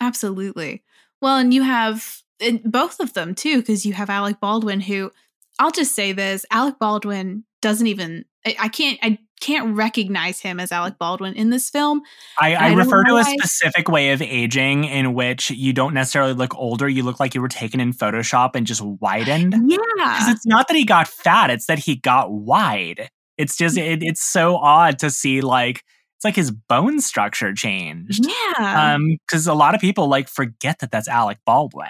Absolutely. 0.00 0.82
Well, 1.20 1.38
and 1.38 1.52
you 1.52 1.62
have 1.62 2.22
and 2.40 2.62
both 2.62 3.00
of 3.00 3.14
them 3.14 3.34
too, 3.34 3.58
because 3.58 3.84
you 3.84 3.92
have 3.94 4.10
Alec 4.10 4.40
Baldwin, 4.40 4.80
who 4.80 5.10
I'll 5.58 5.70
just 5.70 5.94
say 5.94 6.12
this: 6.12 6.46
Alec 6.50 6.78
Baldwin 6.78 7.44
doesn't 7.60 7.86
even. 7.86 8.24
I, 8.46 8.56
I 8.60 8.68
can't. 8.68 8.98
I 9.02 9.18
can't 9.40 9.76
recognize 9.76 10.40
him 10.40 10.60
as 10.60 10.72
Alec 10.72 10.98
Baldwin 10.98 11.34
in 11.34 11.50
this 11.50 11.70
film. 11.70 12.02
I, 12.40 12.54
I, 12.54 12.68
I 12.68 12.72
refer 12.74 13.04
to 13.04 13.16
a 13.16 13.24
specific 13.24 13.88
way 13.88 14.10
of 14.10 14.22
aging 14.22 14.84
in 14.84 15.14
which 15.14 15.50
you 15.50 15.72
don't 15.72 15.94
necessarily 15.94 16.34
look 16.34 16.54
older. 16.56 16.88
You 16.88 17.02
look 17.02 17.20
like 17.20 17.34
you 17.34 17.40
were 17.40 17.48
taken 17.48 17.80
in 17.80 17.92
Photoshop 17.92 18.50
and 18.54 18.66
just 18.66 18.82
widened. 18.82 19.54
Yeah. 19.66 19.76
Because 19.96 20.28
it's 20.28 20.46
not 20.46 20.68
that 20.68 20.76
he 20.76 20.84
got 20.84 21.08
fat; 21.08 21.50
it's 21.50 21.66
that 21.66 21.78
he 21.78 21.96
got 21.96 22.30
wide. 22.32 23.10
It's 23.36 23.56
just 23.56 23.76
it, 23.78 24.02
it's 24.02 24.22
so 24.22 24.56
odd 24.56 24.98
to 25.00 25.10
see 25.10 25.40
like 25.40 25.84
it's 26.16 26.24
like 26.24 26.36
his 26.36 26.50
bone 26.50 27.00
structure 27.00 27.54
changed. 27.54 28.26
yeah, 28.26 28.94
Um, 28.94 29.18
because 29.26 29.46
a 29.46 29.54
lot 29.54 29.76
of 29.76 29.80
people 29.80 30.08
like 30.08 30.28
forget 30.28 30.80
that 30.80 30.90
that's 30.90 31.06
Alec 31.06 31.38
Baldwin. 31.46 31.86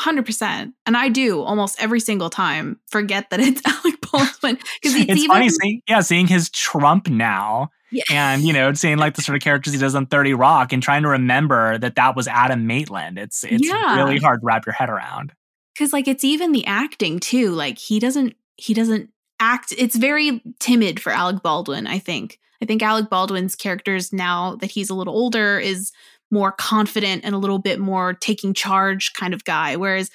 Hundred 0.00 0.26
percent. 0.26 0.74
And 0.86 0.96
I 0.96 1.08
do 1.08 1.42
almost 1.42 1.80
every 1.82 2.00
single 2.00 2.30
time 2.30 2.78
forget 2.88 3.30
that 3.30 3.40
it's 3.40 3.62
Alec 3.66 4.00
Baldwin 4.10 4.56
because 4.80 4.96
it's, 4.96 5.10
It's 5.10 5.20
even 5.20 5.28
funny 5.28 5.48
seeing 5.50 5.82
yeah 5.88 6.00
seeing 6.00 6.26
his 6.26 6.50
Trump 6.50 7.08
now 7.08 7.70
Yeah. 7.92 8.02
and 8.10 8.42
you 8.42 8.52
know 8.52 8.72
seeing 8.72 8.98
like 8.98 9.14
the 9.14 9.22
sort 9.22 9.36
of 9.36 9.42
characters 9.42 9.72
he 9.72 9.78
does 9.78 9.94
on 9.94 10.06
Thirty 10.06 10.34
Rock 10.34 10.72
and 10.72 10.82
trying 10.82 11.02
to 11.02 11.08
remember 11.08 11.78
that 11.78 11.94
that 11.96 12.16
was 12.16 12.26
Adam 12.28 12.66
Maitland. 12.66 13.18
It's 13.18 13.44
it's 13.44 13.66
Yeah. 13.66 13.96
really 13.96 14.18
hard 14.18 14.40
to 14.40 14.44
wrap 14.46 14.66
your 14.66 14.72
head 14.72 14.90
around. 14.90 15.32
because 15.74 15.92
like 15.92 16.08
it's 16.08 16.24
even 16.24 16.52
the 16.52 16.66
acting 16.66 17.20
too 17.20 17.50
like 17.50 17.78
he 17.78 17.98
doesn't 17.98 18.34
he 18.56 18.74
doesn't 18.74 19.10
act 19.40 19.72
it's 19.78 19.96
very 19.96 20.42
timid 20.58 21.00
for 21.00 21.10
alec 21.12 21.42
baldwin 21.42 21.86
i 21.86 21.98
think 21.98 22.38
i 22.60 22.66
think 22.66 22.82
alec 22.82 23.08
baldwin's 23.08 23.54
characters 23.56 24.12
now 24.12 24.56
that 24.56 24.70
he's 24.70 24.90
a 24.90 24.94
little 24.94 25.14
older 25.14 25.58
is 25.58 25.92
more 26.30 26.52
confident 26.52 27.24
and 27.24 27.34
a 27.34 27.38
little 27.38 27.58
bit 27.58 27.78
more 27.80 28.14
taking 28.14 28.54
charge 28.54 29.12
kind 29.14 29.34
of 29.34 29.44
guy 29.44 29.76
whereas 29.76 30.10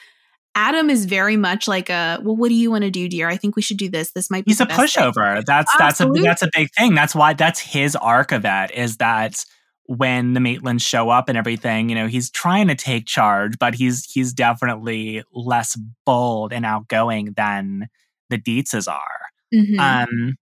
adam 0.55 0.89
is 0.89 1.05
very 1.05 1.35
much 1.37 1.67
like 1.67 1.89
a 1.89 2.19
well 2.23 2.35
what 2.35 2.49
do 2.49 2.55
you 2.55 2.71
want 2.71 2.83
to 2.83 2.89
do 2.91 3.09
dear 3.09 3.27
i 3.27 3.35
think 3.37 3.55
we 3.55 3.61
should 3.61 3.77
do 3.77 3.89
this 3.89 4.11
this 4.11 4.29
might 4.29 4.45
be 4.45 4.51
He's 4.51 4.61
a 4.61 4.65
best 4.65 4.95
thing." 4.95 5.03
pushover. 5.03 5.43
That's 5.45 5.71
that's 5.77 5.99
a 6.01 6.07
that's 6.23 6.41
a 6.43 6.49
big 6.53 6.69
thing. 6.77 6.93
That's 6.95 7.13
why 7.15 7.33
that's 7.33 7.59
his 7.59 7.95
arc 7.95 8.31
of 8.31 8.45
it 8.45 8.71
is 8.71 8.97
that 8.97 9.43
when 9.87 10.33
the 10.33 10.39
Maitlands 10.39 10.81
show 10.81 11.09
up 11.09 11.29
and 11.29 11.37
everything, 11.37 11.89
you 11.89 11.95
know, 11.95 12.07
he's 12.07 12.31
trying 12.31 12.67
to 12.69 12.75
take 12.75 13.05
charge, 13.05 13.59
but 13.59 13.75
he's 13.75 14.03
he's 14.11 14.33
definitely 14.33 15.23
less 15.33 15.77
bold 16.05 16.53
and 16.53 16.65
outgoing 16.65 17.33
than 17.37 17.87
the 18.29 18.37
Deetzes 18.39 18.91
are. 18.91 19.21
Mhm. 19.53 19.79
Um, 19.79 20.35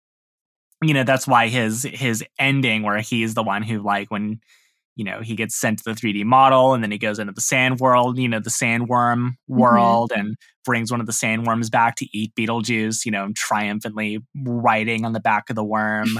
you 0.83 0.93
know, 0.95 1.05
that's 1.05 1.27
why 1.27 1.49
his 1.49 1.85
his 1.85 2.25
ending 2.39 2.83
where 2.83 2.99
he's 3.01 3.35
the 3.35 3.43
one 3.43 3.63
who 3.63 3.81
like 3.83 4.11
when 4.11 4.41
you 4.97 5.05
know 5.05 5.21
he 5.21 5.35
gets 5.35 5.57
sent 5.57 5.79
to 5.79 5.85
the 5.85 5.93
3D 5.93 6.25
model 6.25 6.75
and 6.75 6.83
then 6.83 6.91
he 6.91 6.99
goes 6.99 7.19
into 7.19 7.33
the 7.33 7.41
sand 7.41 7.81
world, 7.81 8.19
you 8.19 8.29
know, 8.29 8.41
the 8.41 8.51
sandworm 8.51 9.33
world 9.49 10.13
and 10.15 10.37
brings 10.65 10.91
one 10.91 11.01
of 11.01 11.07
the 11.07 11.13
sandworms 11.13 11.71
back 11.71 11.97
to 11.97 12.07
eat 12.13 12.35
Beetlejuice, 12.35 13.05
you 13.05 13.13
know, 13.13 13.31
triumphantly 13.35 14.19
riding 14.45 15.05
on 15.05 15.13
the 15.13 15.21
back 15.21 15.51
of 15.51 15.57
the 15.57 15.65
worm. 15.65 16.19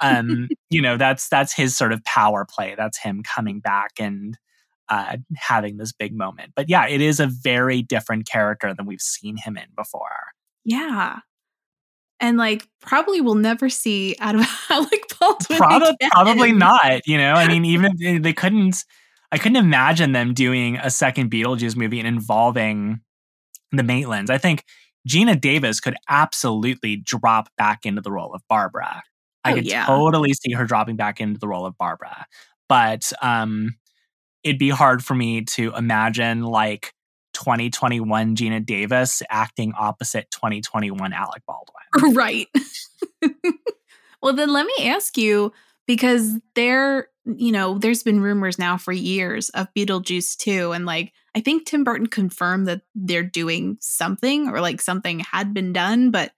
Um, 0.00 0.48
you 0.70 0.82
know, 0.82 0.96
that's 0.96 1.28
that's 1.28 1.52
his 1.52 1.76
sort 1.76 1.92
of 1.92 2.04
power 2.04 2.46
play. 2.48 2.74
That's 2.76 2.98
him 2.98 3.22
coming 3.22 3.60
back 3.60 3.92
and 3.98 4.36
uh 4.88 5.18
having 5.36 5.76
this 5.76 5.92
big 5.92 6.14
moment. 6.16 6.52
But 6.54 6.68
yeah, 6.68 6.86
it 6.86 7.00
is 7.00 7.20
a 7.20 7.26
very 7.26 7.82
different 7.82 8.26
character 8.26 8.74
than 8.74 8.86
we've 8.86 9.00
seen 9.00 9.36
him 9.36 9.56
in 9.56 9.66
before. 9.76 10.32
yeah 10.64 11.20
and 12.20 12.36
like 12.38 12.66
probably 12.80 13.20
we'll 13.20 13.34
never 13.34 13.68
see 13.68 14.16
out 14.20 14.34
of 14.34 14.46
alec 14.70 15.02
baldwin 15.20 15.58
probably 15.58 15.96
probably 16.12 16.52
not 16.52 17.06
you 17.06 17.18
know? 17.18 17.34
I 17.34 17.48
mean 17.48 17.64
even 17.64 17.92
if 17.98 18.22
they 18.22 18.32
couldn't 18.32 18.84
i 19.32 19.38
couldn't 19.38 19.56
imagine 19.56 20.12
them 20.12 20.34
doing 20.34 20.76
a 20.76 20.90
second 20.90 21.30
beetlejuice 21.30 21.76
movie 21.76 21.98
and 21.98 22.08
involving 22.08 23.00
the 23.72 23.82
maitlands. 23.82 24.30
I 24.30 24.38
think 24.38 24.64
geena 25.08 25.38
davis 25.40 25.80
could 25.80 25.94
absolutely 26.08 26.96
drop 26.96 27.48
back 27.58 27.84
into 27.84 28.00
the 28.00 28.10
role 28.10 28.32
of 28.34 28.42
barbara. 28.48 29.02
I 29.44 29.52
Oh, 29.52 29.54
could 29.56 29.66
yeah. 29.66 29.86
totally 29.86 30.32
see 30.34 30.52
her 30.52 30.64
dropping 30.64 30.96
back 30.96 31.20
into 31.20 31.38
the 31.38 31.48
role 31.48 31.66
of 31.66 31.76
barbara. 31.78 32.26
But 32.68 33.12
um 33.22 33.76
it'd 34.44 34.58
be 34.58 34.70
hard 34.70 35.04
for 35.04 35.14
me 35.14 35.42
to 35.42 35.74
imagine 35.74 36.42
like 36.42 36.92
2021 37.38 38.34
geena 38.34 38.64
davis 38.64 39.22
acting 39.30 39.72
opposite 39.78 40.28
2021 40.32 41.12
alec 41.12 41.42
baldwin 41.46 41.78
Right. 42.14 42.48
well, 44.22 44.34
then 44.34 44.52
let 44.52 44.66
me 44.66 44.88
ask 44.88 45.16
you 45.16 45.52
because 45.86 46.38
there, 46.54 47.08
you 47.24 47.52
know, 47.52 47.78
there's 47.78 48.02
been 48.02 48.20
rumors 48.20 48.58
now 48.58 48.76
for 48.76 48.92
years 48.92 49.50
of 49.50 49.68
Beetlejuice 49.76 50.36
2. 50.36 50.72
And 50.72 50.86
like, 50.86 51.12
I 51.34 51.40
think 51.40 51.66
Tim 51.66 51.84
Burton 51.84 52.06
confirmed 52.06 52.66
that 52.68 52.82
they're 52.94 53.22
doing 53.22 53.78
something 53.80 54.48
or 54.48 54.60
like 54.60 54.80
something 54.80 55.20
had 55.20 55.54
been 55.54 55.72
done, 55.72 56.10
but 56.10 56.32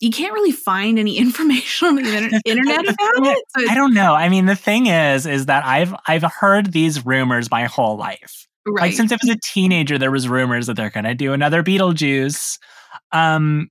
you 0.00 0.10
can't 0.10 0.32
really 0.32 0.52
find 0.52 0.98
any 0.98 1.16
information 1.18 1.88
on 1.88 1.96
the 1.96 2.16
inter- 2.16 2.40
internet 2.44 2.80
about 2.80 3.26
it. 3.26 3.44
So 3.56 3.70
I 3.70 3.74
don't 3.74 3.94
know. 3.94 4.14
I 4.14 4.28
mean, 4.28 4.46
the 4.46 4.56
thing 4.56 4.86
is, 4.86 5.26
is 5.26 5.46
that 5.46 5.64
I've 5.64 5.94
I've 6.06 6.24
heard 6.24 6.72
these 6.72 7.06
rumors 7.06 7.50
my 7.50 7.64
whole 7.64 7.96
life. 7.96 8.48
Right. 8.66 8.82
Like 8.82 8.92
since 8.92 9.12
I 9.12 9.18
was 9.20 9.30
a 9.30 9.38
teenager, 9.52 9.98
there 9.98 10.10
was 10.10 10.28
rumors 10.28 10.66
that 10.66 10.76
they're 10.76 10.90
gonna 10.90 11.14
do 11.14 11.32
another 11.32 11.62
Beetlejuice. 11.62 12.58
Um, 13.12 13.68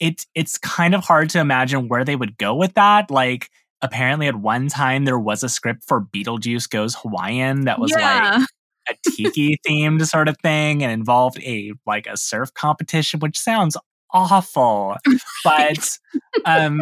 it's 0.00 0.26
it's 0.34 0.58
kind 0.58 0.94
of 0.94 1.04
hard 1.04 1.30
to 1.30 1.40
imagine 1.40 1.88
where 1.88 2.04
they 2.04 2.16
would 2.16 2.36
go 2.36 2.54
with 2.54 2.74
that. 2.74 3.10
Like, 3.10 3.50
apparently, 3.82 4.26
at 4.26 4.36
one 4.36 4.68
time 4.68 5.04
there 5.04 5.18
was 5.18 5.42
a 5.42 5.48
script 5.48 5.84
for 5.86 6.02
Beetlejuice 6.02 6.68
Goes 6.68 6.94
Hawaiian 6.94 7.64
that 7.64 7.78
was 7.78 7.92
like 7.92 8.46
a 8.88 8.94
tiki 9.10 9.58
themed 9.66 10.06
sort 10.06 10.28
of 10.28 10.36
thing 10.42 10.82
and 10.82 10.92
involved 10.92 11.38
a 11.42 11.72
like 11.86 12.06
a 12.06 12.16
surf 12.16 12.52
competition, 12.54 13.20
which 13.20 13.38
sounds 13.38 13.76
awful. 14.12 14.96
But 15.44 15.98
um 16.44 16.80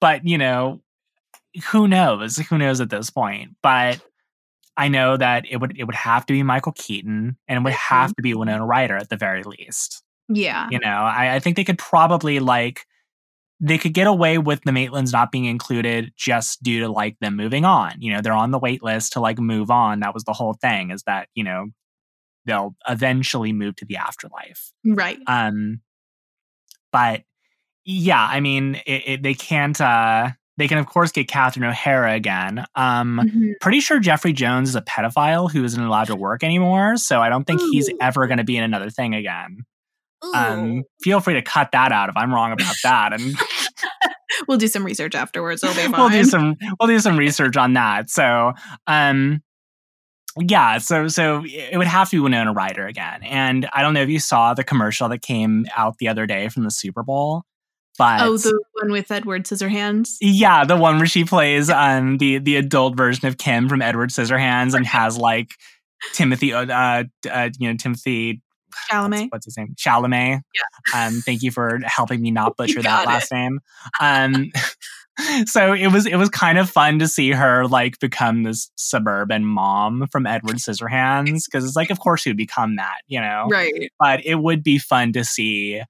but 0.00 0.26
you 0.26 0.38
know, 0.38 0.80
who 1.70 1.86
knows? 1.88 2.36
Who 2.36 2.58
knows 2.58 2.80
at 2.80 2.90
this 2.90 3.10
point? 3.10 3.56
But 3.62 4.00
I 4.76 4.88
know 4.88 5.16
that 5.16 5.44
it 5.50 5.58
would 5.58 5.78
it 5.78 5.84
would 5.84 5.94
have 5.94 6.24
to 6.26 6.32
be 6.32 6.42
Michael 6.42 6.72
Keaton 6.72 7.36
and 7.48 7.58
it 7.58 7.62
would 7.62 7.72
have 7.72 8.14
to 8.14 8.22
be 8.22 8.34
Winona 8.34 8.64
Ryder 8.64 8.96
at 8.96 9.08
the 9.08 9.16
very 9.16 9.42
least. 9.42 10.02
yeah. 10.28 10.68
You 10.70 10.78
know, 10.78 10.88
I, 10.88 11.34
I 11.34 11.38
think 11.40 11.56
they 11.56 11.64
could 11.64 11.78
probably 11.78 12.38
like 12.40 12.86
they 13.60 13.76
could 13.76 13.92
get 13.92 14.06
away 14.06 14.38
with 14.38 14.62
the 14.62 14.70
Maitlands 14.70 15.12
not 15.12 15.30
being 15.30 15.44
included 15.44 16.12
just 16.16 16.62
due 16.62 16.80
to 16.80 16.88
like 16.88 17.18
them 17.20 17.36
moving 17.36 17.64
on. 17.66 17.92
You 17.98 18.14
know, 18.14 18.22
they're 18.22 18.32
on 18.32 18.52
the 18.52 18.58
wait 18.58 18.82
list 18.82 19.12
to 19.12 19.20
like 19.20 19.38
move 19.38 19.70
on. 19.70 20.00
That 20.00 20.14
was 20.14 20.24
the 20.24 20.32
whole 20.32 20.54
thing, 20.54 20.90
is 20.90 21.02
that, 21.02 21.28
you 21.34 21.44
know, 21.44 21.66
they'll 22.46 22.74
eventually 22.88 23.52
move 23.52 23.76
to 23.76 23.84
the 23.84 23.96
afterlife. 23.96 24.72
Right. 24.84 25.18
Um 25.26 25.82
but 26.92 27.22
yeah, 27.84 28.26
I 28.28 28.40
mean, 28.40 28.76
it, 28.86 29.02
it, 29.06 29.22
they 29.22 29.34
can't 29.34 29.78
uh 29.80 30.30
they 30.60 30.68
can 30.68 30.78
of 30.78 30.86
course 30.86 31.10
get 31.10 31.26
Catherine 31.26 31.64
O'Hara 31.64 32.12
again. 32.14 32.64
Um 32.76 33.20
Mhm. 33.24 33.52
pretty 33.60 33.80
sure 33.80 33.98
Jeffrey 33.98 34.32
Jones 34.32 34.68
is 34.68 34.76
a 34.76 34.82
pedophile 34.82 35.50
who 35.50 35.64
isn't 35.64 35.82
allowed 35.82 36.06
to 36.08 36.16
work 36.16 36.44
anymore, 36.44 36.96
so 36.96 37.20
I 37.20 37.28
don't 37.30 37.44
think 37.46 37.60
he's 37.72 37.90
ever 38.00 38.26
going 38.26 38.38
to 38.38 38.44
be 38.44 38.56
in 38.56 38.62
another 38.62 38.90
thing 38.90 39.14
again. 39.14 39.64
Um, 40.34 40.82
feel 41.02 41.20
free 41.20 41.32
to 41.34 41.42
cut 41.42 41.70
that 41.72 41.92
out 41.92 42.10
if 42.10 42.16
I'm 42.16 42.32
wrong 42.32 42.52
about 42.52 42.74
that, 42.84 43.14
and 43.14 43.34
we'll 44.48 44.58
do 44.58 44.68
some 44.68 44.84
research 44.84 45.14
afterwards. 45.14 45.62
We'll 45.92 46.10
do 46.10 46.24
some 46.24 46.56
we'll 46.78 46.88
do 46.88 47.00
some 47.00 47.16
research 47.16 47.56
on 47.56 47.72
that. 47.72 48.10
So, 48.10 48.52
um, 48.86 49.42
yeah, 50.38 50.76
so 50.78 51.08
so 51.08 51.42
it 51.46 51.76
would 51.78 51.86
have 51.86 52.10
to 52.10 52.16
be 52.16 52.20
Winona 52.20 52.52
Ryder 52.52 52.86
again, 52.86 53.22
and 53.22 53.66
I 53.72 53.80
don't 53.82 53.94
know 53.94 54.02
if 54.02 54.10
you 54.10 54.20
saw 54.20 54.52
the 54.54 54.62
commercial 54.62 55.08
that 55.08 55.22
came 55.22 55.64
out 55.76 55.96
the 55.98 56.08
other 56.08 56.26
day 56.26 56.48
from 56.48 56.64
the 56.64 56.70
Super 56.70 57.02
Bowl, 57.02 57.42
but 58.00 58.22
Oh, 58.22 58.38
the 58.38 58.58
one 58.80 58.92
with 58.92 59.10
Edward 59.10 59.44
Scissorhands. 59.44 60.16
yeah, 60.22 60.64
the 60.64 60.76
one 60.76 60.96
where 60.96 61.06
she 61.06 61.24
plays 61.24 61.68
um 61.68 62.16
the 62.16 62.38
the 62.38 62.56
adult 62.56 62.96
version 62.96 63.28
of 63.28 63.36
Kim 63.36 63.68
from 63.68 63.82
Edward 63.82 64.08
Scissorhands 64.08 64.72
and 64.74 64.86
has 64.86 65.18
like 65.18 65.50
Timothy 66.14 66.54
uh, 66.54 66.64
uh, 67.30 67.50
you 67.58 67.68
know 67.68 67.74
Timothée 67.74 68.40
Chalamet. 68.90 69.28
what's, 69.30 69.44
his 69.44 69.58
name? 69.58 69.74
Chalamet. 69.76 70.40
Yeah. 70.54 71.06
Um, 71.06 71.20
thank 71.20 71.42
you 71.42 71.50
for 71.50 71.78
helping 71.84 72.22
me 72.22 72.30
not 72.30 72.56
butcher 72.56 72.80
that 72.80 73.06
last 73.06 73.30
name. 73.32 73.60
Um, 74.00 74.50
so 75.44 75.74
it 75.74 75.88
was 75.88 76.06
it 76.06 76.16
was 76.16 76.30
kind 76.30 76.56
of 76.56 76.70
fun 76.70 77.00
to 77.00 77.08
see 77.08 77.32
her 77.32 77.66
like 77.66 77.98
become 77.98 78.44
this 78.44 78.70
suburban 78.76 79.44
mom 79.44 80.06
from 80.10 80.26
Edward 80.26 80.56
Scissorhands 80.56 81.42
because 81.44 81.66
it's 81.66 81.76
like, 81.76 81.90
of 81.90 82.00
course, 82.00 82.22
she 82.22 82.30
would 82.30 82.38
become 82.38 82.76
that, 82.76 83.00
you 83.08 83.20
know. 83.20 83.46
Right. 83.50 83.92
But 83.98 84.24
it 84.24 84.36
would 84.36 84.62
be 84.62 84.78
fun 84.78 85.12
to 85.12 85.22
see 85.24 85.82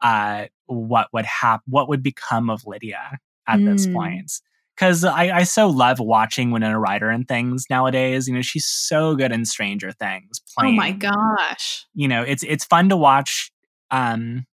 uh, 0.00 0.46
what 0.68 1.08
would 1.12 1.26
hap- 1.26 1.62
what 1.66 1.88
would 1.88 2.02
become 2.02 2.48
of 2.50 2.64
Lydia 2.66 3.18
at 3.46 3.58
this 3.64 3.86
Mm. 3.86 3.94
point. 3.94 4.32
Because 4.76 5.04
I, 5.04 5.38
I 5.38 5.42
so 5.42 5.66
love 5.68 5.98
watching 5.98 6.52
Winona 6.52 6.78
Ryder 6.78 7.10
and 7.10 7.26
things 7.26 7.64
nowadays. 7.68 8.28
You 8.28 8.34
know, 8.34 8.42
she's 8.42 8.64
so 8.66 9.16
good 9.16 9.32
in 9.32 9.44
Stranger 9.44 9.90
Things. 9.90 10.40
Oh 10.56 10.70
my 10.70 10.92
gosh. 10.92 11.84
you 11.94 12.06
know 12.06 12.22
it's 12.22 12.44
it's 12.44 12.64
fun 12.64 12.88
to 12.90 12.96
watch 12.96 13.50
um 13.90 14.46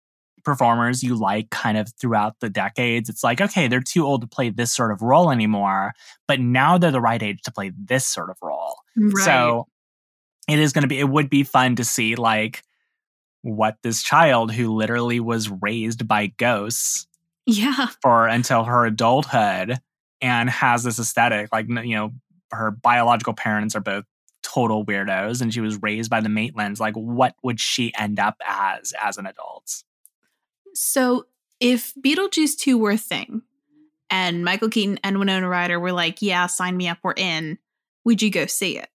performers 0.45 1.02
you 1.03 1.15
like 1.15 1.49
kind 1.49 1.77
of 1.77 1.88
throughout 2.02 2.38
the 2.41 2.49
decades 2.49 3.07
it's 3.07 3.23
like 3.23 3.40
okay 3.40 3.69
they're 3.69 3.80
too 3.80 4.06
old 4.06 4.19
to 4.19 4.27
play 4.27 4.49
this 4.49 4.76
sort 4.76 4.91
of 4.91 5.02
role 5.02 5.31
anymore 5.31 5.94
but 6.27 6.38
now 6.41 6.77
they're 6.77 6.91
the 6.91 6.99
right 6.99 7.23
age 7.23 7.41
to 7.41 7.49
play 7.49 7.72
this 7.81 8.06
sort 8.06 8.30
of 8.30 8.35
role 8.41 8.76
Right. 8.98 9.23
so 9.23 9.68
it 10.49 10.60
is 10.60 10.73
going 10.73 10.81
to 10.81 10.88
be 10.90 10.99
it 10.99 11.07
would 11.07 11.30
be 11.30 11.44
fun 11.44 11.77
to 11.77 11.85
see 11.85 12.15
like 12.15 12.61
what 13.44 13.78
this 13.84 14.02
child 14.02 14.52
who 14.52 14.74
literally 14.74 15.20
was 15.20 15.49
raised 15.61 16.07
by 16.07 16.28
ghosts 16.28 17.07
Yeah. 17.45 17.88
for 18.02 18.28
until 18.28 18.64
her 18.64 18.86
adulthood 18.86 19.80
and 20.22 20.49
has 20.49 20.84
this 20.84 20.99
aesthetic 20.99 21.49
like 21.53 21.68
you 21.70 21.95
know 21.95 22.11
her 22.52 22.72
biological 22.72 23.34
parents 23.34 23.76
are 23.76 23.82
both 23.82 24.06
total 24.41 24.86
weirdos 24.86 25.41
and 25.41 25.53
she 25.53 25.61
was 25.61 25.82
raised 25.82 26.10
by 26.10 26.20
the 26.22 26.30
maitlands 26.30 26.80
like 26.80 26.95
what 26.95 27.36
would 27.44 27.60
she 27.60 27.94
end 27.98 28.20
up 28.20 28.36
as 28.48 28.94
as 29.02 29.18
an 29.18 29.26
adult 29.26 29.84
So 30.74 31.28
if 31.60 31.94
Beetlejuice 31.95 32.57
2 32.57 32.78
were 32.78 32.91
a 32.91 32.98
thing 32.98 33.41
and 34.10 34.44
Michael 34.44 34.70
Keaton 34.70 34.99
and 35.03 35.18
Winona 35.20 35.48
Ryder 35.48 35.80
were 35.80 35.91
like, 35.94 36.22
yeah, 36.22 36.48
sign 36.48 36.76
me 36.76 36.88
up, 36.88 36.98
we're 37.03 37.14
in, 37.15 37.57
would 38.06 38.22
you 38.22 38.30
go 38.30 38.45
see 38.48 38.78
it? 38.78 38.90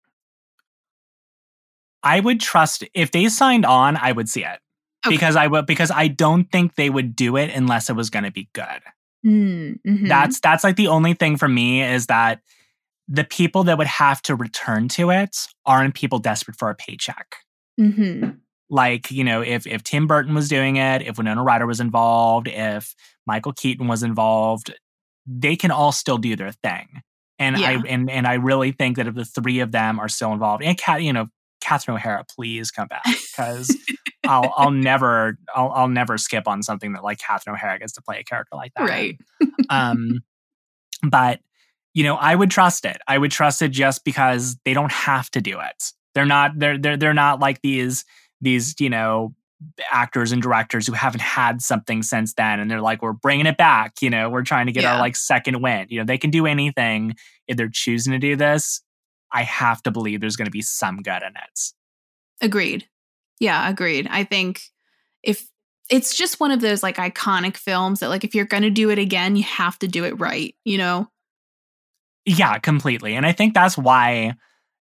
I 2.02 2.20
would 2.20 2.40
trust 2.40 2.84
if 2.94 3.10
they 3.12 3.28
signed 3.28 3.64
on 3.66 3.96
i 3.96 4.12
would 4.12 4.28
see 4.28 4.44
it 4.44 4.58
Okay. 5.06 5.14
because 5.14 5.36
i 5.36 5.46
would 5.46 5.66
because 5.66 5.90
i 5.90 6.08
don't 6.08 6.50
think 6.50 6.74
they 6.74 6.90
would 6.90 7.14
do 7.14 7.36
it 7.36 7.50
unless 7.54 7.88
it 7.88 7.94
was 7.96 8.10
going 8.10 8.24
to 8.24 8.32
be 8.32 8.48
good 8.52 8.80
Mm, 9.26 9.80
mhm. 9.86 10.08
that's 10.08 10.38
that's 10.40 10.62
like 10.62 10.76
the 10.76 10.86
only 10.88 11.12
thing 11.12 11.36
for 11.36 11.48
me 11.48 11.82
is 11.82 12.06
that 12.06 12.40
the 13.08 13.24
people 13.24 13.64
that 13.64 13.76
would 13.76 13.86
have 13.88 14.22
to 14.22 14.36
return 14.36 14.86
to 14.90 15.10
it 15.10 15.36
aren't 15.66 15.94
people 15.94 16.18
desperate 16.20 16.56
for 16.56 16.70
a 16.70 16.74
paycheck 16.76 17.34
Mhm. 17.80 18.38
like 18.70 19.10
you 19.10 19.24
know 19.24 19.40
if 19.42 19.66
if 19.66 19.82
tim 19.82 20.06
burton 20.06 20.34
was 20.34 20.48
doing 20.48 20.76
it 20.76 21.02
if 21.02 21.18
winona 21.18 21.42
ryder 21.42 21.66
was 21.66 21.80
involved 21.80 22.46
if 22.48 22.94
michael 23.26 23.52
keaton 23.52 23.88
was 23.88 24.02
involved 24.04 24.72
they 25.26 25.56
can 25.56 25.70
all 25.72 25.90
still 25.92 26.18
do 26.18 26.36
their 26.36 26.52
thing 26.52 27.02
and 27.40 27.58
Yeah. 27.58 27.70
i 27.70 27.72
and 27.88 28.08
and 28.10 28.26
i 28.26 28.34
really 28.34 28.70
think 28.72 28.96
that 28.98 29.06
if 29.08 29.14
the 29.14 29.24
three 29.24 29.58
of 29.60 29.72
them 29.72 29.98
are 29.98 30.08
still 30.08 30.32
involved 30.32 30.62
and 30.62 30.78
Cat, 30.78 31.02
you 31.02 31.12
know 31.12 31.26
catherine 31.60 31.96
o'hara 31.96 32.24
please 32.24 32.70
come 32.70 32.88
back 32.88 33.04
because 33.06 33.76
i'll 34.26 34.52
i'll 34.56 34.70
never 34.70 35.38
I'll, 35.54 35.70
I'll 35.70 35.88
never 35.88 36.18
skip 36.18 36.46
on 36.46 36.62
something 36.62 36.92
that 36.92 37.04
like 37.04 37.18
catherine 37.18 37.56
o'hara 37.56 37.78
gets 37.78 37.92
to 37.94 38.02
play 38.02 38.18
a 38.20 38.24
character 38.24 38.56
like 38.56 38.72
that. 38.74 38.88
Right. 38.88 39.18
um 39.70 40.20
but 41.02 41.40
you 41.94 42.04
know 42.04 42.16
i 42.16 42.34
would 42.34 42.50
trust 42.50 42.84
it. 42.84 42.98
I 43.06 43.18
would 43.18 43.30
trust 43.30 43.62
it 43.62 43.68
just 43.68 44.04
because 44.04 44.56
they 44.64 44.74
don't 44.74 44.92
have 44.92 45.30
to 45.32 45.40
do 45.40 45.60
it. 45.60 45.92
They're 46.14 46.26
not 46.26 46.58
they're 46.58 46.78
they're, 46.78 46.96
they're 46.96 47.14
not 47.14 47.40
like 47.40 47.60
these 47.62 48.04
these 48.40 48.78
you 48.80 48.90
know 48.90 49.34
actors 49.90 50.30
and 50.30 50.40
directors 50.40 50.86
who 50.86 50.92
haven't 50.92 51.20
had 51.20 51.60
something 51.60 52.02
since 52.02 52.34
then 52.34 52.60
and 52.60 52.70
they're 52.70 52.80
like 52.80 53.02
we're 53.02 53.12
bringing 53.12 53.46
it 53.46 53.56
back 53.56 53.94
you 54.00 54.08
know? 54.08 54.30
We're 54.30 54.42
trying 54.42 54.66
to 54.66 54.72
get 54.72 54.84
our 54.84 54.98
like 55.00 55.16
second 55.16 55.60
win 55.60 55.86
you 55.90 55.98
know 55.98 56.04
they 56.04 56.18
can 56.18 56.30
do 56.30 56.46
anything 56.46 57.16
if 57.48 57.56
they're 57.56 57.68
choosing 57.68 58.12
to 58.12 58.18
do 58.18 58.36
this 58.36 58.82
i 59.32 59.42
have 59.42 59.82
to 59.82 59.90
believe 59.90 60.20
there's 60.20 60.36
going 60.36 60.46
to 60.46 60.50
be 60.50 60.62
some 60.62 60.98
good 60.98 61.22
in 61.22 61.32
it 61.36 61.72
Agreed. 62.40 62.88
Yeah, 63.40 63.68
agreed. 63.68 64.08
I 64.10 64.24
think 64.24 64.62
if 65.22 65.48
it's 65.90 66.14
just 66.14 66.40
one 66.40 66.50
of 66.50 66.60
those 66.60 66.82
like 66.82 66.96
iconic 66.96 67.56
films 67.56 68.00
that 68.00 68.08
like 68.08 68.24
if 68.24 68.34
you're 68.34 68.44
going 68.44 68.62
to 68.62 68.70
do 68.70 68.90
it 68.90 68.98
again, 68.98 69.36
you 69.36 69.44
have 69.44 69.78
to 69.80 69.88
do 69.88 70.04
it 70.04 70.18
right, 70.20 70.54
you 70.64 70.78
know? 70.78 71.08
Yeah, 72.24 72.58
completely. 72.58 73.14
And 73.14 73.24
I 73.24 73.32
think 73.32 73.54
that's 73.54 73.78
why 73.78 74.34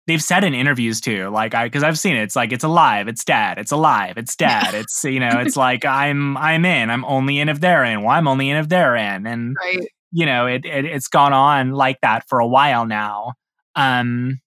they've 0.07 0.23
said 0.23 0.45
in 0.45 0.55
interviews 0.55 1.01
too, 1.01 1.29
like 1.31 1.55
I 1.55 1.65
because 1.65 1.83
I've 1.83 1.99
seen 1.99 2.17
it, 2.17 2.23
it's 2.23 2.37
like 2.37 2.53
it's 2.53 2.65
alive, 2.65 3.09
it's 3.09 3.25
dead, 3.25 3.59
it's 3.59 3.73
alive, 3.73 4.19
it's 4.19 4.37
dead. 4.37 4.75
It's 4.75 5.05
you 5.05 5.21
know, 5.21 5.41
it's 5.41 5.57
like 5.57 5.85
I'm 5.85 6.37
I'm 6.37 6.65
in, 6.65 6.91
I'm 6.91 7.05
only 7.05 7.39
in 7.39 7.49
if 7.49 7.61
they're 7.61 7.85
in. 7.85 8.03
Well, 8.03 8.11
I'm 8.11 8.29
only 8.29 8.51
in 8.51 8.57
if 8.59 8.69
they're 8.69 8.97
in. 8.97 9.27
And 9.27 9.57
Right. 9.61 9.89
you 10.12 10.27
know, 10.27 10.47
it, 10.47 10.67
it 10.67 10.85
it's 10.85 11.09
gone 11.09 11.33
on 11.33 11.73
like 11.73 12.01
that 12.03 12.29
for 12.29 12.41
a 12.41 12.47
while 12.47 12.85
now. 12.85 13.35
Um 13.75 14.41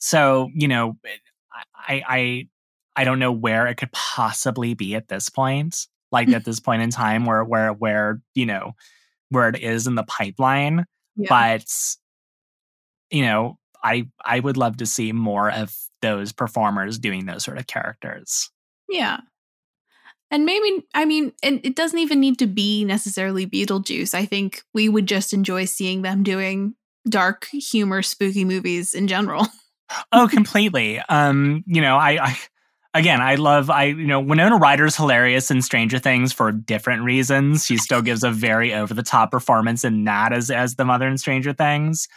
so, 0.00 0.50
you 0.54 0.68
know, 0.68 0.96
I 1.76 2.02
I 2.06 2.48
I 2.96 3.04
don't 3.04 3.18
know 3.18 3.32
where 3.32 3.66
it 3.66 3.76
could 3.76 3.92
possibly 3.92 4.74
be 4.74 4.94
at 4.94 5.08
this 5.08 5.28
point. 5.28 5.86
Like 6.12 6.28
at 6.30 6.44
this 6.44 6.60
point 6.60 6.82
in 6.82 6.90
time 6.90 7.24
where 7.24 7.44
where 7.44 7.72
where, 7.72 8.20
you 8.34 8.46
know, 8.46 8.72
where 9.30 9.48
it 9.48 9.60
is 9.60 9.86
in 9.86 9.94
the 9.96 10.04
pipeline 10.04 10.84
Yeah. 11.16 11.28
but 11.30 11.64
you 13.10 13.22
know 13.22 13.58
i 13.82 14.06
i 14.24 14.40
would 14.40 14.56
love 14.56 14.76
to 14.78 14.86
see 14.86 15.12
more 15.12 15.50
of 15.50 15.74
those 16.02 16.32
performers 16.32 16.98
doing 16.98 17.26
those 17.26 17.44
sort 17.44 17.58
of 17.58 17.66
characters 17.66 18.50
Yeah. 18.88 19.20
And 20.30 20.44
maybe, 20.44 20.84
I 20.92 21.04
mean, 21.04 21.32
and 21.42 21.60
it 21.64 21.76
doesn't 21.76 21.98
even 22.00 22.18
need 22.18 22.38
to 22.40 22.46
be 22.48 22.84
necessarily 22.84 23.46
Beetlejuice. 23.46 24.12
I 24.12 24.24
think 24.26 24.62
we 24.74 24.88
would 24.88 25.06
just 25.06 25.32
enjoy 25.32 25.66
seeing 25.66 26.02
them 26.02 26.24
doing 26.24 26.74
dark 27.08 27.46
humor, 27.46 28.02
spooky 28.02 28.44
movies 28.44 28.94
in 28.94 29.08
general. 29.08 29.46
oh 30.12 30.28
completely. 30.28 31.00
Um 31.08 31.64
you 31.66 31.80
know 31.80 31.96
i 31.96 32.18
i 32.22 32.38
again 32.94 33.20
i 33.20 33.34
love 33.34 33.68
i 33.68 33.84
you 33.84 34.06
know 34.06 34.20
winona 34.20 34.56
ryder's 34.56 34.96
hilarious 34.96 35.50
in 35.50 35.60
stranger 35.62 35.98
things 35.98 36.32
for 36.32 36.52
different 36.52 37.02
reasons. 37.02 37.66
She 37.66 37.76
still 37.76 38.02
gives 38.02 38.24
a 38.24 38.30
very 38.30 38.74
over 38.74 38.94
the 38.94 39.02
top 39.02 39.30
performance 39.30 39.84
in 39.84 40.04
that 40.04 40.32
as 40.32 40.50
as 40.50 40.76
the 40.76 40.84
mother 40.84 41.06
in 41.08 41.18
stranger 41.18 41.52
things. 41.52 42.08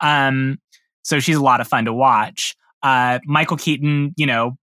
Um 0.00 0.58
so 1.02 1.20
she's 1.20 1.36
a 1.36 1.42
lot 1.42 1.60
of 1.60 1.68
fun 1.68 1.84
to 1.84 1.92
watch. 1.92 2.56
Uh 2.82 3.18
michael 3.26 3.56
keaton 3.56 4.14
you 4.16 4.26
know 4.26 4.56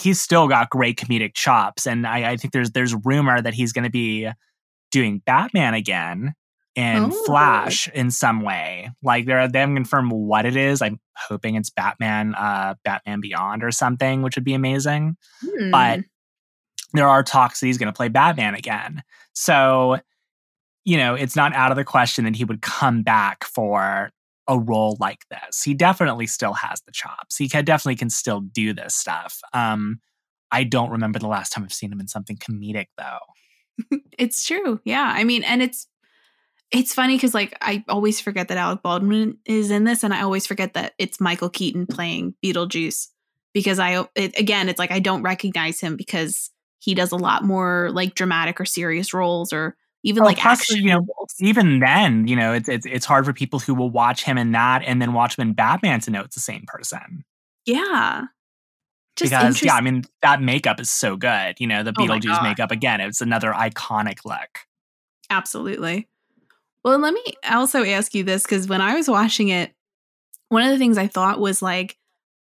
he's 0.00 0.20
still 0.20 0.48
got 0.48 0.70
great 0.70 0.98
comedic 0.98 1.34
chops 1.34 1.86
and 1.86 2.06
i 2.06 2.30
i 2.30 2.36
think 2.36 2.52
there's 2.52 2.70
there's 2.70 2.94
rumor 3.04 3.40
that 3.42 3.54
he's 3.54 3.72
going 3.72 3.84
to 3.84 3.90
be 3.90 4.28
doing 4.90 5.20
batman 5.26 5.74
again 5.74 6.34
and 6.76 7.12
Oh. 7.12 7.24
flash 7.26 7.88
in 7.88 8.10
some 8.10 8.40
way 8.42 8.90
like 9.02 9.26
they're 9.26 9.46
they 9.48 9.58
haven't 9.60 9.74
confirmed 9.74 10.10
what 10.12 10.46
it 10.46 10.56
is 10.56 10.80
i'm 10.80 10.98
hoping 11.16 11.54
it's 11.54 11.68
batman 11.70 12.34
uh 12.34 12.74
batman 12.84 13.20
beyond 13.20 13.62
or 13.62 13.70
something 13.70 14.22
which 14.22 14.36
would 14.36 14.44
be 14.44 14.54
amazing 14.54 15.16
but 15.70 15.98
Hmm. 15.98 16.02
there 16.94 17.08
are 17.08 17.22
talks 17.22 17.60
that 17.60 17.66
he's 17.66 17.78
going 17.78 17.92
to 17.92 17.96
play 17.96 18.08
Batman 18.08 18.54
again. 18.54 19.02
So, 19.34 19.98
you 20.84 20.96
know, 20.98 21.14
it's 21.14 21.34
not 21.36 21.54
out 21.54 21.70
of 21.70 21.76
the 21.76 21.84
question 21.84 22.24
that 22.26 22.36
he 22.36 22.44
would 22.44 22.60
come 22.60 23.02
back 23.02 23.44
for 23.44 24.10
a 24.48 24.58
role 24.58 24.96
like 25.00 25.24
this. 25.30 25.62
He 25.62 25.72
definitely 25.72 26.26
still 26.26 26.52
has 26.52 26.82
the 26.84 26.92
chops. 26.92 27.36
He 27.38 27.48
can, 27.48 27.64
definitely 27.64 27.96
can 27.96 28.10
still 28.10 28.40
do 28.40 28.74
this 28.74 28.94
stuff. 28.94 29.40
Um, 29.54 30.00
I 30.50 30.64
don't 30.64 30.90
remember 30.90 31.18
the 31.18 31.28
last 31.28 31.50
time 31.52 31.64
I've 31.64 31.72
seen 31.72 31.90
him 31.92 32.00
in 32.00 32.08
something 32.08 32.36
comedic 32.36 32.86
though. 32.98 33.98
It's 34.18 34.44
true. 34.44 34.78
Yeah. 34.84 35.10
I 35.16 35.24
mean, 35.24 35.42
and 35.44 35.62
it's 35.62 35.86
it's 36.72 36.94
funny 36.94 37.16
because 37.16 37.34
like 37.34 37.56
I 37.60 37.84
always 37.88 38.20
forget 38.20 38.48
that 38.48 38.58
Alec 38.58 38.82
Baldwin 38.82 39.38
is 39.44 39.70
in 39.70 39.84
this, 39.84 40.02
and 40.02 40.12
I 40.14 40.22
always 40.22 40.46
forget 40.46 40.74
that 40.74 40.94
it's 40.98 41.20
Michael 41.20 41.50
Keaton 41.50 41.86
playing 41.86 42.34
Beetlejuice 42.44 43.08
because 43.54 43.78
I 43.78 44.04
it, 44.14 44.38
again, 44.38 44.68
it's 44.68 44.78
like 44.78 44.90
I 44.90 44.98
don't 44.98 45.22
recognize 45.22 45.80
him 45.80 45.96
because 45.96 46.50
he 46.78 46.94
does 46.94 47.12
a 47.12 47.16
lot 47.16 47.44
more 47.44 47.90
like 47.92 48.14
dramatic 48.14 48.60
or 48.60 48.64
serious 48.64 49.14
roles 49.14 49.52
or 49.52 49.76
even 50.04 50.24
Oh, 50.24 50.26
like 50.26 50.38
plus, 50.38 50.60
action 50.60 50.78
you 50.78 50.90
know, 50.90 50.98
roles. 50.98 51.34
even 51.40 51.78
then, 51.78 52.26
you 52.26 52.34
know, 52.36 52.52
it's, 52.54 52.68
it's 52.68 52.86
it's 52.86 53.06
hard 53.06 53.24
for 53.24 53.32
people 53.32 53.58
who 53.60 53.74
will 53.74 53.90
watch 53.90 54.24
him 54.24 54.36
in 54.38 54.52
that 54.52 54.82
and 54.84 55.00
then 55.00 55.12
watch 55.12 55.38
him 55.38 55.46
in 55.48 55.54
Batman 55.54 56.00
to 56.00 56.10
know 56.10 56.22
it's 56.22 56.34
the 56.34 56.40
same 56.40 56.64
person. 56.66 57.24
Yeah. 57.66 58.24
Just 59.16 59.30
because 59.30 59.62
yeah, 59.62 59.74
I 59.74 59.80
mean 59.82 60.04
that 60.22 60.40
makeup 60.40 60.80
is 60.80 60.90
so 60.90 61.16
good. 61.16 61.56
You 61.60 61.66
know, 61.66 61.82
the 61.82 61.92
Oh 61.98 62.02
Beetlejuice 62.02 62.24
God. 62.24 62.42
makeup 62.42 62.70
again, 62.70 63.00
it's 63.00 63.20
another 63.20 63.52
iconic 63.52 64.20
look. 64.24 64.60
Absolutely. 65.30 66.08
Well, 66.84 66.98
let 66.98 67.14
me 67.14 67.22
also 67.48 67.84
ask 67.84 68.14
you 68.14 68.24
this 68.24 68.42
because 68.42 68.68
when 68.68 68.80
I 68.80 68.94
was 68.94 69.08
watching 69.08 69.48
it, 69.48 69.72
one 70.48 70.62
of 70.62 70.70
the 70.70 70.78
things 70.78 70.98
I 70.98 71.06
thought 71.06 71.40
was 71.40 71.62
like, 71.62 71.96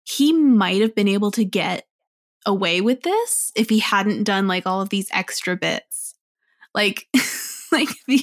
he 0.05 0.33
might 0.33 0.81
have 0.81 0.95
been 0.95 1.09
able 1.09 1.31
to 1.33 1.45
get 1.45 1.87
away 2.47 2.81
with 2.81 3.03
this 3.03 3.53
if 3.57 3.69
he 3.69 3.79
hadn't 3.79 4.25
done 4.25 4.47
like 4.47 4.67
all 4.67 4.81
of 4.81 4.89
these 4.89 5.09
extra 5.13 5.57
bits. 5.57 6.15
Like, 6.75 7.09
like 7.73 7.89
the 8.07 8.21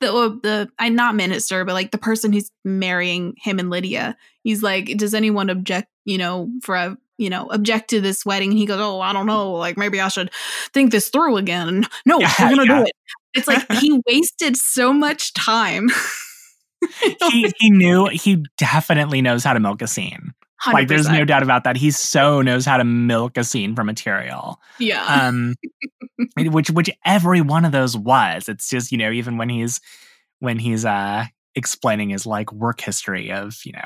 the 0.00 0.10
the 0.42 0.68
I'm 0.78 0.94
not 0.94 1.14
minister, 1.14 1.64
but 1.64 1.74
like 1.74 1.90
the 1.90 1.98
person 1.98 2.32
who's 2.32 2.50
marrying 2.64 3.34
him 3.38 3.58
and 3.58 3.70
Lydia. 3.70 4.16
He's 4.42 4.62
like, 4.62 4.96
does 4.96 5.14
anyone 5.14 5.50
object? 5.50 5.88
You 6.04 6.18
know, 6.18 6.50
for 6.62 6.74
a 6.74 6.98
you 7.16 7.30
know 7.30 7.48
object 7.50 7.90
to 7.90 8.00
this 8.00 8.26
wedding? 8.26 8.50
And 8.50 8.58
he 8.58 8.66
goes, 8.66 8.80
oh, 8.80 9.00
I 9.00 9.12
don't 9.12 9.26
know. 9.26 9.52
Like 9.52 9.76
maybe 9.76 10.00
I 10.00 10.08
should 10.08 10.30
think 10.72 10.90
this 10.90 11.08
through 11.08 11.36
again. 11.36 11.86
No, 12.04 12.18
Yeah, 12.18 12.32
we're 12.40 12.56
gonna 12.56 12.64
yeah. 12.66 12.78
do 12.78 12.84
it. 12.84 12.92
It's 13.34 13.48
like 13.48 13.70
he 13.72 14.00
wasted 14.06 14.56
so 14.56 14.92
much 14.92 15.32
time. 15.34 15.88
he 17.30 17.52
he 17.58 17.70
knew 17.70 18.06
he 18.06 18.44
definitely 18.58 19.22
knows 19.22 19.44
how 19.44 19.52
to 19.52 19.60
milk 19.60 19.82
a 19.82 19.86
scene. 19.86 20.32
Like 20.72 20.88
there's 20.88 21.08
no 21.08 21.24
doubt 21.24 21.42
about 21.42 21.64
that. 21.64 21.76
He 21.76 21.90
so 21.90 22.40
knows 22.40 22.64
how 22.64 22.78
to 22.78 22.84
milk 22.84 23.36
a 23.36 23.44
scene 23.44 23.74
for 23.74 23.84
material. 23.84 24.60
Yeah. 24.78 25.04
Um 25.04 25.54
which 26.36 26.70
which 26.70 26.90
every 27.04 27.40
one 27.40 27.64
of 27.64 27.72
those 27.72 27.96
was. 27.96 28.48
It's 28.48 28.70
just, 28.70 28.92
you 28.92 28.98
know, 28.98 29.10
even 29.10 29.36
when 29.36 29.48
he's 29.48 29.80
when 30.38 30.58
he's 30.58 30.84
uh 30.84 31.26
explaining 31.54 32.10
his 32.10 32.26
like 32.26 32.52
work 32.52 32.80
history 32.80 33.30
of, 33.30 33.58
you 33.64 33.72
know, 33.72 33.84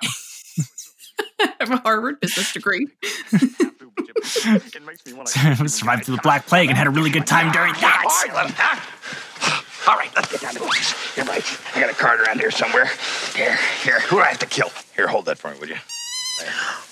I 1.40 1.54
have 1.60 1.70
a 1.70 1.76
Harvard 1.78 2.20
business 2.20 2.52
degree. 2.52 2.86
survived 5.68 6.04
through 6.04 6.16
the 6.16 6.22
Black 6.22 6.46
Plague 6.46 6.68
and 6.68 6.78
had 6.78 6.86
a 6.86 6.90
really 6.90 7.10
good 7.10 7.26
time 7.26 7.50
during 7.52 7.72
that. 7.74 8.84
All 9.88 9.96
right, 9.96 10.10
let's 10.14 10.30
get 10.30 10.42
down 10.42 10.52
to 10.52 10.60
business. 10.60 11.14
Here, 11.14 11.24
Mike. 11.24 11.46
I 11.74 11.80
got 11.80 11.88
a 11.88 11.94
card 11.94 12.20
around 12.20 12.40
here 12.40 12.50
somewhere. 12.50 12.90
Here, 13.34 13.58
here. 13.82 14.00
Who 14.00 14.16
do 14.16 14.22
I 14.22 14.26
have 14.26 14.38
to 14.40 14.46
kill? 14.46 14.70
Here, 14.94 15.08
hold 15.08 15.24
that 15.24 15.38
for 15.38 15.50
me, 15.50 15.58
would 15.58 15.70
you? 15.70 15.76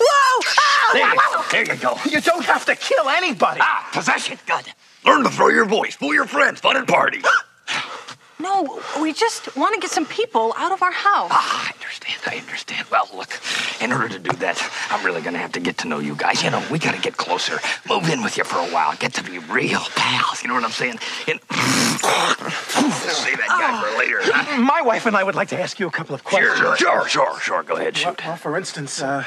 Whoa! 0.01 0.93
There 0.93 1.07
you, 1.07 1.15
go. 1.15 1.43
there 1.51 1.65
you 1.67 1.75
go. 1.75 1.95
You 2.09 2.21
don't 2.21 2.43
have 2.45 2.65
to 2.65 2.75
kill 2.75 3.07
anybody. 3.07 3.59
Ah, 3.61 3.87
possession. 3.93 4.39
Good. 4.47 4.73
Learn 5.05 5.23
to 5.23 5.29
throw 5.29 5.49
your 5.49 5.65
voice. 5.65 5.95
Fool 5.95 6.15
your 6.15 6.25
friends. 6.25 6.59
Fun 6.59 6.75
and 6.75 6.87
party. 6.87 7.21
No, 8.39 8.79
we 9.01 9.13
just 9.13 9.55
want 9.55 9.73
to 9.73 9.79
get 9.79 9.89
some 9.89 10.05
people 10.05 10.53
out 10.57 10.71
of 10.71 10.83
our 10.83 10.91
house. 10.91 11.29
Ah, 11.31 11.69
I 11.69 11.73
understand. 11.73 12.19
I 12.27 12.37
understand. 12.37 12.85
Well, 12.91 13.09
look, 13.15 13.39
in 13.81 13.91
order 13.91 14.09
to 14.09 14.19
do 14.19 14.31
that, 14.37 14.61
I'm 14.91 15.03
really 15.03 15.21
gonna 15.21 15.39
have 15.39 15.51
to 15.53 15.59
get 15.59 15.77
to 15.79 15.87
know 15.87 15.97
you 15.99 16.15
guys. 16.15 16.43
You 16.43 16.51
know, 16.51 16.63
we 16.69 16.77
gotta 16.77 16.99
get 17.01 17.17
closer. 17.17 17.59
Move 17.89 18.07
in 18.09 18.21
with 18.21 18.37
you 18.37 18.43
for 18.43 18.57
a 18.59 18.67
while. 18.71 18.95
Get 18.97 19.13
to 19.15 19.23
be 19.23 19.39
real 19.39 19.81
pals. 19.95 20.43
You 20.43 20.49
know 20.49 20.53
what 20.53 20.63
I'm 20.63 20.69
saying? 20.71 20.99
And 21.27 21.39
save 21.51 23.37
that 23.37 23.47
guy 23.49 23.81
for 23.81 23.97
later. 23.97 24.19
huh? 24.21 24.61
My 24.61 24.81
wife 24.81 25.05
and 25.07 25.15
I 25.17 25.23
would 25.23 25.35
like 25.35 25.47
to 25.49 25.59
ask 25.59 25.79
you 25.79 25.87
a 25.87 25.91
couple 25.91 26.13
of 26.13 26.23
questions. 26.23 26.57
Sure, 26.59 26.75
sure, 26.77 27.07
sure, 27.07 27.39
sure. 27.39 27.63
Go 27.63 27.75
ahead, 27.77 27.97
Well, 28.03 28.15
well, 28.23 28.35
for 28.37 28.55
instance, 28.57 29.01
uh, 29.01 29.23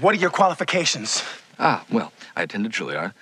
what 0.00 0.14
are 0.14 0.18
your 0.18 0.30
qualifications? 0.30 1.22
Ah, 1.58 1.84
well, 1.90 2.12
I 2.34 2.42
attended 2.42 2.72
Juilliard. 2.72 3.12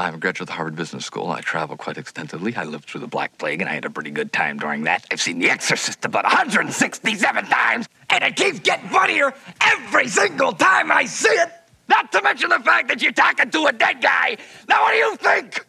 I'm 0.00 0.14
a 0.14 0.18
graduate 0.18 0.42
of 0.42 0.46
the 0.46 0.52
Harvard 0.54 0.76
Business 0.76 1.04
School. 1.04 1.30
I 1.30 1.42
travel 1.42 1.76
quite 1.76 1.98
extensively. 1.98 2.56
I 2.56 2.64
lived 2.64 2.88
through 2.88 3.02
the 3.02 3.06
Black 3.06 3.36
Plague, 3.36 3.60
and 3.60 3.68
I 3.68 3.74
had 3.74 3.84
a 3.84 3.90
pretty 3.90 4.10
good 4.10 4.32
time 4.32 4.58
during 4.58 4.84
that. 4.84 5.04
I've 5.12 5.20
seen 5.20 5.38
The 5.38 5.50
Exorcist 5.50 6.04
about 6.06 6.24
167 6.24 7.44
times, 7.44 7.86
and 8.08 8.24
it 8.24 8.34
keeps 8.34 8.60
getting 8.60 8.88
funnier 8.88 9.34
every 9.60 10.08
single 10.08 10.52
time 10.52 10.90
I 10.90 11.04
see 11.04 11.28
it. 11.28 11.50
Not 11.88 12.10
to 12.12 12.22
mention 12.22 12.48
the 12.48 12.60
fact 12.60 12.88
that 12.88 13.02
you're 13.02 13.12
talking 13.12 13.50
to 13.50 13.66
a 13.66 13.72
dead 13.72 14.00
guy. 14.00 14.38
Now, 14.68 14.80
what 14.82 14.92
do 14.92 14.96
you 14.96 15.16
think? 15.16 15.66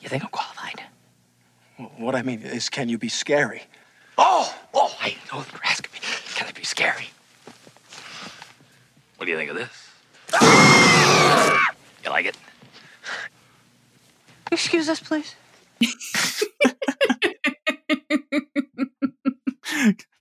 You 0.00 0.08
think 0.10 0.22
I'm 0.22 0.30
qualified? 0.30 0.82
What 1.96 2.14
I 2.14 2.22
mean 2.22 2.42
is, 2.42 2.68
can 2.68 2.88
you 2.90 2.98
be 2.98 3.08
scary? 3.08 3.62
Oh, 4.18 4.54
oh, 4.74 4.94
I 5.00 5.16
know 5.32 5.38
you're 5.52 5.64
asking 5.64 5.92
me. 5.92 6.00
Can 6.34 6.48
I 6.48 6.52
be 6.52 6.64
scary? 6.64 7.08
What 9.16 9.24
do 9.24 9.32
you 9.32 9.38
think 9.38 9.50
of 9.50 9.56
this? 9.56 9.90
You 12.04 12.12
like 12.12 12.26
it? 12.26 12.36
Excuse 14.52 14.88
us, 14.88 15.00
please. 15.00 15.34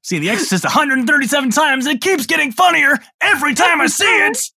See 0.03 0.19
The 0.19 0.29
Exorcist 0.29 0.63
137 0.63 1.49
times. 1.51 1.85
It 1.87 2.01
keeps 2.01 2.25
getting 2.25 2.51
funnier 2.51 2.93
every 3.21 3.53
time 3.55 3.81
I 3.81 3.87
see 3.87 4.05
it. 4.05 4.37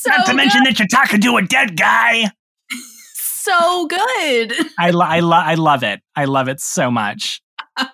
So 0.00 0.08
Not 0.08 0.24
to 0.28 0.34
mention 0.34 0.62
good. 0.64 0.72
that 0.72 0.78
you're 0.78 0.88
talking 0.88 1.20
to 1.20 1.36
a 1.36 1.42
dead 1.42 1.76
guy. 1.76 2.30
so 3.14 3.86
good. 3.86 4.54
I, 4.78 4.92
lo- 4.92 5.04
I, 5.04 5.20
lo- 5.20 5.36
I 5.36 5.56
love 5.56 5.82
it. 5.82 6.00
I 6.16 6.24
love 6.24 6.48
it 6.48 6.58
so 6.58 6.90
much. 6.90 7.42
like 7.78 7.90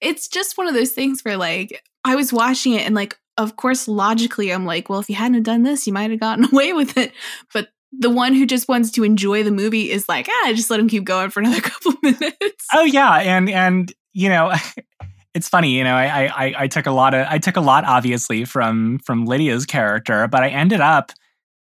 it's 0.00 0.28
just 0.28 0.56
one 0.56 0.68
of 0.68 0.74
those 0.74 0.92
things 0.92 1.22
where 1.22 1.36
like 1.36 1.82
I 2.04 2.14
was 2.14 2.32
watching 2.32 2.74
it 2.74 2.86
and 2.86 2.94
like 2.94 3.18
of 3.38 3.56
course 3.56 3.88
logically 3.88 4.52
I'm 4.52 4.66
like, 4.66 4.88
well 4.88 5.00
if 5.00 5.08
you 5.10 5.16
hadn't 5.16 5.42
done 5.42 5.64
this, 5.64 5.84
you 5.88 5.92
might 5.92 6.12
have 6.12 6.20
gotten 6.20 6.44
away 6.52 6.72
with 6.72 6.96
it. 6.96 7.10
But 7.52 7.70
the 7.92 8.10
one 8.10 8.34
who 8.34 8.46
just 8.46 8.68
wants 8.68 8.90
to 8.92 9.04
enjoy 9.04 9.42
the 9.42 9.50
movie 9.50 9.90
is 9.90 10.08
like, 10.08 10.28
ah, 10.30 10.52
just 10.54 10.70
let 10.70 10.80
him 10.80 10.88
keep 10.88 11.04
going 11.04 11.30
for 11.30 11.40
another 11.40 11.60
couple 11.62 11.92
minutes. 12.02 12.66
Oh 12.74 12.84
yeah, 12.84 13.16
and 13.18 13.50
and 13.50 13.92
you 14.12 14.28
know, 14.28 14.52
it's 15.34 15.48
funny. 15.48 15.76
You 15.76 15.84
know, 15.84 15.94
I 15.94 16.26
I 16.26 16.54
I 16.64 16.66
took 16.68 16.86
a 16.86 16.90
lot 16.92 17.14
of 17.14 17.26
I 17.28 17.38
took 17.38 17.56
a 17.56 17.60
lot 17.60 17.84
obviously 17.84 18.44
from 18.44 18.98
from 19.00 19.26
Lydia's 19.26 19.66
character, 19.66 20.26
but 20.28 20.42
I 20.42 20.48
ended 20.48 20.80
up, 20.80 21.12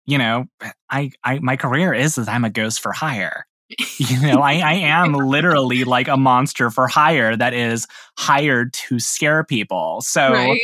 you 0.07 0.19
know, 0.19 0.47
I 0.91 1.11
I 1.25 1.39
my 1.41 1.57
career 1.57 1.93
is 1.93 2.15
that 2.17 2.29
I'm 2.29 2.45
a 2.45 2.51
ghost 2.51 2.81
for 2.81 2.93
hire. 2.93 3.47
You 3.99 4.21
know, 4.21 4.41
I 4.43 4.55
I 4.61 4.73
am 4.75 5.13
literally 5.13 5.85
like 5.85 6.07
a 6.09 6.17
monster 6.17 6.71
for 6.71 6.87
hire 6.87 7.37
that 7.37 7.53
is 7.53 7.87
hired 8.17 8.73
to 8.75 9.01
scare 9.01 9.43
people. 9.45 10.01
So 10.03 10.33
Right. 10.33 10.61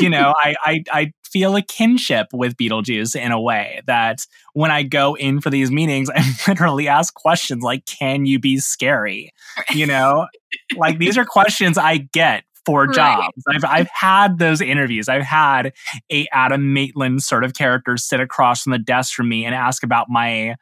you 0.00 0.08
know, 0.08 0.34
I, 0.38 0.54
I 0.64 0.84
I 0.92 1.12
feel 1.34 1.56
a 1.56 1.62
kinship 1.62 2.28
with 2.32 2.56
Beetlejuice 2.56 3.16
in 3.16 3.32
a 3.32 3.40
way 3.40 3.82
that 3.88 4.24
when 4.52 4.70
I 4.70 4.84
go 4.84 5.14
in 5.16 5.40
for 5.40 5.50
these 5.50 5.72
meetings, 5.72 6.08
I 6.14 6.22
literally 6.46 6.86
ask 6.86 7.12
questions 7.12 7.62
like, 7.64 7.84
"Can 7.86 8.24
you 8.24 8.38
be 8.38 8.58
scary?" 8.58 9.32
You 9.74 9.86
know, 9.86 10.28
like 10.76 10.98
these 10.98 11.18
are 11.18 11.24
questions 11.24 11.76
I 11.76 11.98
get 12.12 12.44
for 12.64 12.84
Right. 12.86 12.94
jobs. 12.94 13.42
I've 13.48 13.64
I've 13.64 13.88
had 13.92 14.38
those 14.38 14.60
interviews. 14.60 15.08
I've 15.08 15.24
had 15.24 15.72
a 16.12 16.26
Adam 16.32 16.72
Maitland 16.72 17.22
sort 17.24 17.44
of 17.44 17.54
character 17.54 17.96
sit 17.96 18.20
across 18.20 18.62
from 18.62 18.72
the 18.72 18.78
desk 18.78 19.12
from 19.14 19.28
me 19.28 19.44
and 19.44 19.54
ask 19.56 19.82
about 19.82 20.06
my 20.08 20.54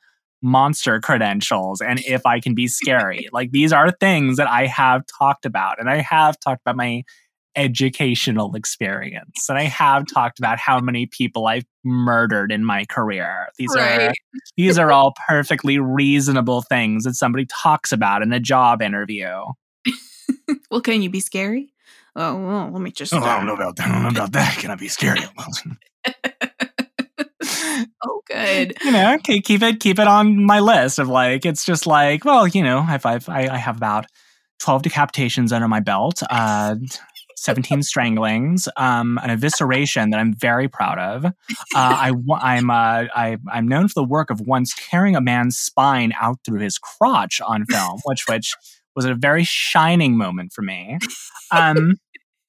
monster 0.44 1.00
credentials 1.00 1.80
and 1.80 2.00
if 2.00 2.26
I 2.26 2.40
can 2.40 2.54
be 2.54 2.66
scary. 2.66 3.28
like 3.32 3.52
these 3.52 3.72
are 3.72 3.92
things 3.92 4.38
that 4.38 4.48
I 4.48 4.66
have 4.66 5.02
talked 5.18 5.46
about 5.46 5.78
and 5.78 5.88
I 5.88 5.98
have 6.00 6.40
talked 6.40 6.62
about 6.62 6.76
my 6.76 7.04
educational 7.54 8.54
experience 8.54 9.48
and 9.48 9.58
I 9.58 9.62
have 9.64 10.06
talked 10.06 10.38
about 10.38 10.58
how 10.58 10.80
many 10.80 11.06
people 11.06 11.46
I've 11.46 11.64
murdered 11.84 12.50
in 12.50 12.64
my 12.64 12.84
career. 12.86 13.48
These 13.58 13.74
are 13.76 14.12
these 14.56 14.78
are 14.78 14.90
all 14.92 15.14
perfectly 15.28 15.78
reasonable 15.78 16.62
things 16.62 17.04
that 17.04 17.14
somebody 17.14 17.46
talks 17.46 17.92
about 17.92 18.22
in 18.22 18.32
a 18.32 18.40
job 18.40 18.80
interview. 18.80 19.30
well, 20.70 20.80
can 20.80 21.02
you 21.02 21.10
be 21.10 21.20
scary? 21.20 21.72
Oh, 22.14 22.36
well, 22.36 22.70
let 22.70 22.82
me 22.82 22.90
just 22.90 23.12
Oh, 23.14 23.18
I 23.18 23.36
don't 23.36 23.46
know 23.46 23.54
about 23.54 23.76
that. 23.76 23.88
I 23.88 23.92
don't 23.92 24.02
know 24.02 24.08
about 24.10 24.32
that. 24.32 24.56
Can 24.58 24.70
I 24.70 24.74
be 24.76 24.88
scary? 24.88 25.20
Oh, 28.04 28.22
good. 28.26 28.74
you 28.84 28.92
know, 28.92 29.14
okay, 29.14 29.40
keep 29.40 29.62
it 29.62 29.80
keep 29.80 29.98
it 29.98 30.06
on 30.06 30.44
my 30.44 30.60
list 30.60 30.98
of 30.98 31.08
like 31.08 31.44
it's 31.46 31.64
just 31.64 31.86
like, 31.86 32.24
well, 32.24 32.46
you 32.46 32.62
know, 32.62 32.84
I've, 32.86 33.04
I've 33.06 33.28
I, 33.28 33.48
I 33.48 33.56
have 33.56 33.76
about 33.76 34.06
twelve 34.58 34.82
decapitations 34.82 35.52
under 35.52 35.68
my 35.68 35.80
belt, 35.80 36.22
uh, 36.30 36.76
seventeen 37.42 37.82
stranglings, 37.82 38.68
um, 38.76 39.18
an 39.22 39.30
evisceration 39.36 40.10
that 40.10 40.20
I'm 40.20 40.32
very 40.34 40.68
proud 40.68 40.98
of. 40.98 41.24
Uh, 41.24 41.30
I, 41.74 42.12
I'm, 42.40 42.70
uh, 42.70 43.04
I 43.14 43.36
I'm 43.50 43.66
known 43.68 43.88
for 43.88 43.94
the 43.94 44.04
work 44.04 44.30
of 44.30 44.40
once 44.40 44.74
tearing 44.76 45.16
a 45.16 45.20
man's 45.20 45.58
spine 45.58 46.12
out 46.20 46.38
through 46.44 46.60
his 46.60 46.78
crotch 46.78 47.40
on 47.40 47.64
film, 47.66 48.00
which 48.04 48.24
which 48.28 48.54
was 48.94 49.04
a 49.04 49.14
very 49.14 49.44
shining 49.44 50.16
moment 50.16 50.52
for 50.52 50.62
me. 50.62 50.98
Um, 51.50 51.94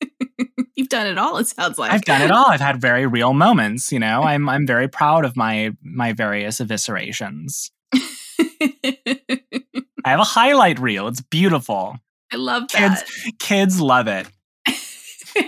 You've 0.76 0.90
done 0.90 1.07
it 1.07 1.18
all, 1.18 1.38
it 1.38 1.48
sounds 1.48 1.78
like. 1.78 1.91
I've 1.91 2.02
done 2.03 2.22
it 2.22 2.32
all. 2.32 2.48
I've 2.48 2.60
had 2.60 2.82
very 2.82 3.06
real 3.06 3.34
moments. 3.34 3.91
You 3.91 3.99
know, 3.99 4.24
I'm 4.24 4.49
I'm 4.49 4.65
very 4.68 4.88
proud 4.99 5.24
of 5.26 5.36
my 5.38 5.72
my 5.82 6.14
various 6.14 6.60
eviscerations. 6.60 7.70
I 10.06 10.10
have 10.10 10.20
a 10.20 10.24
highlight 10.26 10.80
reel. 10.80 11.07
It's 11.07 11.22
beautiful. 11.22 11.98
I 12.32 12.36
love 12.36 12.64
Kids 12.68 13.02
that. 13.03 13.32
kids 13.40 13.80
love 13.80 14.07
it. 14.07 14.28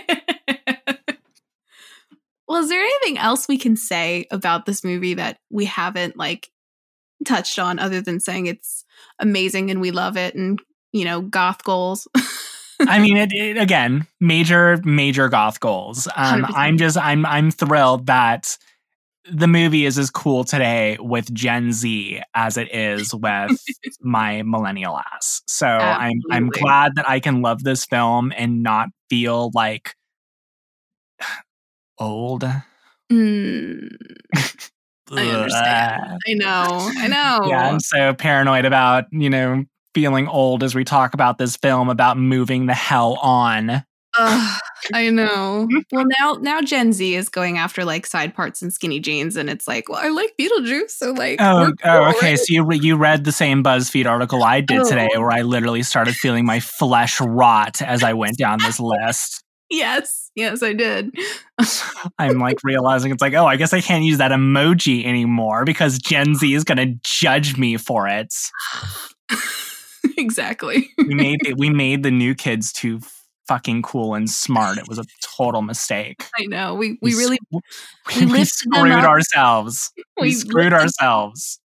Well, 2.48 2.62
is 2.62 2.68
there 2.68 2.80
anything 2.80 3.18
else 3.18 3.48
we 3.48 3.58
can 3.58 3.76
say 3.76 4.26
about 4.30 4.66
this 4.66 4.84
movie 4.84 5.14
that 5.14 5.38
we 5.50 5.64
haven't 5.64 6.16
like 6.16 6.48
touched 7.24 7.58
on 7.58 7.78
other 7.78 8.00
than 8.00 8.20
saying 8.20 8.46
it's 8.46 8.84
amazing 9.18 9.70
and 9.70 9.80
we 9.80 9.90
love 9.90 10.16
it 10.16 10.34
and 10.34 10.60
you 10.92 11.04
know, 11.04 11.20
goth 11.20 11.64
goals? 11.64 12.08
I 12.80 12.98
mean, 12.98 13.16
it, 13.16 13.32
it 13.32 13.58
again, 13.58 14.06
major 14.20 14.80
major 14.84 15.28
goth 15.28 15.60
goals. 15.60 16.08
Um, 16.16 16.46
I'm 16.48 16.78
just 16.78 16.96
I'm 16.96 17.26
I'm 17.26 17.50
thrilled 17.50 18.06
that 18.06 18.56
the 19.30 19.46
movie 19.46 19.84
is 19.84 19.98
as 19.98 20.10
cool 20.10 20.44
today 20.44 20.96
with 21.00 21.32
Gen 21.32 21.72
Z 21.72 22.20
as 22.34 22.56
it 22.56 22.74
is 22.74 23.14
with 23.14 23.58
my 24.00 24.42
millennial 24.42 24.98
ass. 24.98 25.42
So 25.46 25.66
I'm 25.66 26.20
I'm 26.30 26.48
glad 26.48 26.96
that 26.96 27.08
I 27.08 27.20
can 27.20 27.42
love 27.42 27.62
this 27.62 27.84
film 27.84 28.32
and 28.36 28.62
not 28.62 28.88
feel 29.10 29.50
like 29.54 29.94
old. 31.98 32.44
Mm, 33.12 33.88
I 35.12 35.28
understand. 35.28 36.18
I 36.26 36.34
know. 36.34 36.90
I 36.96 37.06
know. 37.08 37.42
Yeah, 37.48 37.70
I'm 37.70 37.80
so 37.80 38.12
paranoid 38.14 38.64
about, 38.64 39.04
you 39.12 39.30
know, 39.30 39.64
feeling 39.94 40.26
old 40.26 40.62
as 40.62 40.74
we 40.74 40.84
talk 40.84 41.14
about 41.14 41.38
this 41.38 41.56
film 41.56 41.88
about 41.88 42.18
moving 42.18 42.66
the 42.66 42.74
hell 42.74 43.14
on. 43.22 43.84
Ugh, 44.18 44.60
I 44.94 45.10
know. 45.10 45.68
Well, 45.92 46.04
now 46.18 46.32
now 46.40 46.60
Gen 46.60 46.92
Z 46.92 47.14
is 47.14 47.28
going 47.28 47.58
after 47.58 47.84
like 47.84 48.06
side 48.06 48.34
parts 48.34 48.60
and 48.60 48.72
skinny 48.72 48.98
jeans, 49.00 49.36
and 49.36 49.48
it's 49.48 49.68
like, 49.68 49.88
well, 49.88 50.00
I 50.02 50.08
like 50.08 50.34
Beetlejuice, 50.38 50.90
so 50.90 51.12
like, 51.12 51.40
Oh, 51.40 51.72
oh, 51.84 52.04
okay. 52.10 52.30
right? 52.30 52.38
So 52.38 52.46
you 52.48 52.64
re- 52.64 52.78
you 52.80 52.96
read 52.96 53.24
the 53.24 53.32
same 53.32 53.62
BuzzFeed 53.62 54.06
article 54.06 54.42
I 54.42 54.60
did 54.60 54.80
oh. 54.80 54.88
today, 54.88 55.08
Oh. 55.14 55.20
where 55.20 55.30
I 55.30 55.42
literally 55.42 55.82
started 55.82 56.14
feeling 56.14 56.44
my 56.44 56.60
flesh 56.60 57.20
rot 57.20 57.80
as 57.82 58.02
I 58.02 58.14
went 58.14 58.36
down 58.38 58.58
this 58.62 58.80
list. 58.80 59.42
Yes, 59.70 60.30
yes, 60.34 60.62
I 60.62 60.72
did. 60.72 61.10
I'm 62.18 62.38
like 62.38 62.58
realizing 62.62 63.10
it's 63.12 63.22
like, 63.22 63.34
oh, 63.34 63.46
I 63.46 63.56
guess 63.56 63.72
I 63.72 63.80
can't 63.80 64.04
use 64.04 64.18
that 64.18 64.30
emoji 64.30 65.04
anymore 65.04 65.64
because 65.64 65.98
Gen 65.98 66.34
Z 66.36 66.52
is 66.52 66.64
going 66.64 66.78
to 66.78 67.00
judge 67.02 67.56
me 67.56 67.76
for 67.76 68.06
it. 68.06 68.32
exactly. 70.16 70.88
We 70.98 71.14
made 71.14 71.46
it, 71.46 71.58
we 71.58 71.70
made 71.70 72.02
the 72.02 72.10
new 72.12 72.34
kids 72.34 72.72
too 72.72 73.00
fucking 73.48 73.82
cool 73.82 74.14
and 74.14 74.28
smart. 74.28 74.78
It 74.78 74.88
was 74.88 74.98
a 74.98 75.04
total 75.20 75.62
mistake. 75.62 76.24
I 76.38 76.46
know. 76.46 76.74
We 76.74 76.98
we 77.02 77.14
really 77.14 77.38
we, 77.50 77.60
we 78.26 78.26
we 78.26 78.44
screwed 78.44 78.92
ourselves. 78.92 79.92
We, 79.96 80.28
We 80.28 80.32
screwed 80.32 80.72
ourselves. 80.72 81.60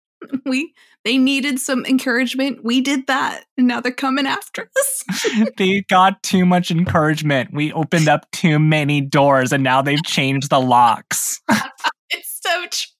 we 0.45 0.75
They 1.05 1.19
needed 1.19 1.61
some 1.61 1.85
encouragement. 1.87 2.65
We 2.65 2.81
did 2.81 3.07
that. 3.07 3.45
And 3.57 3.67
now 3.69 3.81
they're 3.81 3.93
coming 3.93 4.27
after 4.27 4.69
us. 4.79 5.05
they 5.57 5.83
got 5.83 6.23
too 6.23 6.45
much 6.45 6.71
encouragement. 6.71 7.53
We 7.53 7.73
opened 7.73 8.09
up 8.09 8.31
too 8.33 8.59
many 8.59 9.01
doors 9.01 9.53
and 9.53 9.63
now 9.63 9.83
they've 9.83 10.03
changed 10.05 10.51
the 10.51 10.61
locks. 10.61 11.41
it's 12.11 12.41
so 12.43 12.67
true. 12.71 12.93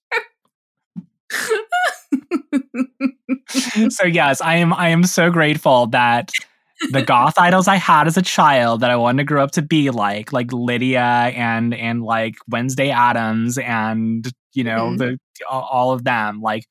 so 3.89 4.05
yes, 4.05 4.41
I 4.41 4.55
am 4.55 4.73
I 4.73 4.89
am 4.89 5.03
so 5.03 5.29
grateful 5.29 5.87
that 5.87 6.31
the 6.91 7.01
goth 7.01 7.35
idols 7.37 7.67
I 7.67 7.75
had 7.75 8.07
as 8.07 8.17
a 8.17 8.21
child 8.21 8.81
that 8.81 8.91
I 8.91 8.95
wanted 8.95 9.23
to 9.23 9.25
grow 9.25 9.43
up 9.43 9.51
to 9.51 9.61
be 9.61 9.89
like, 9.89 10.31
like 10.31 10.51
Lydia 10.51 11.01
and 11.01 11.73
and 11.73 12.03
like 12.03 12.35
Wednesday 12.47 12.89
Addams 12.89 13.57
and 13.57 14.29
you 14.53 14.63
know 14.63 14.87
mm-hmm. 14.87 14.97
the 14.97 15.17
all 15.49 15.91
of 15.91 16.03
them, 16.03 16.41
like 16.41 16.65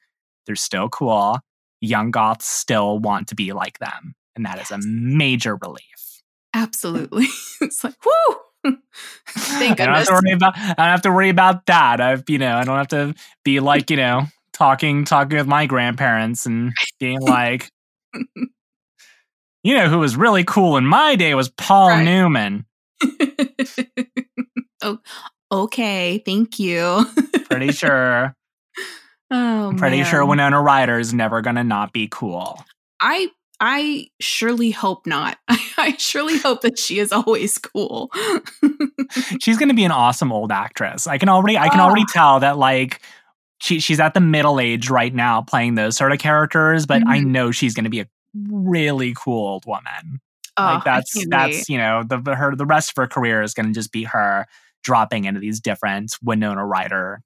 they're 0.46 0.56
still 0.56 0.88
cool. 0.88 1.38
Young 1.80 2.10
goths 2.10 2.46
still 2.46 2.98
want 2.98 3.28
to 3.28 3.34
be 3.34 3.52
like 3.52 3.78
them. 3.78 4.14
And 4.34 4.44
that 4.44 4.56
yes. 4.56 4.70
is 4.70 4.84
a 4.84 4.88
major 4.88 5.56
relief. 5.56 6.22
Absolutely. 6.54 7.26
it's 7.60 7.84
like, 7.84 7.94
whoo! 8.04 8.36
Thank 9.28 9.80
I 9.80 9.86
don't 9.86 9.94
have 9.94 10.06
to 10.06 10.12
worry 10.12 10.32
about 10.32 10.58
I 10.58 10.74
don't 10.74 10.86
have 10.86 11.02
to 11.02 11.12
worry 11.12 11.28
about 11.28 11.66
that. 11.66 12.00
I've 12.00 12.24
you 12.28 12.38
know, 12.38 12.56
I 12.56 12.64
don't 12.64 12.76
have 12.76 12.88
to 12.88 13.14
be 13.44 13.60
like, 13.60 13.90
you 13.90 13.96
know, 13.96 14.22
talking 14.52 15.04
talking 15.04 15.38
with 15.38 15.46
my 15.46 15.66
grandparents 15.66 16.46
and 16.46 16.72
being 16.98 17.20
like 17.20 17.70
you 19.66 19.74
know 19.74 19.88
who 19.88 19.98
was 19.98 20.16
really 20.16 20.44
cool 20.44 20.76
in 20.76 20.86
my 20.86 21.16
day 21.16 21.34
was 21.34 21.48
Paul 21.48 21.88
right. 21.88 22.04
Newman. 22.04 22.66
oh, 24.82 25.00
okay, 25.50 26.22
thank 26.24 26.60
you. 26.60 27.04
Pretty 27.50 27.72
sure. 27.72 28.32
Oh, 29.28 29.68
I'm 29.68 29.76
pretty 29.76 30.02
man. 30.02 30.06
sure 30.06 30.24
Winona 30.24 30.62
Ryder 30.62 31.00
is 31.00 31.12
never 31.12 31.42
gonna 31.42 31.64
not 31.64 31.92
be 31.92 32.06
cool. 32.08 32.64
I 33.00 33.28
I 33.58 34.06
surely 34.20 34.70
hope 34.70 35.04
not. 35.04 35.36
I 35.48 35.96
surely 35.98 36.38
hope 36.38 36.60
that 36.60 36.78
she 36.78 37.00
is 37.00 37.10
always 37.10 37.58
cool. 37.58 38.12
she's 39.40 39.58
gonna 39.58 39.74
be 39.74 39.84
an 39.84 39.90
awesome 39.90 40.30
old 40.30 40.52
actress. 40.52 41.08
I 41.08 41.18
can 41.18 41.28
already 41.28 41.58
I 41.58 41.70
can 41.70 41.80
oh. 41.80 41.86
already 41.86 42.04
tell 42.12 42.38
that 42.38 42.56
like 42.56 43.02
she 43.60 43.80
she's 43.80 43.98
at 43.98 44.14
the 44.14 44.20
middle 44.20 44.60
age 44.60 44.90
right 44.90 45.12
now 45.12 45.42
playing 45.42 45.74
those 45.74 45.96
sort 45.96 46.12
of 46.12 46.20
characters, 46.20 46.86
but 46.86 47.00
mm-hmm. 47.00 47.10
I 47.10 47.18
know 47.18 47.50
she's 47.50 47.74
gonna 47.74 47.90
be 47.90 47.98
a 47.98 48.06
really 48.48 49.14
cool 49.16 49.46
old 49.46 49.66
woman. 49.66 50.20
Oh, 50.56 50.64
like 50.64 50.84
that's 50.84 51.26
that's 51.28 51.56
wait. 51.56 51.68
you 51.68 51.78
know 51.78 52.02
the 52.02 52.18
her 52.34 52.56
the 52.56 52.64
rest 52.64 52.90
of 52.90 52.96
her 52.96 53.06
career 53.06 53.42
is 53.42 53.52
gonna 53.52 53.72
just 53.72 53.92
be 53.92 54.04
her 54.04 54.46
dropping 54.82 55.24
into 55.24 55.40
these 55.40 55.60
different 55.60 56.16
Winona 56.22 56.64
Ryder 56.64 57.22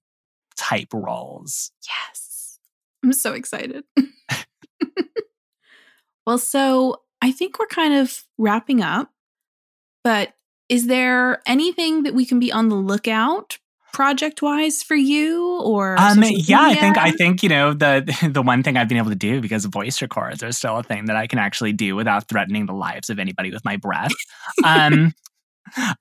type 0.57 0.89
roles. 0.93 1.71
Yes. 1.87 2.59
I'm 3.05 3.13
so 3.13 3.33
excited. 3.33 3.85
well, 6.27 6.39
so 6.39 7.03
I 7.23 7.33
think 7.33 7.59
we're 7.59 7.67
kind 7.67 7.95
of 7.95 8.25
wrapping 8.39 8.83
up, 8.83 9.11
but 10.05 10.35
is 10.69 10.87
there 10.87 11.43
anything 11.47 12.05
that 12.05 12.15
we 12.15 12.27
can 12.27 12.39
be 12.39 12.53
on 12.53 12.69
the 12.69 12.77
lookout 12.77 13.59
project 13.93 14.43
wise 14.43 14.83
for 14.83 14.95
you 14.95 15.61
or 15.63 15.99
um 15.99 16.23
yeah 16.23 16.61
i 16.63 16.75
think 16.75 16.99
i 16.99 17.11
think 17.11 17.43
you 17.43 17.49
know 17.49 17.73
the 17.73 18.29
the 18.33 18.43
one 18.43 18.63
thing 18.63 18.77
i've 18.77 18.89
been 18.89 18.99
able 18.99 19.11
to 19.11 19.17
do 19.17 19.41
because 19.41 19.65
voice 19.65 20.01
records 20.01 20.43
are 20.43 20.53
still 20.53 20.77
a 20.77 20.83
thing 20.83 21.07
that 21.07 21.17
i 21.17 21.27
can 21.27 21.39
actually 21.39 21.73
do 21.73 21.97
without 21.97 22.29
threatening 22.29 22.67
the 22.67 22.73
lives 22.73 23.11
of 23.11 23.19
anybody 23.19 23.51
with 23.51 23.65
my 23.65 23.77
breath 23.77 24.13
um 24.65 25.13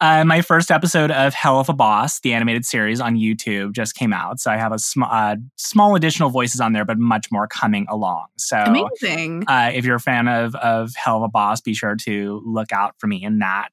uh, 0.01 0.23
my 0.25 0.41
first 0.41 0.71
episode 0.71 1.11
of 1.11 1.33
Helluva 1.33 1.75
Boss, 1.75 2.19
the 2.21 2.33
animated 2.33 2.65
series 2.65 2.99
on 2.99 3.15
YouTube, 3.15 3.73
just 3.73 3.95
came 3.95 4.13
out. 4.13 4.39
So 4.39 4.51
I 4.51 4.57
have 4.57 4.71
a 4.71 4.79
sm- 4.79 5.03
uh, 5.03 5.35
small 5.55 5.95
additional 5.95 6.29
voices 6.29 6.61
on 6.61 6.73
there, 6.73 6.85
but 6.85 6.97
much 6.97 7.27
more 7.31 7.47
coming 7.47 7.85
along. 7.89 8.27
So 8.37 8.57
amazing! 8.57 9.43
Uh, 9.47 9.71
if 9.73 9.85
you're 9.85 9.95
a 9.95 9.99
fan 9.99 10.27
of 10.27 10.55
of 10.55 10.91
Helluva 10.93 11.31
Boss, 11.31 11.61
be 11.61 11.73
sure 11.73 11.95
to 11.97 12.41
look 12.45 12.71
out 12.71 12.95
for 12.97 13.07
me 13.07 13.23
in 13.23 13.39
that. 13.39 13.69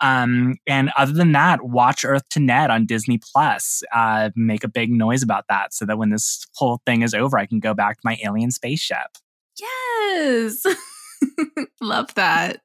Um, 0.00 0.56
and 0.66 0.90
other 0.96 1.12
than 1.12 1.32
that, 1.32 1.62
watch 1.62 2.04
Earth 2.04 2.28
to 2.30 2.40
Ned 2.40 2.70
on 2.70 2.86
Disney 2.86 3.18
Plus. 3.18 3.82
Uh, 3.94 4.30
make 4.36 4.64
a 4.64 4.68
big 4.68 4.90
noise 4.90 5.22
about 5.22 5.44
that, 5.48 5.72
so 5.74 5.84
that 5.86 5.98
when 5.98 6.10
this 6.10 6.46
whole 6.54 6.80
thing 6.86 7.02
is 7.02 7.14
over, 7.14 7.38
I 7.38 7.46
can 7.46 7.60
go 7.60 7.74
back 7.74 7.96
to 7.96 8.02
my 8.04 8.18
alien 8.24 8.50
spaceship. 8.50 9.18
Yes, 9.58 10.64
love 11.80 12.12
that. 12.14 12.60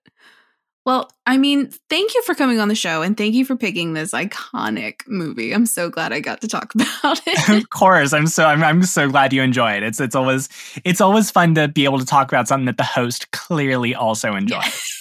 Well, 0.83 1.11
I 1.27 1.37
mean, 1.37 1.69
thank 1.91 2.15
you 2.15 2.23
for 2.23 2.33
coming 2.33 2.59
on 2.59 2.67
the 2.67 2.75
show 2.75 3.03
and 3.03 3.15
thank 3.15 3.35
you 3.35 3.45
for 3.45 3.55
picking 3.55 3.93
this 3.93 4.13
iconic 4.13 5.07
movie. 5.07 5.53
I'm 5.53 5.67
so 5.67 5.89
glad 5.91 6.11
I 6.11 6.21
got 6.21 6.41
to 6.41 6.47
talk 6.47 6.73
about 7.03 7.21
it. 7.27 7.49
of 7.49 7.69
course. 7.69 8.13
I'm 8.13 8.25
so 8.25 8.45
I'm, 8.45 8.63
I'm 8.63 8.81
so 8.83 9.07
glad 9.07 9.31
you 9.31 9.43
enjoy 9.43 9.73
it. 9.73 9.83
It's 9.83 9.99
it's 9.99 10.15
always 10.15 10.49
it's 10.83 10.99
always 10.99 11.29
fun 11.29 11.53
to 11.55 11.67
be 11.67 11.85
able 11.85 11.99
to 11.99 12.05
talk 12.05 12.31
about 12.31 12.47
something 12.47 12.65
that 12.65 12.77
the 12.77 12.83
host 12.83 13.29
clearly 13.31 13.93
also 13.93 14.33
enjoys. 14.35 14.97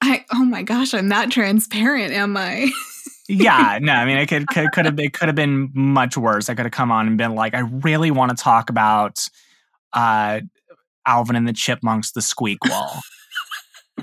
I 0.00 0.24
oh 0.32 0.44
my 0.44 0.62
gosh, 0.62 0.94
I'm 0.94 1.08
that 1.08 1.30
transparent, 1.30 2.12
am 2.12 2.36
I? 2.36 2.70
yeah, 3.28 3.78
no, 3.82 3.92
I 3.92 4.04
mean 4.04 4.18
it 4.18 4.26
could 4.26 4.46
could 4.48 4.72
could 4.72 4.84
have 4.84 4.98
it 4.98 5.12
could 5.12 5.28
have 5.28 5.36
been 5.36 5.70
much 5.74 6.16
worse. 6.16 6.48
I 6.48 6.54
could 6.54 6.66
have 6.66 6.72
come 6.72 6.90
on 6.90 7.06
and 7.06 7.18
been 7.18 7.34
like, 7.34 7.54
I 7.54 7.60
really 7.60 8.10
want 8.10 8.36
to 8.36 8.42
talk 8.42 8.70
about 8.70 9.28
uh 9.92 10.40
Alvin 11.06 11.36
and 11.36 11.46
the 11.46 11.52
Chipmunks, 11.52 12.12
the 12.12 12.20
Squeakquel 12.20 13.00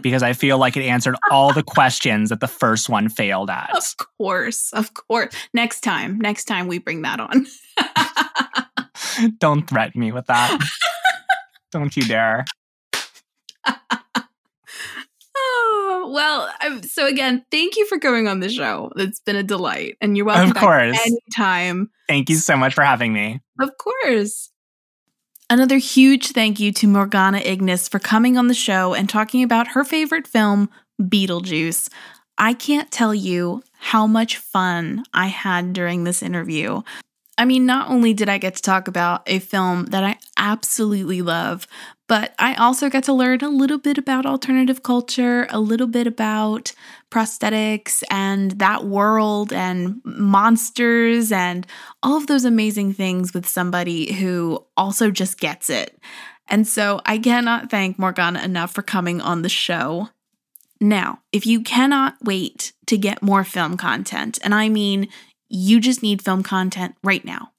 because 0.02 0.24
I 0.24 0.34
feel 0.34 0.58
like 0.58 0.76
it 0.76 0.84
answered 0.84 1.16
all 1.32 1.54
the 1.54 1.64
questions 1.64 2.30
that 2.30 2.40
the 2.40 2.48
first 2.48 2.90
one 2.90 3.10
failed 3.10 3.50
at. 3.50 3.76
Of 3.76 3.96
course, 4.18 4.72
of 4.74 4.94
course. 4.94 5.34
Next 5.54 5.82
time, 5.82 6.20
next 6.20 6.46
time 6.46 6.68
we 6.68 6.80
bring 6.80 7.04
that 7.04 7.20
on. 7.20 7.46
Don't 9.40 9.68
threaten 9.68 10.00
me 10.02 10.12
with 10.12 10.26
that. 10.28 10.60
Don't 11.72 11.96
you 11.96 12.04
dare. 12.04 12.46
Oh, 15.94 16.12
well, 16.12 16.82
so 16.84 17.08
again, 17.08 17.46
thank 17.52 17.78
you 17.78 17.86
for 17.86 18.00
coming 18.00 18.28
on 18.28 18.40
the 18.40 18.50
show. 18.50 18.92
It's 18.96 19.20
been 19.20 19.36
a 19.36 19.44
delight. 19.44 19.98
And 20.02 20.18
you're 20.18 20.26
welcome 20.26 20.52
of 20.52 20.58
course. 20.58 20.98
anytime. 21.06 21.90
Thank 22.08 22.30
you 22.30 22.36
so 22.36 22.58
much 22.58 22.74
for 22.74 22.84
having 22.84 23.14
me. 23.14 23.42
Of 23.60 23.72
course. 23.78 24.52
Another 25.50 25.78
huge 25.78 26.32
thank 26.32 26.60
you 26.60 26.72
to 26.74 26.88
Morgana 26.88 27.38
Ignis 27.40 27.88
for 27.88 28.00
coming 28.00 28.38
on 28.38 28.48
the 28.48 28.54
show 28.54 28.94
and 28.94 29.08
talking 29.08 29.44
about 29.44 29.70
her 29.70 29.84
favorite 29.84 30.26
film, 30.26 30.70
Beetlejuice. 31.02 31.90
I 32.38 32.54
can't 32.54 32.90
tell 32.92 33.14
you 33.14 33.62
how 33.78 34.08
much 34.08 34.38
fun 34.38 35.04
I 35.14 35.28
had 35.28 35.74
during 35.74 36.04
this 36.04 36.24
interview. 36.24 36.82
I 37.38 37.46
mean, 37.46 37.66
not 37.66 37.90
only 37.90 38.14
did 38.14 38.30
I 38.30 38.38
get 38.38 38.56
to 38.56 38.62
talk 38.62 38.88
about 38.88 39.24
a 39.26 39.40
film 39.40 39.86
that 39.88 40.04
I 40.04 40.18
absolutely 40.38 41.22
love, 41.22 41.68
but 42.08 42.36
I 42.38 42.54
also 42.56 42.90
got 42.90 43.06
to 43.06 43.14
learn 43.14 43.42
a 43.42 43.50
little 43.50 43.80
bit 43.80 43.98
about 43.98 44.26
alternative 44.26 44.84
culture, 44.84 45.48
a 45.50 45.60
little 45.60 45.88
bit 45.88 46.06
about 46.06 46.74
prosthetics 47.10 48.04
and 48.12 48.52
that 48.60 48.86
world 48.86 49.52
and 49.52 50.00
monsters 50.04 51.32
and 51.32 51.66
all 52.04 52.18
of 52.18 52.28
those 52.28 52.46
amazing 52.46 52.94
things 52.94 53.34
with 53.34 53.48
somebody 53.48 54.14
who 54.14 54.64
also 54.78 55.10
just 55.10 55.40
gets 55.40 55.70
it. 55.70 55.98
And 56.48 56.68
so 56.68 57.02
I 57.06 57.18
cannot 57.18 57.72
thank 57.72 57.98
Morgana 57.98 58.44
enough 58.44 58.74
for 58.74 58.84
coming 58.84 59.22
on 59.22 59.42
the 59.42 59.50
show. 59.50 60.10
Now, 60.80 61.20
if 61.32 61.48
you 61.48 61.62
cannot 61.62 62.18
wait 62.22 62.74
to 62.88 62.98
get 62.98 63.24
more 63.24 63.44
film 63.44 63.78
content, 63.78 64.38
and 64.44 64.54
I 64.54 64.70
mean 64.70 65.08
you 65.54 65.80
just 65.80 66.02
need 66.02 66.24
film 66.24 66.42
content 66.42 66.96
right 67.04 67.24
now. 67.24 67.52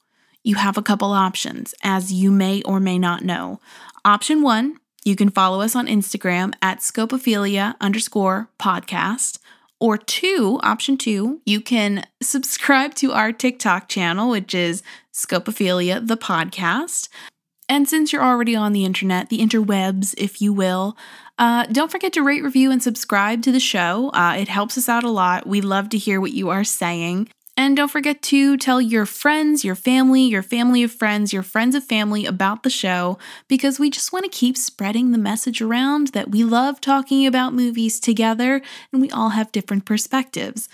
You 0.43 0.55
have 0.55 0.77
a 0.77 0.83
couple 0.83 1.11
options, 1.11 1.73
as 1.81 2.11
you 2.11 2.29
may 2.29 2.61
or 2.63 2.79
may 2.79 2.99
not 2.99 3.23
know. 3.23 3.61
Option 4.03 4.41
one, 4.41 4.77
you 5.05 5.15
can 5.15 5.29
follow 5.29 5.61
us 5.61 5.75
on 5.75 5.87
Instagram 5.87 6.53
at 6.61 6.79
scopophilia 6.79 7.75
underscore 7.79 8.49
podcast. 8.59 9.39
Or 9.79 9.97
two, 9.97 10.59
option 10.61 10.97
two, 10.97 11.41
you 11.45 11.61
can 11.61 12.05
subscribe 12.21 12.95
to 12.95 13.13
our 13.13 13.31
TikTok 13.31 13.87
channel, 13.87 14.29
which 14.29 14.53
is 14.53 14.83
Scopophilia, 15.13 16.05
the 16.05 16.17
podcast. 16.17 17.07
And 17.69 17.87
since 17.87 18.11
you're 18.11 18.23
already 18.23 18.55
on 18.55 18.73
the 18.73 18.85
internet, 18.85 19.29
the 19.29 19.39
interwebs, 19.39 20.13
if 20.17 20.41
you 20.41 20.53
will, 20.53 20.97
uh, 21.39 21.65
don't 21.67 21.91
forget 21.91 22.13
to 22.13 22.23
rate, 22.23 22.43
review, 22.43 22.71
and 22.71 22.83
subscribe 22.83 23.41
to 23.43 23.51
the 23.51 23.59
show. 23.59 24.11
Uh, 24.13 24.35
it 24.37 24.49
helps 24.49 24.77
us 24.77 24.89
out 24.89 25.03
a 25.03 25.09
lot. 25.09 25.47
We 25.47 25.61
love 25.61 25.89
to 25.89 25.97
hear 25.97 26.19
what 26.19 26.33
you 26.33 26.49
are 26.49 26.63
saying. 26.63 27.29
And 27.57 27.77
don't 27.77 27.91
forget 27.91 28.21
to 28.23 28.57
tell 28.57 28.81
your 28.81 29.05
friends, 29.05 29.63
your 29.63 29.75
family, 29.75 30.23
your 30.23 30.43
family 30.43 30.83
of 30.83 30.91
friends, 30.91 31.31
your 31.31 31.43
friends 31.43 31.73
of 31.73 31.85
family 31.85 32.25
about 32.25 32.63
the 32.63 32.69
show 32.69 33.17
because 33.47 33.79
we 33.79 33.89
just 33.89 34.11
want 34.11 34.25
to 34.25 34.29
keep 34.37 34.57
spreading 34.57 35.11
the 35.11 35.17
message 35.17 35.61
around 35.61 36.07
that 36.07 36.31
we 36.31 36.43
love 36.43 36.81
talking 36.81 37.25
about 37.25 37.53
movies 37.53 37.99
together 37.99 38.61
and 38.91 39.01
we 39.01 39.09
all 39.09 39.29
have 39.29 39.53
different 39.53 39.85
perspectives. 39.85 40.67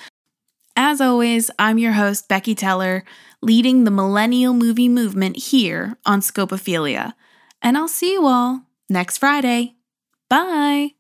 As 0.75 1.01
always, 1.01 1.51
I'm 1.59 1.77
your 1.77 1.93
host, 1.93 2.27
Becky 2.27 2.55
Teller, 2.55 3.03
leading 3.41 3.83
the 3.83 3.91
millennial 3.91 4.53
movie 4.53 4.89
movement 4.89 5.37
here 5.37 5.97
on 6.05 6.21
Scopophilia. 6.21 7.13
And 7.61 7.77
I'll 7.77 7.87
see 7.87 8.13
you 8.13 8.25
all 8.25 8.63
next 8.89 9.19
Friday. 9.19 9.75
Bye. 10.29 10.93